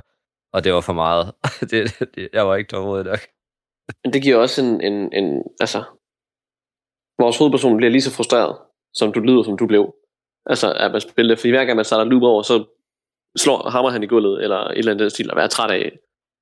og 0.54 0.64
det 0.64 0.74
var 0.74 0.82
for 0.82 0.94
meget. 0.94 1.32
det, 1.72 2.00
det, 2.16 2.30
jeg 2.34 2.48
var 2.48 2.56
ikke 2.56 2.68
tålmodig 2.70 3.06
nok. 3.06 3.20
Men 4.04 4.14
det 4.14 4.22
giver 4.22 4.38
også 4.38 4.62
en, 4.62 4.82
en, 4.82 5.14
en 5.14 5.44
altså, 5.60 5.84
vores 7.20 7.38
hovedperson 7.38 7.78
bliver 7.78 7.92
lige 7.92 8.02
så 8.02 8.12
frustreret, 8.12 8.58
som 8.94 9.14
du 9.14 9.20
lyder, 9.20 9.44
som 9.44 9.58
du 9.58 9.68
blev. 9.68 9.94
Altså, 10.46 10.74
at 10.74 10.92
man 10.92 11.02
spiller 11.02 11.36
det, 11.36 11.40
fordi 11.40 11.52
hver 11.52 11.66
gang 11.66 11.76
man 11.76 11.86
starter 11.86 12.12
loop 12.12 12.24
over, 12.24 12.42
så 12.42 12.66
slår, 13.38 13.70
hammer 13.70 13.92
han 13.92 14.04
i 14.04 14.08
gulvet, 14.08 14.44
eller 14.44 14.58
et 14.58 14.78
eller 14.78 14.92
andet 14.92 15.12
stil, 15.12 15.32
og 15.32 15.38
være 15.38 15.48
træt 15.48 15.72
af, 15.72 15.92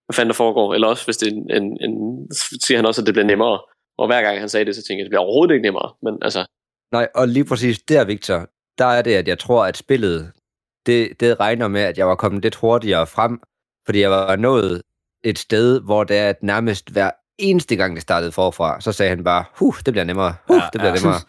hvad 0.05 0.13
fanden 0.13 0.29
der 0.29 0.43
foregår. 0.43 0.73
Eller 0.73 0.88
også, 0.88 1.05
hvis 1.05 1.17
det 1.17 1.27
er 1.27 1.31
en, 1.31 1.51
en, 1.51 1.77
en, 1.81 1.93
siger 2.65 2.77
han 2.77 2.86
også, 2.86 3.01
at 3.01 3.05
det 3.05 3.13
bliver 3.13 3.25
nemmere. 3.25 3.60
Og 3.97 4.08
hver 4.08 4.21
gang 4.21 4.39
han 4.39 4.49
sagde 4.49 4.65
det, 4.65 4.75
så 4.75 4.81
tænkte 4.81 4.93
jeg, 4.93 5.01
at 5.01 5.05
det 5.05 5.12
bliver 5.12 5.21
overhovedet 5.21 5.53
ikke 5.53 5.67
nemmere. 5.67 5.93
Men 6.03 6.17
altså, 6.21 6.45
Nej, 6.91 7.08
og 7.15 7.27
lige 7.27 7.45
præcis 7.45 7.79
der, 7.79 8.05
Victor, 8.05 8.49
der 8.77 8.86
er 8.86 9.01
det, 9.01 9.13
at 9.13 9.27
jeg 9.27 9.39
tror, 9.39 9.65
at 9.65 9.77
spillet, 9.77 10.31
det, 10.86 11.19
det 11.19 11.39
regner 11.39 11.67
med, 11.67 11.81
at 11.81 11.97
jeg 11.97 12.08
var 12.08 12.15
kommet 12.15 12.43
lidt 12.43 12.55
hurtigere 12.55 13.08
frem, 13.08 13.39
fordi 13.86 13.99
jeg 13.99 14.12
var 14.12 14.36
nået 14.36 14.81
et 15.23 15.39
sted, 15.39 15.81
hvor 15.81 16.03
det 16.03 16.17
er 16.17 16.29
at 16.29 16.43
nærmest 16.43 16.91
hver 16.91 17.12
eneste 17.39 17.76
gang, 17.76 17.95
det 17.95 18.02
startede 18.02 18.32
forfra, 18.32 18.82
så 18.82 18.91
sagde 18.91 19.10
han 19.10 19.24
bare, 19.24 19.43
huh, 19.60 19.74
det 19.86 19.93
bliver 19.93 20.04
nemmere, 20.04 20.36
huh, 20.48 20.56
Ja, 20.58 20.62
det 20.74 20.82
bliver 20.82 20.88
ja. 20.89 20.95
nemmere. 20.95 21.19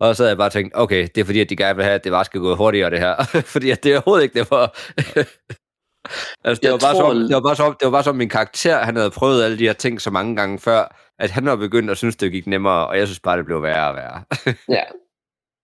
Og 0.00 0.16
så 0.16 0.22
havde 0.22 0.30
jeg 0.30 0.38
bare 0.38 0.50
tænkt, 0.50 0.72
okay, 0.76 1.08
det 1.14 1.20
er 1.20 1.24
fordi, 1.24 1.40
at 1.40 1.50
de 1.50 1.56
gerne 1.56 1.76
vil 1.76 1.84
have, 1.84 1.94
at 1.94 2.04
det 2.04 2.12
bare 2.12 2.24
skal 2.24 2.40
gå 2.40 2.54
hurtigere, 2.56 2.90
det 2.90 2.98
her. 2.98 3.24
fordi 3.54 3.70
at 3.70 3.84
det 3.84 3.92
er 3.92 3.96
overhovedet 3.96 4.22
ikke 4.24 4.36
nemmere. 4.36 4.68
altså, 6.44 6.60
det, 6.60 6.62
Jeg 6.62 6.72
var 6.72 6.78
bare 6.78 6.94
tror- 6.94 7.12
som, 7.12 7.18
det, 7.28 7.34
var 7.34 7.40
bare 7.40 7.56
som, 7.56 7.76
det 7.80 7.84
var 7.86 7.92
bare 7.92 8.04
som 8.04 8.16
min 8.16 8.28
karakter, 8.28 8.78
han 8.84 8.96
havde 8.96 9.10
prøvet 9.10 9.44
alle 9.44 9.58
de 9.58 9.64
her 9.66 9.72
ting 9.72 10.00
så 10.00 10.10
mange 10.10 10.36
gange 10.36 10.58
før, 10.58 10.96
at 11.18 11.30
han 11.30 11.44
var 11.46 11.56
begyndt 11.56 11.90
at 11.90 11.96
synes, 11.96 12.16
det 12.16 12.32
gik 12.32 12.46
nemmere, 12.46 12.86
og 12.86 12.98
jeg 12.98 13.06
synes 13.06 13.20
bare, 13.20 13.36
det 13.38 13.44
blev 13.46 13.62
værre 13.62 13.88
og 13.90 13.96
værre. 13.96 14.24
ja. 14.78 14.82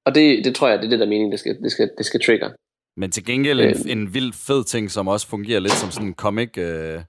Og 0.06 0.14
det, 0.14 0.44
det 0.44 0.54
tror 0.54 0.68
jeg, 0.68 0.78
det 0.78 0.84
er 0.84 0.90
det, 0.90 0.98
der 0.98 1.04
er 1.04 1.08
meningen, 1.08 1.32
det 1.32 1.40
skal, 1.40 1.62
det 1.62 1.72
skal, 1.72 1.90
det 1.98 2.06
skal 2.06 2.20
trigge. 2.26 2.50
Men 2.96 3.10
til 3.10 3.24
gengæld 3.24 3.60
en, 3.60 3.66
Øh. 3.68 3.92
en 3.92 4.14
vild 4.14 4.32
fed 4.32 4.64
ting, 4.64 4.90
som 4.90 5.08
også 5.08 5.26
fungerer 5.26 5.60
lidt 5.60 5.72
som 5.72 5.90
sådan 5.90 6.08
en 6.08 6.14
comic 6.14 6.50
uh, 6.56 7.02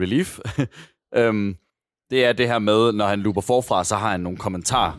relief, 0.00 0.38
um, 1.28 1.56
det 2.10 2.24
er 2.24 2.32
det 2.32 2.46
her 2.46 2.58
med, 2.58 2.92
når 2.92 3.06
han 3.06 3.20
luber 3.20 3.40
forfra, 3.40 3.84
så 3.84 3.96
har 3.96 4.10
han 4.10 4.20
nogle 4.20 4.38
kommentarer. 4.38 4.98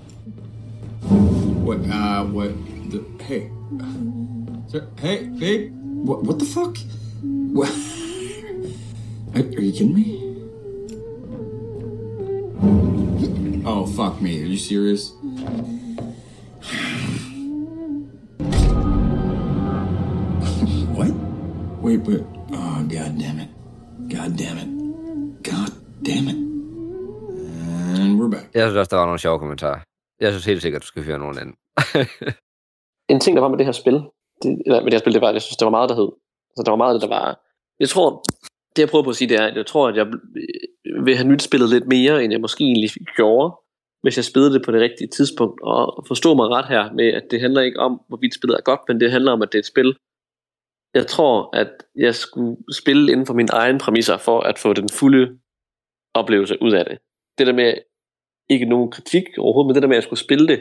What, 1.65 1.79
uh, 1.79 2.35
what, 2.35 2.51
the, 2.91 3.03
hey. 3.19 3.41
so, 4.67 4.79
hey, 4.99 5.29
babe, 5.39 5.71
what, 6.05 6.23
what 6.23 6.39
the 6.39 6.45
fuck? 6.45 6.77
What? 7.55 7.69
Are, 9.35 9.41
are 9.41 9.61
you 9.61 9.71
kidding 9.71 9.93
me? 9.93 10.23
Oh, 13.65 13.85
fuck 13.85 14.21
me, 14.21 14.41
are 14.41 14.45
you 14.45 14.57
serious? 14.57 15.11
what? 20.95 21.11
Wait, 21.81 22.03
but, 22.03 22.21
oh, 22.51 22.83
god 22.89 23.19
damn 23.19 23.39
it. 23.39 23.49
God 24.09 24.37
damn 24.37 24.57
it. 24.57 25.43
God 25.43 25.71
damn 26.03 26.27
it. 26.27 26.46
And 28.01 28.13
we're 28.19 28.31
back. 28.35 28.45
Jeg 28.53 28.63
synes 28.63 28.77
også, 28.77 28.89
der 28.89 28.99
var 29.01 29.05
nogle 29.05 29.19
sjove 29.19 29.39
kommentarer. 29.39 29.79
Jeg 30.19 30.31
synes 30.31 30.45
helt 30.45 30.61
sikkert, 30.61 30.81
du 30.81 30.87
skal 30.87 31.03
høre 31.03 31.19
nogen 31.19 31.37
anden. 31.41 31.55
en 33.11 33.19
ting, 33.19 33.35
der 33.35 33.41
var 33.41 33.49
med 33.49 33.57
det 33.57 33.65
her 33.65 33.77
spil, 33.83 33.97
det, 34.43 34.49
eller 34.65 34.79
med 34.81 34.91
det 34.91 34.93
her 34.93 35.05
spil, 35.05 35.13
det 35.13 35.21
var, 35.21 35.29
at 35.29 35.33
jeg 35.33 35.41
synes, 35.41 35.57
der 35.57 35.65
var 35.65 35.77
meget, 35.77 35.89
der 35.89 35.95
hed. 35.95 36.11
Så 36.55 36.61
der 36.65 36.71
var 36.71 36.81
meget 36.83 36.93
det, 36.93 37.01
der 37.01 37.15
var... 37.17 37.25
Jeg 37.79 37.89
tror, 37.89 38.23
det 38.75 38.81
jeg 38.81 38.89
prøver 38.89 39.03
på 39.03 39.09
at 39.09 39.15
sige, 39.15 39.29
det 39.29 39.37
er, 39.41 39.45
at 39.45 39.55
jeg 39.55 39.65
tror, 39.65 39.87
at 39.87 39.95
jeg 39.95 40.07
vil 41.05 41.15
have 41.15 41.27
nyt 41.27 41.43
spillet 41.43 41.69
lidt 41.69 41.87
mere, 41.87 42.23
end 42.23 42.31
jeg 42.33 42.41
måske 42.41 42.63
egentlig 42.63 42.89
gjorde, 43.15 43.47
hvis 44.01 44.17
jeg 44.17 44.25
spillede 44.25 44.53
det 44.53 44.65
på 44.65 44.71
det 44.71 44.81
rigtige 44.81 45.07
tidspunkt. 45.07 45.61
Og 45.63 46.05
forstå 46.07 46.33
mig 46.33 46.47
ret 46.47 46.67
her 46.67 46.91
med, 46.91 47.07
at 47.13 47.23
det 47.31 47.41
handler 47.41 47.61
ikke 47.61 47.79
om, 47.79 48.01
hvorvidt 48.07 48.35
spillet 48.35 48.57
er 48.57 48.61
godt, 48.61 48.81
men 48.87 48.99
det 48.99 49.11
handler 49.11 49.31
om, 49.31 49.41
at 49.41 49.51
det 49.51 49.57
er 49.57 49.65
et 49.65 49.73
spil. 49.73 49.97
Jeg 50.93 51.07
tror, 51.07 51.49
at 51.53 51.71
jeg 51.95 52.15
skulle 52.15 52.57
spille 52.81 53.11
inden 53.11 53.25
for 53.25 53.33
mine 53.33 53.53
egne 53.53 53.79
præmisser, 53.79 54.17
for 54.17 54.39
at 54.39 54.59
få 54.59 54.73
den 54.73 54.89
fulde 54.89 55.39
oplevelse 56.13 56.57
ud 56.61 56.71
af 56.71 56.85
det. 56.85 56.97
Det 57.37 57.47
der 57.47 57.53
med, 57.53 57.73
ikke 58.49 58.65
nogen 58.65 58.91
kritik 58.91 59.23
overhovedet, 59.37 59.67
men 59.67 59.75
det 59.75 59.81
der 59.81 59.87
med, 59.87 59.95
at 59.95 60.01
jeg 60.01 60.03
skulle 60.03 60.19
spille 60.19 60.47
det, 60.47 60.59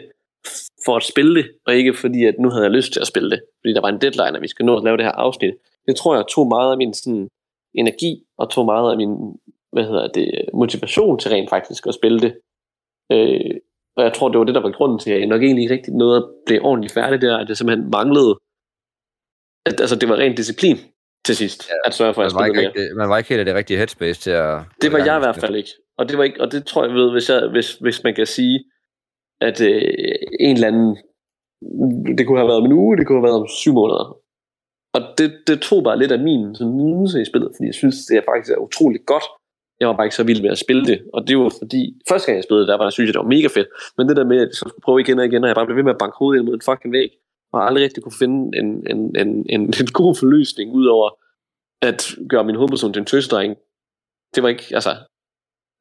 for 0.84 0.96
at 0.96 1.02
spille 1.02 1.34
det, 1.34 1.50
og 1.66 1.74
ikke 1.74 1.94
fordi, 1.94 2.24
at 2.24 2.34
nu 2.38 2.50
havde 2.50 2.64
jeg 2.64 2.70
lyst 2.70 2.92
til 2.92 3.00
at 3.00 3.06
spille 3.06 3.30
det, 3.30 3.40
fordi 3.60 3.74
der 3.74 3.80
var 3.80 3.88
en 3.88 4.00
deadline, 4.00 4.36
at 4.36 4.42
vi 4.42 4.48
skal 4.48 4.64
nå 4.64 4.76
at 4.76 4.84
lave 4.84 4.96
det 4.96 5.04
her 5.04 5.12
afsnit. 5.12 5.54
Det 5.86 5.96
tror 5.96 6.14
jeg 6.14 6.24
tog 6.28 6.46
meget 6.46 6.70
af 6.72 6.76
min 6.76 6.94
sådan, 6.94 7.28
energi, 7.74 8.22
og 8.38 8.50
tog 8.50 8.64
meget 8.64 8.90
af 8.92 8.96
min 8.96 9.38
hvad 9.72 9.84
hedder 9.84 10.08
det, 10.08 10.30
motivation 10.54 11.18
til 11.18 11.30
rent 11.30 11.50
faktisk 11.50 11.86
at 11.86 11.94
spille 11.94 12.20
det. 12.20 12.32
Øh, 13.12 13.54
og 13.96 14.04
jeg 14.04 14.12
tror, 14.14 14.28
det 14.28 14.38
var 14.38 14.44
det, 14.44 14.54
der 14.54 14.60
var 14.60 14.70
grunden 14.70 14.98
til, 14.98 15.10
at 15.10 15.20
jeg 15.20 15.26
nok 15.26 15.42
egentlig 15.42 15.62
ikke 15.62 15.74
rigtig 15.74 15.94
nåede 15.94 16.16
at 16.16 16.24
blive 16.46 16.62
ordentligt 16.62 16.94
færdig 16.94 17.20
der, 17.20 17.36
at 17.38 17.48
jeg 17.48 17.56
simpelthen 17.56 17.90
manglede, 17.90 18.32
at, 19.66 19.80
altså 19.80 19.96
det 19.96 20.08
var 20.08 20.16
rent 20.16 20.36
disciplin 20.36 20.76
til 21.26 21.36
sidst, 21.36 21.60
ja, 21.68 21.74
at 21.88 21.94
sørge 21.94 22.14
for, 22.14 22.22
at 22.22 22.32
man, 22.32 22.40
var 22.40 22.46
ikke 22.46 22.68
rigtig, 22.68 22.96
man 22.96 23.08
var 23.08 23.18
ikke 23.18 23.30
helt 23.30 23.40
i 23.40 23.44
det 23.44 23.54
rigtige 23.54 23.76
headspace 23.76 24.20
til 24.20 24.30
at... 24.30 24.60
Det 24.82 24.92
var 24.92 24.98
jeg 24.98 25.16
i 25.16 25.24
hvert 25.24 25.36
fald 25.36 25.56
ikke. 25.56 25.70
Og 25.98 26.08
det 26.08 26.18
var 26.18 26.24
ikke, 26.24 26.40
og 26.40 26.52
det 26.52 26.66
tror 26.66 26.84
jeg 26.86 26.94
ved, 26.94 27.10
hvis, 27.12 27.30
jeg, 27.30 27.48
hvis, 27.54 27.68
hvis 27.84 28.04
man 28.04 28.14
kan 28.14 28.26
sige, 28.26 28.64
at 29.40 29.60
øh, 29.60 30.14
en 30.40 30.54
eller 30.56 30.68
anden, 30.72 30.90
det 32.18 32.26
kunne 32.26 32.38
have 32.38 32.48
været 32.48 32.60
om 32.62 32.68
en 32.68 32.72
uge, 32.72 32.96
det 32.96 33.06
kunne 33.06 33.18
have 33.18 33.28
været 33.28 33.40
om 33.42 33.48
syv 33.62 33.72
måneder. 33.72 34.06
Og 34.96 35.00
det, 35.18 35.28
det 35.46 35.60
tog 35.60 35.84
bare 35.84 35.98
lidt 35.98 36.12
af 36.12 36.20
min 36.28 36.54
sådan, 36.54 36.76
nydelse 36.76 37.22
i 37.22 37.24
spillet, 37.30 37.50
fordi 37.54 37.66
jeg 37.66 37.78
synes, 37.82 37.96
det 38.08 38.16
er 38.16 38.24
faktisk 38.30 38.52
er 38.52 38.66
utroligt 38.68 39.06
godt. 39.06 39.26
Jeg 39.80 39.88
var 39.88 39.96
bare 39.96 40.06
ikke 40.06 40.20
så 40.20 40.28
vild 40.30 40.42
med 40.42 40.50
at 40.50 40.64
spille 40.64 40.84
det, 40.90 40.98
og 41.14 41.28
det 41.28 41.38
var 41.38 41.52
fordi, 41.60 41.82
første 42.08 42.26
gang 42.26 42.36
jeg 42.36 42.44
spillede, 42.44 42.66
der 42.66 42.76
var 42.76 42.84
jeg 42.84 42.92
synes, 42.92 43.08
jeg, 43.08 43.14
det 43.14 43.24
var 43.24 43.34
mega 43.36 43.48
fedt. 43.56 43.68
Men 43.96 44.08
det 44.08 44.16
der 44.16 44.24
med, 44.30 44.36
at 44.36 44.48
jeg 44.48 44.54
så 44.60 44.64
skulle 44.68 44.86
prøve 44.86 45.00
igen 45.00 45.18
og 45.18 45.26
igen, 45.26 45.44
og 45.44 45.48
jeg 45.48 45.56
bare 45.58 45.66
blev 45.66 45.76
ved 45.76 45.88
med 45.88 45.96
at 45.96 46.02
banke 46.02 46.16
hovedet 46.18 46.38
ind 46.38 46.46
mod 46.46 46.54
en 46.54 46.66
fucking 46.68 46.92
væg, 46.98 47.10
og 47.56 47.66
aldrig 47.66 47.84
rigtig 47.84 48.02
kunne 48.02 48.18
finde 48.18 48.58
en, 48.58 48.86
en, 48.90 49.16
en, 49.16 49.46
en, 49.48 49.60
en 49.80 49.86
god 49.92 50.16
forløsning, 50.16 50.72
udover 50.72 51.10
at 51.82 52.14
gøre 52.28 52.44
min 52.44 52.56
hovedperson 52.56 52.92
til 52.92 53.00
en 53.00 53.06
tøsedreng. 53.06 53.56
Det 54.34 54.42
var 54.42 54.48
ikke, 54.48 54.64
altså, 54.74 54.90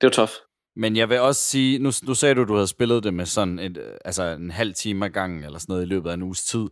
det 0.02 0.08
var 0.08 0.10
tough. 0.10 0.32
Men 0.76 0.96
jeg 0.96 1.10
vil 1.10 1.20
også 1.20 1.42
sige, 1.42 1.80
nu, 1.80 1.92
nu 2.08 2.14
sagde 2.14 2.36
du, 2.36 2.42
at 2.42 2.48
du 2.48 2.54
havde 2.54 2.68
spillet 2.68 3.04
det 3.04 3.14
med 3.14 3.26
sådan 3.26 3.60
et, 3.60 3.78
øh, 3.78 3.94
altså 4.06 4.24
en 4.24 4.52
halv 4.52 4.74
time 4.74 5.06
ad 5.06 5.10
gangen, 5.10 5.44
eller 5.44 5.60
sådan 5.60 5.74
noget 5.74 5.86
i 5.86 5.90
løbet 5.90 6.10
af 6.10 6.14
en 6.14 6.24
uges 6.24 6.46
tid. 6.46 6.68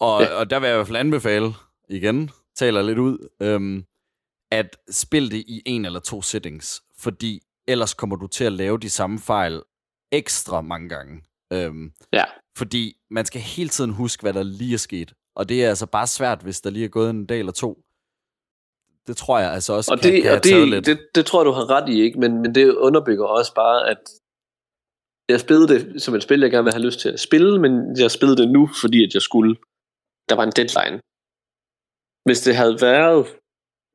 Og, 0.00 0.22
ja. 0.22 0.34
og 0.34 0.50
der 0.50 0.60
vil 0.60 0.66
jeg 0.66 0.74
i 0.74 0.78
hvert 0.78 0.86
fald 0.86 0.96
anbefale, 0.96 1.46
igen, 1.88 2.30
taler 2.56 2.82
lidt 2.82 2.98
ud, 2.98 3.28
øhm, 3.40 3.84
at 4.50 4.76
spil 4.90 5.30
det 5.30 5.44
i 5.46 5.62
en 5.66 5.84
eller 5.84 6.00
to 6.00 6.22
settings, 6.22 6.82
fordi 6.98 7.42
ellers 7.68 7.94
kommer 7.94 8.16
du 8.16 8.26
til 8.26 8.44
at 8.44 8.52
lave 8.52 8.78
de 8.78 8.90
samme 8.90 9.18
fejl 9.18 9.62
ekstra 10.12 10.60
mange 10.60 10.88
gange. 10.88 11.22
Øhm, 11.52 11.92
ja. 12.12 12.24
Fordi 12.56 12.96
man 13.10 13.24
skal 13.24 13.40
hele 13.40 13.68
tiden 13.68 13.90
huske, 13.90 14.22
hvad 14.22 14.32
der 14.32 14.42
lige 14.42 14.74
er 14.74 14.78
sket. 14.78 15.12
Og 15.36 15.48
det 15.48 15.64
er 15.64 15.68
altså 15.68 15.86
bare 15.86 16.06
svært, 16.06 16.42
hvis 16.42 16.60
der 16.60 16.70
lige 16.70 16.84
er 16.84 16.88
gået 16.88 17.10
en 17.10 17.26
dag 17.26 17.38
eller 17.38 17.52
to. 17.52 17.78
Det 19.06 19.16
tror 19.16 19.38
jeg 19.38 19.52
altså 19.52 19.72
også 19.72 19.92
og 19.92 20.00
kan, 20.00 20.12
det, 20.12 20.22
kan 20.22 20.32
og 20.32 20.44
det, 20.44 20.68
lidt. 20.68 20.86
Det, 20.86 20.98
det 21.14 21.26
tror 21.26 21.40
jeg, 21.40 21.46
du 21.46 21.52
har 21.52 21.70
ret 21.70 21.88
i, 21.88 22.00
ikke? 22.00 22.20
Men, 22.20 22.42
men 22.42 22.54
det 22.54 22.74
underbygger 22.74 23.26
også 23.26 23.54
bare, 23.54 23.90
at 23.90 23.98
jeg 25.28 25.40
spillede 25.40 25.68
det 25.68 26.02
som 26.02 26.14
et 26.14 26.22
spil, 26.22 26.40
jeg 26.40 26.50
gerne 26.50 26.64
vil 26.64 26.72
have 26.72 26.84
lyst 26.84 27.00
til 27.00 27.08
at 27.08 27.20
spille, 27.20 27.60
men 27.60 27.98
jeg 27.98 28.10
spillede 28.10 28.42
det 28.42 28.50
nu, 28.50 28.70
fordi 28.80 29.04
at 29.04 29.14
jeg 29.14 29.22
skulle. 29.22 29.56
Der 30.28 30.34
var 30.34 30.44
en 30.44 30.52
deadline. 30.56 31.00
Hvis 32.24 32.40
det 32.40 32.56
havde 32.56 32.78
været, 32.80 33.26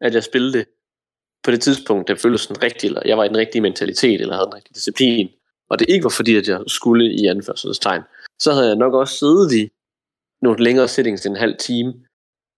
at 0.01 0.13
jeg 0.13 0.23
spillede 0.23 0.53
det 0.57 0.65
på 1.43 1.51
det 1.51 1.61
tidspunkt, 1.61 2.07
det 2.07 2.19
føltes 2.19 2.41
sådan 2.41 2.63
rigtigt, 2.63 2.91
eller 2.91 3.01
jeg 3.05 3.17
var 3.17 3.23
i 3.23 3.27
den 3.27 3.37
rigtige 3.37 3.61
mentalitet, 3.61 4.21
eller 4.21 4.35
havde 4.35 4.47
en 4.47 4.55
rigtig 4.55 4.75
disciplin, 4.75 5.29
og 5.69 5.79
det 5.79 5.89
ikke 5.89 6.03
var 6.03 6.09
fordi, 6.09 6.35
at 6.35 6.47
jeg 6.47 6.59
skulle 6.67 7.13
i 7.13 7.25
anførselstegn, 7.25 8.03
så 8.39 8.51
havde 8.53 8.67
jeg 8.67 8.75
nok 8.75 8.93
også 8.93 9.15
siddet 9.17 9.53
i 9.61 9.69
nogle 10.41 10.63
længere 10.63 10.87
settings 10.87 11.25
end 11.25 11.35
en 11.35 11.39
halv 11.39 11.57
time. 11.57 11.93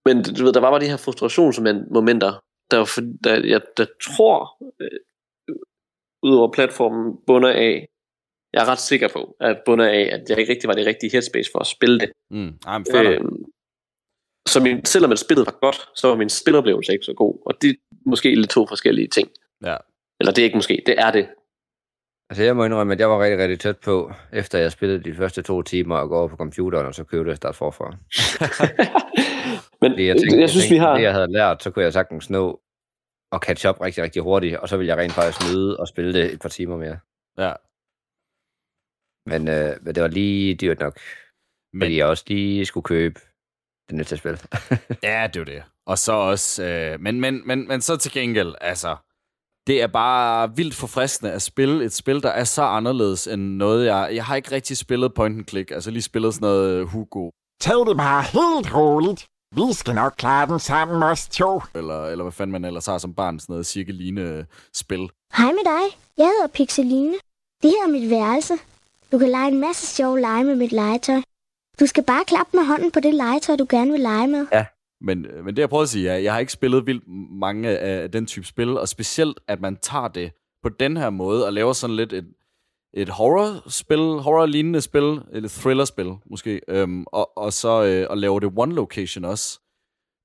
Men 0.05 0.23
du 0.23 0.43
ved, 0.43 0.53
der 0.53 0.59
var 0.59 0.69
bare 0.69 0.79
de 0.79 0.89
her 0.89 0.97
frustrationsmomenter, 0.97 2.33
der, 2.71 2.85
for, 2.85 3.01
der, 3.23 3.45
jeg 3.45 3.61
der 3.77 3.85
tror, 4.01 4.57
øh, 4.81 4.99
udover 6.23 6.51
platformen, 6.53 7.17
bunder 7.27 7.49
af, 7.49 7.87
jeg 8.53 8.61
er 8.61 8.69
ret 8.71 8.79
sikker 8.79 9.07
på, 9.07 9.35
at 9.39 9.61
bunder 9.65 9.85
af, 9.85 10.09
at 10.15 10.29
jeg 10.29 10.39
ikke 10.39 10.51
rigtig 10.51 10.67
var 10.67 10.73
det 10.73 10.85
rigtige 10.85 11.11
headspace 11.11 11.51
for 11.51 11.59
at 11.59 11.67
spille 11.67 11.99
det. 11.99 12.11
Mm, 12.29 12.53
I'm 12.67 12.83
fair 12.91 13.09
øh, 13.09 13.21
så 14.47 14.59
min, 14.59 14.85
selvom 14.85 15.15
spillet 15.15 15.45
var 15.45 15.57
godt, 15.61 15.89
så 15.95 16.07
var 16.07 16.15
min 16.15 16.29
spiloplevelse 16.29 16.93
ikke 16.93 17.05
så 17.05 17.13
god. 17.13 17.41
Og 17.45 17.61
det 17.61 17.69
er 17.69 17.75
måske 18.05 18.35
lidt 18.35 18.49
to 18.49 18.67
forskellige 18.67 19.07
ting. 19.07 19.29
Ja. 19.65 19.77
Eller 20.19 20.33
det 20.33 20.41
er 20.41 20.45
ikke 20.45 20.57
måske, 20.57 20.83
det 20.85 20.95
er 20.97 21.11
det. 21.11 21.27
Altså 22.31 22.43
jeg 22.43 22.55
må 22.55 22.65
indrømme, 22.65 22.93
at 22.93 22.99
jeg 22.99 23.09
var 23.09 23.23
rigtig, 23.23 23.39
rigtig 23.39 23.59
tæt 23.59 23.79
på, 23.79 24.11
efter 24.31 24.59
jeg 24.59 24.71
spillede 24.71 25.03
de 25.03 25.15
første 25.15 25.41
to 25.41 25.61
timer, 25.61 25.95
og 25.97 26.09
gå 26.09 26.17
over 26.17 26.27
på 26.27 26.35
computeren, 26.35 26.85
og 26.85 26.95
så 26.95 27.03
købe 27.03 27.23
det 27.23 27.31
og 27.31 27.37
starte 27.37 27.57
forfra. 27.57 27.85
Men 29.81 30.07
jeg, 30.07 30.17
tænkte, 30.17 30.39
jeg 30.39 30.49
synes, 30.49 30.71
vi 30.71 30.77
har... 30.77 30.93
Det, 30.93 31.03
jeg 31.03 31.13
havde 31.13 31.31
lært, 31.31 31.63
så 31.63 31.71
kunne 31.71 31.83
jeg 31.83 31.93
sagtens 31.93 32.29
nå 32.29 32.61
og 33.31 33.39
catch 33.39 33.67
up 33.69 33.81
rigtig, 33.81 34.03
rigtig 34.03 34.21
hurtigt, 34.21 34.57
og 34.57 34.69
så 34.69 34.77
ville 34.77 34.89
jeg 34.89 34.97
rent 34.97 35.13
faktisk 35.13 35.51
nyde 35.51 35.77
og 35.77 35.87
spille 35.87 36.13
det 36.13 36.33
et 36.33 36.39
par 36.41 36.49
timer 36.49 36.77
mere. 36.77 36.99
Ja. 37.37 37.53
Men, 39.25 39.47
øh, 39.47 39.77
men 39.81 39.95
det 39.95 40.03
var 40.03 40.09
lige 40.09 40.55
dyrt 40.55 40.79
nok. 40.79 40.99
Men... 41.73 41.81
Fordi 41.81 41.97
jeg 41.97 42.05
også 42.05 42.23
lige 42.27 42.65
skulle 42.65 42.83
købe 42.83 43.19
det 43.89 43.95
næste 43.95 44.17
spil. 44.17 44.41
Ja, 45.03 45.27
det 45.33 45.39
jo 45.39 45.43
det. 45.43 45.63
Og 45.85 45.97
så 45.97 46.13
også... 46.13 46.65
Øh, 46.65 46.99
men, 46.99 47.21
men, 47.21 47.47
men, 47.47 47.67
men 47.67 47.81
så 47.81 47.97
til 47.97 48.11
gengæld, 48.11 48.55
altså... 48.61 48.95
Det 49.67 49.81
er 49.81 49.87
bare 49.87 50.55
vildt 50.55 50.75
forfriskende 50.75 51.31
at 51.31 51.41
spille 51.41 51.85
et 51.85 51.93
spil, 51.93 52.23
der 52.23 52.29
er 52.29 52.43
så 52.43 52.61
anderledes 52.63 53.27
end 53.27 53.41
noget, 53.41 53.85
jeg... 53.85 54.09
Jeg 54.13 54.25
har 54.25 54.35
ikke 54.35 54.51
rigtig 54.51 54.77
spillet 54.77 55.13
point 55.13 55.37
and 55.37 55.47
click. 55.47 55.71
Altså 55.71 55.91
lige 55.91 56.01
spillet 56.01 56.33
sådan 56.33 56.45
noget 56.45 56.87
Hugo. 56.89 57.29
Tag 57.61 57.85
det 57.87 57.97
bare 57.97 58.23
helt 58.23 58.75
roligt. 58.75 59.25
Vi 59.55 59.73
skal 59.73 59.95
nok 59.95 60.13
klare 60.17 60.47
den 60.47 60.59
sammen, 60.59 61.03
os 61.03 61.27
to. 61.27 61.61
Eller, 61.75 62.05
eller 62.05 62.23
hvad 62.23 62.31
fanden 62.31 62.51
man 62.51 62.65
ellers 62.65 62.85
har 62.85 62.97
som 62.97 63.13
barn. 63.13 63.39
Sådan 63.39 63.53
noget 63.53 63.65
cirkeline-spil. 63.65 65.09
Hej 65.37 65.51
med 65.51 65.63
dig. 65.65 65.97
Jeg 66.17 66.25
hedder 66.25 66.47
Pixeline. 66.47 67.13
Det 67.63 67.69
her 67.69 67.83
er 67.87 67.91
mit 67.91 68.09
værelse. 68.09 68.53
Du 69.11 69.17
kan 69.17 69.29
lege 69.29 69.47
en 69.47 69.59
masse 69.59 69.95
sjove 69.95 70.19
lege 70.19 70.43
med 70.43 70.55
mit 70.55 70.71
legetøj. 70.71 71.21
Du 71.79 71.85
skal 71.85 72.03
bare 72.03 72.25
klappe 72.25 72.57
med 72.57 72.65
hånden 72.65 72.91
på 72.91 72.99
det 72.99 73.13
legetøj, 73.13 73.55
du 73.55 73.65
gerne 73.69 73.91
vil 73.91 73.99
lege 73.99 74.27
med. 74.27 74.47
Ja. 74.51 74.65
Men, 75.01 75.25
øh, 75.25 75.45
men 75.45 75.55
det 75.55 75.61
jeg 75.61 75.69
prøver 75.69 75.83
at 75.83 75.89
sige 75.89 76.09
er, 76.09 76.17
jeg 76.17 76.33
har 76.33 76.39
ikke 76.39 76.51
spillet 76.51 76.85
vildt 76.85 77.03
mange 77.39 77.69
af 77.69 78.11
den 78.11 78.25
type 78.25 78.45
spil, 78.45 78.77
og 78.77 78.87
specielt 78.87 79.39
at 79.47 79.61
man 79.61 79.75
tager 79.75 80.07
det 80.07 80.31
på 80.63 80.69
den 80.69 80.97
her 80.97 81.09
måde 81.09 81.45
og 81.45 81.53
laver 81.53 81.73
sådan 81.73 81.95
lidt 81.95 82.13
et, 82.13 82.33
et 82.93 83.09
horror-spil, 83.09 83.99
horror-lignende 83.99 84.81
spil, 84.81 85.21
eller 85.31 85.49
thriller-spil 85.49 86.15
måske, 86.25 86.61
øhm, 86.67 87.03
og, 87.07 87.37
og 87.37 87.53
så 87.53 87.83
øh, 87.83 88.07
og 88.09 88.17
lave 88.17 88.39
det 88.39 88.53
one 88.55 88.75
location 88.75 89.25
også. 89.25 89.59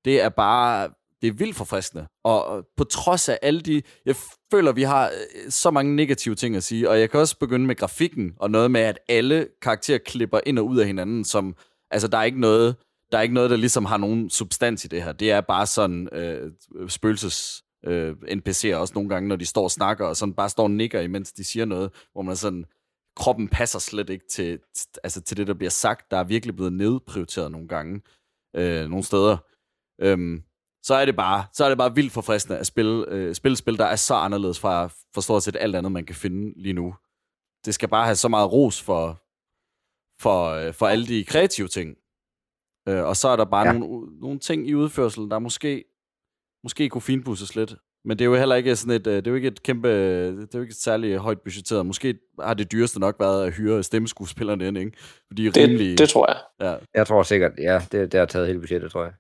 Det 0.05 0.23
er 0.23 0.29
bare, 0.29 0.89
det 1.23 1.29
er 1.29 1.33
vildt 1.33 1.57
forfriskende. 1.57 2.07
Og, 2.25 2.67
på 2.77 2.85
trods 2.85 3.29
af 3.29 3.39
alle 3.43 3.61
de, 3.61 3.83
jeg 4.07 4.17
føler, 4.51 4.73
vi 4.73 4.83
har 4.83 5.07
øh, 5.07 5.51
så 5.51 5.71
mange 5.71 5.97
negative 5.97 6.35
ting 6.35 6.57
at 6.57 6.63
sige, 6.63 6.91
og 6.91 7.01
jeg 7.01 7.11
kan 7.11 7.21
også 7.21 7.39
begynde 7.39 7.67
med 7.67 7.77
grafikken, 7.77 8.33
og 8.37 8.51
noget 8.51 8.71
med, 8.71 8.81
at 8.81 8.99
alle 9.09 9.49
karakterer 9.63 9.99
klipper 9.99 10.41
ind 10.47 10.59
og 10.59 10.67
ud 10.67 10.79
af 10.79 10.87
hinanden, 10.87 11.25
som, 11.25 11.57
altså 11.91 12.09
der 12.09 12.19
er 12.19 12.23
ikke 12.23 12.41
noget, 12.41 12.77
der 13.17 13.21
er 13.21 13.23
ikke 13.23 13.35
noget, 13.35 13.51
der 13.51 13.57
ligesom 13.57 13.85
har 13.85 13.97
nogen 13.97 14.31
substans 14.31 14.85
i 14.85 14.89
det 14.89 15.03
her. 15.03 15.13
Det 15.13 15.31
er 15.31 15.41
bare 15.41 15.67
sådan 15.67 16.09
øh, 16.13 16.53
spøgelses 16.89 17.65
øh, 17.85 18.11
NPC'er 18.11 18.75
også 18.75 18.93
nogle 18.95 19.09
gange, 19.09 19.29
når 19.29 19.37
de 19.37 19.47
står 19.47 19.63
og 19.63 19.71
snakker, 19.71 20.07
og 20.07 20.17
sådan 20.17 20.35
bare 20.35 20.49
står 20.49 20.63
og 20.63 20.71
nikker, 20.71 21.01
imens 21.01 21.33
de 21.33 21.45
siger 21.45 21.65
noget, 21.65 21.91
hvor 22.13 22.23
man 22.23 22.37
sådan, 22.37 22.65
kroppen 23.17 23.49
passer 23.49 23.79
slet 23.79 24.11
ikke 24.11 24.25
til, 24.31 24.59
altså 25.05 25.21
til 25.21 25.37
det, 25.37 25.47
der 25.47 25.55
bliver 25.55 25.71
sagt. 25.71 26.11
Der 26.11 26.17
er 26.17 26.25
virkelig 26.25 26.57
blevet 26.57 26.73
nedprioriteret 26.73 27.51
nogle 27.51 27.69
gange, 27.69 28.03
øh, 28.57 28.89
nogle 28.89 29.05
steder. 29.05 29.37
Øhm, 30.01 30.43
så 30.83 30.95
er 30.95 31.05
det 31.05 31.17
bare, 31.17 31.45
så 31.53 31.65
er 31.65 31.69
det 31.69 31.79
bare 31.79 31.95
vildt 31.95 32.13
forfriskende 32.13 32.59
at 32.59 32.67
spille, 32.67 33.05
øh, 33.09 33.35
spille 33.35 33.57
spil, 33.57 33.79
der 33.79 33.87
er 33.87 33.97
så 33.97 34.15
anderledes 34.15 34.59
fra, 34.59 34.89
for 35.15 35.21
stort 35.21 35.43
set 35.43 35.57
alt 35.61 35.77
andet, 35.77 35.93
man 35.93 36.07
kan 36.07 36.15
finde 36.15 36.63
lige 36.63 36.73
nu. 36.73 36.95
Det 37.65 37.75
skal 37.75 37.89
bare 37.89 38.05
have 38.05 38.17
så 38.17 38.29
meget 38.29 38.53
ros 38.53 38.83
for, 38.83 39.23
for, 40.23 40.51
øh, 40.51 40.75
for 40.75 40.87
alle 40.87 41.07
de 41.07 41.25
kreative 41.25 41.69
ting. 41.69 41.97
Øh, 42.89 43.05
og 43.05 43.17
så 43.17 43.29
er 43.29 43.37
der 43.37 43.45
bare 43.45 43.67
ja. 43.67 43.73
nogle, 43.73 44.21
nogle 44.21 44.39
ting 44.39 44.69
i 44.69 44.75
udførselen, 44.75 45.31
der 45.31 45.39
måske, 45.39 45.85
måske 46.65 46.89
kunne 46.89 47.03
finpudses 47.03 47.57
lidt. 47.57 47.75
Men 48.05 48.19
det 48.19 48.25
er 48.25 48.29
jo 48.29 48.37
heller 48.37 48.57
ikke 48.57 48.77
sådan 48.77 49.01
et, 49.01 49.07
øh, 49.07 49.17
det 49.17 49.27
er 49.27 49.31
jo 49.31 49.35
ikke 49.35 49.49
et 49.49 49.63
kæmpe, 49.63 49.89
det 50.31 50.55
er 50.55 50.59
jo 50.59 50.61
ikke 50.61 50.71
et 50.71 50.77
særligt 50.77 51.19
højt 51.19 51.41
budgetteret. 51.41 51.87
Måske 51.87 52.19
har 52.41 52.55
det 52.55 52.73
dyreste 52.73 53.01
nok 53.01 53.17
været 53.21 53.47
at 53.47 53.53
hyre 53.53 53.83
stemmeskuespillerne 53.83 54.69
ind, 54.69 54.79
ikke? 54.79 54.93
Fordi 55.27 55.45
det, 55.45 55.57
rimelige, 55.57 55.97
det 55.97 56.09
tror 56.09 56.31
jeg. 56.31 56.69
Ja. 56.69 56.77
Jeg 56.95 57.07
tror 57.07 57.23
sikkert, 57.23 57.53
ja, 57.59 57.81
det, 57.93 58.13
det 58.13 58.19
har 58.19 58.27
taget 58.27 58.47
hele 58.47 58.61
budgettet, 58.61 58.93
tror 58.93 59.05
jeg. 59.05 59.13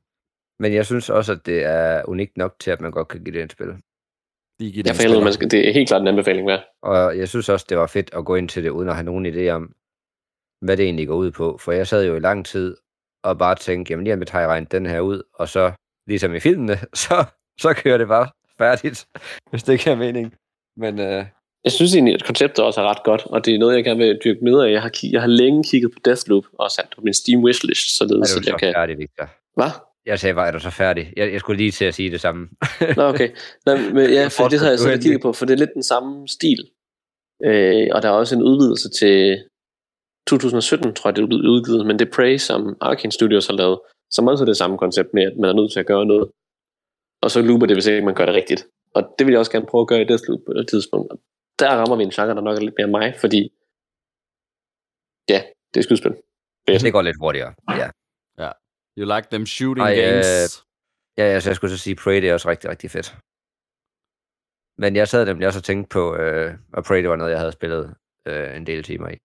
Men 0.60 0.74
jeg 0.74 0.86
synes 0.86 1.10
også, 1.10 1.32
at 1.32 1.46
det 1.46 1.64
er 1.64 2.02
unikt 2.08 2.36
nok 2.36 2.54
til, 2.60 2.70
at 2.70 2.80
man 2.80 2.90
godt 2.90 3.08
kan 3.08 3.24
give 3.24 3.34
det 3.34 3.42
et 3.42 3.52
spil. 3.52 3.68
De 4.60 4.72
giver 4.72 4.82
Ja, 4.86 4.92
for 4.92 5.02
helvede, 5.02 5.24
man 5.24 5.32
skal, 5.32 5.50
det 5.50 5.68
er 5.68 5.72
helt 5.72 5.88
klart 5.88 6.02
en 6.02 6.08
anbefaling 6.08 6.46
værd. 6.46 6.64
Og 6.82 7.18
jeg 7.18 7.28
synes 7.28 7.48
også, 7.48 7.66
det 7.68 7.78
var 7.78 7.86
fedt 7.86 8.10
at 8.14 8.24
gå 8.24 8.34
ind 8.34 8.48
til 8.48 8.64
det, 8.64 8.70
uden 8.70 8.88
at 8.88 8.94
have 8.94 9.04
nogen 9.04 9.26
idé 9.26 9.48
om, 9.48 9.74
hvad 10.60 10.76
det 10.76 10.84
egentlig 10.84 11.06
går 11.06 11.16
ud 11.16 11.30
på. 11.30 11.58
For 11.58 11.72
jeg 11.72 11.86
sad 11.86 12.06
jo 12.06 12.16
i 12.16 12.20
lang 12.20 12.46
tid 12.46 12.76
og 13.26 13.38
bare 13.38 13.54
tænkte, 13.54 13.90
jamen 13.90 14.04
lige 14.04 14.14
om 14.14 14.20
jeg 14.20 14.26
tager 14.26 14.46
regnet 14.46 14.72
den 14.72 14.86
her 14.86 15.00
ud, 15.00 15.22
og 15.34 15.48
så, 15.48 15.72
ligesom 16.06 16.34
i 16.34 16.40
filmene, 16.40 16.76
så, 17.04 17.24
så 17.60 17.74
kører 17.74 17.98
det 17.98 18.08
bare 18.08 18.28
færdigt, 18.58 19.06
hvis 19.50 19.62
det 19.62 19.72
ikke 19.72 19.90
er 19.90 19.96
mening. 19.96 20.34
Men 20.76 21.00
øh, 21.00 21.24
Jeg 21.64 21.72
synes 21.72 21.94
egentlig, 21.94 22.14
at 22.14 22.24
konceptet 22.24 22.64
også 22.64 22.80
er 22.80 22.88
ret 22.90 23.02
godt, 23.04 23.26
og 23.26 23.44
det 23.44 23.54
er 23.54 23.58
noget, 23.58 23.76
jeg 23.76 23.84
gerne 23.84 24.00
vil 24.04 24.18
dyrke 24.24 24.40
med 24.42 24.60
af. 24.64 24.72
Jeg 24.72 24.82
har, 24.82 24.90
jeg 25.12 25.20
har 25.20 25.28
længe 25.28 25.64
kigget 25.64 25.92
på 25.92 25.98
Deathloop 26.04 26.44
og 26.58 26.70
sat 26.70 26.88
på 26.94 27.00
min 27.04 27.14
Steam 27.14 27.44
wishlist, 27.44 27.86
er 27.88 28.04
således 28.04 28.32
du 28.32 28.38
at 28.38 28.46
jeg 28.46 28.52
så 28.52 28.58
kan... 28.58 28.74
færdig, 28.74 28.98
Victor? 28.98 29.26
Hvad? 29.54 29.70
Jeg 30.06 30.18
sagde 30.18 30.34
bare, 30.34 30.48
er 30.48 30.52
du 30.52 30.60
så 30.60 30.70
færdig? 30.70 31.12
Jeg, 31.16 31.32
jeg 31.32 31.40
skulle 31.40 31.56
lige 31.56 31.70
til 31.70 31.84
at 31.84 31.94
sige 31.94 32.10
det 32.10 32.20
samme. 32.20 32.48
Nå, 32.96 33.02
okay. 33.02 33.28
Nej, 33.66 33.76
men 33.96 34.10
ja, 34.10 34.28
for 34.36 34.48
det 34.48 34.60
har 34.60 34.68
jeg 34.68 34.78
så 34.78 34.98
kigget 35.02 35.22
på, 35.22 35.32
for 35.32 35.46
det 35.46 35.54
er 35.54 35.58
lidt 35.58 35.74
den 35.74 35.82
samme 35.82 36.28
stil. 36.28 36.60
Øh, 37.44 37.88
og 37.92 38.02
der 38.02 38.08
er 38.08 38.12
også 38.12 38.34
en 38.36 38.42
udvidelse 38.42 38.88
til 38.90 39.44
2017, 40.26 40.94
tror 40.94 41.08
jeg, 41.10 41.16
det 41.16 41.22
er 41.22 41.26
blevet 41.26 41.48
udgivet, 41.54 41.86
men 41.86 41.98
det 41.98 42.08
er 42.08 42.12
Prey, 42.16 42.36
som 42.38 42.76
Arkane 42.80 43.12
Studios 43.12 43.46
har 43.46 43.54
lavet, 43.54 43.78
som 44.10 44.26
også 44.26 44.44
er 44.44 44.46
det 44.46 44.56
samme 44.56 44.78
koncept 44.78 45.14
med, 45.14 45.22
at 45.22 45.36
man 45.40 45.50
er 45.50 45.54
nødt 45.54 45.72
til 45.72 45.80
at 45.80 45.86
gøre 45.86 46.06
noget. 46.06 46.30
Og 47.22 47.30
så 47.30 47.42
looper 47.42 47.66
det, 47.66 47.76
hvis 47.76 47.86
ikke 47.86 48.04
man 48.04 48.14
gør 48.14 48.26
det 48.26 48.34
rigtigt. 48.34 48.66
Og 48.94 49.02
det 49.18 49.26
vil 49.26 49.32
jeg 49.32 49.38
også 49.38 49.52
gerne 49.52 49.66
prøve 49.66 49.82
at 49.82 49.88
gøre 49.88 50.02
i 50.02 50.04
Deathloop 50.04 50.40
på 50.46 50.52
et 50.52 50.68
tidspunkt. 50.68 51.12
Og 51.12 51.18
der 51.58 51.70
rammer 51.70 51.96
vi 51.96 52.02
en 52.02 52.10
genre, 52.10 52.34
der 52.34 52.40
nok 52.40 52.56
er 52.56 52.62
lidt 52.62 52.74
mere 52.78 52.88
mig, 52.98 53.14
fordi 53.20 53.40
ja, 55.28 55.40
det 55.74 55.80
er 55.80 55.82
skydespil. 55.82 56.14
Det 56.66 56.92
går 56.92 57.02
lidt 57.02 57.16
hurtigere, 57.20 57.54
ja. 57.80 57.88
Ja. 58.44 58.50
You 58.98 59.04
like 59.14 59.28
them 59.30 59.46
shooting 59.46 59.86
Ej, 59.86 59.94
games. 59.94 60.26
øh, 60.34 60.46
ja, 61.18 61.24
altså, 61.34 61.50
jeg 61.50 61.56
skulle 61.56 61.70
så 61.70 61.78
sige, 61.78 61.96
Prey 61.96 62.22
det 62.22 62.28
er 62.28 62.32
også 62.32 62.48
rigtig, 62.48 62.70
rigtig 62.70 62.90
fedt. 62.90 63.08
Men 64.78 64.96
jeg 64.96 65.08
sad 65.08 65.26
nemlig 65.26 65.46
også 65.46 65.58
og 65.58 65.64
tænkte 65.64 65.88
på, 65.88 66.16
øh, 66.16 66.54
og 66.72 66.84
Prey 66.84 67.00
det 67.02 67.08
var 67.08 67.16
noget, 67.16 67.30
jeg 67.30 67.38
havde 67.38 67.52
spillet 67.52 67.94
øh, 68.26 68.56
en 68.56 68.66
del 68.66 68.82
timer 68.82 69.08
i. 69.08 69.16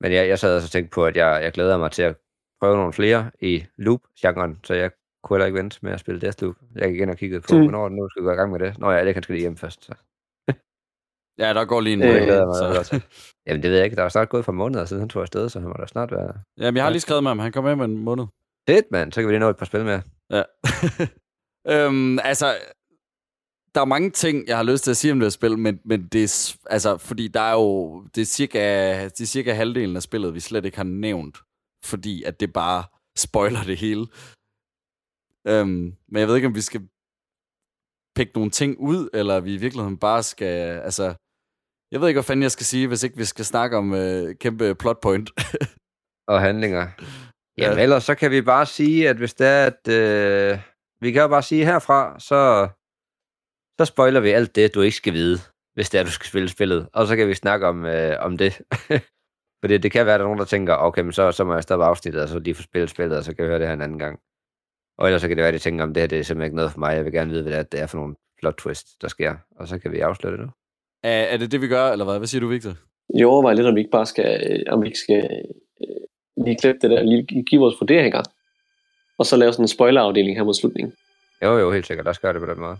Men 0.00 0.12
jeg, 0.12 0.28
jeg 0.28 0.38
sad 0.38 0.54
også 0.56 0.66
og 0.66 0.70
tænkte 0.70 0.94
på, 0.94 1.04
at 1.06 1.16
jeg, 1.16 1.40
jeg 1.42 1.52
glæder 1.52 1.76
mig 1.78 1.90
til 1.90 2.02
at 2.02 2.16
prøve 2.60 2.76
nogle 2.76 2.92
flere 2.92 3.30
i 3.40 3.64
loop-genren, 3.76 4.60
så 4.64 4.74
jeg 4.74 4.90
kunne 5.24 5.36
heller 5.36 5.46
ikke 5.46 5.58
vente 5.58 5.78
med 5.82 5.92
at 5.92 6.00
spille 6.00 6.20
Deathloop. 6.20 6.54
Jeg 6.74 6.90
gik 6.92 7.00
ind 7.00 7.10
og 7.10 7.16
kiggede 7.16 7.40
på, 7.40 7.54
Mm. 7.54 7.60
hvornår 7.62 7.88
nu 7.88 8.08
skal 8.08 8.22
vi 8.22 8.26
gå 8.26 8.32
i 8.32 8.36
gang 8.36 8.52
med 8.52 8.58
det. 8.60 8.78
Nå 8.78 8.90
ja, 8.90 9.04
det 9.04 9.14
kan 9.14 9.22
skal 9.22 9.32
lige 9.32 9.42
hjem 9.42 9.56
først. 9.56 9.84
Så. 9.84 9.92
Ja, 11.38 11.54
der 11.54 11.64
går 11.64 11.80
lige 11.80 11.92
en... 11.94 12.02
Øh, 12.08 12.08
glæder 12.08 12.38
jeg 12.38 12.46
mig 12.46 12.54
så- 12.56 12.78
også. 12.78 13.00
Jamen 13.46 13.62
det 13.62 13.70
ved 13.70 13.76
jeg 13.76 13.84
ikke, 13.84 13.96
der 13.96 14.02
er 14.04 14.08
snart 14.08 14.28
gået 14.28 14.44
for 14.44 14.52
måneder 14.52 14.84
siden, 14.84 15.00
han 15.00 15.08
tog 15.08 15.22
afsted, 15.22 15.48
så 15.48 15.60
han 15.60 15.68
må 15.68 15.74
da 15.80 15.86
snart 15.86 16.10
være... 16.12 16.32
Jamen, 16.58 16.76
jeg 16.76 16.84
har 16.84 16.90
lige 16.90 17.00
skrevet 17.00 17.22
med 17.22 17.30
ham. 17.30 17.38
Han 17.38 17.52
kommer 17.52 17.74
med 17.74 17.84
om 17.84 17.90
en 17.90 17.98
måned. 17.98 18.24
Fedt, 18.68 18.86
mand. 18.90 19.12
Så 19.12 19.20
kan 19.20 19.28
vi 19.28 19.32
lige 19.32 19.40
nå 19.40 19.48
et 19.50 19.56
par 19.56 19.66
spil 19.66 19.84
med. 19.84 20.00
Ja. 20.36 20.42
øhm, 21.74 22.18
altså, 22.18 22.46
der 23.78 23.82
er 23.82 23.94
mange 23.96 24.10
ting, 24.10 24.48
jeg 24.48 24.56
har 24.56 24.64
lyst 24.64 24.84
til 24.84 24.90
at 24.90 24.96
sige 24.96 25.12
om 25.12 25.18
det 25.18 25.26
her 25.26 25.30
spil, 25.30 25.58
men, 25.58 25.80
men 25.84 26.06
det 26.06 26.24
er, 26.24 26.56
altså, 26.70 26.96
fordi 26.96 27.28
der 27.28 27.40
er 27.40 27.52
jo, 27.52 28.02
det 28.14 28.20
er, 28.20 28.26
cirka, 28.26 28.58
det 29.04 29.20
er 29.20 29.26
cirka 29.26 29.52
halvdelen 29.52 29.96
af 29.96 30.02
spillet, 30.02 30.34
vi 30.34 30.40
slet 30.40 30.64
ikke 30.64 30.76
har 30.76 30.84
nævnt, 30.84 31.38
fordi 31.84 32.22
at 32.22 32.40
det 32.40 32.52
bare 32.52 32.84
spoiler 33.16 33.62
det 33.62 33.76
hele. 33.76 34.06
Øhm, 35.46 35.94
men 36.08 36.20
jeg 36.20 36.28
ved 36.28 36.36
ikke, 36.36 36.48
om 36.48 36.54
vi 36.54 36.60
skal 36.60 36.88
pikke 38.16 38.32
nogle 38.34 38.50
ting 38.50 38.78
ud, 38.78 39.08
eller 39.14 39.40
vi 39.40 39.54
i 39.54 39.56
virkeligheden 39.56 39.98
bare 39.98 40.22
skal, 40.22 40.80
altså, 40.88 41.04
jeg 41.92 42.00
ved 42.00 42.08
ikke, 42.08 42.18
hvad 42.18 42.28
fanden 42.30 42.42
jeg 42.42 42.50
skal 42.50 42.66
sige, 42.66 42.88
hvis 42.88 43.02
ikke 43.02 43.16
vi 43.16 43.24
skal 43.24 43.44
snakke 43.44 43.76
om 43.76 43.94
øh, 43.94 44.34
kæmpe 44.34 44.74
plot 44.74 45.00
point. 45.02 45.30
og 46.32 46.40
handlinger. 46.40 46.86
Jamen 47.58 47.78
ellers 47.78 48.04
så 48.04 48.14
kan 48.14 48.30
vi 48.30 48.42
bare 48.42 48.66
sige, 48.66 49.08
at 49.08 49.16
hvis 49.16 49.34
det 49.34 49.46
er, 49.46 49.66
at 49.66 49.88
øh, 49.88 50.58
vi 51.00 51.12
kan 51.12 51.22
jo 51.22 51.28
bare 51.28 51.42
sige 51.42 51.64
herfra, 51.64 52.20
så, 52.20 52.68
så 53.78 53.84
spoiler 53.84 54.20
vi 54.20 54.30
alt 54.30 54.56
det, 54.56 54.74
du 54.74 54.80
ikke 54.80 54.96
skal 54.96 55.12
vide, 55.12 55.38
hvis 55.74 55.90
det 55.90 56.00
er, 56.00 56.04
du 56.04 56.10
skal 56.10 56.26
spille 56.26 56.48
spillet. 56.48 56.88
Og 56.92 57.06
så 57.06 57.16
kan 57.16 57.28
vi 57.28 57.34
snakke 57.34 57.66
om, 57.66 57.84
øh, 57.84 58.16
om 58.20 58.38
det. 58.38 58.60
Fordi 59.60 59.78
det 59.78 59.92
kan 59.92 60.06
være, 60.06 60.14
at 60.14 60.18
der 60.18 60.24
er 60.24 60.28
nogen, 60.28 60.38
der 60.38 60.44
tænker, 60.44 60.74
okay, 60.74 61.02
men 61.02 61.12
så, 61.12 61.32
så 61.32 61.44
må 61.44 61.54
jeg 61.54 61.62
stoppe 61.62 61.84
afsnittet, 61.84 62.22
og 62.22 62.28
så 62.28 62.38
lige 62.38 62.54
få 62.54 62.62
spillet 62.62 62.90
spillet, 62.90 63.18
og 63.18 63.24
så 63.24 63.34
kan 63.34 63.44
vi 63.44 63.48
høre 63.48 63.58
det 63.58 63.66
her 63.66 63.74
en 63.74 63.82
anden 63.82 63.98
gang. 63.98 64.18
Og 64.98 65.06
ellers 65.06 65.20
så 65.20 65.28
kan 65.28 65.36
det 65.36 65.42
være, 65.42 65.48
at 65.48 65.54
de 65.54 65.58
tænker, 65.58 65.84
om 65.84 65.94
det 65.94 66.00
her 66.00 66.08
det 66.08 66.18
er 66.18 66.22
simpelthen 66.22 66.46
ikke 66.46 66.56
noget 66.56 66.72
for 66.72 66.78
mig. 66.78 66.96
Jeg 66.96 67.04
vil 67.04 67.12
gerne 67.12 67.30
vide, 67.30 67.42
hvad 67.42 67.52
det 67.52 67.58
er, 67.58 67.62
det 67.62 67.80
er 67.80 67.86
for 67.86 67.98
nogle 67.98 68.14
plot 68.40 68.54
twists, 68.54 68.94
der 69.00 69.08
sker. 69.08 69.34
Og 69.56 69.68
så 69.68 69.78
kan 69.78 69.92
vi 69.92 70.00
afsløre 70.00 70.32
det 70.32 70.40
nu. 70.40 70.46
Er, 71.02 71.10
er 71.10 71.36
det 71.36 71.52
det, 71.52 71.60
vi 71.60 71.68
gør, 71.68 71.90
eller 71.92 72.04
hvad? 72.04 72.18
Hvad 72.18 72.26
siger 72.26 72.40
du, 72.40 72.48
Victor? 72.48 72.74
Jeg 73.14 73.26
overvejer 73.26 73.56
lidt, 73.56 73.66
om 73.66 73.74
vi 73.74 73.80
ikke 73.80 73.90
bare 73.90 74.06
skal, 74.06 74.30
øh, 74.50 74.72
om 74.72 74.82
vi 74.82 74.86
ikke 74.86 74.98
skal 74.98 75.44
øh, 75.80 76.44
lige 76.44 76.56
klippe 76.56 76.78
det 76.82 76.90
der, 76.90 77.02
lige 77.02 77.42
give 77.42 77.60
vores 77.60 77.76
vurderinger, 77.80 78.22
og 79.18 79.26
så 79.26 79.36
lave 79.36 79.52
sådan 79.52 79.64
en 79.64 79.68
spoilerafdeling 79.68 80.36
her 80.36 80.44
mod 80.44 80.54
slutningen. 80.54 80.92
Jo, 81.42 81.58
jo, 81.58 81.72
helt 81.72 81.86
sikkert. 81.86 82.04
Lad 82.04 82.10
os 82.10 82.18
gøre 82.18 82.32
det 82.32 82.40
på 82.40 82.46
den 82.46 82.60
måde. 82.60 82.76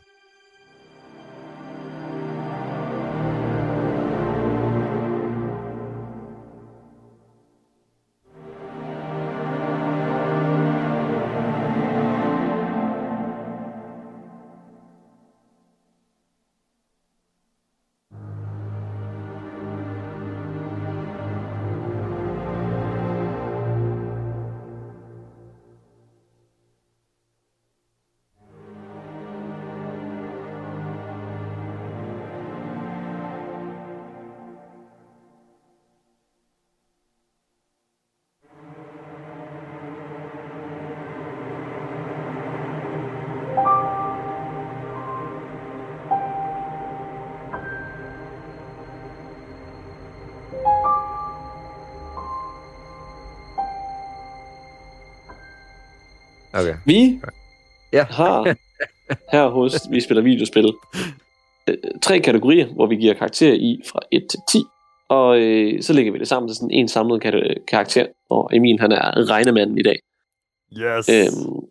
Vi 56.88 57.20
ja. 57.92 58.04
har 58.04 58.56
her 59.32 59.48
hos 59.48 59.72
Vi 59.90 60.00
Spiller 60.00 60.22
Videospil 60.22 60.72
øh, 61.68 61.76
tre 62.02 62.20
kategorier, 62.20 62.66
hvor 62.66 62.86
vi 62.86 62.96
giver 62.96 63.14
karakter 63.14 63.52
i 63.52 63.82
fra 63.86 64.00
1 64.12 64.26
til 64.30 64.40
10. 64.52 64.58
Og 65.08 65.40
øh, 65.40 65.82
så 65.82 65.92
lægger 65.92 66.12
vi 66.12 66.18
det 66.18 66.28
sammen 66.28 66.48
til 66.48 66.56
sådan 66.56 66.70
en 66.70 66.88
samlet 66.88 67.22
kar- 67.22 67.54
karakter. 67.68 68.06
Og 68.30 68.50
Emil, 68.56 68.80
han 68.80 68.92
er 68.92 69.30
regnemanden 69.30 69.78
i 69.78 69.82
dag. 69.82 69.98
Yes. 70.72 71.08
Øhm, 71.08 71.68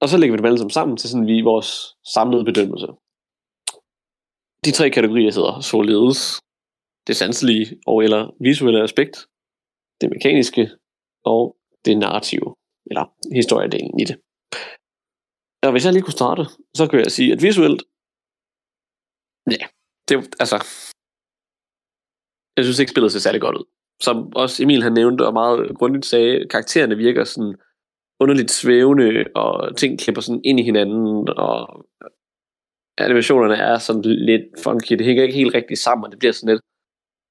og 0.00 0.08
så 0.08 0.16
lægger 0.18 0.32
vi 0.32 0.38
dem 0.38 0.44
alle 0.44 0.58
sammen 0.58 0.70
sammen 0.70 0.96
til 0.96 1.10
sådan 1.10 1.26
vi 1.26 1.40
vores 1.40 1.96
samlede 2.14 2.44
bedømmelse. 2.44 2.86
De 4.64 4.70
tre 4.70 4.90
kategorier 4.90 5.32
hedder 5.32 5.60
således 5.60 6.40
det 7.06 7.16
sanselige 7.16 7.66
og 7.86 8.04
eller 8.04 8.34
visuelle 8.40 8.82
aspekt, 8.82 9.16
det 10.00 10.10
mekaniske 10.10 10.70
og 11.24 11.56
det 11.84 11.98
narrative, 11.98 12.54
eller 12.90 13.04
historiedelen 13.38 14.00
i 14.00 14.04
det. 14.10 14.16
Og 15.66 15.70
hvis 15.72 15.84
jeg 15.84 15.92
lige 15.92 16.06
kunne 16.06 16.20
starte, 16.20 16.42
så 16.78 16.82
kan 16.88 16.98
jeg 17.04 17.12
sige, 17.16 17.32
at 17.32 17.42
visuelt, 17.42 17.80
ja, 19.54 19.64
det 20.06 20.12
er 20.16 20.22
altså, 20.42 20.58
jeg 22.56 22.64
synes 22.64 22.78
ikke, 22.78 22.92
spillet 22.92 23.12
ser 23.12 23.26
særlig 23.26 23.40
godt 23.40 23.56
ud. 23.60 23.66
Som 24.06 24.16
også 24.42 24.62
Emil 24.62 24.82
han 24.82 24.92
nævnte 24.92 25.26
og 25.26 25.32
meget 25.32 25.78
grundigt 25.78 26.06
sagde, 26.06 26.48
karaktererne 26.48 26.96
virker 26.96 27.24
sådan 27.24 27.54
underligt 28.20 28.50
svævende, 28.50 29.24
og 29.34 29.76
ting 29.76 29.98
klipper 29.98 30.22
sådan 30.22 30.44
ind 30.44 30.60
i 30.60 30.62
hinanden, 30.62 31.28
og 31.28 31.86
animationerne 32.98 33.54
er 33.54 33.78
sådan 33.78 34.02
lidt 34.02 34.46
funky. 34.64 34.92
Det 34.98 35.06
hænger 35.06 35.22
ikke 35.22 35.40
helt 35.40 35.54
rigtigt 35.54 35.80
sammen, 35.80 36.04
og 36.04 36.10
det 36.10 36.18
bliver 36.18 36.32
sådan 36.32 36.52
lidt... 36.52 36.62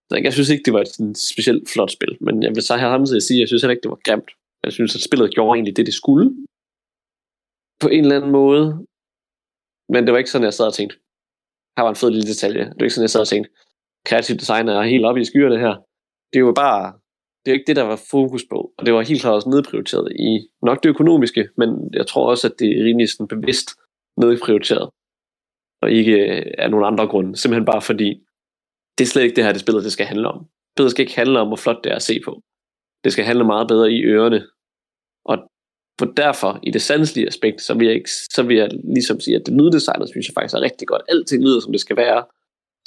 Så 0.10 0.16
jeg 0.24 0.34
synes 0.34 0.50
ikke, 0.50 0.66
det 0.66 0.74
var 0.74 0.82
et 0.82 0.88
sådan 0.88 1.16
specielt 1.16 1.70
flot 1.74 1.92
spil, 1.92 2.18
men 2.22 2.44
jeg 2.44 2.52
vil 2.56 2.64
så 2.64 2.78
her 2.78 2.90
samtidig 2.94 3.24
sige, 3.24 3.38
at 3.38 3.42
jeg 3.42 3.48
synes 3.48 3.62
heller 3.62 3.76
ikke, 3.76 3.86
det 3.88 3.96
var 3.96 4.06
grimt. 4.08 4.32
Jeg 4.66 4.74
synes, 4.74 4.96
at 4.96 5.02
spillet 5.08 5.34
gjorde 5.36 5.56
egentlig 5.58 5.78
det, 5.78 5.86
det 5.86 5.94
skulle. 6.02 6.26
På 7.82 7.88
en 7.96 8.04
eller 8.04 8.16
anden 8.16 8.32
måde. 8.32 8.66
Men 9.94 10.02
det 10.04 10.12
var 10.12 10.18
ikke 10.18 10.34
sådan, 10.34 10.50
jeg 10.50 10.54
sad 10.54 10.68
og 10.72 10.78
tænkte, 10.80 10.96
her 11.76 11.84
var 11.84 11.94
en 11.94 12.02
fed 12.02 12.12
lille 12.12 12.32
detalje. 12.34 12.64
Det 12.66 12.80
var 12.80 12.86
ikke 12.86 12.98
sådan, 12.98 13.10
jeg 13.10 13.16
sad 13.16 13.26
og 13.28 13.32
tænkte, 13.34 13.50
kreativ 14.10 14.36
design 14.36 14.68
er 14.68 14.92
helt 14.94 15.06
oppe 15.06 15.22
i 15.22 15.30
skyerne 15.32 15.60
her. 15.66 15.74
Det 16.30 16.38
er 16.40 16.46
jo 16.50 16.54
bare, 16.64 16.84
det 17.42 17.48
er 17.52 17.56
ikke 17.58 17.70
det, 17.70 17.76
der 17.76 17.92
var 17.92 18.00
fokus 18.12 18.44
på. 18.52 18.60
Og 18.78 18.86
det 18.86 18.94
var 18.94 19.02
helt 19.02 19.22
klart 19.22 19.34
også 19.34 19.50
nedprioriteret 19.50 20.08
i 20.30 20.32
nok 20.68 20.84
det 20.84 20.90
økonomiske, 20.90 21.50
men 21.58 21.70
jeg 21.94 22.08
tror 22.08 22.30
også, 22.30 22.48
at 22.48 22.56
det 22.60 22.70
er 22.70 22.84
rimelig 22.86 23.10
sådan 23.10 23.28
bevidst 23.28 23.70
nedprioriteret. 24.22 24.90
Og 25.82 25.92
ikke 25.92 26.16
øh, 26.30 26.54
af 26.58 26.72
nogen 26.72 26.86
andre 26.86 27.08
grunde. 27.08 27.36
Simpelthen 27.36 27.66
bare 27.66 27.82
fordi, 27.82 28.10
det 28.98 29.04
er 29.04 29.12
slet 29.12 29.24
ikke 29.24 29.36
det 29.36 29.44
her, 29.44 29.52
det 29.52 29.62
spillet 29.62 29.84
det 29.84 29.92
skal 29.92 30.06
handle 30.06 30.28
om. 30.28 30.46
Spillet 30.74 30.92
skal 30.92 31.04
ikke 31.04 31.16
handle 31.22 31.40
om, 31.40 31.48
hvor 31.48 31.62
flot 31.64 31.84
det 31.84 31.92
er 31.92 31.96
at 31.96 32.08
se 32.10 32.16
på. 32.26 32.42
Det 33.04 33.12
skal 33.14 33.26
handle 33.26 33.46
meget 33.54 33.68
bedre 33.68 33.92
i 33.92 34.00
ørerne. 34.04 34.42
Og 35.26 35.38
for 36.00 36.06
derfor, 36.06 36.60
i 36.64 36.72
det 36.72 36.82
sanselige 36.82 37.28
aspekt, 37.28 37.62
så 37.62 37.74
vil 37.74 37.88
jeg, 37.88 37.96
ikke, 37.96 38.12
så 38.12 38.44
vil 38.44 38.58
jeg 38.58 38.70
ligesom 38.96 39.20
sige, 39.20 39.36
at 39.36 39.46
det 39.46 39.54
lyddesignet 39.54 40.10
synes 40.10 40.28
jeg 40.28 40.34
faktisk 40.34 40.56
er 40.56 40.62
rigtig 40.62 40.88
godt. 40.88 41.02
Alting 41.10 41.44
lyder, 41.44 41.60
som 41.60 41.72
det 41.72 41.82
skal 41.82 41.98
være. 41.98 42.26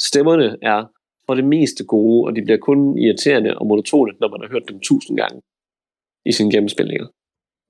Stemmerne 0.00 0.56
er 0.62 0.84
for 1.26 1.34
det 1.34 1.44
meste 1.44 1.84
gode, 1.84 2.26
og 2.26 2.36
de 2.36 2.42
bliver 2.42 2.58
kun 2.58 2.98
irriterende 2.98 3.58
og 3.58 3.66
monotone, 3.66 4.12
når 4.20 4.28
man 4.28 4.40
har 4.40 4.48
hørt 4.48 4.68
dem 4.68 4.80
tusind 4.80 5.16
gange 5.16 5.40
i 6.26 6.32
sine 6.32 6.50
gennemspilninger. 6.50 7.06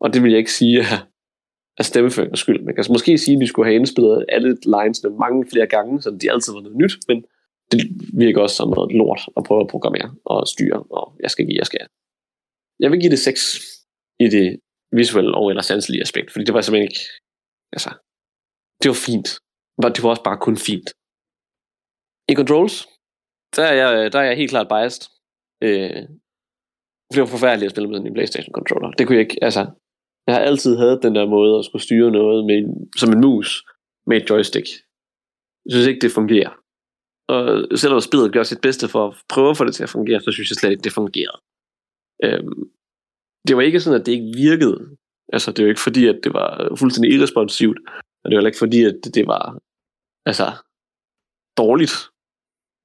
Og 0.01 0.15
det 0.15 0.23
vil 0.23 0.31
jeg 0.31 0.39
ikke 0.39 0.53
sige 0.53 0.81
er, 0.81 1.07
er 1.79 1.83
stemmeføringens 1.83 2.41
skyld. 2.41 2.59
Man 2.59 2.75
kan 2.75 2.79
altså 2.79 2.93
måske 2.93 3.19
sige, 3.19 3.35
at 3.37 3.41
de 3.41 3.47
skulle 3.47 3.67
have 3.67 3.77
indspillet 3.77 4.27
alle 4.29 4.57
linesene 4.65 5.19
mange 5.19 5.47
flere 5.53 5.67
gange, 5.67 6.03
så 6.03 6.11
de 6.23 6.31
altid 6.33 6.53
var 6.53 6.61
noget 6.61 6.77
nyt, 6.77 6.95
men 7.09 7.25
det 7.73 7.81
virker 8.15 8.41
også 8.43 8.57
som 8.57 8.69
noget 8.69 8.93
lort 8.93 9.21
at 9.37 9.45
prøve 9.45 9.61
at 9.61 9.69
programmere 9.69 10.11
og 10.25 10.49
styre, 10.49 10.83
og 10.91 11.15
jeg 11.21 11.31
skal 11.31 11.47
give, 11.47 11.59
jeg 11.59 11.67
skal. 11.67 11.87
Jeg 12.81 12.91
vil 12.91 13.01
give 13.01 13.11
det 13.11 13.19
6 13.19 13.78
i 14.25 14.27
det 14.35 14.47
visuelle 14.99 15.35
og 15.35 15.45
eller 15.51 15.63
sanselige 15.63 16.03
aspekt, 16.07 16.33
fordi 16.33 16.45
det 16.45 16.55
var 16.55 16.61
simpelthen 16.61 16.89
ikke, 16.91 17.03
altså, 17.77 17.91
det 18.81 18.89
var 18.93 19.01
fint. 19.09 19.29
Men 19.79 19.93
det 19.95 20.03
var 20.03 20.11
også 20.11 20.27
bare 20.29 20.45
kun 20.47 20.57
fint. 20.69 20.89
I 22.31 22.35
controls, 22.41 22.75
der 23.57 23.65
er 23.71 23.75
jeg, 23.83 24.13
der 24.13 24.19
er 24.21 24.29
jeg 24.29 24.37
helt 24.37 24.51
klart 24.55 24.69
biased. 24.69 25.05
Øh, 25.67 26.03
det 27.13 27.21
var 27.21 27.27
forfærdeligt 27.37 27.69
at 27.69 27.75
spille 27.75 27.91
med 27.91 27.99
en 28.01 28.15
Playstation 28.15 28.55
controller. 28.59 28.91
Det 28.91 29.07
kunne 29.07 29.19
jeg 29.19 29.27
ikke, 29.27 29.39
altså, 29.49 29.63
jeg 30.27 30.35
har 30.35 30.43
altid 30.43 30.77
havde 30.77 31.03
den 31.03 31.15
der 31.15 31.27
måde 31.37 31.59
at 31.59 31.65
skulle 31.65 31.87
styre 31.89 32.11
noget 32.11 32.41
med, 32.51 32.59
som 33.01 33.13
en 33.13 33.21
mus 33.21 33.51
med 34.09 34.17
et 34.17 34.31
joystick. 34.31 34.69
Jeg 35.65 35.71
synes 35.73 35.87
ikke, 35.87 36.01
det 36.01 36.19
fungerer. 36.21 36.53
Og 37.35 37.45
selvom 37.79 38.01
spillet 38.01 38.33
gør 38.33 38.43
sit 38.43 38.61
bedste 38.67 38.89
for 38.89 39.03
at 39.09 39.15
prøve 39.33 39.51
at 39.51 39.57
få 39.57 39.65
det 39.65 39.75
til 39.75 39.83
at 39.83 39.95
fungere, 39.97 40.21
så 40.21 40.31
synes 40.33 40.51
jeg 40.51 40.57
slet 40.57 40.71
ikke, 40.71 40.87
det 40.87 40.99
fungerer. 41.01 41.35
Øhm, 42.25 42.63
det 43.49 43.57
var 43.57 43.63
ikke 43.63 43.81
sådan, 43.81 44.01
at 44.01 44.07
det 44.07 44.13
ikke 44.13 44.33
virkede. 44.37 44.97
Altså, 45.33 45.53
det 45.53 45.65
er 45.65 45.69
ikke 45.69 45.87
fordi, 45.89 46.07
at 46.07 46.21
det 46.25 46.33
var 46.33 46.77
fuldstændig 46.79 47.13
irresponsivt. 47.13 47.79
Og 48.21 48.25
det 48.25 48.35
var 48.35 48.41
heller 48.41 48.53
ikke 48.53 48.65
fordi, 48.65 48.85
at 48.85 48.97
det 49.15 49.27
var 49.27 49.59
altså, 50.27 50.47
dårligt. 51.57 51.95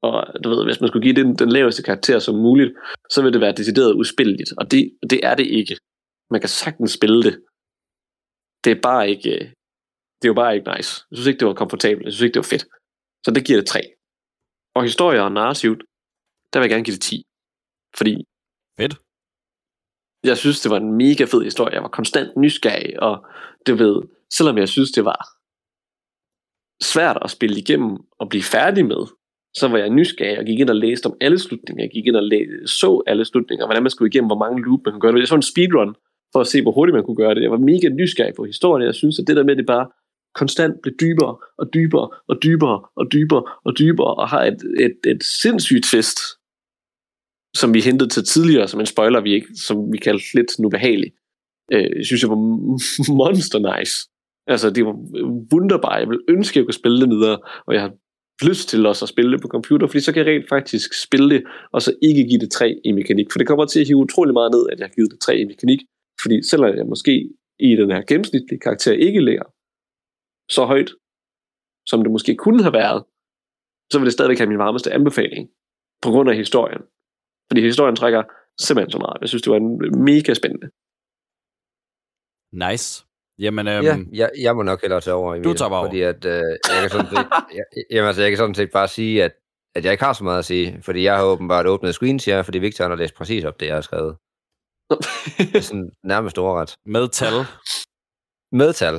Og 0.07 0.43
du 0.43 0.49
ved, 0.49 0.65
hvis 0.65 0.81
man 0.81 0.87
skulle 0.87 1.05
give 1.07 1.19
den, 1.21 1.35
den 1.35 1.49
laveste 1.49 1.83
karakter 1.83 2.19
som 2.19 2.35
muligt, 2.35 2.71
så 3.09 3.21
ville 3.21 3.33
det 3.33 3.41
være 3.41 3.59
decideret 3.59 3.93
uspilleligt. 3.93 4.51
Og 4.57 4.71
det, 4.71 4.81
det 5.09 5.19
er 5.25 5.35
det 5.35 5.47
ikke. 5.47 5.75
Man 6.31 6.39
kan 6.41 6.49
sagtens 6.49 6.91
spille 6.91 7.23
det. 7.23 7.35
Det 8.63 8.71
er 8.71 8.81
bare 8.81 9.09
ikke, 9.09 9.29
det 10.19 10.25
er 10.25 10.33
jo 10.33 10.41
bare 10.43 10.55
ikke 10.55 10.69
nice. 10.75 10.91
Jeg 11.09 11.15
synes 11.15 11.27
ikke, 11.27 11.39
det 11.39 11.47
var 11.47 11.53
komfortabelt. 11.53 12.05
Jeg 12.05 12.13
synes 12.13 12.25
ikke, 12.25 12.33
det 12.33 12.45
var 12.45 12.53
fedt. 12.55 12.65
Så 13.25 13.31
det 13.35 13.45
giver 13.45 13.59
det 13.59 13.67
3. 13.67 13.79
Og 14.75 14.83
historie 14.83 15.23
og 15.23 15.31
narrativt, 15.31 15.81
der 16.53 16.59
vil 16.59 16.65
jeg 16.65 16.69
gerne 16.69 16.85
give 16.85 16.95
det 16.95 17.01
10. 17.01 17.23
Fordi 17.97 18.13
jeg 20.23 20.37
synes, 20.37 20.59
det 20.61 20.71
var 20.71 20.77
en 20.77 20.93
mega 20.93 21.23
fed 21.23 21.43
historie. 21.43 21.73
Jeg 21.73 21.81
var 21.81 21.87
konstant 21.87 22.37
nysgerrig, 22.37 23.03
og 23.03 23.25
du 23.67 23.75
ved, 23.75 24.01
selvom 24.33 24.57
jeg 24.57 24.69
synes, 24.69 24.91
det 24.91 25.05
var 25.05 25.27
svært 26.83 27.17
at 27.21 27.31
spille 27.31 27.57
igennem 27.59 27.97
og 28.19 28.29
blive 28.29 28.43
færdig 28.43 28.85
med, 28.85 29.03
så 29.55 29.67
var 29.67 29.77
jeg 29.77 29.89
nysgerrig 29.89 30.39
og 30.39 30.45
gik 30.45 30.59
ind 30.59 30.69
og 30.69 30.75
læste 30.75 31.05
om 31.07 31.17
alle 31.21 31.39
slutninger. 31.39 31.83
Jeg 31.83 31.91
gik 31.91 32.05
ind 32.07 32.15
og 32.15 32.23
læ- 32.23 32.65
så 32.65 33.03
alle 33.07 33.25
slutninger, 33.25 33.65
hvordan 33.65 33.83
man 33.83 33.89
skulle 33.89 34.09
igennem, 34.09 34.27
hvor 34.27 34.37
mange 34.37 34.61
loop 34.65 34.79
man 34.85 34.91
kunne 34.93 35.01
gøre 35.01 35.11
det. 35.11 35.19
Jeg 35.19 35.27
så 35.27 35.35
en 35.35 35.41
speedrun 35.41 35.95
for 36.33 36.39
at 36.39 36.47
se, 36.47 36.61
hvor 36.61 36.71
hurtigt 36.71 36.95
man 36.95 37.03
kunne 37.03 37.15
gøre 37.15 37.35
det. 37.35 37.41
Jeg 37.41 37.51
var 37.51 37.57
mega 37.57 37.89
nysgerrig 37.89 38.33
på 38.35 38.43
historien. 38.43 38.85
Jeg 38.85 38.95
synes, 38.95 39.19
at 39.19 39.27
det 39.27 39.35
der 39.35 39.43
med, 39.43 39.51
at 39.51 39.57
det 39.57 39.65
bare 39.65 39.87
konstant 40.35 40.81
blev 40.81 40.93
dybere 41.01 41.37
og 41.57 41.73
dybere 41.73 42.09
og 42.27 42.43
dybere 42.43 42.81
og 42.95 43.11
dybere 43.13 43.43
og 43.65 43.77
dybere 43.79 44.13
og 44.15 44.29
har 44.29 44.43
et, 44.43 44.61
et, 44.79 44.97
et 45.11 45.23
sindssygt 45.23 45.83
twist, 45.83 46.19
som 47.55 47.73
vi 47.73 47.81
hentede 47.81 48.09
til 48.09 48.23
tidligere, 48.25 48.67
som 48.67 48.79
en 48.79 48.85
spoiler, 48.85 49.21
vi 49.21 49.33
ikke, 49.33 49.47
som 49.67 49.91
vi 49.93 49.97
kaldte 49.97 50.25
lidt 50.35 50.59
nu 50.59 50.69
behagelig, 50.69 51.11
øh, 51.73 52.03
synes 52.03 52.21
jeg 52.21 52.29
var 52.29 52.41
monster 53.21 53.59
nice. 53.71 54.09
Altså, 54.47 54.69
det 54.69 54.85
var 54.85 54.95
wunderbar. 55.53 55.97
Jeg 55.97 56.09
vil 56.09 56.19
ønske, 56.29 56.53
at 56.53 56.55
jeg 56.55 56.65
kunne 56.65 56.81
spille 56.81 57.01
det 57.01 57.09
videre, 57.09 57.37
og 57.67 57.73
jeg 57.73 57.81
har 57.81 57.93
lyst 58.49 58.69
til 58.69 58.85
også 58.85 59.05
at 59.05 59.09
spille 59.09 59.31
det 59.31 59.41
på 59.41 59.47
computer, 59.47 59.87
fordi 59.87 59.99
så 59.99 60.13
kan 60.13 60.25
jeg 60.25 60.33
rent 60.33 60.49
faktisk 60.49 60.89
spille 61.05 61.29
det, 61.29 61.43
og 61.73 61.81
så 61.81 61.91
ikke 62.01 62.23
give 62.29 62.39
det 62.39 62.51
3 62.51 62.75
i 62.85 62.91
mekanik. 62.91 63.27
For 63.31 63.37
det 63.39 63.47
kommer 63.47 63.65
til 63.65 63.79
at 63.81 63.87
hive 63.87 63.97
utrolig 63.97 64.33
meget 64.33 64.51
ned, 64.51 64.63
at 64.71 64.79
jeg 64.79 64.87
har 64.87 64.95
givet 64.95 65.11
det 65.11 65.19
3 65.19 65.37
i 65.37 65.45
mekanik, 65.45 65.81
fordi 66.21 66.35
selvom 66.49 66.75
jeg 66.75 66.85
måske 66.85 67.29
i 67.59 67.75
den 67.81 67.91
her 67.91 68.01
gennemsnitlige 68.09 68.59
karakter 68.59 68.91
ikke 68.91 69.19
lærer 69.19 69.47
så 70.49 70.65
højt, 70.65 70.91
som 71.89 71.99
det 72.03 72.11
måske 72.11 72.35
kunne 72.35 72.63
have 72.63 72.73
været, 72.73 73.03
så 73.91 73.99
vil 73.99 74.05
det 74.05 74.13
stadigvæk 74.13 74.37
have 74.37 74.49
min 74.49 74.63
varmeste 74.65 74.93
anbefaling, 74.93 75.49
på 76.03 76.09
grund 76.09 76.29
af 76.29 76.35
historien. 76.35 76.81
Fordi 77.49 77.61
historien 77.61 77.95
trækker 77.95 78.23
simpelthen 78.65 78.91
så 78.91 78.99
meget. 79.05 79.17
Jeg 79.21 79.29
synes, 79.29 79.41
det 79.41 79.51
var 79.51 79.57
en 79.57 79.71
mega 80.09 80.33
spændende. 80.33 80.67
Nice. 82.65 83.05
Jamen, 83.39 83.67
øhm, 83.67 83.85
Ja, 83.85 83.95
jeg, 84.13 84.29
jeg 84.41 84.55
må 84.55 84.61
nok 84.63 84.81
hellere 84.81 85.01
tage 85.01 85.13
over, 85.13 85.35
Emil. 85.35 85.43
Du 85.43 85.53
tager 85.53 85.69
bare 85.69 85.79
over. 85.79 85.87
Fordi 85.87 86.01
at, 86.01 86.25
øh, 86.25 86.31
jeg, 86.69 86.81
kan 86.81 86.89
sådan 86.89 87.09
set, 87.09 87.27
jeg, 87.57 87.65
jamen, 87.91 88.07
altså, 88.07 88.21
jeg 88.21 88.31
kan 88.31 88.37
sådan 88.37 88.55
set 88.55 88.71
bare 88.71 88.87
sige, 88.87 89.23
at, 89.23 89.33
at 89.75 89.85
jeg 89.85 89.91
ikke 89.91 90.03
har 90.03 90.13
så 90.13 90.23
meget 90.23 90.39
at 90.39 90.45
sige. 90.45 90.81
Fordi 90.81 91.03
jeg 91.03 91.17
har 91.17 91.23
åbenbart 91.23 91.67
åbnet 91.67 91.93
screenshare, 91.93 92.43
fordi 92.43 92.59
Victor 92.59 92.87
har 92.87 92.95
læst 92.95 93.15
præcis 93.15 93.43
op 93.43 93.59
det, 93.59 93.65
jeg 93.65 93.75
har 93.75 93.81
skrevet. 93.81 94.17
Det 95.37 95.55
er 95.55 95.61
sådan 95.61 95.91
nærmest 96.03 96.37
overret. 96.37 96.75
Med 96.85 97.07
tal. 97.09 97.33
Med 98.51 98.73
tal. 98.73 98.95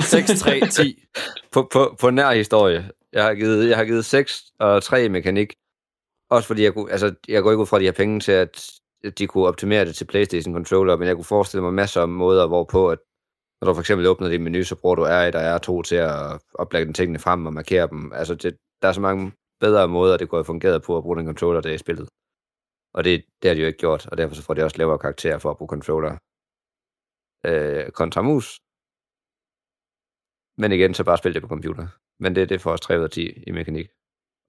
6, 0.00 0.40
3, 0.40 0.60
10. 0.70 1.04
på, 1.52 1.68
på, 1.72 1.96
på 2.00 2.10
nær 2.10 2.32
historie. 2.32 2.90
Jeg 3.12 3.24
har 3.24 3.34
givet, 3.34 3.68
jeg 3.68 3.76
har 3.76 3.84
givet 3.84 4.04
6 4.04 4.42
og 4.58 4.82
3 4.82 5.04
i 5.04 5.08
mekanik. 5.08 5.52
Også 6.30 6.46
fordi 6.46 6.62
jeg 6.62 6.74
kunne, 6.74 6.90
altså, 6.92 7.14
jeg 7.28 7.42
går 7.42 7.50
ikke 7.50 7.60
ud 7.60 7.66
fra, 7.66 7.76
at 7.76 7.80
de 7.80 7.86
har 7.86 7.92
penge 7.92 8.20
til, 8.20 8.32
at 8.32 8.52
de 9.18 9.26
kunne 9.26 9.46
optimere 9.46 9.84
det 9.84 9.94
til 9.94 10.04
PlayStation 10.04 10.54
controller, 10.54 10.96
men 10.96 11.08
jeg 11.08 11.16
kunne 11.16 11.24
forestille 11.24 11.62
mig 11.62 11.74
masser 11.74 12.02
af 12.02 12.08
måder, 12.08 12.46
hvorpå, 12.46 12.90
at 12.90 12.98
når 13.60 13.68
du 13.68 13.74
for 13.74 13.80
eksempel 13.80 14.06
åbner 14.06 14.28
din 14.28 14.42
menu, 14.42 14.64
så 14.64 14.76
bruger 14.76 14.94
du 14.94 15.04
R1 15.04 15.36
og 15.38 15.56
R2 15.56 15.82
til 15.82 15.96
at 15.96 16.40
oplægge 16.54 16.92
tingene 16.92 17.18
frem 17.18 17.46
og 17.46 17.52
markere 17.52 17.88
dem. 17.88 18.12
Altså, 18.12 18.34
det, 18.34 18.56
der 18.82 18.88
er 18.88 18.92
så 18.92 19.00
mange 19.00 19.32
bedre 19.60 19.88
måder, 19.88 20.16
det 20.16 20.28
kunne 20.28 20.38
have 20.38 20.44
fungeret 20.44 20.82
på 20.82 20.96
at 20.96 21.02
bruge 21.02 21.16
den 21.16 21.26
controller, 21.26 21.60
det 21.60 21.70
er 21.70 21.74
i 21.74 21.78
spillet. 21.78 22.08
Og 22.94 23.04
det, 23.04 23.24
det 23.42 23.48
har 23.48 23.54
de 23.54 23.60
jo 23.60 23.66
ikke 23.66 23.78
gjort, 23.78 24.06
og 24.06 24.18
derfor 24.18 24.34
så 24.34 24.42
får 24.42 24.54
de 24.54 24.62
også 24.62 24.78
lavere 24.78 24.98
karakterer 24.98 25.38
for 25.38 25.50
at 25.50 25.56
bruge 25.58 25.68
controller 25.68 26.16
øh, 27.46 27.90
kontra 27.90 28.22
mus. 28.22 28.60
Men 30.60 30.72
igen, 30.72 30.94
så 30.94 31.04
bare 31.04 31.18
spil 31.18 31.34
det 31.34 31.42
på 31.42 31.48
computer. 31.48 31.86
Men 32.20 32.34
det, 32.34 32.48
det 32.48 32.60
får 32.60 32.72
også 32.72 32.84
3 32.84 32.98
ud 32.98 33.04
af 33.04 33.10
10 33.10 33.42
i 33.46 33.50
mekanik. 33.50 33.88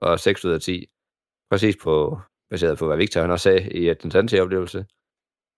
Og 0.01 0.19
6 0.19 0.45
ud 0.45 0.51
af 0.51 0.61
10, 0.61 0.89
præcis 1.49 1.75
på, 1.83 2.21
baseret 2.49 2.77
på, 2.77 2.85
hvad 2.87 2.97
Victor 2.97 3.21
han 3.21 3.31
også 3.31 3.43
sagde 3.43 3.71
i 3.79 3.89
øh, 3.89 3.95
den 4.01 4.11
sandtige 4.11 4.43
oplevelse. 4.43 4.85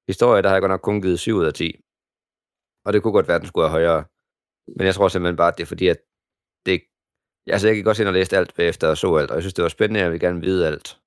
Historie, 0.08 0.42
der 0.42 0.50
har 0.50 0.56
jeg 0.56 0.62
godt 0.62 0.70
nok 0.76 0.82
kun 0.82 1.02
givet 1.02 1.20
7 1.20 1.36
ud 1.36 1.46
af 1.46 1.54
10. 1.54 1.80
Og 2.86 2.94
det 2.94 3.04
kunne 3.04 3.14
godt 3.14 3.28
være, 3.28 3.36
at 3.36 3.42
den 3.42 3.48
skulle 3.48 3.64
være 3.64 3.78
højere. 3.78 4.04
Men 4.78 4.86
jeg 4.88 4.96
tror 4.96 5.08
simpelthen 5.08 5.38
bare, 5.38 5.52
at 5.52 5.58
det 5.58 5.64
er 5.64 5.74
fordi, 5.74 5.88
at 5.88 6.00
det... 6.66 6.82
Altså, 7.48 7.68
jeg 7.68 7.76
kan 7.76 7.84
godt 7.84 7.98
se, 7.98 8.06
og 8.06 8.14
læste 8.14 8.38
alt 8.38 8.54
bagefter 8.56 8.88
og 8.88 8.98
så 8.98 9.16
alt, 9.16 9.32
og 9.32 9.36
jeg 9.36 9.44
synes, 9.44 9.54
det 9.54 9.64
var 9.64 9.70
spændende, 9.70 10.00
jeg 10.00 10.12
vil 10.12 10.20
gerne 10.20 10.42
vide 10.42 10.68
alt. 10.68 11.00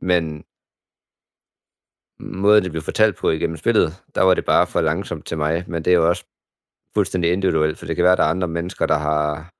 Men 0.00 0.44
måden, 2.20 2.64
det 2.64 2.70
blev 2.70 2.82
fortalt 2.82 3.16
på 3.16 3.30
igennem 3.30 3.56
spillet, 3.56 3.88
der 4.14 4.22
var 4.22 4.34
det 4.34 4.44
bare 4.44 4.66
for 4.66 4.80
langsomt 4.80 5.26
til 5.26 5.38
mig. 5.38 5.64
Men 5.68 5.84
det 5.84 5.90
er 5.90 5.96
jo 5.96 6.08
også 6.08 6.24
fuldstændig 6.94 7.32
individuelt, 7.32 7.78
for 7.78 7.86
det 7.86 7.96
kan 7.96 8.02
være, 8.04 8.12
at 8.12 8.18
der 8.18 8.24
er 8.24 8.28
andre 8.28 8.48
mennesker, 8.48 8.86
der 8.86 8.98
har 8.98 9.53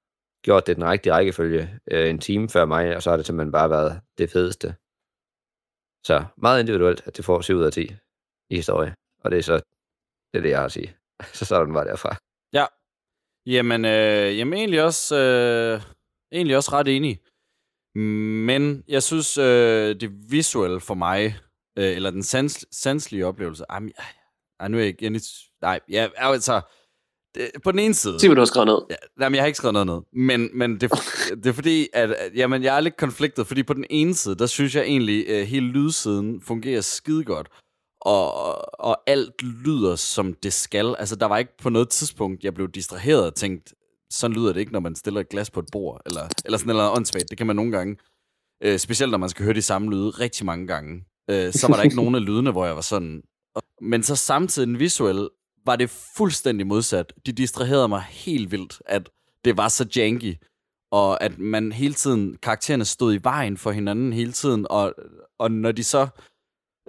gjort 0.44 0.66
det 0.66 0.76
den 0.76 0.84
rigtige 0.84 1.12
rækkefølge 1.12 1.80
øh, 1.90 2.10
en 2.10 2.18
time 2.18 2.48
før 2.48 2.64
mig, 2.64 2.96
og 2.96 3.02
så 3.02 3.10
har 3.10 3.16
det 3.16 3.26
simpelthen 3.26 3.52
bare 3.52 3.70
været 3.70 4.00
det 4.18 4.30
fedeste. 4.30 4.74
Så 6.06 6.24
meget 6.36 6.60
individuelt, 6.60 7.02
at 7.06 7.16
det 7.16 7.24
får 7.24 7.40
7 7.40 7.56
ud 7.56 7.64
af 7.64 7.72
10 7.72 7.92
i 8.50 8.56
historie. 8.56 8.94
Og 9.20 9.30
det 9.30 9.38
er 9.38 9.42
så 9.42 9.54
det, 10.32 10.38
er 10.38 10.40
det 10.40 10.50
jeg 10.50 10.58
har 10.58 10.64
at 10.64 10.72
sige. 10.72 10.96
så 11.38 11.44
sådan 11.44 11.74
var 11.74 11.84
derfra. 11.84 12.16
Ja. 12.52 12.66
Jamen, 13.46 13.84
øh, 13.84 14.38
jamen 14.38 14.54
egentlig 14.54 14.82
også, 14.82 15.16
øh, 15.16 15.82
egentlig 16.32 16.56
også 16.56 16.72
ret 16.72 16.88
enig. 16.88 17.20
Men 18.46 18.84
jeg 18.88 19.02
synes, 19.02 19.38
øh, 19.38 20.00
det 20.00 20.10
visuelle 20.30 20.80
for 20.80 20.94
mig, 20.94 21.38
øh, 21.78 21.96
eller 21.96 22.10
den 22.10 22.22
sans, 22.22 22.66
sanselige 22.70 23.26
oplevelse, 23.26 23.64
ej, 23.70 23.80
ej, 24.60 24.68
nu 24.68 24.76
er 24.76 24.82
jeg 24.82 24.88
igen 24.88 25.20
Nej, 25.62 25.80
ja, 25.90 26.08
altså, 26.16 26.60
det, 27.34 27.50
på 27.64 27.70
den 27.70 27.78
ene 27.78 27.94
side... 27.94 28.20
Sig, 28.20 28.28
hvad 28.28 28.36
du 28.36 28.40
har 28.40 28.46
skrevet 28.46 28.66
ned. 28.66 28.78
Ja, 28.90 28.94
jamen, 29.24 29.34
jeg 29.34 29.42
har 29.42 29.46
ikke 29.46 29.56
skrevet 29.56 29.72
noget 29.72 29.86
ned. 29.86 30.00
Men, 30.22 30.50
men 30.54 30.80
det, 30.80 30.90
det 31.30 31.46
er 31.46 31.52
fordi, 31.52 31.88
at, 31.92 32.10
at 32.10 32.32
jamen, 32.34 32.62
jeg 32.62 32.76
er 32.76 32.80
lidt 32.80 32.96
konfliktet, 32.96 33.46
fordi 33.46 33.62
på 33.62 33.74
den 33.74 33.84
ene 33.90 34.14
side, 34.14 34.34
der 34.34 34.46
synes 34.46 34.74
jeg 34.74 34.82
egentlig, 34.84 35.28
at 35.28 35.46
hele 35.46 35.66
lydsiden 35.66 36.40
fungerer 36.40 36.80
skide 36.80 37.24
godt. 37.24 37.48
Og, 38.00 38.34
og 38.80 39.02
alt 39.06 39.42
lyder, 39.42 39.96
som 39.96 40.34
det 40.34 40.52
skal. 40.52 40.96
Altså, 40.98 41.16
der 41.16 41.26
var 41.26 41.38
ikke 41.38 41.56
på 41.62 41.70
noget 41.70 41.88
tidspunkt, 41.88 42.44
jeg 42.44 42.54
blev 42.54 42.68
distraheret 42.68 43.26
og 43.26 43.34
tænkt, 43.34 43.74
sådan 44.10 44.36
lyder 44.36 44.52
det 44.52 44.60
ikke, 44.60 44.72
når 44.72 44.80
man 44.80 44.94
stiller 44.94 45.20
et 45.20 45.28
glas 45.28 45.50
på 45.50 45.60
et 45.60 45.66
bord, 45.72 46.02
eller, 46.06 46.28
eller 46.44 46.58
sådan 46.58 46.74
noget 46.74 46.90
åndssvagt. 46.96 47.30
Det 47.30 47.38
kan 47.38 47.46
man 47.46 47.56
nogle 47.56 47.72
gange. 47.72 47.96
Øh, 48.62 48.78
specielt 48.78 49.10
når 49.10 49.18
man 49.18 49.28
skal 49.28 49.44
høre 49.44 49.54
de 49.54 49.62
samme 49.62 49.90
lyde 49.90 50.10
rigtig 50.10 50.46
mange 50.46 50.66
gange. 50.66 51.04
Øh, 51.30 51.52
så 51.52 51.68
var 51.68 51.76
der 51.76 51.82
ikke 51.82 51.96
nogen 52.02 52.14
af 52.14 52.24
lydene, 52.24 52.50
hvor 52.50 52.66
jeg 52.66 52.74
var 52.74 52.80
sådan... 52.80 53.22
Men 53.80 54.02
så 54.02 54.16
samtidig 54.16 54.66
den 54.66 54.78
visuelle 54.78 55.28
var 55.66 55.76
det 55.76 55.90
fuldstændig 56.16 56.66
modsat. 56.66 57.12
De 57.26 57.32
distraherede 57.32 57.88
mig 57.88 58.02
helt 58.02 58.50
vildt, 58.50 58.82
at 58.86 59.10
det 59.44 59.56
var 59.56 59.68
så 59.68 59.86
janky, 59.96 60.34
og 60.90 61.22
at 61.22 61.38
man 61.38 61.72
hele 61.72 61.94
tiden, 61.94 62.36
karaktererne 62.42 62.84
stod 62.84 63.14
i 63.14 63.20
vejen 63.22 63.56
for 63.56 63.70
hinanden 63.70 64.12
hele 64.12 64.32
tiden, 64.32 64.66
og, 64.70 64.94
og 65.38 65.50
når 65.50 65.72
de 65.72 65.84
så, 65.84 66.08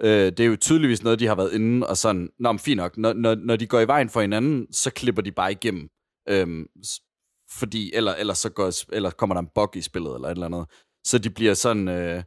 øh, 0.00 0.26
det 0.26 0.40
er 0.40 0.44
jo 0.44 0.56
tydeligvis 0.56 1.02
noget, 1.02 1.20
de 1.20 1.26
har 1.26 1.34
været 1.34 1.52
inde, 1.52 1.86
og 1.86 1.96
sådan, 1.96 2.28
nå, 2.38 2.52
men 2.52 2.58
fint 2.58 2.76
nok, 2.76 2.96
når, 2.96 3.12
når, 3.12 3.34
når 3.34 3.56
de 3.56 3.66
går 3.66 3.80
i 3.80 3.86
vejen 3.86 4.08
for 4.08 4.20
hinanden, 4.20 4.72
så 4.72 4.90
klipper 4.90 5.22
de 5.22 5.32
bare 5.32 5.52
igennem, 5.52 5.88
øhm, 6.28 6.66
fordi, 7.50 7.92
eller, 7.94 8.14
eller 8.14 8.34
så 8.34 8.50
går, 8.50 8.94
eller 8.94 9.10
kommer 9.10 9.34
der 9.34 9.40
en 9.40 9.50
bug 9.54 9.76
i 9.76 9.82
spillet, 9.82 10.14
eller 10.14 10.28
et 10.28 10.32
eller 10.32 10.46
andet, 10.46 10.66
så 11.04 11.18
de 11.18 11.30
bliver 11.30 11.54
sådan, 11.54 11.88
øh, 11.88 12.22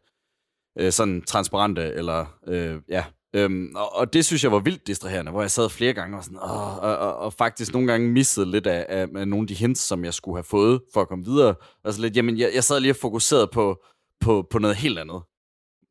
øh, 0.80 0.92
sådan 0.92 1.22
transparente, 1.22 1.82
eller, 1.82 2.40
øh, 2.48 2.82
ja, 2.90 3.06
Øhm, 3.34 3.72
og, 3.76 3.96
og 3.96 4.14
det 4.14 4.26
synes 4.26 4.44
jeg 4.44 4.52
var 4.52 4.60
vildt 4.60 4.88
distraherende, 4.88 5.32
hvor 5.32 5.42
jeg 5.42 5.52
sad 5.52 5.70
flere 5.70 5.94
gange 5.94 6.18
og, 6.18 6.24
sådan, 6.24 6.38
åh, 6.38 6.78
og, 6.78 6.98
og, 6.98 7.16
og 7.16 7.34
faktisk 7.34 7.74
nogle 7.74 7.88
gange 7.88 8.10
missede 8.10 8.52
lidt 8.52 8.68
af, 8.68 8.86
af, 8.90 9.08
af 9.16 9.28
nogle 9.28 9.44
af 9.44 9.48
de 9.48 9.54
hints, 9.54 9.82
som 9.82 10.06
jeg 10.06 10.14
skulle 10.14 10.38
have 10.38 10.44
fået 10.44 10.82
for 10.94 11.02
at 11.02 11.08
komme 11.08 11.26
videre. 11.26 11.56
Altså 11.84 12.02
lidt, 12.02 12.18
jamen, 12.18 12.38
jeg, 12.38 12.52
jeg 12.56 12.64
sad 12.64 12.80
lige 12.80 12.92
og 12.92 12.96
fokuseret 12.96 13.50
på, 13.52 13.84
på, 14.20 14.48
på 14.52 14.60
noget 14.60 14.76
helt 14.76 15.00
andet. 15.00 15.22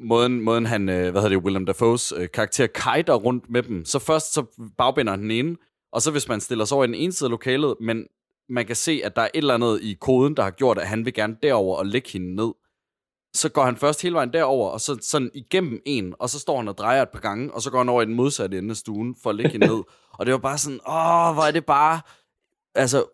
Måden, 0.01 0.41
måden 0.41 0.67
han, 0.67 0.89
øh, 0.89 1.11
hvad 1.11 1.23
hedder 1.23 1.37
det, 1.37 1.45
William 1.45 1.67
Dafoes 1.67 2.13
øh, 2.17 2.29
karakter 2.35 2.67
kajter 2.67 3.15
rundt 3.15 3.51
med 3.51 3.63
dem. 3.63 3.85
Så 3.85 3.99
først 3.99 4.35
så 4.35 4.45
bagbinder 4.79 5.13
han 5.13 5.23
den 5.23 5.31
ene, 5.31 5.57
og 5.93 6.03
så 6.03 6.11
hvis 6.11 6.29
man 6.29 6.41
stiller 6.41 6.65
sig 6.65 6.75
over 6.75 6.85
i 6.85 6.87
den 6.87 6.95
ene 6.95 7.13
side 7.13 7.27
af 7.27 7.31
lokalet, 7.31 7.75
men 7.81 8.05
man 8.49 8.67
kan 8.67 8.77
se, 8.77 9.01
at 9.05 9.17
der 9.17 9.23
er 9.23 9.29
et 9.35 9.39
eller 9.39 9.55
andet 9.55 9.81
i 9.83 9.97
koden, 10.01 10.37
der 10.37 10.43
har 10.43 10.51
gjort, 10.51 10.79
at 10.79 10.87
han 10.87 11.05
vil 11.05 11.15
gerne 11.15 11.37
derover 11.43 11.77
og 11.77 11.87
lægge 11.87 12.11
hende 12.13 12.37
ned 12.37 12.53
så 13.35 13.49
går 13.49 13.65
han 13.65 13.77
først 13.77 14.03
hele 14.03 14.15
vejen 14.15 14.33
derover 14.33 14.71
og 14.71 14.81
så 14.81 14.99
sådan 15.03 15.31
igennem 15.35 15.81
en, 15.87 16.15
og 16.19 16.31
så 16.31 16.39
står 16.39 16.57
han 16.57 16.69
og 16.69 16.79
drejer 16.79 17.03
et 17.03 17.09
par 17.09 17.21
gange, 17.21 17.55
og 17.55 17.63
så 17.63 17.71
går 17.71 17.79
han 17.79 17.89
over 17.89 18.03
i 18.03 18.05
den 18.05 18.15
modsatte 18.15 18.59
ende 18.59 18.71
af 18.71 18.77
stuen 18.77 19.17
for 19.23 19.31
at 19.31 19.37
ligge 19.37 19.59
ned. 19.59 19.83
og 20.19 20.27
det 20.27 20.33
var 20.33 20.39
bare 20.39 20.59
sådan, 20.59 20.81
åh, 20.89 21.35
hvor 21.35 21.43
er 21.43 21.51
det 21.51 21.67
bare... 21.67 22.01
Altså, 22.75 23.05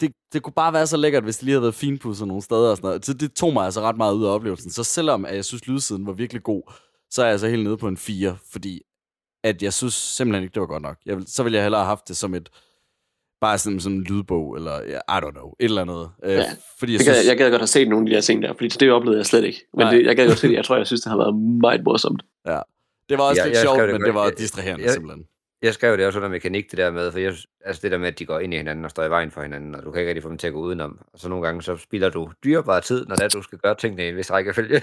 det, 0.00 0.12
det 0.32 0.42
kunne 0.42 0.52
bare 0.52 0.72
være 0.72 0.86
så 0.86 0.96
lækkert, 0.96 1.22
hvis 1.24 1.36
det 1.36 1.44
lige 1.44 1.52
havde 1.52 1.62
været 1.62 1.74
finpudset 1.74 2.28
nogle 2.28 2.42
steder 2.42 2.70
og 2.70 2.76
sådan 2.76 2.88
noget. 2.88 3.06
Så 3.06 3.14
det 3.14 3.32
tog 3.32 3.52
mig 3.52 3.64
altså 3.64 3.80
ret 3.80 3.96
meget 3.96 4.14
ud 4.14 4.24
af 4.24 4.30
oplevelsen. 4.30 4.70
Så 4.70 4.84
selvom 4.84 5.24
at 5.24 5.34
jeg 5.34 5.44
synes, 5.44 5.66
lydsiden 5.66 6.06
var 6.06 6.12
virkelig 6.12 6.42
god, 6.42 6.72
så 7.10 7.22
er 7.22 7.26
jeg 7.26 7.32
altså 7.32 7.48
helt 7.48 7.64
nede 7.64 7.76
på 7.76 7.88
en 7.88 7.96
4, 7.96 8.36
fordi 8.52 8.82
at 9.44 9.62
jeg 9.62 9.72
synes 9.72 9.94
simpelthen 9.94 10.42
ikke, 10.42 10.54
det 10.54 10.60
var 10.60 10.66
godt 10.66 10.82
nok. 10.82 10.96
Jeg 11.06 11.16
vil, 11.16 11.26
så 11.26 11.42
ville 11.42 11.56
jeg 11.56 11.64
hellere 11.64 11.80
have 11.80 11.88
haft 11.88 12.08
det 12.08 12.16
som 12.16 12.34
et 12.34 12.50
Bare 13.46 13.58
sådan, 13.58 13.80
sådan 13.80 13.98
en 13.98 14.04
lydbog, 14.04 14.56
eller 14.56 14.76
I 15.16 15.18
don't 15.24 15.36
know, 15.38 15.48
et 15.60 15.64
eller 15.64 15.82
andet. 15.82 16.10
Øh, 16.24 16.32
ja. 16.32 16.44
fordi 16.78 16.92
jeg, 16.92 16.98
jeg, 16.98 17.04
synes... 17.04 17.18
gad, 17.18 17.26
jeg 17.26 17.36
gad 17.36 17.50
godt 17.50 17.60
have 17.60 17.66
set 17.66 17.88
nogle 17.88 18.06
af 18.06 18.10
de 18.10 18.14
der 18.14 18.20
ting 18.20 18.42
der, 18.42 18.52
fordi 18.52 18.68
det 18.68 18.92
oplevede 18.92 19.18
jeg 19.18 19.26
slet 19.26 19.44
ikke. 19.44 19.60
Men 19.74 19.86
det, 19.86 20.06
jeg 20.06 20.16
gad 20.16 20.26
godt 20.26 20.38
se 20.38 20.48
det, 20.48 20.54
jeg 20.54 20.64
tror, 20.68 20.76
jeg 20.76 20.86
synes, 20.86 21.00
det 21.00 21.10
har 21.10 21.18
været 21.18 21.34
meget 21.36 21.84
morsomt. 21.84 22.22
Ja, 22.46 22.60
det 23.08 23.18
var 23.18 23.24
også 23.24 23.42
ja, 23.42 23.48
lidt 23.48 23.58
sjovt, 23.58 23.78
det 23.80 23.92
men 23.92 24.02
det 24.02 24.14
var 24.14 24.30
distraherende 24.30 24.84
jeg, 24.84 24.92
simpelthen. 24.92 25.24
Jeg 25.62 25.74
skrev 25.74 25.96
det 25.96 26.06
også 26.06 26.18
under 26.18 26.28
mekanik, 26.28 26.70
det 26.70 26.78
der 26.78 26.90
med, 26.90 27.12
for 27.12 27.18
jeg, 27.18 27.34
altså 27.64 27.80
det 27.82 27.90
der 27.90 27.98
med, 27.98 28.08
at 28.08 28.18
de 28.18 28.26
går 28.26 28.38
ind 28.38 28.54
i 28.54 28.56
hinanden 28.56 28.84
og 28.84 28.90
står 28.90 29.04
i 29.04 29.10
vejen 29.10 29.30
for 29.30 29.42
hinanden, 29.42 29.74
og 29.74 29.82
du 29.82 29.90
kan 29.90 30.00
ikke 30.00 30.08
rigtig 30.08 30.22
få 30.22 30.28
dem 30.28 30.38
til 30.38 30.46
at 30.46 30.52
gå 30.52 30.60
udenom. 30.60 30.98
Og 31.12 31.18
så 31.18 31.28
nogle 31.28 31.46
gange, 31.46 31.62
så 31.62 31.76
spilder 31.76 32.08
du 32.08 32.30
dyrebare 32.44 32.80
tid, 32.80 33.06
når 33.06 33.16
det 33.16 33.24
er, 33.24 33.28
du 33.28 33.42
skal 33.42 33.58
gøre 33.58 33.74
tingene 33.74 34.06
i 34.06 34.08
en 34.08 34.16
vis 34.16 34.32
rækkefølge. 34.32 34.74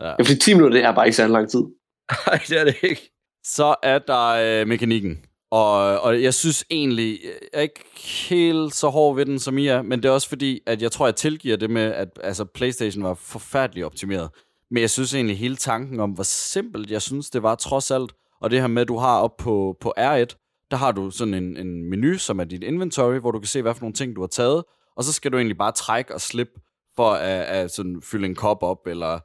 ja. 0.00 0.08
ja, 0.08 0.12
fordi 0.12 0.38
10 0.38 0.54
minutter, 0.54 0.78
det 0.78 0.84
er 0.84 0.94
bare 0.94 1.06
ikke 1.06 1.16
så 1.16 1.26
lang 1.26 1.50
tid. 1.50 1.60
Nej, 2.26 2.40
det 2.48 2.60
er 2.60 2.64
det 2.64 2.76
ikke. 2.82 3.10
Så 3.44 3.74
er 3.82 3.98
der 3.98 4.60
øh, 4.60 4.68
mekanikken. 4.68 5.24
Og, 5.52 6.00
og 6.00 6.22
jeg 6.22 6.34
synes 6.34 6.64
egentlig, 6.70 7.18
jeg 7.22 7.32
er 7.52 7.60
ikke 7.60 7.84
helt 8.28 8.74
så 8.74 8.88
hård 8.88 9.16
ved 9.16 9.26
den, 9.26 9.38
som 9.38 9.58
I 9.58 9.66
er, 9.66 9.82
men 9.82 10.02
det 10.02 10.08
er 10.08 10.12
også 10.12 10.28
fordi, 10.28 10.60
at 10.66 10.82
jeg 10.82 10.92
tror, 10.92 11.06
jeg 11.06 11.16
tilgiver 11.16 11.56
det 11.56 11.70
med, 11.70 11.82
at 11.82 12.08
altså, 12.22 12.44
Playstation 12.44 13.04
var 13.04 13.14
forfærdeligt 13.14 13.86
optimeret. 13.86 14.30
Men 14.70 14.80
jeg 14.80 14.90
synes 14.90 15.14
egentlig 15.14 15.38
hele 15.38 15.56
tanken 15.56 16.00
om, 16.00 16.10
hvor 16.10 16.24
simpelt 16.24 16.90
jeg 16.90 17.02
synes, 17.02 17.30
det 17.30 17.42
var 17.42 17.54
trods 17.54 17.90
alt, 17.90 18.12
og 18.40 18.50
det 18.50 18.60
her 18.60 18.66
med, 18.66 18.82
at 18.82 18.88
du 18.88 18.98
har 18.98 19.18
op 19.18 19.36
på, 19.36 19.76
på 19.80 19.92
R1, 19.98 20.66
der 20.70 20.76
har 20.76 20.92
du 20.92 21.10
sådan 21.10 21.34
en, 21.34 21.56
en 21.56 21.90
menu, 21.90 22.18
som 22.18 22.40
er 22.40 22.44
dit 22.44 22.62
inventory, 22.62 23.18
hvor 23.18 23.30
du 23.30 23.38
kan 23.38 23.48
se, 23.48 23.62
hvad 23.62 23.74
for 23.74 23.80
nogle 23.80 23.94
ting, 23.94 24.16
du 24.16 24.20
har 24.20 24.28
taget, 24.28 24.64
og 24.96 25.04
så 25.04 25.12
skal 25.12 25.32
du 25.32 25.36
egentlig 25.36 25.58
bare 25.58 25.72
trække 25.72 26.14
og 26.14 26.20
slippe 26.20 26.60
for 26.96 27.10
at, 27.10 27.42
at 27.42 27.70
sådan 27.70 28.02
fylde 28.02 28.26
en 28.26 28.34
kop 28.34 28.62
op, 28.62 28.86
eller 28.86 29.18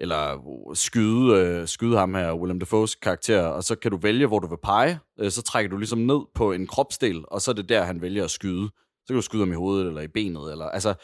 eller 0.00 0.32
øh, 0.32 0.76
skyde, 0.76 1.34
øh, 1.34 1.68
skyde 1.68 1.98
ham 1.98 2.14
her, 2.14 2.34
Willem 2.34 2.60
Dafoe's 2.62 2.98
karakter, 3.02 3.42
og 3.42 3.64
så 3.64 3.74
kan 3.74 3.90
du 3.90 3.96
vælge, 3.96 4.26
hvor 4.26 4.38
du 4.38 4.48
vil 4.48 4.58
pege. 4.62 4.98
Øh, 5.20 5.30
så 5.30 5.42
trækker 5.42 5.70
du 5.70 5.76
ligesom 5.76 5.98
ned 5.98 6.20
på 6.34 6.52
en 6.52 6.66
kropsdel, 6.66 7.24
og 7.28 7.42
så 7.42 7.50
er 7.50 7.54
det 7.54 7.68
der, 7.68 7.82
han 7.82 8.02
vælger 8.02 8.24
at 8.24 8.30
skyde. 8.30 8.68
Så 8.74 9.06
kan 9.08 9.16
du 9.16 9.22
skyde 9.22 9.42
ham 9.42 9.52
i 9.52 9.56
hovedet 9.56 9.86
eller 9.86 10.00
i 10.00 10.08
benet. 10.08 10.52
Eller, 10.52 10.64
altså, 10.64 10.94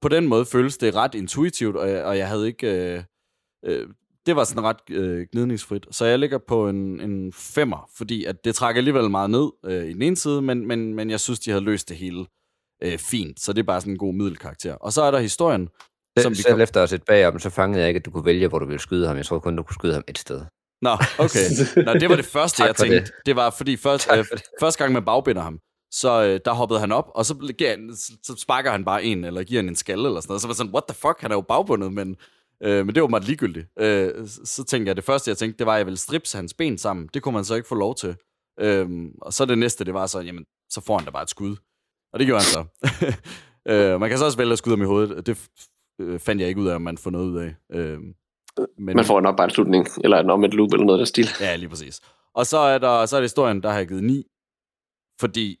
på 0.00 0.08
den 0.08 0.28
måde 0.28 0.44
føles 0.44 0.78
det 0.78 0.94
ret 0.94 1.14
intuitivt, 1.14 1.76
og 1.76 1.90
jeg, 1.90 2.04
og 2.04 2.18
jeg 2.18 2.28
havde 2.28 2.46
ikke... 2.46 2.94
Øh, 2.94 3.02
øh, 3.64 3.88
det 4.26 4.36
var 4.36 4.44
sådan 4.44 4.62
ret 4.62 4.90
øh, 4.90 5.26
gnidningsfrit. 5.32 5.86
Så 5.90 6.04
jeg 6.04 6.18
ligger 6.18 6.38
på 6.48 6.68
en, 6.68 7.00
en 7.00 7.32
femmer, 7.32 7.90
fordi 7.96 8.24
at 8.24 8.44
det 8.44 8.54
trækker 8.54 8.80
alligevel 8.80 9.10
meget 9.10 9.30
ned 9.30 9.50
øh, 9.64 9.84
i 9.84 9.92
den 9.92 10.02
ene 10.02 10.16
side, 10.16 10.42
men, 10.42 10.66
men, 10.66 10.94
men 10.94 11.10
jeg 11.10 11.20
synes, 11.20 11.40
de 11.40 11.50
havde 11.50 11.64
løst 11.64 11.88
det 11.88 11.96
hele 11.96 12.26
øh, 12.82 12.98
fint. 12.98 13.40
Så 13.40 13.52
det 13.52 13.60
er 13.60 13.66
bare 13.66 13.80
sådan 13.80 13.92
en 13.92 13.98
god 13.98 14.14
middelkarakter. 14.14 14.74
Og 14.74 14.92
så 14.92 15.02
er 15.02 15.10
der 15.10 15.18
historien, 15.18 15.68
som 16.22 16.34
Selv 16.34 16.52
kom... 16.52 16.60
efter 16.60 16.82
at 16.82 16.88
sætte 16.88 17.04
bagom, 17.04 17.38
så 17.38 17.50
fangede 17.50 17.80
jeg 17.80 17.88
ikke, 17.88 17.98
at 17.98 18.04
du 18.04 18.10
kunne 18.10 18.24
vælge, 18.24 18.48
hvor 18.48 18.58
du 18.58 18.66
ville 18.66 18.80
skyde 18.80 19.06
ham. 19.06 19.16
Jeg 19.16 19.26
tror 19.26 19.38
kun, 19.38 19.56
du 19.56 19.62
kunne 19.62 19.74
skyde 19.74 19.92
ham 19.92 20.04
et 20.08 20.18
sted. 20.18 20.40
Nå, 20.82 20.90
okay. 21.18 21.44
Nå, 21.84 21.92
det 21.94 22.08
var 22.08 22.16
det 22.16 22.24
første, 22.36 22.64
jeg 22.64 22.76
tænkte. 22.76 23.00
Det. 23.00 23.10
det 23.26 23.36
var, 23.36 23.50
fordi 23.50 23.76
først, 23.76 24.08
øh, 24.16 24.24
første 24.60 24.78
gang 24.84 24.92
man 24.92 25.04
bagbinder 25.04 25.42
ham, 25.42 25.58
så 25.90 26.24
øh, 26.24 26.40
der 26.44 26.52
hoppede 26.52 26.80
han 26.80 26.92
op, 26.92 27.10
og 27.14 27.26
så, 27.26 27.34
så 28.22 28.36
sparker 28.38 28.70
han 28.70 28.84
bare 28.84 29.04
en, 29.04 29.24
eller 29.24 29.42
giver 29.42 29.62
han 29.62 29.68
en 29.68 29.76
skalle, 29.76 30.08
eller 30.08 30.20
sådan 30.20 30.30
noget. 30.30 30.42
Så 30.42 30.48
var 30.48 30.54
sådan, 30.54 30.72
what 30.72 30.84
the 30.88 30.94
fuck, 30.94 31.20
han 31.20 31.30
er 31.30 31.34
jo 31.34 31.40
bagbundet, 31.40 31.92
men, 31.92 32.16
øh, 32.62 32.86
men 32.86 32.94
det 32.94 33.02
var 33.02 33.08
meget 33.08 33.24
ligegyldigt. 33.24 33.66
Øh, 33.80 34.28
så 34.44 34.64
tænkte 34.64 34.88
jeg, 34.88 34.96
det 34.96 35.04
første, 35.04 35.28
jeg 35.28 35.38
tænkte, 35.38 35.58
det 35.58 35.66
var, 35.66 35.72
at 35.72 35.78
jeg 35.78 35.86
ville 35.86 35.98
stripse 35.98 36.36
hans 36.36 36.54
ben 36.54 36.78
sammen. 36.78 37.08
Det 37.14 37.22
kunne 37.22 37.34
man 37.34 37.44
så 37.44 37.54
ikke 37.54 37.68
få 37.68 37.74
lov 37.74 37.94
til. 37.94 38.16
Øh, 38.60 38.88
og 39.22 39.32
så 39.32 39.44
det 39.44 39.58
næste, 39.58 39.84
det 39.84 39.94
var 39.94 40.06
så, 40.06 40.20
jamen, 40.20 40.44
så 40.70 40.80
får 40.80 40.98
han 40.98 41.04
da 41.04 41.10
bare 41.10 41.22
et 41.22 41.30
skud. 41.30 41.56
Og 42.12 42.18
det 42.18 42.26
gjorde 42.26 42.44
han 42.44 42.52
så. 42.52 42.64
øh, 43.72 44.00
man 44.00 44.08
kan 44.08 44.18
så 44.18 44.24
også 44.24 44.38
vælge 44.38 44.52
at 44.52 44.58
skyde 44.58 44.76
ham 44.76 44.82
i 44.82 44.86
hovedet. 44.86 45.26
Det 45.26 45.48
øh, 45.98 46.18
fandt 46.18 46.40
jeg 46.40 46.48
ikke 46.48 46.60
ud 46.60 46.68
af, 46.68 46.74
om 46.74 46.82
man 46.82 46.98
får 46.98 47.10
noget 47.10 47.26
ud 47.26 47.38
af. 47.38 47.54
Øh, 47.72 47.98
men, 48.78 48.96
man 48.96 49.04
får 49.04 49.44
en 49.44 49.50
slutning, 49.50 49.86
eller 50.04 50.20
en 50.20 50.30
omvendt 50.30 50.54
loop, 50.54 50.72
eller 50.72 50.86
noget 50.86 50.98
der 50.98 51.04
stil. 51.04 51.26
Ja, 51.40 51.56
lige 51.56 51.68
præcis. 51.68 52.00
Og 52.34 52.46
så 52.46 52.58
er 52.58 52.78
der 52.78 53.06
så 53.06 53.16
er 53.16 53.20
det 53.20 53.24
historien, 53.24 53.62
der 53.62 53.70
har 53.70 53.78
jeg 53.78 53.88
givet 53.88 54.04
9, 54.04 54.26
fordi 55.20 55.58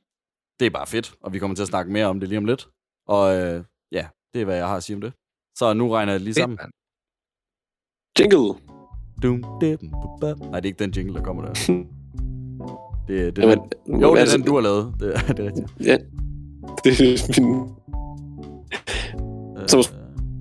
det 0.60 0.66
er 0.66 0.70
bare 0.70 0.86
fedt, 0.86 1.14
og 1.20 1.32
vi 1.32 1.38
kommer 1.38 1.54
til 1.54 1.62
at 1.62 1.68
snakke 1.68 1.92
mere 1.92 2.06
om 2.06 2.20
det 2.20 2.28
lige 2.28 2.38
om 2.38 2.44
lidt. 2.44 2.68
Og 3.06 3.36
øh, 3.36 3.64
ja, 3.92 4.08
det 4.34 4.40
er, 4.40 4.44
hvad 4.44 4.56
jeg 4.56 4.68
har 4.68 4.76
at 4.76 4.82
sige 4.82 4.96
om 4.96 5.00
det. 5.00 5.12
Så 5.58 5.72
nu 5.74 5.90
regner 5.90 6.12
jeg 6.12 6.20
lige 6.20 6.34
sammen. 6.34 6.58
Jingle! 8.18 8.54
Dum, 9.22 9.44
dim, 9.60 9.78
Nej, 10.22 10.60
det 10.60 10.64
er 10.64 10.64
ikke 10.64 10.84
den 10.84 10.90
jingle, 10.90 11.14
der 11.14 11.22
kommer 11.22 11.44
der. 11.44 11.54
Det, 13.08 13.36
det, 13.36 13.42
Jamen, 13.42 13.58
den, 13.58 14.00
jo, 14.00 14.10
det 14.10 14.16
er 14.16 14.20
altså, 14.20 14.36
den, 14.36 14.46
du 14.46 14.54
har 14.54 14.60
lavet. 14.60 14.94
Det, 15.00 15.14
det 15.28 15.38
er 15.38 15.44
rigtigt. 15.44 15.66
Ja, 15.80 15.96
det 16.84 17.00
er 17.00 17.42
min 17.42 17.78
som 19.68 19.82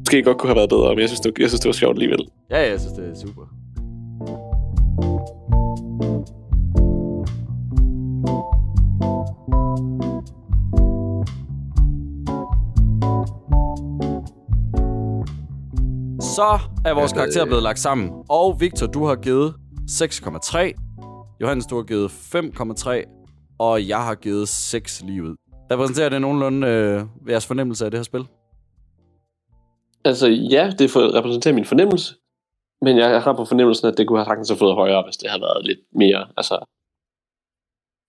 måske 0.08 0.24
godt 0.24 0.38
kunne 0.38 0.50
have 0.50 0.56
været 0.56 0.70
bedre, 0.70 0.90
men 0.90 1.00
jeg 1.00 1.10
synes, 1.10 1.20
det, 1.20 1.40
jeg 1.40 1.50
synes, 1.50 1.60
det 1.60 1.68
var 1.68 1.74
sjovt 1.74 1.96
alligevel. 1.96 2.20
Ja, 2.52 2.70
jeg 2.70 2.80
synes, 2.80 2.94
det 2.94 3.10
er 3.10 3.16
super. 3.16 3.46
Så 16.22 16.60
er 16.86 16.94
vores 16.94 17.12
ja, 17.12 17.18
karakter 17.18 17.46
blevet 17.46 17.64
lagt 17.64 17.80
sammen. 17.80 18.12
Og 18.30 18.62
Victor, 18.62 18.88
du 18.88 19.06
har 19.06 19.16
givet 19.16 19.54
6,3. 19.92 21.38
Johannes, 21.42 21.66
du 21.66 21.76
har 21.76 21.84
givet 21.84 22.12
5,3. 22.12 23.56
Og 23.60 23.88
jeg 23.88 24.04
har 24.04 24.16
givet 24.16 24.50
6 24.50 25.04
lige 25.06 25.24
ud. 25.24 25.36
Repræsenterer 25.72 26.10
det 26.10 26.22
nogenlunde 26.22 26.68
øh, 26.68 27.04
jeres 27.30 27.46
fornemmelse 27.46 27.86
af 27.86 27.92
det 27.92 27.98
her 27.98 28.04
spil? 28.04 28.28
Altså, 30.12 30.28
ja, 30.56 30.64
det 30.80 30.92
for, 30.92 31.02
repræsenterer 31.18 31.56
min 31.56 31.66
fornemmelse. 31.74 32.16
Men 32.86 32.94
jeg 32.98 33.22
har 33.26 33.34
på 33.34 33.46
fornemmelsen, 33.46 33.88
at 33.88 33.98
det 33.98 34.08
kunne 34.08 34.20
have 34.20 34.26
sagtens 34.32 34.50
have 34.50 34.58
fået 34.64 34.76
højere, 34.76 35.04
hvis 35.06 35.18
det 35.18 35.30
havde 35.30 35.42
været 35.48 35.66
lidt 35.70 35.80
mere, 36.02 36.22
altså... 36.40 36.56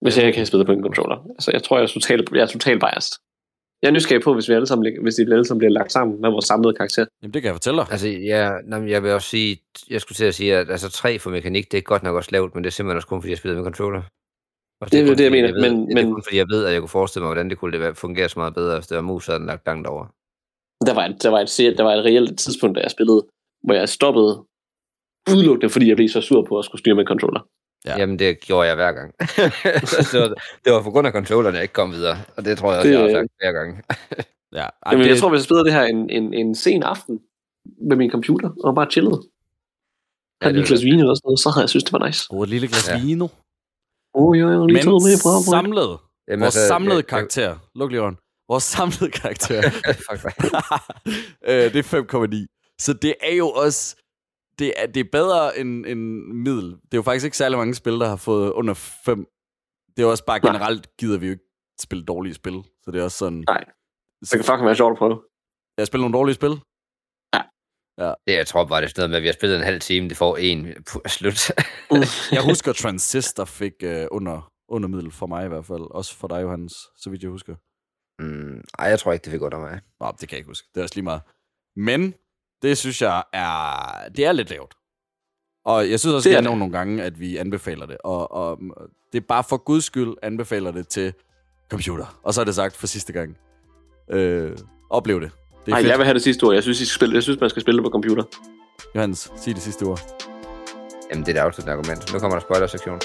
Hvis 0.03 0.15
jeg 0.19 0.27
ikke 0.27 0.39
havde 0.39 0.47
spillet 0.51 0.67
på 0.67 0.73
en 0.73 0.83
controller. 0.83 1.19
Altså, 1.37 1.51
jeg 1.55 1.63
tror, 1.63 1.77
jeg 1.77 1.85
er 1.85 1.89
totalt, 1.99 2.31
jeg 2.33 2.43
er 2.43 2.47
totalt 2.57 2.81
biased. 2.85 3.15
Jeg 3.83 3.89
er 3.89 3.93
nysgerrig 3.93 4.23
på, 4.25 4.35
hvis 4.35 4.49
vi 4.49 4.55
alle 4.55 4.67
sammen, 4.67 5.03
hvis 5.03 5.15
de 5.15 5.23
alle 5.23 5.45
sammen 5.45 5.59
bliver 5.59 5.73
lagt 5.79 5.93
sammen 5.93 6.21
med 6.21 6.31
vores 6.31 6.45
samlede 6.45 6.75
karakter. 6.75 7.05
Jamen, 7.23 7.35
det 7.35 7.43
kan 7.43 7.47
jeg 7.49 7.55
fortælle 7.55 7.79
dig. 7.81 7.87
Altså, 7.91 8.09
ja, 8.09 8.51
nej, 8.65 8.91
jeg 8.95 9.03
vil 9.03 9.13
også 9.13 9.29
sige, 9.29 9.51
jeg 9.91 10.01
skulle 10.01 10.17
til 10.17 10.25
at 10.25 10.35
sige, 10.35 10.57
at 10.57 10.71
altså, 10.71 10.91
3 10.91 11.19
for 11.19 11.31
mekanik, 11.31 11.73
det 11.73 11.79
er 11.79 11.83
godt 11.83 12.03
nok 12.03 12.17
også 12.17 12.31
lavt, 12.33 12.55
men 12.55 12.65
det 12.65 12.71
er 12.71 12.73
simpelthen 12.73 12.97
også 12.97 13.09
kun, 13.09 13.21
fordi 13.23 13.31
jeg 13.31 13.39
spiller 13.39 13.57
med 13.57 13.65
controller. 13.65 14.03
Og 14.81 14.93
Det 14.93 15.01
er 15.01 15.07
kun, 15.07 15.17
det, 15.19 15.25
jeg 15.25 15.33
mener, 15.33 15.53
ved, 15.53 15.61
men- 15.71 15.87
det 15.89 15.99
er 15.99 16.03
men- 16.05 16.13
kun, 16.15 16.23
fordi 16.27 16.37
jeg 16.37 16.47
ved, 16.55 16.65
at 16.67 16.73
jeg 16.73 16.81
kunne 16.83 16.97
forestille 17.01 17.23
mig, 17.23 17.29
hvordan 17.29 17.51
det 17.51 17.59
kunne 17.59 17.73
det 17.79 17.97
fungere 17.97 18.29
så 18.29 18.39
meget 18.39 18.55
bedre, 18.55 18.75
hvis 18.77 18.87
det 18.87 18.97
var 18.97 19.03
mus, 19.03 19.27
havde 19.27 19.39
den 19.39 19.47
lagt 19.47 19.67
langt 19.67 19.87
over. 19.87 20.05
Der 20.89 20.95
var, 20.95 21.05
et, 21.07 21.23
der, 21.23 21.31
var 21.31 21.41
et, 21.41 21.75
der 21.79 21.83
var 21.83 21.95
et 21.95 22.05
reelt 22.05 22.39
tidspunkt, 22.39 22.77
da 22.77 22.81
jeg 22.83 22.91
spillede, 22.91 23.21
hvor 23.65 23.75
jeg 23.75 23.89
stoppede 23.89 24.33
udelukkende, 25.33 25.71
fordi 25.71 25.89
jeg 25.89 25.97
blev 25.97 26.09
så 26.09 26.21
sur 26.21 26.43
på 26.49 26.59
at 26.59 26.65
skulle 26.65 26.79
styre 26.83 26.95
med 26.95 27.05
controller. 27.05 27.41
Ja. 27.87 27.99
Jamen, 27.99 28.19
det 28.19 28.41
gjorde 28.41 28.69
jeg 28.69 28.75
hver 28.77 28.93
gang. 28.93 29.09
det, 30.13 30.21
var, 30.21 30.29
det 30.65 30.73
var 30.73 30.83
på 30.83 30.91
grund 30.91 31.07
af 31.07 31.13
controllerne, 31.13 31.57
jeg 31.57 31.63
ikke 31.63 31.73
kom 31.75 31.93
videre. 31.93 32.17
Og 32.37 32.45
det 32.45 32.59
tror 32.59 32.69
jeg 32.71 32.79
også, 32.79 32.89
Det- 32.89 32.95
jeg 32.95 33.03
har 33.03 33.11
sagt 33.11 33.31
flere 33.41 33.53
gange. 33.53 33.83
Ja, 34.53 34.59
Ej, 34.63 34.71
Jamen, 34.93 35.05
det... 35.05 35.11
Jeg 35.11 35.19
tror, 35.19 35.29
hvis 35.31 35.39
jeg 35.39 35.45
spillede 35.45 35.65
det 35.65 35.73
her 35.73 35.83
en, 35.83 36.11
en, 36.11 36.35
en 36.35 36.55
sen 36.55 36.83
aften 36.83 37.21
med 37.89 37.97
min 37.97 38.11
computer, 38.11 38.51
og 38.65 38.75
bare 38.75 38.91
chillede, 38.91 39.21
Ja, 40.43 40.47
havde 40.49 40.61
et 40.61 40.67
glas 40.69 40.85
vin 40.85 40.99
eller 41.05 41.15
sådan 41.15 41.27
noget, 41.29 41.41
så 41.41 41.49
havde 41.51 41.63
jeg 41.63 41.69
synes, 41.69 41.85
det 41.85 41.93
var 41.93 42.07
nice. 42.07 42.23
Og 42.31 42.43
et 42.43 42.49
lille 42.49 42.69
glas 42.69 42.89
Ja. 42.89 43.01
vino. 43.07 43.29
Oh, 44.15 44.39
jo, 44.41 44.47
jo, 44.51 44.67
lige 44.67 44.75
Men 44.77 44.85
med 45.09 45.17
fra 45.25 45.33
samlet, 45.57 45.91
Jamen, 46.29 46.41
vores 46.45 46.57
altså, 46.57 46.69
samlede 46.73 46.95
jeg- 46.95 46.97
jeg- 46.99 47.07
karakter, 47.07 47.49
luk 47.79 47.91
lige. 47.91 48.03
Vores 48.49 48.65
samlede 48.65 49.11
karakter, 49.11 49.59
øh, 51.51 51.73
det 51.73 51.79
er 51.79 52.47
5,9. 52.47 52.75
Så 52.79 52.93
det 52.93 53.15
er 53.21 53.35
jo 53.35 53.51
også, 53.51 53.97
det 54.59 54.73
er, 54.77 54.87
det 54.87 55.01
er 55.01 55.09
bedre 55.13 55.59
end, 55.59 55.87
end 55.87 56.01
middel. 56.33 56.71
Det 56.71 56.93
er 56.93 56.99
jo 56.99 57.03
faktisk 57.03 57.25
ikke 57.25 57.37
særlig 57.37 57.59
mange 57.59 57.75
spil, 57.75 57.93
der 57.93 58.09
har 58.09 58.17
fået 58.17 58.53
under 58.53 58.75
5. 58.75 59.27
Det 59.97 60.03
er 60.03 60.07
også 60.07 60.25
bare 60.25 60.39
Nej. 60.39 60.53
generelt, 60.53 60.97
gider 60.97 61.19
vi 61.19 61.27
jo 61.27 61.33
ikke 61.33 61.45
spille 61.81 62.05
dårlige 62.05 62.35
spil. 62.35 62.65
Så 62.83 62.91
det 62.91 63.01
er 63.01 63.05
også 63.05 63.19
sådan... 63.19 63.45
Nej. 63.49 63.65
Det 64.21 64.31
kan 64.31 64.45
fucking 64.45 64.67
være 64.67 64.77
sjovt 64.77 64.93
at 64.93 64.99
prøve. 64.99 65.23
Jeg 65.79 65.87
spiller 65.87 66.03
nogle 66.03 66.19
dårlige 66.19 66.35
spil. 66.35 66.51
Det, 68.27 68.35
jeg 68.35 68.47
tror 68.47 68.65
bare, 68.65 68.81
det 68.81 68.87
er 68.87 68.91
sådan 68.91 69.01
noget 69.01 69.11
med, 69.11 69.17
at 69.17 69.23
vi 69.23 69.27
har 69.29 69.33
spillet 69.33 69.57
en 69.57 69.65
halv 69.65 69.81
time, 69.81 70.09
det 70.09 70.17
får 70.17 70.37
en 70.37 70.67
på 70.93 71.03
slut. 71.17 71.51
Jeg 72.33 72.43
husker, 72.45 72.73
Transistor 72.73 73.45
fik 73.45 73.73
øh, 73.83 74.07
under, 74.11 74.53
under 74.69 74.89
middel 74.89 75.11
for 75.11 75.27
mig 75.27 75.45
i 75.45 75.49
hvert 75.49 75.65
fald. 75.67 75.91
Også 75.91 76.15
for 76.17 76.29
dig, 76.29 76.43
Johannes, 76.43 76.73
så 76.97 77.11
vidt 77.11 77.23
jeg 77.23 77.31
husker. 77.31 77.55
Mm, 78.19 78.61
ej, 78.79 78.87
jeg 78.89 78.99
tror 79.01 79.13
ikke, 79.13 79.25
det 79.25 79.31
fik 79.33 79.43
under 79.43 79.59
mig. 79.59 79.81
Nå, 80.01 80.07
det 80.21 80.29
kan 80.29 80.29
jeg 80.31 80.39
ikke 80.39 80.49
huske. 80.51 80.69
Det 80.75 80.81
er 80.81 80.85
også 80.85 80.95
lige 80.95 81.05
meget. 81.05 81.21
Men 81.77 82.15
det 82.63 82.79
synes 82.79 83.03
jeg 83.03 83.23
er... 83.33 84.09
Det 84.17 84.25
er 84.25 84.33
lidt 84.33 84.51
lavt. 84.51 84.75
Og 85.65 85.91
jeg 85.91 86.01
synes 86.01 86.15
også, 86.15 86.29
Det 86.29 86.35
det 86.37 86.47
er 86.47 86.51
det. 86.51 86.59
nogle 86.59 86.73
gange, 86.79 87.03
at 87.03 87.21
vi 87.21 87.37
anbefaler 87.37 87.87
det. 87.87 87.97
Og, 88.05 88.33
og 88.33 88.59
det 89.13 89.19
er 89.23 89.27
bare 89.29 89.45
for 89.45 89.57
guds 89.57 89.85
skyld 89.85 90.15
anbefaler 90.23 90.71
det 90.71 90.89
til 90.89 91.13
computer. 91.71 92.19
Og 92.23 92.35
så 92.35 92.41
er 92.41 92.45
det 92.45 92.55
sagt 92.55 92.77
for 92.77 92.87
sidste 92.87 93.13
gang. 93.13 93.37
Øh, 94.11 94.57
oplev 94.91 95.21
det. 95.21 95.31
Det 95.31 95.67
er 95.67 95.71
Nej, 95.71 95.81
fedt. 95.81 95.91
jeg 95.91 95.99
vil 95.99 96.05
have 96.07 96.15
det 96.15 96.23
sidste 96.23 96.45
ord. 96.45 96.55
Jeg 96.55 96.63
synes, 96.63 96.81
I 96.81 96.85
skal 96.87 96.95
spille, 96.95 97.15
jeg 97.15 97.23
synes 97.23 97.41
man 97.41 97.51
skal 97.51 97.63
spille 97.63 97.79
det 97.79 97.85
på 97.85 97.91
computer. 97.91 98.23
Johannes, 98.95 99.33
sig 99.37 99.55
det 99.55 99.63
sidste 99.63 99.83
ord. 99.83 100.01
Jamen, 101.11 101.27
det 101.27 101.37
er 101.37 101.43
et 101.43 101.47
afsluttende 101.47 101.73
argument. 101.79 102.13
Nu 102.13 102.19
kommer 102.19 102.39
der 102.39 102.41
spoiler-sektion. 102.41 103.01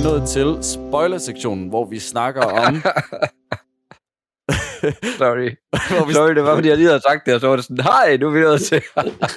Vi 0.00 0.04
nået 0.04 0.28
til 0.28 0.58
spoiler-sektionen, 0.62 1.68
hvor 1.68 1.84
vi 1.84 1.98
snakker 1.98 2.42
om... 2.42 2.74
Sorry. 5.20 5.50
hvor 5.90 6.06
vi 6.06 6.12
Sorry, 6.12 6.34
det 6.34 6.42
var, 6.44 6.54
fordi 6.54 6.68
jeg 6.68 6.76
lige 6.76 6.86
havde 6.86 7.00
sagt 7.00 7.26
det, 7.26 7.34
og 7.34 7.40
så 7.40 7.48
var 7.48 7.56
det 7.56 7.64
sådan, 7.64 7.84
hej, 7.84 8.16
nu 8.16 8.26
er 8.26 8.30
vi 8.30 8.40
nået 8.40 8.60
til. 8.60 8.82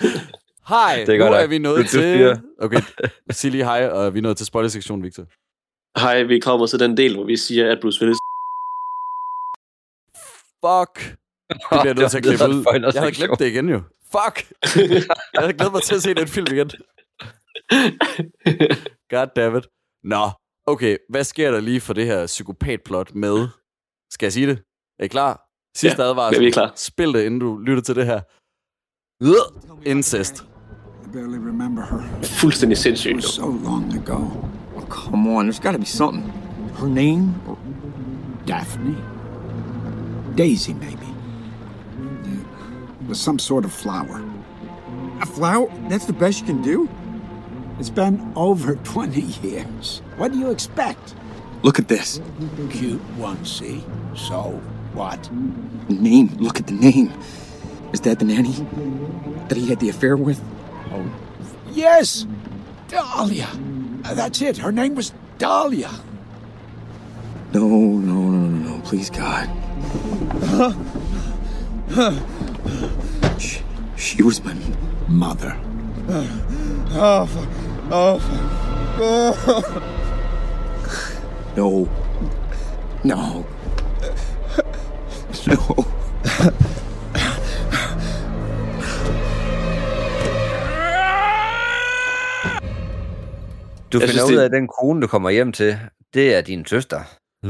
Hej, 0.73 1.03
Det 1.07 1.15
er 1.15 1.29
nu 1.29 1.35
er 1.35 1.47
vi 1.47 1.57
nået 1.57 1.77
du 1.77 1.87
til... 1.87 2.41
Okay, 2.59 2.81
sig 3.31 3.51
lige 3.51 3.63
hej, 3.63 3.87
og 3.87 4.13
vi 4.13 4.19
er 4.19 4.23
nået 4.23 4.37
til 4.37 4.45
spoiler-sektionen, 4.45 5.03
Victor. 5.03 5.25
Hej, 5.99 6.23
vi 6.23 6.39
kommer 6.39 6.67
til 6.67 6.79
den 6.79 6.97
del, 6.97 7.15
hvor 7.15 7.25
vi 7.25 7.37
siger, 7.37 7.71
at 7.71 7.77
Bruce 7.81 8.01
Willis... 8.01 8.17
Fuck. 10.65 11.17
Det 11.49 11.59
bliver 11.69 11.83
jeg 11.83 11.93
nødt 11.93 12.11
til 12.11 12.17
at 12.17 12.23
klippe 12.23 12.45
ud. 12.49 12.91
Jeg 12.93 13.01
havde 13.01 13.11
glemt 13.11 13.39
det 13.39 13.47
igen 13.47 13.69
jo. 13.69 13.81
Fuck. 14.11 14.35
jeg 15.33 15.41
havde 15.41 15.53
glædet 15.53 15.73
mig 15.73 15.81
til 15.81 15.95
at 15.95 16.01
se 16.01 16.13
den 16.13 16.27
film 16.27 16.47
igen. 16.51 16.71
God 19.13 19.27
damn 19.35 19.57
it. 19.57 19.65
Nå, 20.03 20.29
okay. 20.65 20.97
Hvad 21.09 21.23
sker 21.23 21.51
der 21.51 21.59
lige 21.59 21.81
for 21.81 21.93
det 21.93 22.05
her 22.05 22.25
psykopatplot 22.27 23.15
med... 23.15 23.47
Skal 24.11 24.25
jeg 24.25 24.33
sige 24.33 24.47
det? 24.47 24.63
Er 24.99 25.03
I 25.03 25.07
klar? 25.07 25.41
Sidste 25.77 26.01
Ja, 26.03 26.09
advarsel. 26.09 26.41
vi 26.41 26.47
er 26.47 26.51
klar. 26.51 26.71
Spil 26.75 27.13
det, 27.13 27.23
inden 27.25 27.39
du 27.39 27.57
lytter 27.57 27.83
til 27.83 27.95
det 27.95 28.05
her. 28.05 28.21
Incest. 29.89 30.43
I 31.05 31.07
barely 31.13 31.37
remember 31.37 31.81
her. 31.81 32.23
Fuldstændig 32.23 32.75
It 32.75 32.79
sindssygt. 32.81 33.15
was 33.15 33.23
so 33.25 33.47
long 33.47 33.93
ago. 33.93 34.17
Oh, 34.75 34.83
come 34.89 35.29
on. 35.35 35.49
There's 35.49 35.61
got 35.63 35.71
to 35.71 35.79
be 35.79 35.85
something. 35.85 36.31
Her 36.79 36.87
name? 36.87 37.33
Daphne? 38.47 38.95
Daisy, 40.37 40.71
maybe. 40.71 41.07
It 43.01 43.07
was 43.09 43.17
some 43.17 43.39
sort 43.39 43.65
of 43.65 43.71
flower. 43.71 44.21
A 45.21 45.25
flower? 45.25 45.67
That's 45.89 46.05
the 46.05 46.13
best 46.19 46.39
you 46.41 46.47
can 46.53 46.61
do? 46.63 46.89
It's 47.79 47.89
been 47.89 48.31
over 48.35 48.75
20 48.83 49.21
years. 49.21 50.01
What 50.17 50.31
do 50.31 50.39
you 50.39 50.51
expect? 50.51 51.15
Look 51.63 51.79
at 51.79 51.87
this. 51.87 52.19
Cute 52.71 52.99
one, 53.17 53.43
see? 53.45 53.83
So, 54.15 54.59
what? 54.93 55.29
Name. 55.89 56.35
Look 56.39 56.59
at 56.59 56.67
the 56.67 56.73
name. 56.73 57.11
Is 57.93 58.01
that 58.01 58.19
the 58.19 58.25
nanny 58.25 58.51
that 59.47 59.57
he 59.57 59.67
had 59.69 59.79
the 59.79 59.89
affair 59.89 60.17
with? 60.17 60.41
Oh, 60.91 61.05
yes! 61.71 62.25
Dahlia! 62.87 63.47
Uh, 64.03 64.13
That's 64.13 64.41
it. 64.41 64.57
Her 64.57 64.71
name 64.71 64.95
was 64.95 65.13
Dahlia. 65.37 65.89
No, 67.53 67.67
no, 67.67 67.97
no, 67.99 68.29
no, 68.29 68.69
no. 68.75 68.81
Please, 68.81 69.09
God. 69.09 69.47
Huh? 71.89 72.19
she, 73.37 73.61
she 73.95 74.23
was 74.23 74.43
my 74.43 74.55
Mother. 75.07 75.55
Oh, 76.95 77.27
fuck. 77.27 77.47
Oh, 77.91 78.19
fuck. 78.19 78.41
Oh. 79.01 79.33
No. 81.57 81.87
No. 83.03 83.43
No. 85.47 85.83
Du 93.93 93.99
Jeg 93.99 94.09
finder 94.09 94.25
synes, 94.25 94.31
ud 94.31 94.37
af, 94.37 94.45
at 94.45 94.51
den 94.51 94.67
kone, 94.67 95.01
du 95.01 95.07
kommer 95.07 95.29
hjem 95.29 95.51
til, 95.51 95.79
det 96.13 96.35
er 96.35 96.41
din 96.41 96.65
søster. 96.65 96.99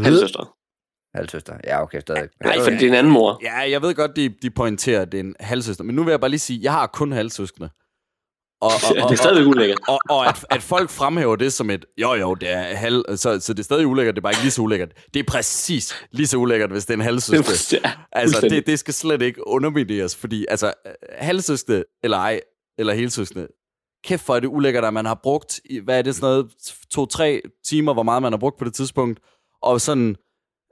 Halvsøster. 0.03 0.55
Halvsøster. 1.16 1.53
Ja, 1.64 1.82
okay, 1.82 1.99
stadig. 1.99 2.30
Nej, 2.43 2.59
for 2.64 2.70
det 2.70 2.84
er 2.84 2.88
en 2.88 2.93
anden 2.93 3.14
mor. 3.14 3.39
Ja, 3.43 3.72
jeg 3.72 3.82
ved 3.82 3.95
godt, 3.95 4.16
de, 4.16 4.30
de 4.41 4.49
pointerer, 4.49 5.01
at 5.01 5.11
det 5.11 5.20
er 5.20 5.24
en 5.24 5.36
halvsøster. 5.39 5.84
Men 5.84 5.95
nu 5.95 6.03
vil 6.03 6.11
jeg 6.11 6.20
bare 6.20 6.30
lige 6.30 6.39
sige, 6.39 6.59
jeg 6.64 6.72
har 6.72 6.88
kun 6.88 7.11
halvsøskende. 7.11 7.70
Og, 8.64 8.72
og, 9.03 9.09
det 9.09 9.11
er 9.11 9.24
stadigvæk 9.24 9.47
ulækkert. 9.47 9.80
Og, 9.88 9.99
og 10.09 10.28
at, 10.28 10.45
at 10.49 10.64
folk 10.64 10.89
fremhæver 10.89 11.36
det 11.36 11.53
som 11.53 11.70
et, 11.70 11.86
jo 11.97 12.14
jo, 12.14 12.34
det 12.34 12.51
er 12.51 12.61
halv, 12.61 13.03
så, 13.16 13.39
så 13.39 13.53
det 13.53 13.59
er 13.59 13.64
stadig 13.64 13.88
ulækkert, 13.88 14.16
det 14.16 14.20
er 14.20 14.24
bare 14.24 14.34
ikke 14.34 14.41
lige 14.41 14.51
så 14.51 14.61
ulækkert. 14.61 14.91
Det 15.14 15.20
er 15.20 15.24
præcis 15.28 15.95
lige 16.11 16.28
så 16.28 16.38
ulækkert, 16.38 16.72
hvis 16.72 16.86
det 16.86 16.93
er 16.93 16.97
en 16.97 17.03
halvsøster. 17.03 17.80
Ja, 17.84 17.91
Altså, 18.11 18.41
det, 18.41 18.68
det 18.68 18.80
skal 18.80 18.93
slet 18.93 19.22
ikke 19.22 19.47
undermineres, 19.47 20.16
fordi 20.16 20.45
altså, 20.49 20.74
halvsøskende 21.11 21.84
eller 22.03 22.18
ej, 22.18 22.39
eller 22.78 22.93
helsøskende, 22.93 23.47
kæft 24.03 24.26
for 24.26 24.36
er 24.36 24.39
det 24.39 24.47
ulækkert, 24.47 24.86
at 24.86 24.93
man 24.93 25.05
har 25.05 25.20
brugt, 25.24 25.59
hvad 25.84 25.97
er 25.97 26.01
det 26.01 26.16
sådan 26.16 26.30
noget, 26.30 26.51
to-tre 26.91 27.41
timer, 27.66 27.93
hvor 27.93 28.03
meget 28.03 28.22
man 28.22 28.32
har 28.32 28.38
brugt 28.38 28.57
på 28.59 28.66
det 28.66 28.74
tidspunkt, 28.74 29.20
og 29.61 29.82
sådan 29.82 30.16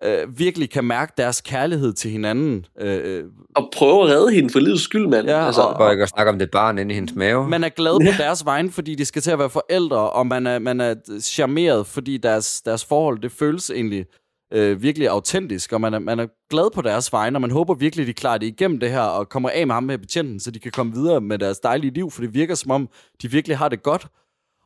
øh, 0.06 0.40
virkelig 0.40 0.70
kan 0.70 0.84
mærke 0.84 1.14
deres 1.18 1.42
kærlighed 1.42 1.94
til 1.94 2.12
hinanden. 2.12 2.66
Øh, 2.80 3.24
Og 3.56 3.70
prøve 3.76 4.04
at 4.04 4.10
redde 4.10 4.32
hende 4.34 4.50
for 4.50 4.60
livets 4.60 4.84
skyld, 4.84 5.08
mand. 5.08 5.28
Ja, 5.28 5.46
altså, 5.46 5.62
og- 5.62 5.76
For 5.78 5.92
ikke 5.92 6.04
at 6.04 6.10
snakke 6.10 6.32
om 6.32 6.40
det 6.40 6.52
barn 6.52 6.78
inde 6.78 6.92
i 6.92 6.96
hendes 6.96 7.16
mave. 7.16 7.50
man 7.50 7.64
er 7.64 7.70
glad 7.70 8.12
på 8.12 8.18
deres 8.24 8.46
vegne, 8.46 8.72
fordi 8.72 8.96
de 8.96 9.06
skal 9.06 9.22
til 9.22 9.32
at 9.32 9.40
være 9.40 9.50
forældre, 9.50 10.10
og 10.10 10.28
man 10.28 10.48
er, 10.48 10.60
man 10.60 10.82
er 10.82 10.96
charmeret, 11.22 11.88
fordi 11.88 12.18
deres, 12.18 12.62
deres 12.62 12.86
forhold, 12.86 13.20
det 13.22 13.32
føles 13.32 13.70
egentlig 13.70 14.06
øh, 14.54 14.82
virkelig 14.82 15.08
autentisk, 15.08 15.74
og 15.74 15.82
man 15.82 15.94
er, 15.94 16.00
man 16.00 16.20
er 16.20 16.28
glad 16.50 16.72
på 16.76 16.82
deres 16.82 17.14
vegne, 17.14 17.38
og 17.38 17.42
man 17.42 17.52
håber 17.52 17.74
virkelig, 17.74 18.08
de 18.08 18.14
klarer 18.14 18.38
det 18.38 18.48
igennem 18.48 18.80
det 18.80 18.90
her, 18.92 19.00
og 19.02 19.30
kommer 19.30 19.50
af 19.50 19.68
med 19.68 19.74
ham 19.74 19.84
med 19.84 19.98
betjenten, 19.98 20.40
så 20.40 20.52
de 20.52 20.60
kan 20.60 20.72
komme 20.72 20.94
videre 20.94 21.22
med 21.22 21.40
deres 21.40 21.60
dejlige 21.60 21.94
liv, 21.94 22.12
for 22.12 22.22
det 22.22 22.34
virker 22.34 22.56
som 22.56 22.72
om, 22.72 22.90
de 23.22 23.32
virkelig 23.32 23.58
har 23.58 23.70
det 23.70 23.84
godt. 23.84 24.08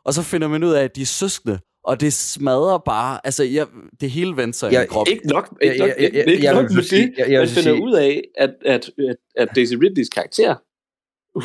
Og 0.05 0.13
så 0.13 0.21
finder 0.21 0.47
man 0.47 0.63
ud 0.63 0.71
af, 0.71 0.83
at 0.83 0.95
de 0.95 1.01
er 1.01 1.05
søskende, 1.05 1.59
og 1.89 2.01
det 2.01 2.13
smadrer 2.13 2.77
bare, 2.77 3.19
altså 3.23 3.43
jeg, 3.43 3.67
det 4.01 4.09
hele 4.11 4.38
vendte 4.38 4.59
sig 4.59 4.71
i 4.71 4.73
Jeg- 4.73 4.81
min 4.81 4.89
krop. 4.89 5.07
Ikke 5.09 5.27
nok, 5.27 5.57
ikke 5.61 5.77
nok, 5.79 5.89
Jeg- 5.89 5.97
jeg- 6.01 6.13
jeg- 6.13 6.27
ikke 6.27 6.43
jeg 6.43 6.53
nok 6.53 6.63
med 6.71 6.83
det. 6.83 6.93
jeg- 6.93 7.13
jeg 7.17 7.39
Man 7.39 7.39
vil 7.41 7.49
finder 7.49 7.61
sige- 7.75 7.83
ud 7.83 7.93
af, 7.93 8.23
at, 8.38 8.53
at, 8.65 8.89
at, 9.09 9.15
at 9.36 9.47
Daisy 9.55 9.73
Ridleys 9.73 10.09
karakter, 10.09 10.55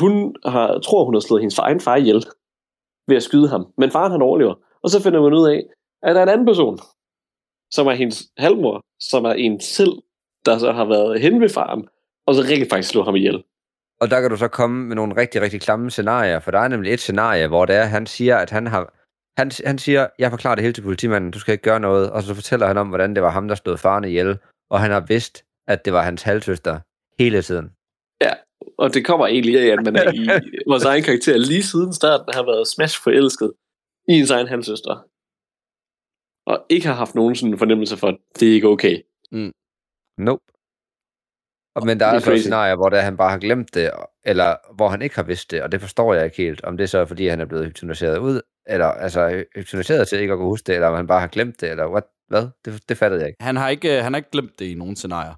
hun 0.01 0.35
har, 0.45 0.79
tror, 0.79 1.05
hun 1.05 1.13
har 1.15 1.19
slået 1.19 1.41
hendes 1.41 1.55
far, 1.55 1.63
egen 1.63 1.79
far 1.79 1.95
ihjel 1.95 2.23
ved 3.07 3.15
at 3.15 3.23
skyde 3.23 3.47
ham. 3.49 3.65
Men 3.77 3.91
faren 3.91 4.11
han 4.11 4.21
overlever. 4.21 4.55
Og 4.83 4.89
så 4.89 5.03
finder 5.03 5.21
man 5.21 5.33
ud 5.33 5.47
af, 5.49 5.63
at 6.03 6.15
der 6.15 6.19
er 6.21 6.23
en 6.23 6.29
anden 6.29 6.45
person, 6.47 6.79
som 7.71 7.87
er 7.87 7.91
hendes 7.91 8.23
halvmor, 8.37 8.81
som 8.99 9.25
er 9.25 9.33
en 9.33 9.59
selv, 9.61 9.91
der 10.45 10.57
så 10.57 10.71
har 10.71 10.85
været 10.85 11.21
hen 11.21 11.41
ved 11.41 11.49
faren, 11.49 11.87
og 12.27 12.35
så 12.35 12.41
rigtig 12.41 12.67
faktisk 12.69 12.89
slå 12.89 13.03
ham 13.03 13.15
ihjel. 13.15 13.43
Og 14.01 14.09
der 14.11 14.21
kan 14.21 14.29
du 14.29 14.37
så 14.37 14.47
komme 14.47 14.85
med 14.87 14.95
nogle 14.95 15.15
rigtig, 15.17 15.41
rigtig 15.41 15.61
klamme 15.61 15.91
scenarier, 15.91 16.39
for 16.39 16.51
der 16.51 16.59
er 16.59 16.67
nemlig 16.67 16.93
et 16.93 16.99
scenarie, 16.99 17.47
hvor 17.47 17.65
det 17.65 17.75
er, 17.75 17.83
han 17.83 18.05
siger, 18.05 18.37
at 18.37 18.49
han 18.49 18.67
har... 18.67 18.93
Han, 19.37 19.51
han 19.65 19.77
siger, 19.77 20.07
jeg 20.19 20.31
forklarer 20.31 20.55
det 20.55 20.61
hele 20.61 20.73
til 20.73 20.81
politimanden, 20.81 21.31
du 21.31 21.39
skal 21.39 21.51
ikke 21.51 21.63
gøre 21.63 21.79
noget, 21.79 22.11
og 22.11 22.23
så 22.23 22.35
fortæller 22.35 22.67
han 22.67 22.77
om, 22.77 22.87
hvordan 22.87 23.15
det 23.15 23.23
var 23.23 23.29
ham, 23.29 23.47
der 23.47 23.55
stod 23.55 23.77
faren 23.77 24.03
ihjel, 24.03 24.37
og 24.69 24.79
han 24.79 24.91
har 24.91 24.99
vidst, 24.99 25.45
at 25.67 25.85
det 25.85 25.93
var 25.93 26.03
hans 26.03 26.21
halvsøster 26.21 26.79
hele 27.19 27.41
tiden. 27.41 27.71
Ja, 28.21 28.33
og 28.77 28.93
det 28.93 29.05
kommer 29.05 29.27
egentlig 29.27 29.59
af, 29.59 29.67
at 29.77 29.85
man 29.85 29.95
er 29.95 30.11
i 30.13 30.27
vores 30.71 30.83
egen 30.83 31.03
karakter 31.03 31.37
lige 31.37 31.63
siden 31.63 31.93
starten 31.93 32.33
har 32.33 32.43
været 32.43 32.67
smash 32.67 33.03
forelsket 33.03 33.51
i 34.07 34.13
ens 34.13 34.31
egen 34.31 34.47
halvsøster. 34.47 34.95
Og 36.45 36.65
ikke 36.69 36.87
har 36.87 36.93
haft 36.93 37.15
nogen 37.15 37.35
sådan 37.35 37.57
fornemmelse 37.57 37.97
for, 37.97 38.07
at 38.07 38.17
det 38.39 38.49
er 38.49 38.53
ikke 38.53 38.67
okay. 38.67 39.01
Nope. 40.17 40.43
Og, 41.75 41.85
men 41.85 41.99
der 41.99 42.05
er 42.05 42.09
er 42.09 42.13
altså 42.13 42.29
crazy. 42.29 42.41
scenarier, 42.41 42.75
hvor 42.75 42.89
det 42.89 42.99
er, 42.99 43.03
han 43.03 43.17
bare 43.17 43.29
har 43.29 43.37
glemt 43.37 43.73
det, 43.73 43.91
eller 44.25 44.55
hvor 44.75 44.89
han 44.89 45.01
ikke 45.01 45.15
har 45.15 45.23
vidst 45.23 45.51
det, 45.51 45.61
og 45.61 45.71
det 45.71 45.81
forstår 45.81 46.13
jeg 46.13 46.25
ikke 46.25 46.37
helt. 46.37 46.63
Om 46.63 46.77
det 46.77 46.89
så 46.89 46.97
er, 46.97 47.05
fordi 47.05 47.27
han 47.27 47.41
er 47.41 47.45
blevet 47.45 47.65
hypnotiseret 47.65 48.17
ud, 48.17 48.41
eller 48.67 48.85
altså 48.85 49.43
hypnotiseret 49.55 50.07
til 50.07 50.19
ikke 50.19 50.33
at 50.33 50.37
kunne 50.37 50.49
huske 50.49 50.67
det, 50.67 50.75
eller 50.75 50.87
om 50.87 50.95
han 50.95 51.07
bare 51.07 51.19
har 51.19 51.27
glemt 51.27 51.61
det, 51.61 51.69
eller 51.69 51.87
what? 51.87 52.03
hvad? 52.31 52.47
Det, 52.65 52.89
det 52.89 52.97
fattede 52.97 53.21
jeg 53.21 53.29
ikke. 53.29 53.43
Han 53.43 53.55
har 53.55 53.69
ikke, 53.69 53.97
øh, 53.97 54.03
han 54.03 54.13
har 54.13 54.17
ikke 54.17 54.31
glemt 54.31 54.59
det 54.59 54.65
i 54.65 54.73
nogen 54.73 54.95
scenarier. 54.95 55.35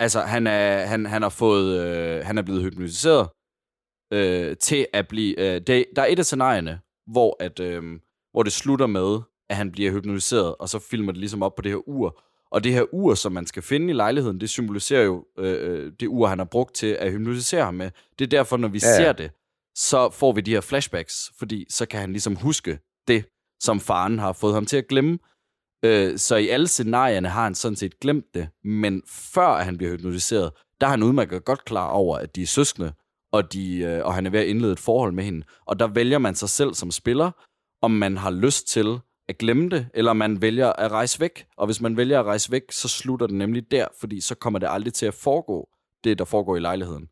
Altså, 0.00 0.20
han 0.20 0.46
er, 0.46 0.84
han, 0.84 1.06
han 1.06 1.22
har 1.22 1.28
fået, 1.28 1.80
øh, 1.80 2.24
han 2.24 2.38
er 2.38 2.42
blevet 2.42 2.62
hypnotiseret 2.62 3.28
øh, 4.12 4.56
til 4.56 4.86
at 4.92 5.08
blive, 5.08 5.40
øh, 5.40 5.60
det, 5.60 5.86
der 5.96 6.02
er 6.02 6.06
et 6.06 6.18
af 6.18 6.24
scenarierne, 6.24 6.80
hvor, 7.06 7.36
at, 7.40 7.60
øh, 7.60 7.82
hvor 8.32 8.42
det 8.42 8.52
slutter 8.52 8.86
med, 8.86 9.20
at 9.50 9.56
han 9.56 9.72
bliver 9.72 9.92
hypnotiseret, 9.92 10.54
og 10.56 10.68
så 10.68 10.78
filmer 10.90 11.12
det 11.12 11.18
ligesom 11.20 11.42
op 11.42 11.54
på 11.54 11.62
det 11.62 11.72
her 11.72 11.88
ur. 11.88 12.22
Og 12.52 12.64
det 12.64 12.72
her 12.72 12.94
ur, 12.94 13.14
som 13.14 13.32
man 13.32 13.46
skal 13.46 13.62
finde 13.62 13.90
i 13.90 13.92
lejligheden, 13.92 14.40
det 14.40 14.50
symboliserer 14.50 15.02
jo 15.02 15.24
øh, 15.38 15.70
øh, 15.70 15.92
det 16.00 16.06
ur, 16.06 16.26
han 16.26 16.38
har 16.38 16.44
brugt 16.44 16.74
til 16.74 16.86
at 16.86 17.12
hypnotisere 17.12 17.64
ham 17.64 17.74
med. 17.74 17.90
Det 18.18 18.24
er 18.24 18.28
derfor, 18.28 18.56
når 18.56 18.68
vi 18.68 18.80
Ja, 18.82 18.88
ja. 18.88 18.96
ser 18.96 19.12
det, 19.12 19.30
så 19.76 20.10
får 20.10 20.32
vi 20.32 20.40
de 20.40 20.50
her 20.50 20.60
flashbacks, 20.60 21.32
fordi 21.38 21.66
så 21.70 21.86
kan 21.86 22.00
han 22.00 22.12
ligesom 22.12 22.36
huske 22.36 22.78
det, 23.08 23.24
som 23.62 23.80
faren 23.80 24.18
har 24.18 24.32
fået 24.32 24.54
ham 24.54 24.66
til 24.66 24.76
at 24.76 24.88
glemme. 24.88 25.18
Øh, 25.84 26.18
så 26.18 26.36
i 26.36 26.48
alle 26.48 26.68
scenarierne 26.68 27.28
har 27.28 27.42
han 27.44 27.54
sådan 27.54 27.76
set 27.76 28.00
glemt 28.00 28.34
det, 28.34 28.48
men 28.64 29.02
før 29.08 29.62
han 29.62 29.76
bliver 29.78 29.92
hypnotiseret, 29.92 30.52
der 30.80 30.86
er 30.86 30.90
han 30.90 31.02
udmærket 31.02 31.44
godt 31.44 31.64
klar 31.64 31.88
over, 31.88 32.16
at 32.18 32.36
de 32.36 32.42
er 32.42 32.46
søskende, 32.46 32.92
og, 33.32 33.52
de, 33.52 33.78
øh, 33.78 34.04
og 34.04 34.14
han 34.14 34.26
er 34.26 34.30
ved 34.30 34.40
at 34.40 34.46
indlede 34.46 34.72
et 34.72 34.80
forhold 34.80 35.12
med 35.12 35.24
hende. 35.24 35.46
Og 35.66 35.78
der 35.78 35.86
vælger 35.86 36.18
man 36.18 36.34
sig 36.34 36.48
selv 36.48 36.74
som 36.74 36.90
spiller, 36.90 37.30
om 37.82 37.90
man 37.90 38.16
har 38.16 38.30
lyst 38.30 38.68
til 38.68 38.98
at 39.28 39.38
glemme 39.38 39.68
det, 39.68 39.86
eller 39.94 40.12
man 40.12 40.42
vælger 40.42 40.72
at 40.72 40.90
rejse 40.92 41.20
væk. 41.20 41.46
Og 41.56 41.66
hvis 41.66 41.80
man 41.80 41.96
vælger 41.96 42.20
at 42.20 42.26
rejse 42.26 42.52
væk, 42.52 42.62
så 42.70 42.88
slutter 42.88 43.26
det 43.26 43.36
nemlig 43.36 43.70
der, 43.70 43.86
fordi 44.00 44.20
så 44.20 44.34
kommer 44.34 44.58
det 44.58 44.68
aldrig 44.70 44.94
til 44.94 45.06
at 45.06 45.14
foregå, 45.14 45.68
det 46.04 46.18
der 46.18 46.24
foregår 46.24 46.56
i 46.56 46.60
lejligheden. 46.60 47.08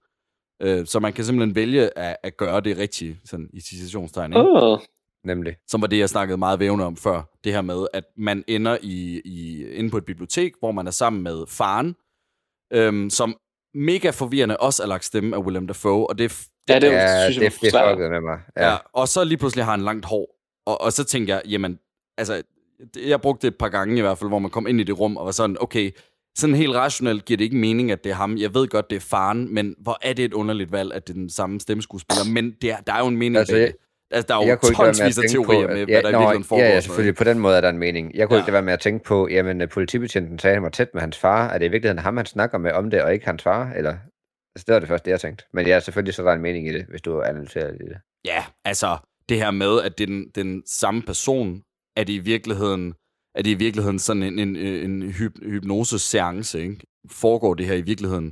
Øh, 0.62 0.86
så 0.86 1.00
man 1.00 1.12
kan 1.12 1.24
simpelthen 1.24 1.54
vælge 1.54 1.98
at, 1.98 2.16
at 2.22 2.36
gøre 2.36 2.60
det 2.60 2.78
rigtigt, 2.78 3.16
sådan 3.24 3.50
i 3.52 3.60
citationstegn. 3.60 4.32
Ikke? 4.32 4.40
Oh. 4.46 4.78
Nemlig. 5.24 5.56
som 5.68 5.80
var 5.80 5.86
det, 5.86 5.98
jeg 5.98 6.08
snakkede 6.08 6.38
meget 6.38 6.60
vævende 6.60 6.84
om 6.84 6.96
før. 6.96 7.22
Det 7.44 7.52
her 7.52 7.60
med, 7.62 7.86
at 7.92 8.04
man 8.16 8.44
ender 8.48 8.78
i, 8.82 9.20
i, 9.24 9.66
inde 9.66 9.90
på 9.90 9.96
et 9.96 10.04
bibliotek, 10.04 10.52
hvor 10.58 10.72
man 10.72 10.86
er 10.86 10.90
sammen 10.90 11.22
med 11.22 11.44
faren, 11.48 11.94
øhm, 12.72 13.10
som 13.10 13.36
mega 13.74 14.10
forvirrende 14.10 14.56
også 14.56 14.82
er 14.82 14.86
lagt 14.86 15.04
stemme 15.04 15.36
af 15.36 15.40
Willem 15.40 15.66
Dafoe, 15.66 16.06
og 16.10 16.18
det, 16.18 16.46
Ja, 16.68 16.78
det 16.78 16.86
Ja, 16.92 17.24
synes 17.30 17.42
jeg 17.42 17.52
det, 17.52 17.60
det 17.60 17.72
fuckede 17.72 18.10
med 18.10 18.20
mig. 18.20 18.38
ja. 18.56 18.62
Ja. 18.64 18.70
ja. 18.70 18.76
Og 18.92 19.08
så 19.08 19.24
lige 19.24 19.38
pludselig 19.38 19.64
har 19.64 19.70
han 19.72 19.80
langt 19.82 20.04
hår, 20.06 20.36
og, 20.66 20.80
og 20.80 20.92
så 20.92 21.04
tænker 21.04 21.34
jeg, 21.34 21.42
jamen, 21.48 21.78
altså, 22.20 22.42
jeg 23.06 23.20
brugte 23.20 23.46
det 23.46 23.52
et 23.52 23.58
par 23.58 23.68
gange 23.68 23.98
i 23.98 24.00
hvert 24.00 24.18
fald, 24.18 24.30
hvor 24.30 24.38
man 24.38 24.50
kom 24.50 24.66
ind 24.66 24.80
i 24.80 24.84
det 24.84 25.00
rum, 25.00 25.16
og 25.16 25.24
var 25.26 25.32
sådan, 25.32 25.56
okay, 25.60 25.90
sådan 26.38 26.54
helt 26.56 26.74
rationelt 26.74 27.24
giver 27.24 27.36
det 27.38 27.44
ikke 27.44 27.56
mening, 27.56 27.90
at 27.90 28.04
det 28.04 28.10
er 28.10 28.14
ham. 28.16 28.36
Jeg 28.38 28.54
ved 28.54 28.68
godt, 28.68 28.90
det 28.90 28.96
er 28.96 29.00
faren, 29.00 29.54
men 29.54 29.74
hvor 29.78 29.98
er 30.02 30.12
det 30.12 30.24
et 30.24 30.32
underligt 30.34 30.72
valg, 30.72 30.92
at 30.94 31.08
det 31.08 31.12
er 31.14 31.18
den 31.18 31.30
samme 31.30 31.60
stemmeskuespiller. 31.60 32.32
Men 32.32 32.54
det 32.62 32.70
er, 32.70 32.76
der 32.76 32.92
er 32.92 32.98
jo 32.98 33.06
en 33.06 33.16
mening 33.16 33.36
Altså, 33.36 33.54
bag 33.54 33.62
det. 33.62 33.74
Altså, 34.10 34.26
der 34.28 34.34
er 34.34 34.42
jo 34.42 34.48
jeg 34.48 34.60
tonsvis 34.60 35.18
af 35.18 35.24
teorier 35.30 35.66
på, 35.66 35.72
med, 35.72 35.80
at- 35.80 35.86
hvad 35.88 36.02
der 36.02 36.08
i 36.08 36.12
virkeligheden 36.12 36.44
foregår. 36.44 36.64
Ja, 36.64 36.70
ja, 36.74 36.80
selvfølgelig. 36.80 37.16
På 37.16 37.24
den 37.24 37.38
måde 37.38 37.56
er 37.56 37.60
der 37.60 37.68
en 37.68 37.78
mening. 37.78 38.10
Jeg 38.14 38.28
kunne 38.28 38.36
Ja. 38.36 38.42
ikke 38.42 38.52
være 38.52 38.62
med 38.62 38.72
at 38.72 38.80
tænke 38.80 39.04
på, 39.04 39.28
jamen, 39.30 39.60
øh, 39.60 39.68
politibetjenten 39.68 40.38
sagde, 40.38 40.52
at 40.52 40.56
han 40.56 40.62
var 40.62 40.68
tæt 40.68 40.88
med 40.94 41.00
hans 41.00 41.18
far. 41.18 41.48
Er 41.48 41.58
det 41.58 41.66
i 41.66 41.68
virkeligheden 41.68 41.98
ham, 41.98 42.16
han 42.16 42.26
snakker 42.26 42.58
med 42.58 42.72
om 42.72 42.90
det, 42.90 43.02
og 43.02 43.12
ikke 43.12 43.26
hans 43.26 43.42
far? 43.42 43.72
Eller? 43.76 43.90
Altså, 44.54 44.64
det 44.66 44.72
var 44.72 44.78
det 44.78 44.88
første, 44.88 45.04
det 45.04 45.10
jeg 45.10 45.20
tænkte. 45.20 45.44
Men 45.52 45.66
ja, 45.66 45.80
selvfølgelig 45.80 46.14
så 46.14 46.22
er 46.22 46.26
der 46.26 46.32
en 46.32 46.42
mening 46.42 46.68
i 46.68 46.72
det, 46.72 46.84
hvis 46.88 47.02
du 47.02 47.22
analyserer 47.22 47.70
det. 47.72 47.78
Ja, 48.24 48.44
altså 48.64 48.96
det 49.28 49.36
her 49.36 49.50
med, 49.50 49.82
at 49.82 49.98
det 49.98 50.04
er 50.04 50.08
den, 50.08 50.24
den 50.34 50.62
samme 50.66 51.02
person, 51.02 51.62
er 52.00 52.04
det 52.04 52.12
i 52.12 52.18
virkeligheden, 52.18 52.94
er 53.34 53.42
det 53.42 53.50
i 53.50 53.54
virkeligheden 53.54 53.98
sådan 53.98 54.22
en, 54.22 54.38
en, 54.38 54.56
en 54.56 55.02
hyp, 55.12 55.32
hypnose-seance, 55.42 56.60
ikke? 56.60 56.80
Foregår 57.10 57.54
det 57.54 57.66
her 57.66 57.74
i 57.74 57.80
virkeligheden? 57.82 58.30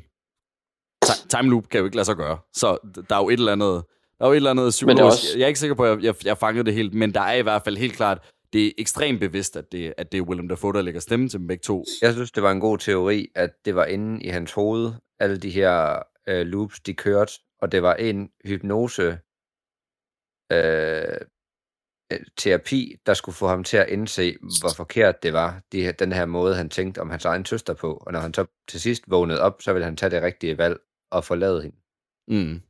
Ti- 1.04 1.28
Time 1.28 1.50
loop 1.50 1.68
kan 1.68 1.78
jo 1.78 1.84
ikke 1.84 1.96
lade 1.96 2.04
sig 2.04 2.16
gøre. 2.16 2.38
Så 2.56 2.78
der 3.08 3.16
er 3.16 3.22
jo 3.22 3.28
et 3.28 3.32
eller 3.32 3.52
andet, 3.52 3.84
der 4.18 4.24
er 4.24 4.28
jo 4.28 4.32
et 4.32 4.36
eller 4.36 4.50
andet 4.50 4.62
Men 4.62 4.66
det 4.66 4.72
psykologisk. 4.72 5.04
også- 5.04 5.38
Jeg 5.38 5.44
er 5.44 5.48
ikke 5.48 5.60
sikker 5.60 5.74
på, 5.74 5.84
at 5.84 5.90
jeg, 5.90 6.04
jeg, 6.04 6.26
jeg 6.26 6.38
fangede 6.38 6.64
det 6.64 6.74
helt, 6.74 6.94
men 6.94 7.14
der 7.14 7.20
er 7.20 7.34
i 7.34 7.42
hvert 7.42 7.62
fald 7.64 7.76
helt 7.76 7.92
klart, 7.96 8.30
det 8.52 8.66
er 8.66 8.70
ekstremt 8.78 9.20
bevidst, 9.20 9.56
at 9.56 9.72
det, 9.72 9.94
at 9.98 10.12
det 10.12 10.18
er 10.18 10.22
Willem 10.22 10.48
Dafoe, 10.48 10.72
der 10.72 10.82
lægger 10.82 11.00
stemme 11.00 11.28
til 11.28 11.38
dem 11.38 11.46
begge 11.46 11.62
to. 11.62 11.84
Jeg 12.02 12.12
synes, 12.12 12.30
det 12.32 12.42
var 12.42 12.50
en 12.52 12.60
god 12.60 12.78
teori, 12.78 13.26
at 13.34 13.50
det 13.64 13.74
var 13.74 13.84
inde 13.84 14.22
i 14.24 14.28
hans 14.28 14.52
hoved, 14.52 14.92
alle 15.20 15.36
de 15.38 15.50
her 15.50 16.02
øh, 16.28 16.46
loops, 16.46 16.80
de 16.80 16.94
kørte, 16.94 17.32
og 17.62 17.72
det 17.72 17.82
var 17.82 17.94
en 17.94 18.28
hypnose 18.44 19.18
øh, 20.52 21.18
terapi, 22.36 22.96
der 23.06 23.14
skulle 23.14 23.36
få 23.36 23.46
ham 23.46 23.64
til 23.64 23.76
at 23.76 23.88
indse, 23.88 24.36
hvor 24.60 24.74
forkert 24.76 25.22
det 25.22 25.32
var, 25.32 25.62
de, 25.72 25.92
den 25.92 26.12
her 26.12 26.26
måde, 26.26 26.54
han 26.54 26.68
tænkte 26.68 27.00
om 27.00 27.10
hans 27.10 27.24
egen 27.24 27.44
søster 27.44 27.74
på. 27.74 28.02
Og 28.06 28.12
når 28.12 28.20
han 28.20 28.34
så 28.34 28.46
til 28.68 28.80
sidst 28.80 29.02
vågnede 29.06 29.40
op, 29.40 29.62
så 29.62 29.72
ville 29.72 29.84
han 29.84 29.96
tage 29.96 30.10
det 30.10 30.22
rigtige 30.22 30.58
valg 30.58 30.78
og 31.10 31.24
forlade 31.24 31.62
hende. 31.62 31.76
Mm. 32.28 32.60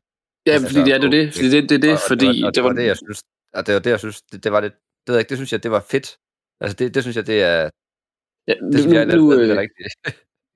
Ja, 0.47 0.53
Altså, 0.53 0.69
fordi 0.69 0.81
det 0.81 0.95
er 0.95 0.99
det, 0.99 1.13
det, 1.13 1.35
fordi 1.35 1.51
det, 1.51 1.69
det, 1.69 1.77
er 1.77 1.81
det, 1.81 1.93
og, 1.93 1.99
fordi 2.09 2.43
og, 2.43 2.47
og, 2.47 2.55
det 2.55 2.65
var 2.65 2.73
det, 2.73 2.87
jeg 2.87 2.97
synes, 2.97 3.23
og 3.55 3.67
det 3.67 3.75
var 3.75 3.81
det, 3.81 3.91
jeg 3.91 3.99
synes, 3.99 4.23
det, 4.23 4.45
det 4.45 4.53
var 4.53 4.61
lidt, 4.61 4.75
det, 4.75 5.09
ved 5.09 5.15
jeg 5.15 5.21
ikke, 5.21 5.29
det 5.31 5.39
synes 5.39 5.53
jeg, 5.53 5.63
det 5.63 5.71
var 5.71 5.85
fedt. 5.91 6.19
Altså, 6.61 6.77
det, 6.77 6.95
det 6.95 7.03
synes 7.03 7.17
jeg, 7.17 7.27
det 7.27 7.43
er, 7.43 7.71
Ja, 8.49 8.55
det 8.73 8.81
synes 8.81 8.95
jeg, 8.95 9.07
nu, 9.07 9.33
det 9.33 9.41
øh, 9.41 9.57
er 9.57 9.61
rigtigt. 9.61 9.89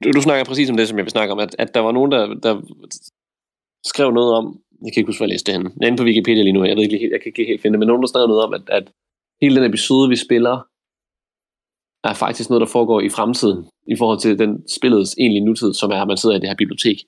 du, 0.04 0.10
du 0.16 0.22
snakker 0.22 0.44
præcis 0.44 0.70
om 0.70 0.76
det, 0.76 0.88
som 0.88 0.98
jeg 0.98 1.04
vil 1.04 1.10
snakke 1.10 1.32
om, 1.32 1.38
at, 1.38 1.56
at 1.58 1.74
der 1.74 1.80
var 1.80 1.92
nogen, 1.92 2.12
der, 2.12 2.26
der 2.26 2.54
skrev 3.86 4.10
noget 4.10 4.34
om, 4.34 4.60
jeg 4.84 4.92
kan 4.92 5.00
ikke 5.00 5.08
huske, 5.08 5.18
hvor 5.18 5.26
jeg 5.26 5.34
læste 5.34 5.52
det 5.52 5.58
henne, 5.58 5.70
jeg 5.76 5.86
er 5.86 5.90
inde 5.90 6.00
på 6.00 6.04
Wikipedia 6.04 6.42
lige 6.42 6.52
nu, 6.52 6.64
jeg 6.64 6.76
ved 6.76 6.82
ikke, 6.82 6.98
helt- 6.98 7.12
jeg 7.12 7.20
kan 7.20 7.28
ikke 7.28 7.50
helt 7.50 7.62
finde 7.62 7.72
det, 7.74 7.78
men 7.78 7.88
nogen, 7.88 8.02
der 8.02 8.08
skrev 8.08 8.26
noget 8.26 8.44
om, 8.44 8.54
at, 8.54 8.62
at 8.78 8.86
hele 9.42 9.56
den 9.56 9.64
episode, 9.70 10.08
vi 10.08 10.16
spiller, 10.16 10.56
er 12.04 12.14
faktisk 12.14 12.50
noget, 12.50 12.60
der 12.60 12.66
foregår 12.76 13.00
i 13.00 13.08
fremtiden, 13.08 13.60
i 13.86 13.96
forhold 13.96 14.18
til 14.20 14.38
den 14.38 14.68
spillets 14.68 15.14
egentlige 15.18 15.44
nutid, 15.44 15.74
som 15.74 15.90
er, 15.90 16.00
at 16.02 16.08
man 16.08 16.16
sidder 16.16 16.36
i 16.36 16.38
det 16.38 16.48
her 16.48 16.56
bibliotek. 16.56 16.98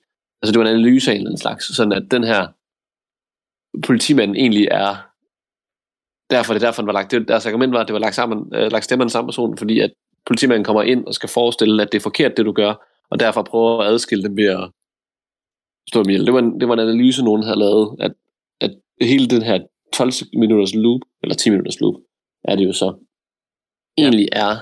Altså 0.41 0.51
det 0.51 0.59
var 0.59 0.65
en 0.65 0.75
analyse 0.75 1.11
af 1.11 1.15
en 1.15 1.21
eller 1.21 1.29
anden 1.29 1.45
slags, 1.45 1.75
sådan 1.75 1.93
at 1.93 2.11
den 2.11 2.23
her 2.23 2.47
politimand 3.87 4.35
egentlig 4.35 4.67
er, 4.71 4.91
derfor 6.29 6.53
det 6.53 6.63
er 6.63 6.67
derfor, 6.67 6.81
den 6.81 6.87
var 6.87 6.93
lagt, 6.93 7.11
det, 7.11 7.27
deres 7.27 7.45
argument 7.45 7.73
var, 7.73 7.79
at 7.81 7.87
det 7.87 7.93
var 7.93 7.99
lagt, 7.99 8.15
sammen, 8.15 8.55
øh, 8.55 8.71
lagt 8.71 8.85
stemmerne 8.85 9.09
sammen 9.09 9.27
person, 9.27 9.57
fordi 9.57 9.79
at 9.79 9.91
politimanden 10.25 10.63
kommer 10.63 10.83
ind 10.83 11.05
og 11.05 11.13
skal 11.13 11.29
forestille, 11.29 11.81
at 11.81 11.91
det 11.91 11.97
er 11.97 12.03
forkert, 12.03 12.37
det 12.37 12.45
du 12.45 12.51
gør, 12.51 12.73
og 13.09 13.19
derfor 13.19 13.41
prøver 13.43 13.81
at 13.81 13.87
adskille 13.87 14.23
dem 14.23 14.37
ved 14.37 14.45
at 14.45 14.69
slå 15.91 16.03
dem 16.03 16.09
ihjel. 16.09 16.25
Det 16.25 16.33
var 16.33 16.39
en, 16.39 16.59
det 16.59 16.67
var 16.67 16.73
en 16.73 16.79
analyse, 16.79 17.23
nogen 17.23 17.43
havde 17.43 17.59
lavet, 17.59 17.95
at, 17.99 18.13
at 18.61 18.71
hele 19.01 19.27
den 19.27 19.41
her 19.41 19.59
12 19.93 20.11
minutters 20.33 20.75
loop, 20.75 21.01
eller 21.23 21.35
10 21.35 21.49
minutters 21.49 21.79
loop, 21.79 21.95
er 22.43 22.55
det 22.55 22.65
jo 22.65 22.73
så, 22.73 22.95
egentlig 23.97 24.29
er 24.31 24.57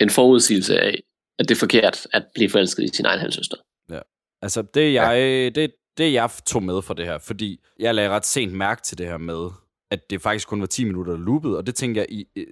en 0.00 0.10
forudsigelse 0.10 0.80
af, 0.80 1.00
at 1.38 1.48
det 1.48 1.54
er 1.54 1.58
forkert 1.58 2.06
at 2.12 2.24
blive 2.34 2.50
forelsket 2.50 2.84
i 2.84 2.88
sin 2.96 3.04
egen 3.06 3.20
halvsøster. 3.20 3.56
Ja. 3.90 4.00
Altså, 4.42 4.62
det 4.74 4.92
jeg, 4.94 5.16
ja. 5.18 5.48
det, 5.62 5.70
det 5.98 6.12
jeg 6.12 6.30
tog 6.46 6.62
med 6.62 6.82
fra 6.82 6.94
det 6.94 7.04
her, 7.06 7.18
fordi 7.18 7.60
jeg 7.80 7.94
lagde 7.94 8.10
ret 8.10 8.26
sent 8.26 8.52
mærke 8.52 8.82
til 8.82 8.98
det 8.98 9.06
her 9.06 9.16
med, 9.16 9.48
at 9.90 10.10
det 10.10 10.22
faktisk 10.22 10.48
kun 10.48 10.60
var 10.60 10.66
10 10.66 10.84
minutter, 10.84 11.12
der 11.12 11.20
loopede, 11.20 11.56
og 11.58 11.66
det 11.66 11.74
tænker 11.74 12.00
jeg, 12.00 12.06
i, 12.12 12.20
i- 12.36 12.44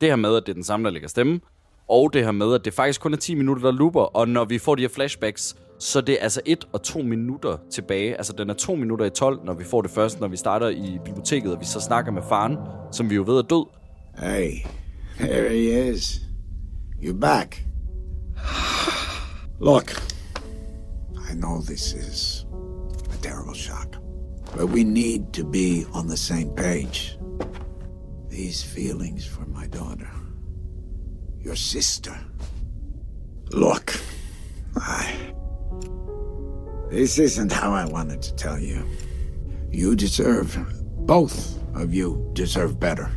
det 0.00 0.08
her 0.08 0.16
med, 0.16 0.36
at 0.36 0.42
det 0.46 0.52
er 0.52 0.54
den 0.54 0.64
samme, 0.64 0.84
der 0.84 0.90
lægger 0.90 1.08
stemme, 1.08 1.40
Og 1.88 2.12
det 2.12 2.24
her 2.24 2.32
med, 2.32 2.54
at 2.54 2.64
det 2.64 2.72
faktisk 2.74 3.00
kun 3.00 3.12
er 3.12 3.16
10 3.16 3.34
minutter, 3.34 3.62
der 3.62 3.72
looper, 3.78 4.00
og 4.00 4.28
når 4.28 4.44
vi 4.44 4.58
får 4.58 4.74
de 4.74 4.82
her 4.82 4.88
flashbacks, 4.88 5.56
så 5.80 6.00
det 6.00 6.14
er 6.18 6.22
altså 6.22 6.40
1 6.46 6.68
og 6.72 6.82
2 6.82 7.02
minutter 7.02 7.56
tilbage. 7.70 8.16
Altså 8.16 8.32
den 8.32 8.50
er 8.50 8.54
2 8.54 8.74
minutter 8.74 9.04
i 9.04 9.10
12, 9.10 9.44
når 9.44 9.54
vi 9.54 9.64
får 9.64 9.82
det 9.82 9.90
først, 9.90 10.20
når 10.20 10.28
vi 10.28 10.36
starter 10.36 10.68
i 10.68 10.98
biblioteket, 11.04 11.52
og 11.52 11.60
vi 11.60 11.64
så 11.64 11.80
snakker 11.80 12.12
med 12.12 12.22
faren, 12.28 12.56
som 12.92 13.10
vi 13.10 13.14
jo 13.14 13.22
ved 13.22 13.38
er 13.38 13.42
død. 13.42 13.66
Hey, 14.18 14.50
there 15.18 15.48
he 15.48 15.90
is. 15.90 16.20
You're 17.02 17.20
back. 17.20 17.64
Look, 19.60 19.92
I 21.30 21.34
know 21.34 21.60
this 21.62 21.92
is 21.92 22.46
a 23.12 23.22
terrible 23.22 23.54
shock, 23.54 23.96
but 24.56 24.64
we 24.64 24.84
need 24.84 25.32
to 25.32 25.44
be 25.44 25.86
on 25.94 26.08
the 26.08 26.16
same 26.16 26.50
page. 26.56 27.18
These 28.30 28.64
feelings 28.64 29.26
for 29.28 29.46
my 29.46 29.66
daughter, 29.66 30.10
your 31.44 31.56
sister. 31.56 32.14
Look, 33.52 33.92
I. 34.76 35.29
This 36.90 37.20
isn't 37.20 37.52
how 37.52 37.72
I 37.72 37.84
wanted 37.84 38.20
to 38.22 38.34
tell 38.34 38.58
you. 38.58 38.84
You 39.70 39.94
deserve, 39.94 40.58
both 41.06 41.56
of 41.76 41.94
you 41.94 42.28
deserve 42.32 42.80
better. 42.80 43.08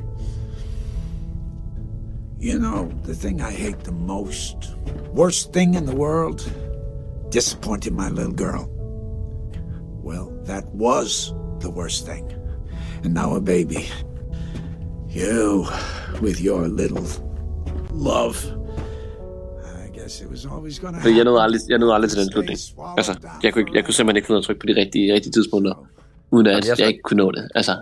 You 2.38 2.59
know, 2.59 2.91
the 3.01 3.15
thing 3.15 3.41
I 3.41 3.49
hate 3.49 3.80
the 3.80 3.91
most, 3.91 4.76
worst 5.11 5.53
thing 5.53 5.74
in 5.74 5.88
the 5.88 5.95
world, 5.95 6.47
disappointing 7.30 7.95
my 7.95 8.09
little 8.09 8.32
girl. 8.32 8.69
Well, 10.03 10.30
that 10.43 10.67
was 10.67 11.34
the 11.59 11.71
worst 11.71 12.05
thing. 12.05 12.32
And 13.03 13.15
now 13.15 13.34
a 13.34 13.41
baby. 13.41 13.89
You, 15.07 15.67
with 16.21 16.39
your 16.39 16.67
little 16.67 17.07
love. 17.89 18.62
Fordi 21.01 21.16
jeg 21.16 21.24
nåede 21.24 21.41
aldrig, 21.41 21.61
jeg 21.70 21.80
nåede 21.80 21.93
aldrig 21.93 22.11
til 22.11 22.20
den 22.20 22.32
slutning. 22.32 22.59
Altså, 22.97 23.20
jeg 23.43 23.53
kunne, 23.53 23.61
ikke, 23.61 23.72
jeg 23.76 23.86
kunne 23.86 23.93
simpelthen 23.93 24.18
ikke 24.18 24.26
finde 24.26 24.36
ud 24.36 24.39
af 24.39 24.41
at 24.41 24.45
trykke 24.45 24.59
på 24.59 24.66
de 24.66 24.76
rigtige, 24.76 25.14
rigtige 25.14 25.32
tidspunkter, 25.32 25.88
uden 26.32 26.47
at 26.47 26.51
Jamen, 26.51 26.68
jeg 26.68 26.80
jeg, 26.80 26.88
ikke 26.88 27.01
kunne 27.03 27.18
nå 27.18 27.32
det. 27.32 27.49
Altså, 27.55 27.78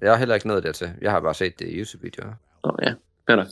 Jeg 0.00 0.10
har 0.10 0.16
heller 0.16 0.34
ikke 0.34 0.48
nået 0.48 0.62
dertil. 0.62 0.90
Jeg 1.02 1.10
har 1.10 1.20
bare 1.20 1.34
set 1.34 1.58
det 1.58 1.68
i 1.68 1.78
YouTube-videoer. 1.78 2.32
Nå, 2.64 2.76
ja. 2.82 2.92
Fair 3.28 3.36
nok. 3.36 3.46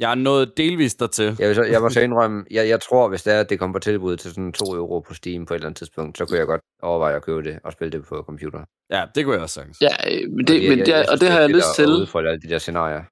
Jeg 0.00 0.10
er 0.10 0.14
nået 0.14 0.56
delvis 0.56 0.94
dertil. 0.94 1.36
Jeg, 1.38 1.54
så, 1.54 1.62
jeg 1.62 1.80
må 1.80 1.88
så 1.90 2.00
indrømme, 2.06 2.44
jeg, 2.50 2.68
jeg 2.68 2.80
tror, 2.80 3.08
hvis 3.08 3.22
det 3.22 3.32
er, 3.32 3.40
at 3.40 3.50
det 3.50 3.58
kommer 3.58 3.72
på 3.72 3.78
tilbud 3.78 4.16
til 4.16 4.30
sådan 4.30 4.52
2 4.52 4.64
euro 4.74 5.00
på 5.00 5.14
Steam 5.14 5.46
på 5.46 5.54
et 5.54 5.56
eller 5.56 5.66
andet 5.66 5.78
tidspunkt, 5.78 6.18
så 6.18 6.26
kunne 6.26 6.38
jeg 6.38 6.46
godt 6.46 6.60
overveje 6.82 7.16
at 7.16 7.22
købe 7.22 7.42
det 7.42 7.58
og 7.64 7.72
spille 7.72 7.92
det 7.92 8.04
på 8.04 8.22
computer. 8.26 8.60
Ja, 8.90 9.04
det 9.14 9.24
kunne 9.24 9.34
jeg 9.34 9.42
også 9.42 9.54
sagtens. 9.54 9.80
Ja, 9.80 9.88
øh, 10.10 10.30
men 10.30 10.46
det, 10.46 10.68
men 10.68 10.78
det, 10.78 10.94
og 11.08 11.20
det 11.20 11.30
har 11.30 11.40
jeg 11.40 11.48
lyst 11.48 11.66
til. 11.76 11.82
At 11.82 11.88
udfolde 11.88 12.30
alle 12.30 12.40
de 12.40 12.48
der 12.48 12.58
scenarier. 12.58 13.02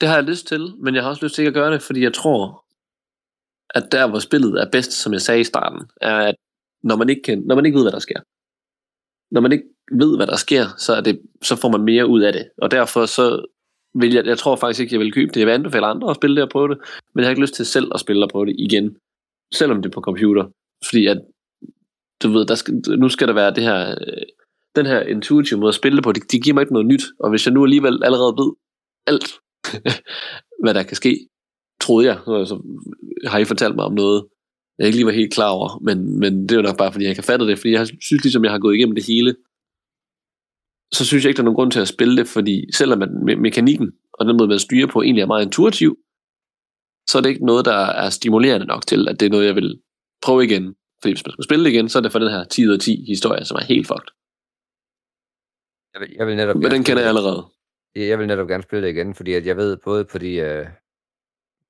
Det 0.00 0.08
har 0.08 0.16
jeg 0.16 0.24
lyst 0.24 0.46
til, 0.46 0.74
men 0.82 0.94
jeg 0.94 1.02
har 1.02 1.10
også 1.10 1.24
lyst 1.24 1.34
til 1.34 1.42
ikke 1.42 1.48
at 1.48 1.54
gøre 1.54 1.72
det, 1.72 1.82
fordi 1.82 2.02
jeg 2.02 2.14
tror, 2.14 2.64
at 3.74 3.92
der, 3.92 4.08
hvor 4.08 4.18
spillet 4.18 4.60
er 4.60 4.70
bedst, 4.70 4.92
som 4.92 5.12
jeg 5.12 5.20
sagde 5.20 5.40
i 5.40 5.44
starten, 5.44 5.80
er, 6.00 6.16
at 6.16 6.34
når 6.82 6.96
man 6.96 7.08
ikke, 7.08 7.22
kan, 7.22 7.38
når 7.38 7.54
man 7.54 7.66
ikke 7.66 7.76
ved, 7.76 7.84
hvad 7.84 7.92
der 7.92 7.98
sker, 7.98 8.20
når 9.30 9.40
man 9.40 9.52
ikke 9.52 9.64
ved, 9.92 10.16
hvad 10.16 10.26
der 10.26 10.36
sker, 10.36 10.64
så, 10.78 10.94
er 10.94 11.00
det, 11.00 11.20
så 11.42 11.56
får 11.56 11.68
man 11.68 11.82
mere 11.82 12.06
ud 12.06 12.20
af 12.20 12.32
det. 12.32 12.50
Og 12.58 12.70
derfor 12.70 13.06
så 13.06 13.46
vil 13.94 14.12
jeg, 14.12 14.26
jeg 14.26 14.38
tror 14.38 14.56
faktisk 14.56 14.80
ikke, 14.80 14.94
jeg 14.94 15.00
vil 15.00 15.12
købe 15.12 15.32
det. 15.32 15.40
Jeg 15.40 15.46
vil 15.46 15.52
anbefale 15.52 15.86
andre 15.86 16.10
at 16.10 16.16
spille 16.16 16.36
det 16.36 16.42
og 16.42 16.50
prøve 16.50 16.68
det, 16.68 16.78
men 17.14 17.20
jeg 17.20 17.26
har 17.26 17.30
ikke 17.30 17.42
lyst 17.42 17.54
til 17.54 17.66
selv 17.66 17.90
at 17.94 18.00
spille 18.00 18.24
og 18.24 18.30
prøve 18.30 18.46
det 18.46 18.56
igen, 18.58 18.96
selvom 19.54 19.82
det 19.82 19.88
er 19.88 19.94
på 19.94 20.00
computer. 20.00 20.44
Fordi 20.84 21.06
at, 21.06 21.20
du 22.22 22.28
ved, 22.28 22.46
der 22.46 22.54
skal, 22.54 22.74
nu 22.98 23.08
skal 23.08 23.28
der 23.28 23.34
være 23.34 23.54
det 23.54 23.62
her, 23.62 23.90
øh, 23.90 24.26
den 24.76 24.86
her 24.86 25.00
intuitive 25.00 25.60
måde 25.60 25.68
at 25.68 25.74
spille 25.74 25.96
det 25.96 26.04
på, 26.04 26.12
det, 26.12 26.32
det 26.32 26.42
giver 26.42 26.54
mig 26.54 26.62
ikke 26.62 26.72
noget 26.72 26.86
nyt. 26.86 27.04
Og 27.20 27.30
hvis 27.30 27.46
jeg 27.46 27.54
nu 27.54 27.64
alligevel 27.64 28.04
allerede 28.04 28.34
ved 28.40 28.52
alt, 29.06 29.28
hvad 30.62 30.74
der 30.74 30.82
kan 30.82 30.96
ske, 30.96 31.28
troede 31.80 32.06
jeg. 32.06 32.18
Altså, 32.26 32.62
har 33.26 33.38
I 33.38 33.44
fortalt 33.44 33.74
mig 33.76 33.84
om 33.84 33.94
noget, 33.94 34.26
jeg 34.78 34.86
ikke 34.86 34.96
lige 34.96 35.06
var 35.06 35.12
helt 35.12 35.32
klar 35.32 35.50
over, 35.50 35.78
men, 35.82 36.18
men 36.20 36.42
det 36.42 36.52
er 36.52 36.56
jo 36.56 36.62
nok 36.62 36.78
bare, 36.78 36.92
fordi 36.92 37.04
jeg 37.04 37.10
ikke 37.10 37.22
har 37.22 37.32
fattet 37.32 37.48
det, 37.48 37.58
fordi 37.58 37.72
jeg 37.72 37.86
synes 37.86 38.24
ligesom, 38.24 38.44
jeg 38.44 38.52
har 38.52 38.58
gået 38.58 38.76
igennem 38.76 38.94
det 38.94 39.06
hele, 39.06 39.36
så 40.92 41.04
synes 41.04 41.24
jeg 41.24 41.28
ikke, 41.30 41.36
der 41.36 41.42
er 41.42 41.50
nogen 41.50 41.60
grund 41.60 41.72
til 41.72 41.80
at 41.80 41.88
spille 41.88 42.16
det, 42.16 42.26
fordi 42.28 42.72
selvom 42.72 43.02
at 43.02 43.08
me- 43.08 43.40
mekanikken 43.40 43.92
og 44.12 44.26
den 44.26 44.36
måde, 44.36 44.48
man 44.48 44.58
styrer 44.58 44.86
på, 44.86 45.02
egentlig 45.02 45.22
er 45.22 45.26
meget 45.26 45.44
intuitiv, 45.44 45.98
så 47.08 47.18
er 47.18 47.22
det 47.22 47.28
ikke 47.28 47.46
noget, 47.46 47.64
der 47.64 47.80
er 48.02 48.10
stimulerende 48.10 48.66
nok 48.66 48.86
til, 48.86 49.08
at 49.08 49.20
det 49.20 49.26
er 49.26 49.30
noget, 49.30 49.46
jeg 49.46 49.54
vil 49.54 49.80
prøve 50.22 50.44
igen. 50.44 50.74
Fordi 51.02 51.12
hvis 51.12 51.26
man 51.26 51.32
skal 51.32 51.44
spille 51.44 51.64
det 51.64 51.70
igen, 51.70 51.88
så 51.88 51.98
er 51.98 52.02
det 52.02 52.12
for 52.12 52.18
den 52.18 52.30
her 52.30 52.44
10 52.44 52.66
ud 52.66 52.72
af 52.72 52.80
10 52.80 53.04
historie, 53.08 53.44
som 53.44 53.56
er 53.56 53.64
helt 53.64 53.86
fucked. 53.86 54.10
Jeg 55.94 56.00
vil, 56.00 56.10
jeg 56.18 56.26
vil 56.26 56.36
netop 56.36 56.56
Men 56.56 56.70
den 56.70 56.84
kender 56.84 57.02
jeg 57.02 57.08
allerede. 57.08 57.42
Jeg 57.94 58.18
vil 58.18 58.26
netop 58.26 58.48
gerne 58.48 58.62
spille 58.62 58.86
det 58.86 58.92
igen, 58.94 59.14
fordi 59.14 59.32
at 59.32 59.46
jeg 59.46 59.56
ved 59.56 59.76
både 59.84 60.04
på 60.04 60.18
de 60.18 60.32
uh, 60.42 60.66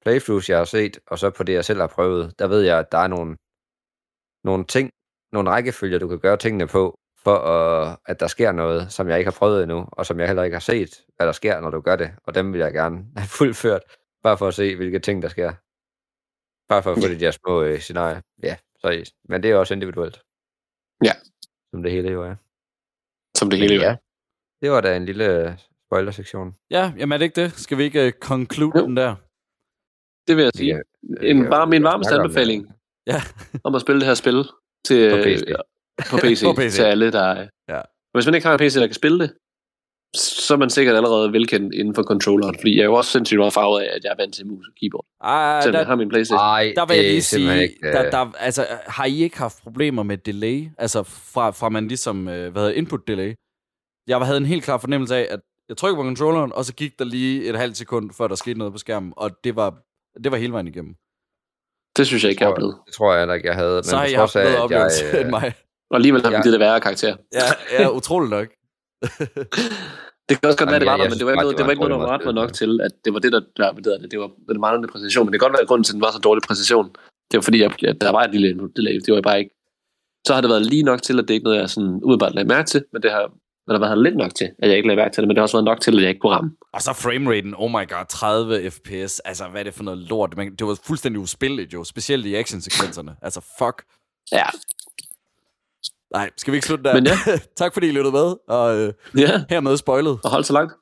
playthroughs, 0.03 0.49
jeg 0.49 0.59
har 0.59 0.64
set, 0.64 0.99
og 1.07 1.18
så 1.18 1.30
på 1.30 1.42
det, 1.42 1.53
jeg 1.53 1.64
selv 1.64 1.80
har 1.80 1.86
prøvet, 1.86 2.38
der 2.38 2.46
ved 2.46 2.62
jeg, 2.62 2.78
at 2.78 2.92
der 2.92 2.99
er 2.99 3.07
nogle, 3.07 3.36
nogle 4.44 4.64
ting, 4.64 4.90
nogle 5.32 5.51
rækkefølger, 5.51 5.99
du 5.99 6.09
kan 6.09 6.18
gøre 6.18 6.36
tingene 6.36 6.66
på, 6.66 6.99
for 7.24 7.36
uh, 7.36 7.96
at 8.07 8.20
der 8.20 8.26
sker 8.26 8.53
noget, 8.53 8.92
som 8.92 9.09
jeg 9.09 9.18
ikke 9.18 9.30
har 9.30 9.38
prøvet 9.38 9.62
endnu, 9.62 9.88
og 9.92 10.07
som 10.07 10.20
jeg 10.20 10.26
heller 10.26 10.42
ikke 10.42 10.55
har 10.55 10.61
set, 10.61 11.05
hvad 11.16 11.26
der 11.26 11.32
sker, 11.32 11.61
når 11.61 11.70
du 11.70 11.80
gør 11.80 11.96
det. 11.96 12.11
Og 12.24 12.34
dem 12.34 12.53
vil 12.53 12.59
jeg 12.59 12.72
gerne 12.72 12.96
have 13.16 13.28
fuldført, 13.28 13.82
bare 14.22 14.38
for 14.38 14.49
at 14.49 14.55
se, 14.55 14.76
hvilke 14.76 14.99
ting, 14.99 15.22
der 15.22 15.28
sker. 15.28 15.53
Bare 16.68 16.82
for 16.82 16.92
at 16.92 16.99
få 17.03 17.09
de 17.09 17.20
der 17.20 17.30
små 17.30 17.64
uh, 17.64 17.78
scenarier. 17.78 18.20
Ja, 18.42 18.57
så, 18.80 19.12
men 19.28 19.42
det 19.42 19.51
er 19.51 19.57
også 19.57 19.74
individuelt. 19.74 20.22
Ja. 21.05 21.12
Som 21.70 21.82
det 21.82 21.92
hele 21.92 22.11
jo 22.11 22.22
er. 22.22 22.34
Som 23.38 23.51
det 23.51 23.59
hele 23.59 23.74
jo 23.74 23.80
er. 23.80 23.84
ja, 23.84 23.96
det 24.62 24.70
var 24.70 24.80
da 24.80 24.96
en 24.96 25.05
lille 25.05 25.59
spoiler-sektion. 25.86 26.55
Ja, 26.70 26.92
jamen 26.99 27.12
er 27.12 27.18
det 27.18 27.24
ikke 27.24 27.40
det? 27.40 27.53
Skal 27.53 27.78
vi 27.78 27.84
ikke 27.84 28.07
uh, 28.07 28.12
conclude 28.20 28.82
den 28.82 28.96
der? 28.96 29.16
Det 30.29 30.37
vil 30.37 30.43
jeg 30.43 30.53
sige. 30.57 30.74
Ja, 31.22 31.26
En, 31.31 31.43
ja, 31.43 31.51
bare 31.51 31.66
min 31.66 31.83
varmeste 31.85 32.12
om 32.12 32.20
anbefaling 32.20 32.66
Ja. 33.07 33.22
om 33.64 33.74
at 33.74 33.81
spille 33.81 34.01
det 34.01 34.07
her 34.07 34.14
spil 34.14 34.45
til, 34.85 35.11
På 35.11 35.16
PC. 35.24 35.43
på 36.11 36.16
PC, 36.16 36.43
På 36.49 36.53
PC. 36.53 36.74
til 36.74 36.83
alle, 36.83 37.12
der 37.12 37.22
er. 37.22 37.47
Ja. 37.68 37.81
Hvis 38.14 38.26
man 38.26 38.35
ikke 38.35 38.47
har 38.47 38.55
en 38.55 38.59
PC, 38.59 38.74
der 38.74 38.87
kan 38.87 38.95
spille 38.95 39.18
det, 39.18 39.31
så 40.16 40.55
er 40.55 40.59
man 40.59 40.70
sikkert 40.70 40.97
allerede 40.97 41.33
velkendt 41.33 41.74
inden 41.74 41.95
for 41.95 42.03
controlleren, 42.03 42.55
fordi 42.61 42.74
jeg 42.76 42.81
er 42.81 42.85
jo 42.85 42.95
også 42.95 43.11
sindssygt 43.11 43.39
meget 43.39 43.53
farvet 43.53 43.81
af, 43.83 43.97
at 43.97 44.05
jeg 44.05 44.11
er 44.11 44.16
vant 44.22 44.35
til 44.35 44.47
mus 44.47 44.66
og 44.68 44.74
keyboard. 44.81 45.07
Ej, 45.24 45.61
Selvom 45.62 45.72
der, 45.72 45.79
jeg 45.81 45.87
har 45.87 45.97
min 45.97 46.09
Playstation. 46.09 46.39
Ej, 46.41 46.72
der 46.76 46.87
vil 46.87 46.95
jeg 46.97 47.05
det 47.05 47.11
lige 47.12 47.22
sige, 47.22 47.62
ikke, 47.62 47.74
der, 47.83 48.07
øh, 48.07 48.12
der, 48.12 48.33
altså, 48.39 48.66
har 48.87 49.05
I 49.05 49.22
ikke 49.22 49.39
haft 49.39 49.62
problemer 49.62 50.03
med 50.03 50.18
delay? 50.18 50.68
Altså 50.79 51.03
fra, 51.03 51.51
fra 51.51 51.68
man 51.68 51.89
ligesom, 51.89 52.29
øh, 52.29 52.53
hvad 52.53 52.62
hedder 52.62 52.74
input 52.76 53.09
delay? 53.09 53.35
Jeg 54.07 54.18
havde 54.18 54.39
en 54.39 54.47
helt 54.47 54.64
klar 54.64 54.79
fornemmelse 54.79 55.16
af, 55.16 55.26
at 55.31 55.41
jeg 55.68 55.76
trykker 55.76 55.97
på 56.03 56.07
controlleren, 56.07 56.53
og 56.53 56.64
så 56.64 56.74
gik 56.74 56.99
der 56.99 57.05
lige 57.05 57.45
et 57.45 57.57
halvt 57.59 57.76
sekund, 57.76 58.11
før 58.18 58.29
der 58.29 58.35
skete 58.35 58.59
noget 58.59 58.72
på 58.72 58.79
skærmen, 58.79 59.12
og 59.16 59.31
det 59.45 59.57
var, 59.57 59.74
det 60.25 60.33
var 60.33 60.39
hele 60.39 60.53
vejen 60.53 60.69
igennem. 60.69 60.95
Det 61.97 62.07
synes 62.07 62.23
jeg 62.25 62.31
ikke, 62.31 62.43
jeg 62.43 62.47
har 62.49 62.53
oplevet. 62.53 62.77
Det 62.87 62.95
tror 62.95 63.12
jeg 63.12 63.21
heller 63.21 63.35
ikke, 63.35 63.49
jeg 63.49 63.55
havde. 63.57 63.83
Så 63.85 63.97
har 63.97 64.05
trods 64.05 64.14
haft 64.16 64.37
af, 64.37 64.45
bedre 64.45 64.57
at 64.57 64.62
oplevelse 64.62 65.05
jeg, 65.05 65.14
øh, 65.14 65.21
end 65.21 65.31
mig. 65.31 65.53
Og 65.91 65.97
alligevel 65.97 66.23
har 66.23 66.31
vi 66.31 66.35
Ja. 66.37 66.43
givet 66.43 66.53
det 66.53 66.61
værre 66.61 66.81
karakter. 66.81 67.16
Ja, 67.35 67.47
ja 67.83 67.89
utroligt 67.91 68.31
nok. 68.31 68.49
Det 70.29 70.41
kan 70.41 70.47
også 70.49 70.59
godt 70.59 70.71
være, 70.71 70.81
Jamen, 70.81 70.81
det 70.81 70.87
var 70.87 70.93
jeg- 70.93 70.99
der, 70.99 71.05
jeg 71.05 71.11
men 71.11 71.19
det 71.19 71.27
var 71.27 71.33
ikke 71.33 71.43
noget, 71.43 71.59
det 71.59 71.64
var 71.66 71.71
ikke 71.71 71.83
en 71.83 71.89
noget, 71.89 72.03
der 72.03 72.07
var 72.11 72.19
ret 72.19 72.25
mig 72.25 72.35
nok 72.35 72.53
til, 72.53 72.81
at 72.87 72.93
det 73.05 73.11
var 73.14 73.21
det, 73.25 73.33
der, 73.33 73.41
der 73.57 73.73
hedder 73.75 73.99
det, 73.99 74.11
det 74.11 74.19
var 74.21 74.31
den 74.53 74.61
manglende 74.61 74.89
præcision. 74.93 75.25
Men 75.27 75.33
det 75.33 75.41
kan 75.41 75.47
godt 75.47 75.53
være, 75.57 75.62
at 75.62 75.69
grunden 75.69 75.85
til, 75.85 75.93
at 75.93 75.95
den 75.95 76.01
var 76.07 76.12
så 76.12 76.19
dårlig 76.19 76.43
præcision, 76.49 76.87
det 77.31 77.35
var 77.39 77.41
fordi, 77.49 77.62
at 77.62 77.97
der 78.01 78.11
var 78.16 78.23
et 78.25 78.31
lille 78.35 78.49
delay. 78.77 78.95
Det 79.07 79.14
var 79.14 79.21
bare 79.21 79.39
ikke. 79.39 79.55
Så 80.27 80.35
har 80.35 80.41
det 80.41 80.51
været 80.51 80.66
lige 80.66 80.83
nok 80.83 81.03
til, 81.03 81.19
at 81.21 81.25
det 81.29 81.35
ikke 81.35 81.45
er 81.45 81.49
noget, 81.51 81.61
jeg 81.61 81.71
sådan 81.71 82.01
udebart 82.09 82.35
lagde 82.35 82.49
mærke 82.49 82.66
til, 82.73 82.85
men 82.93 83.03
det 83.03 83.11
har 83.11 83.25
men 83.69 83.75
der 83.75 83.89
har 83.89 83.95
været 83.95 84.03
lidt 84.03 84.16
nok 84.16 84.35
til, 84.35 84.51
at 84.59 84.69
jeg 84.69 84.77
ikke 84.77 84.87
lagde 84.89 84.97
mærke 85.03 85.14
til 85.14 85.21
det, 85.23 85.29
men 85.29 85.35
det 85.37 85.41
har 85.41 85.43
også 85.43 85.57
været 85.57 85.64
nok 85.64 85.81
til, 85.81 85.97
at 85.97 86.03
jeg 86.03 86.09
ikke 86.09 86.21
kunne 86.21 86.33
ramme. 86.33 86.51
Og 86.73 86.83
så 86.83 86.93
frameraten, 86.93 87.55
oh 87.57 87.71
my 87.71 87.89
god, 87.89 88.05
30 88.09 88.71
fps. 88.71 89.21
Altså, 89.21 89.49
hvad 89.49 89.61
er 89.61 89.64
det 89.64 89.75
for 89.75 89.85
noget 89.85 89.99
lort? 89.99 90.37
Man, 90.37 90.55
det 90.57 90.66
var 90.66 90.79
fuldstændig 90.85 91.21
uspilligt 91.21 91.73
jo, 91.73 91.85
specielt 91.85 92.27
i 92.27 92.35
actionsekvenserne. 92.35 93.16
Altså, 93.23 93.41
fuck. 93.59 93.85
Ja. 94.33 94.45
Nej, 96.14 96.31
skal 96.37 96.53
vi 96.53 96.57
ikke 96.57 96.66
slutte 96.66 96.85
der? 96.85 96.95
Men 96.95 97.07
ja. 97.07 97.12
tak 97.61 97.73
fordi 97.75 97.87
I 97.89 97.93
lyttede 97.93 98.12
med, 98.12 98.37
og 98.49 98.77
øh, 98.77 98.93
Ja, 99.19 99.45
hermed 99.51 99.77
spoilet. 99.77 100.19
og 100.25 100.31
hold 100.31 100.45
så 100.45 100.53
langt. 100.53 100.73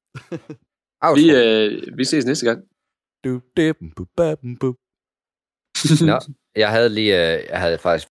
Vi, 1.17 1.31
øh, 1.35 1.97
vi 1.99 2.05
ses 2.05 2.25
næste 2.25 2.47
gang. 2.47 2.59
Du, 3.25 3.41
dip, 3.57 3.77
bu, 3.97 4.05
ba, 4.17 4.35
bum, 4.35 4.57
bu. 4.57 4.75
Nå, 6.07 6.19
jeg 6.57 6.71
havde 6.71 6.89
lige, 6.89 7.37
øh, 7.37 7.45
jeg 7.51 7.61
havde 7.61 7.79
faktisk 7.79 8.09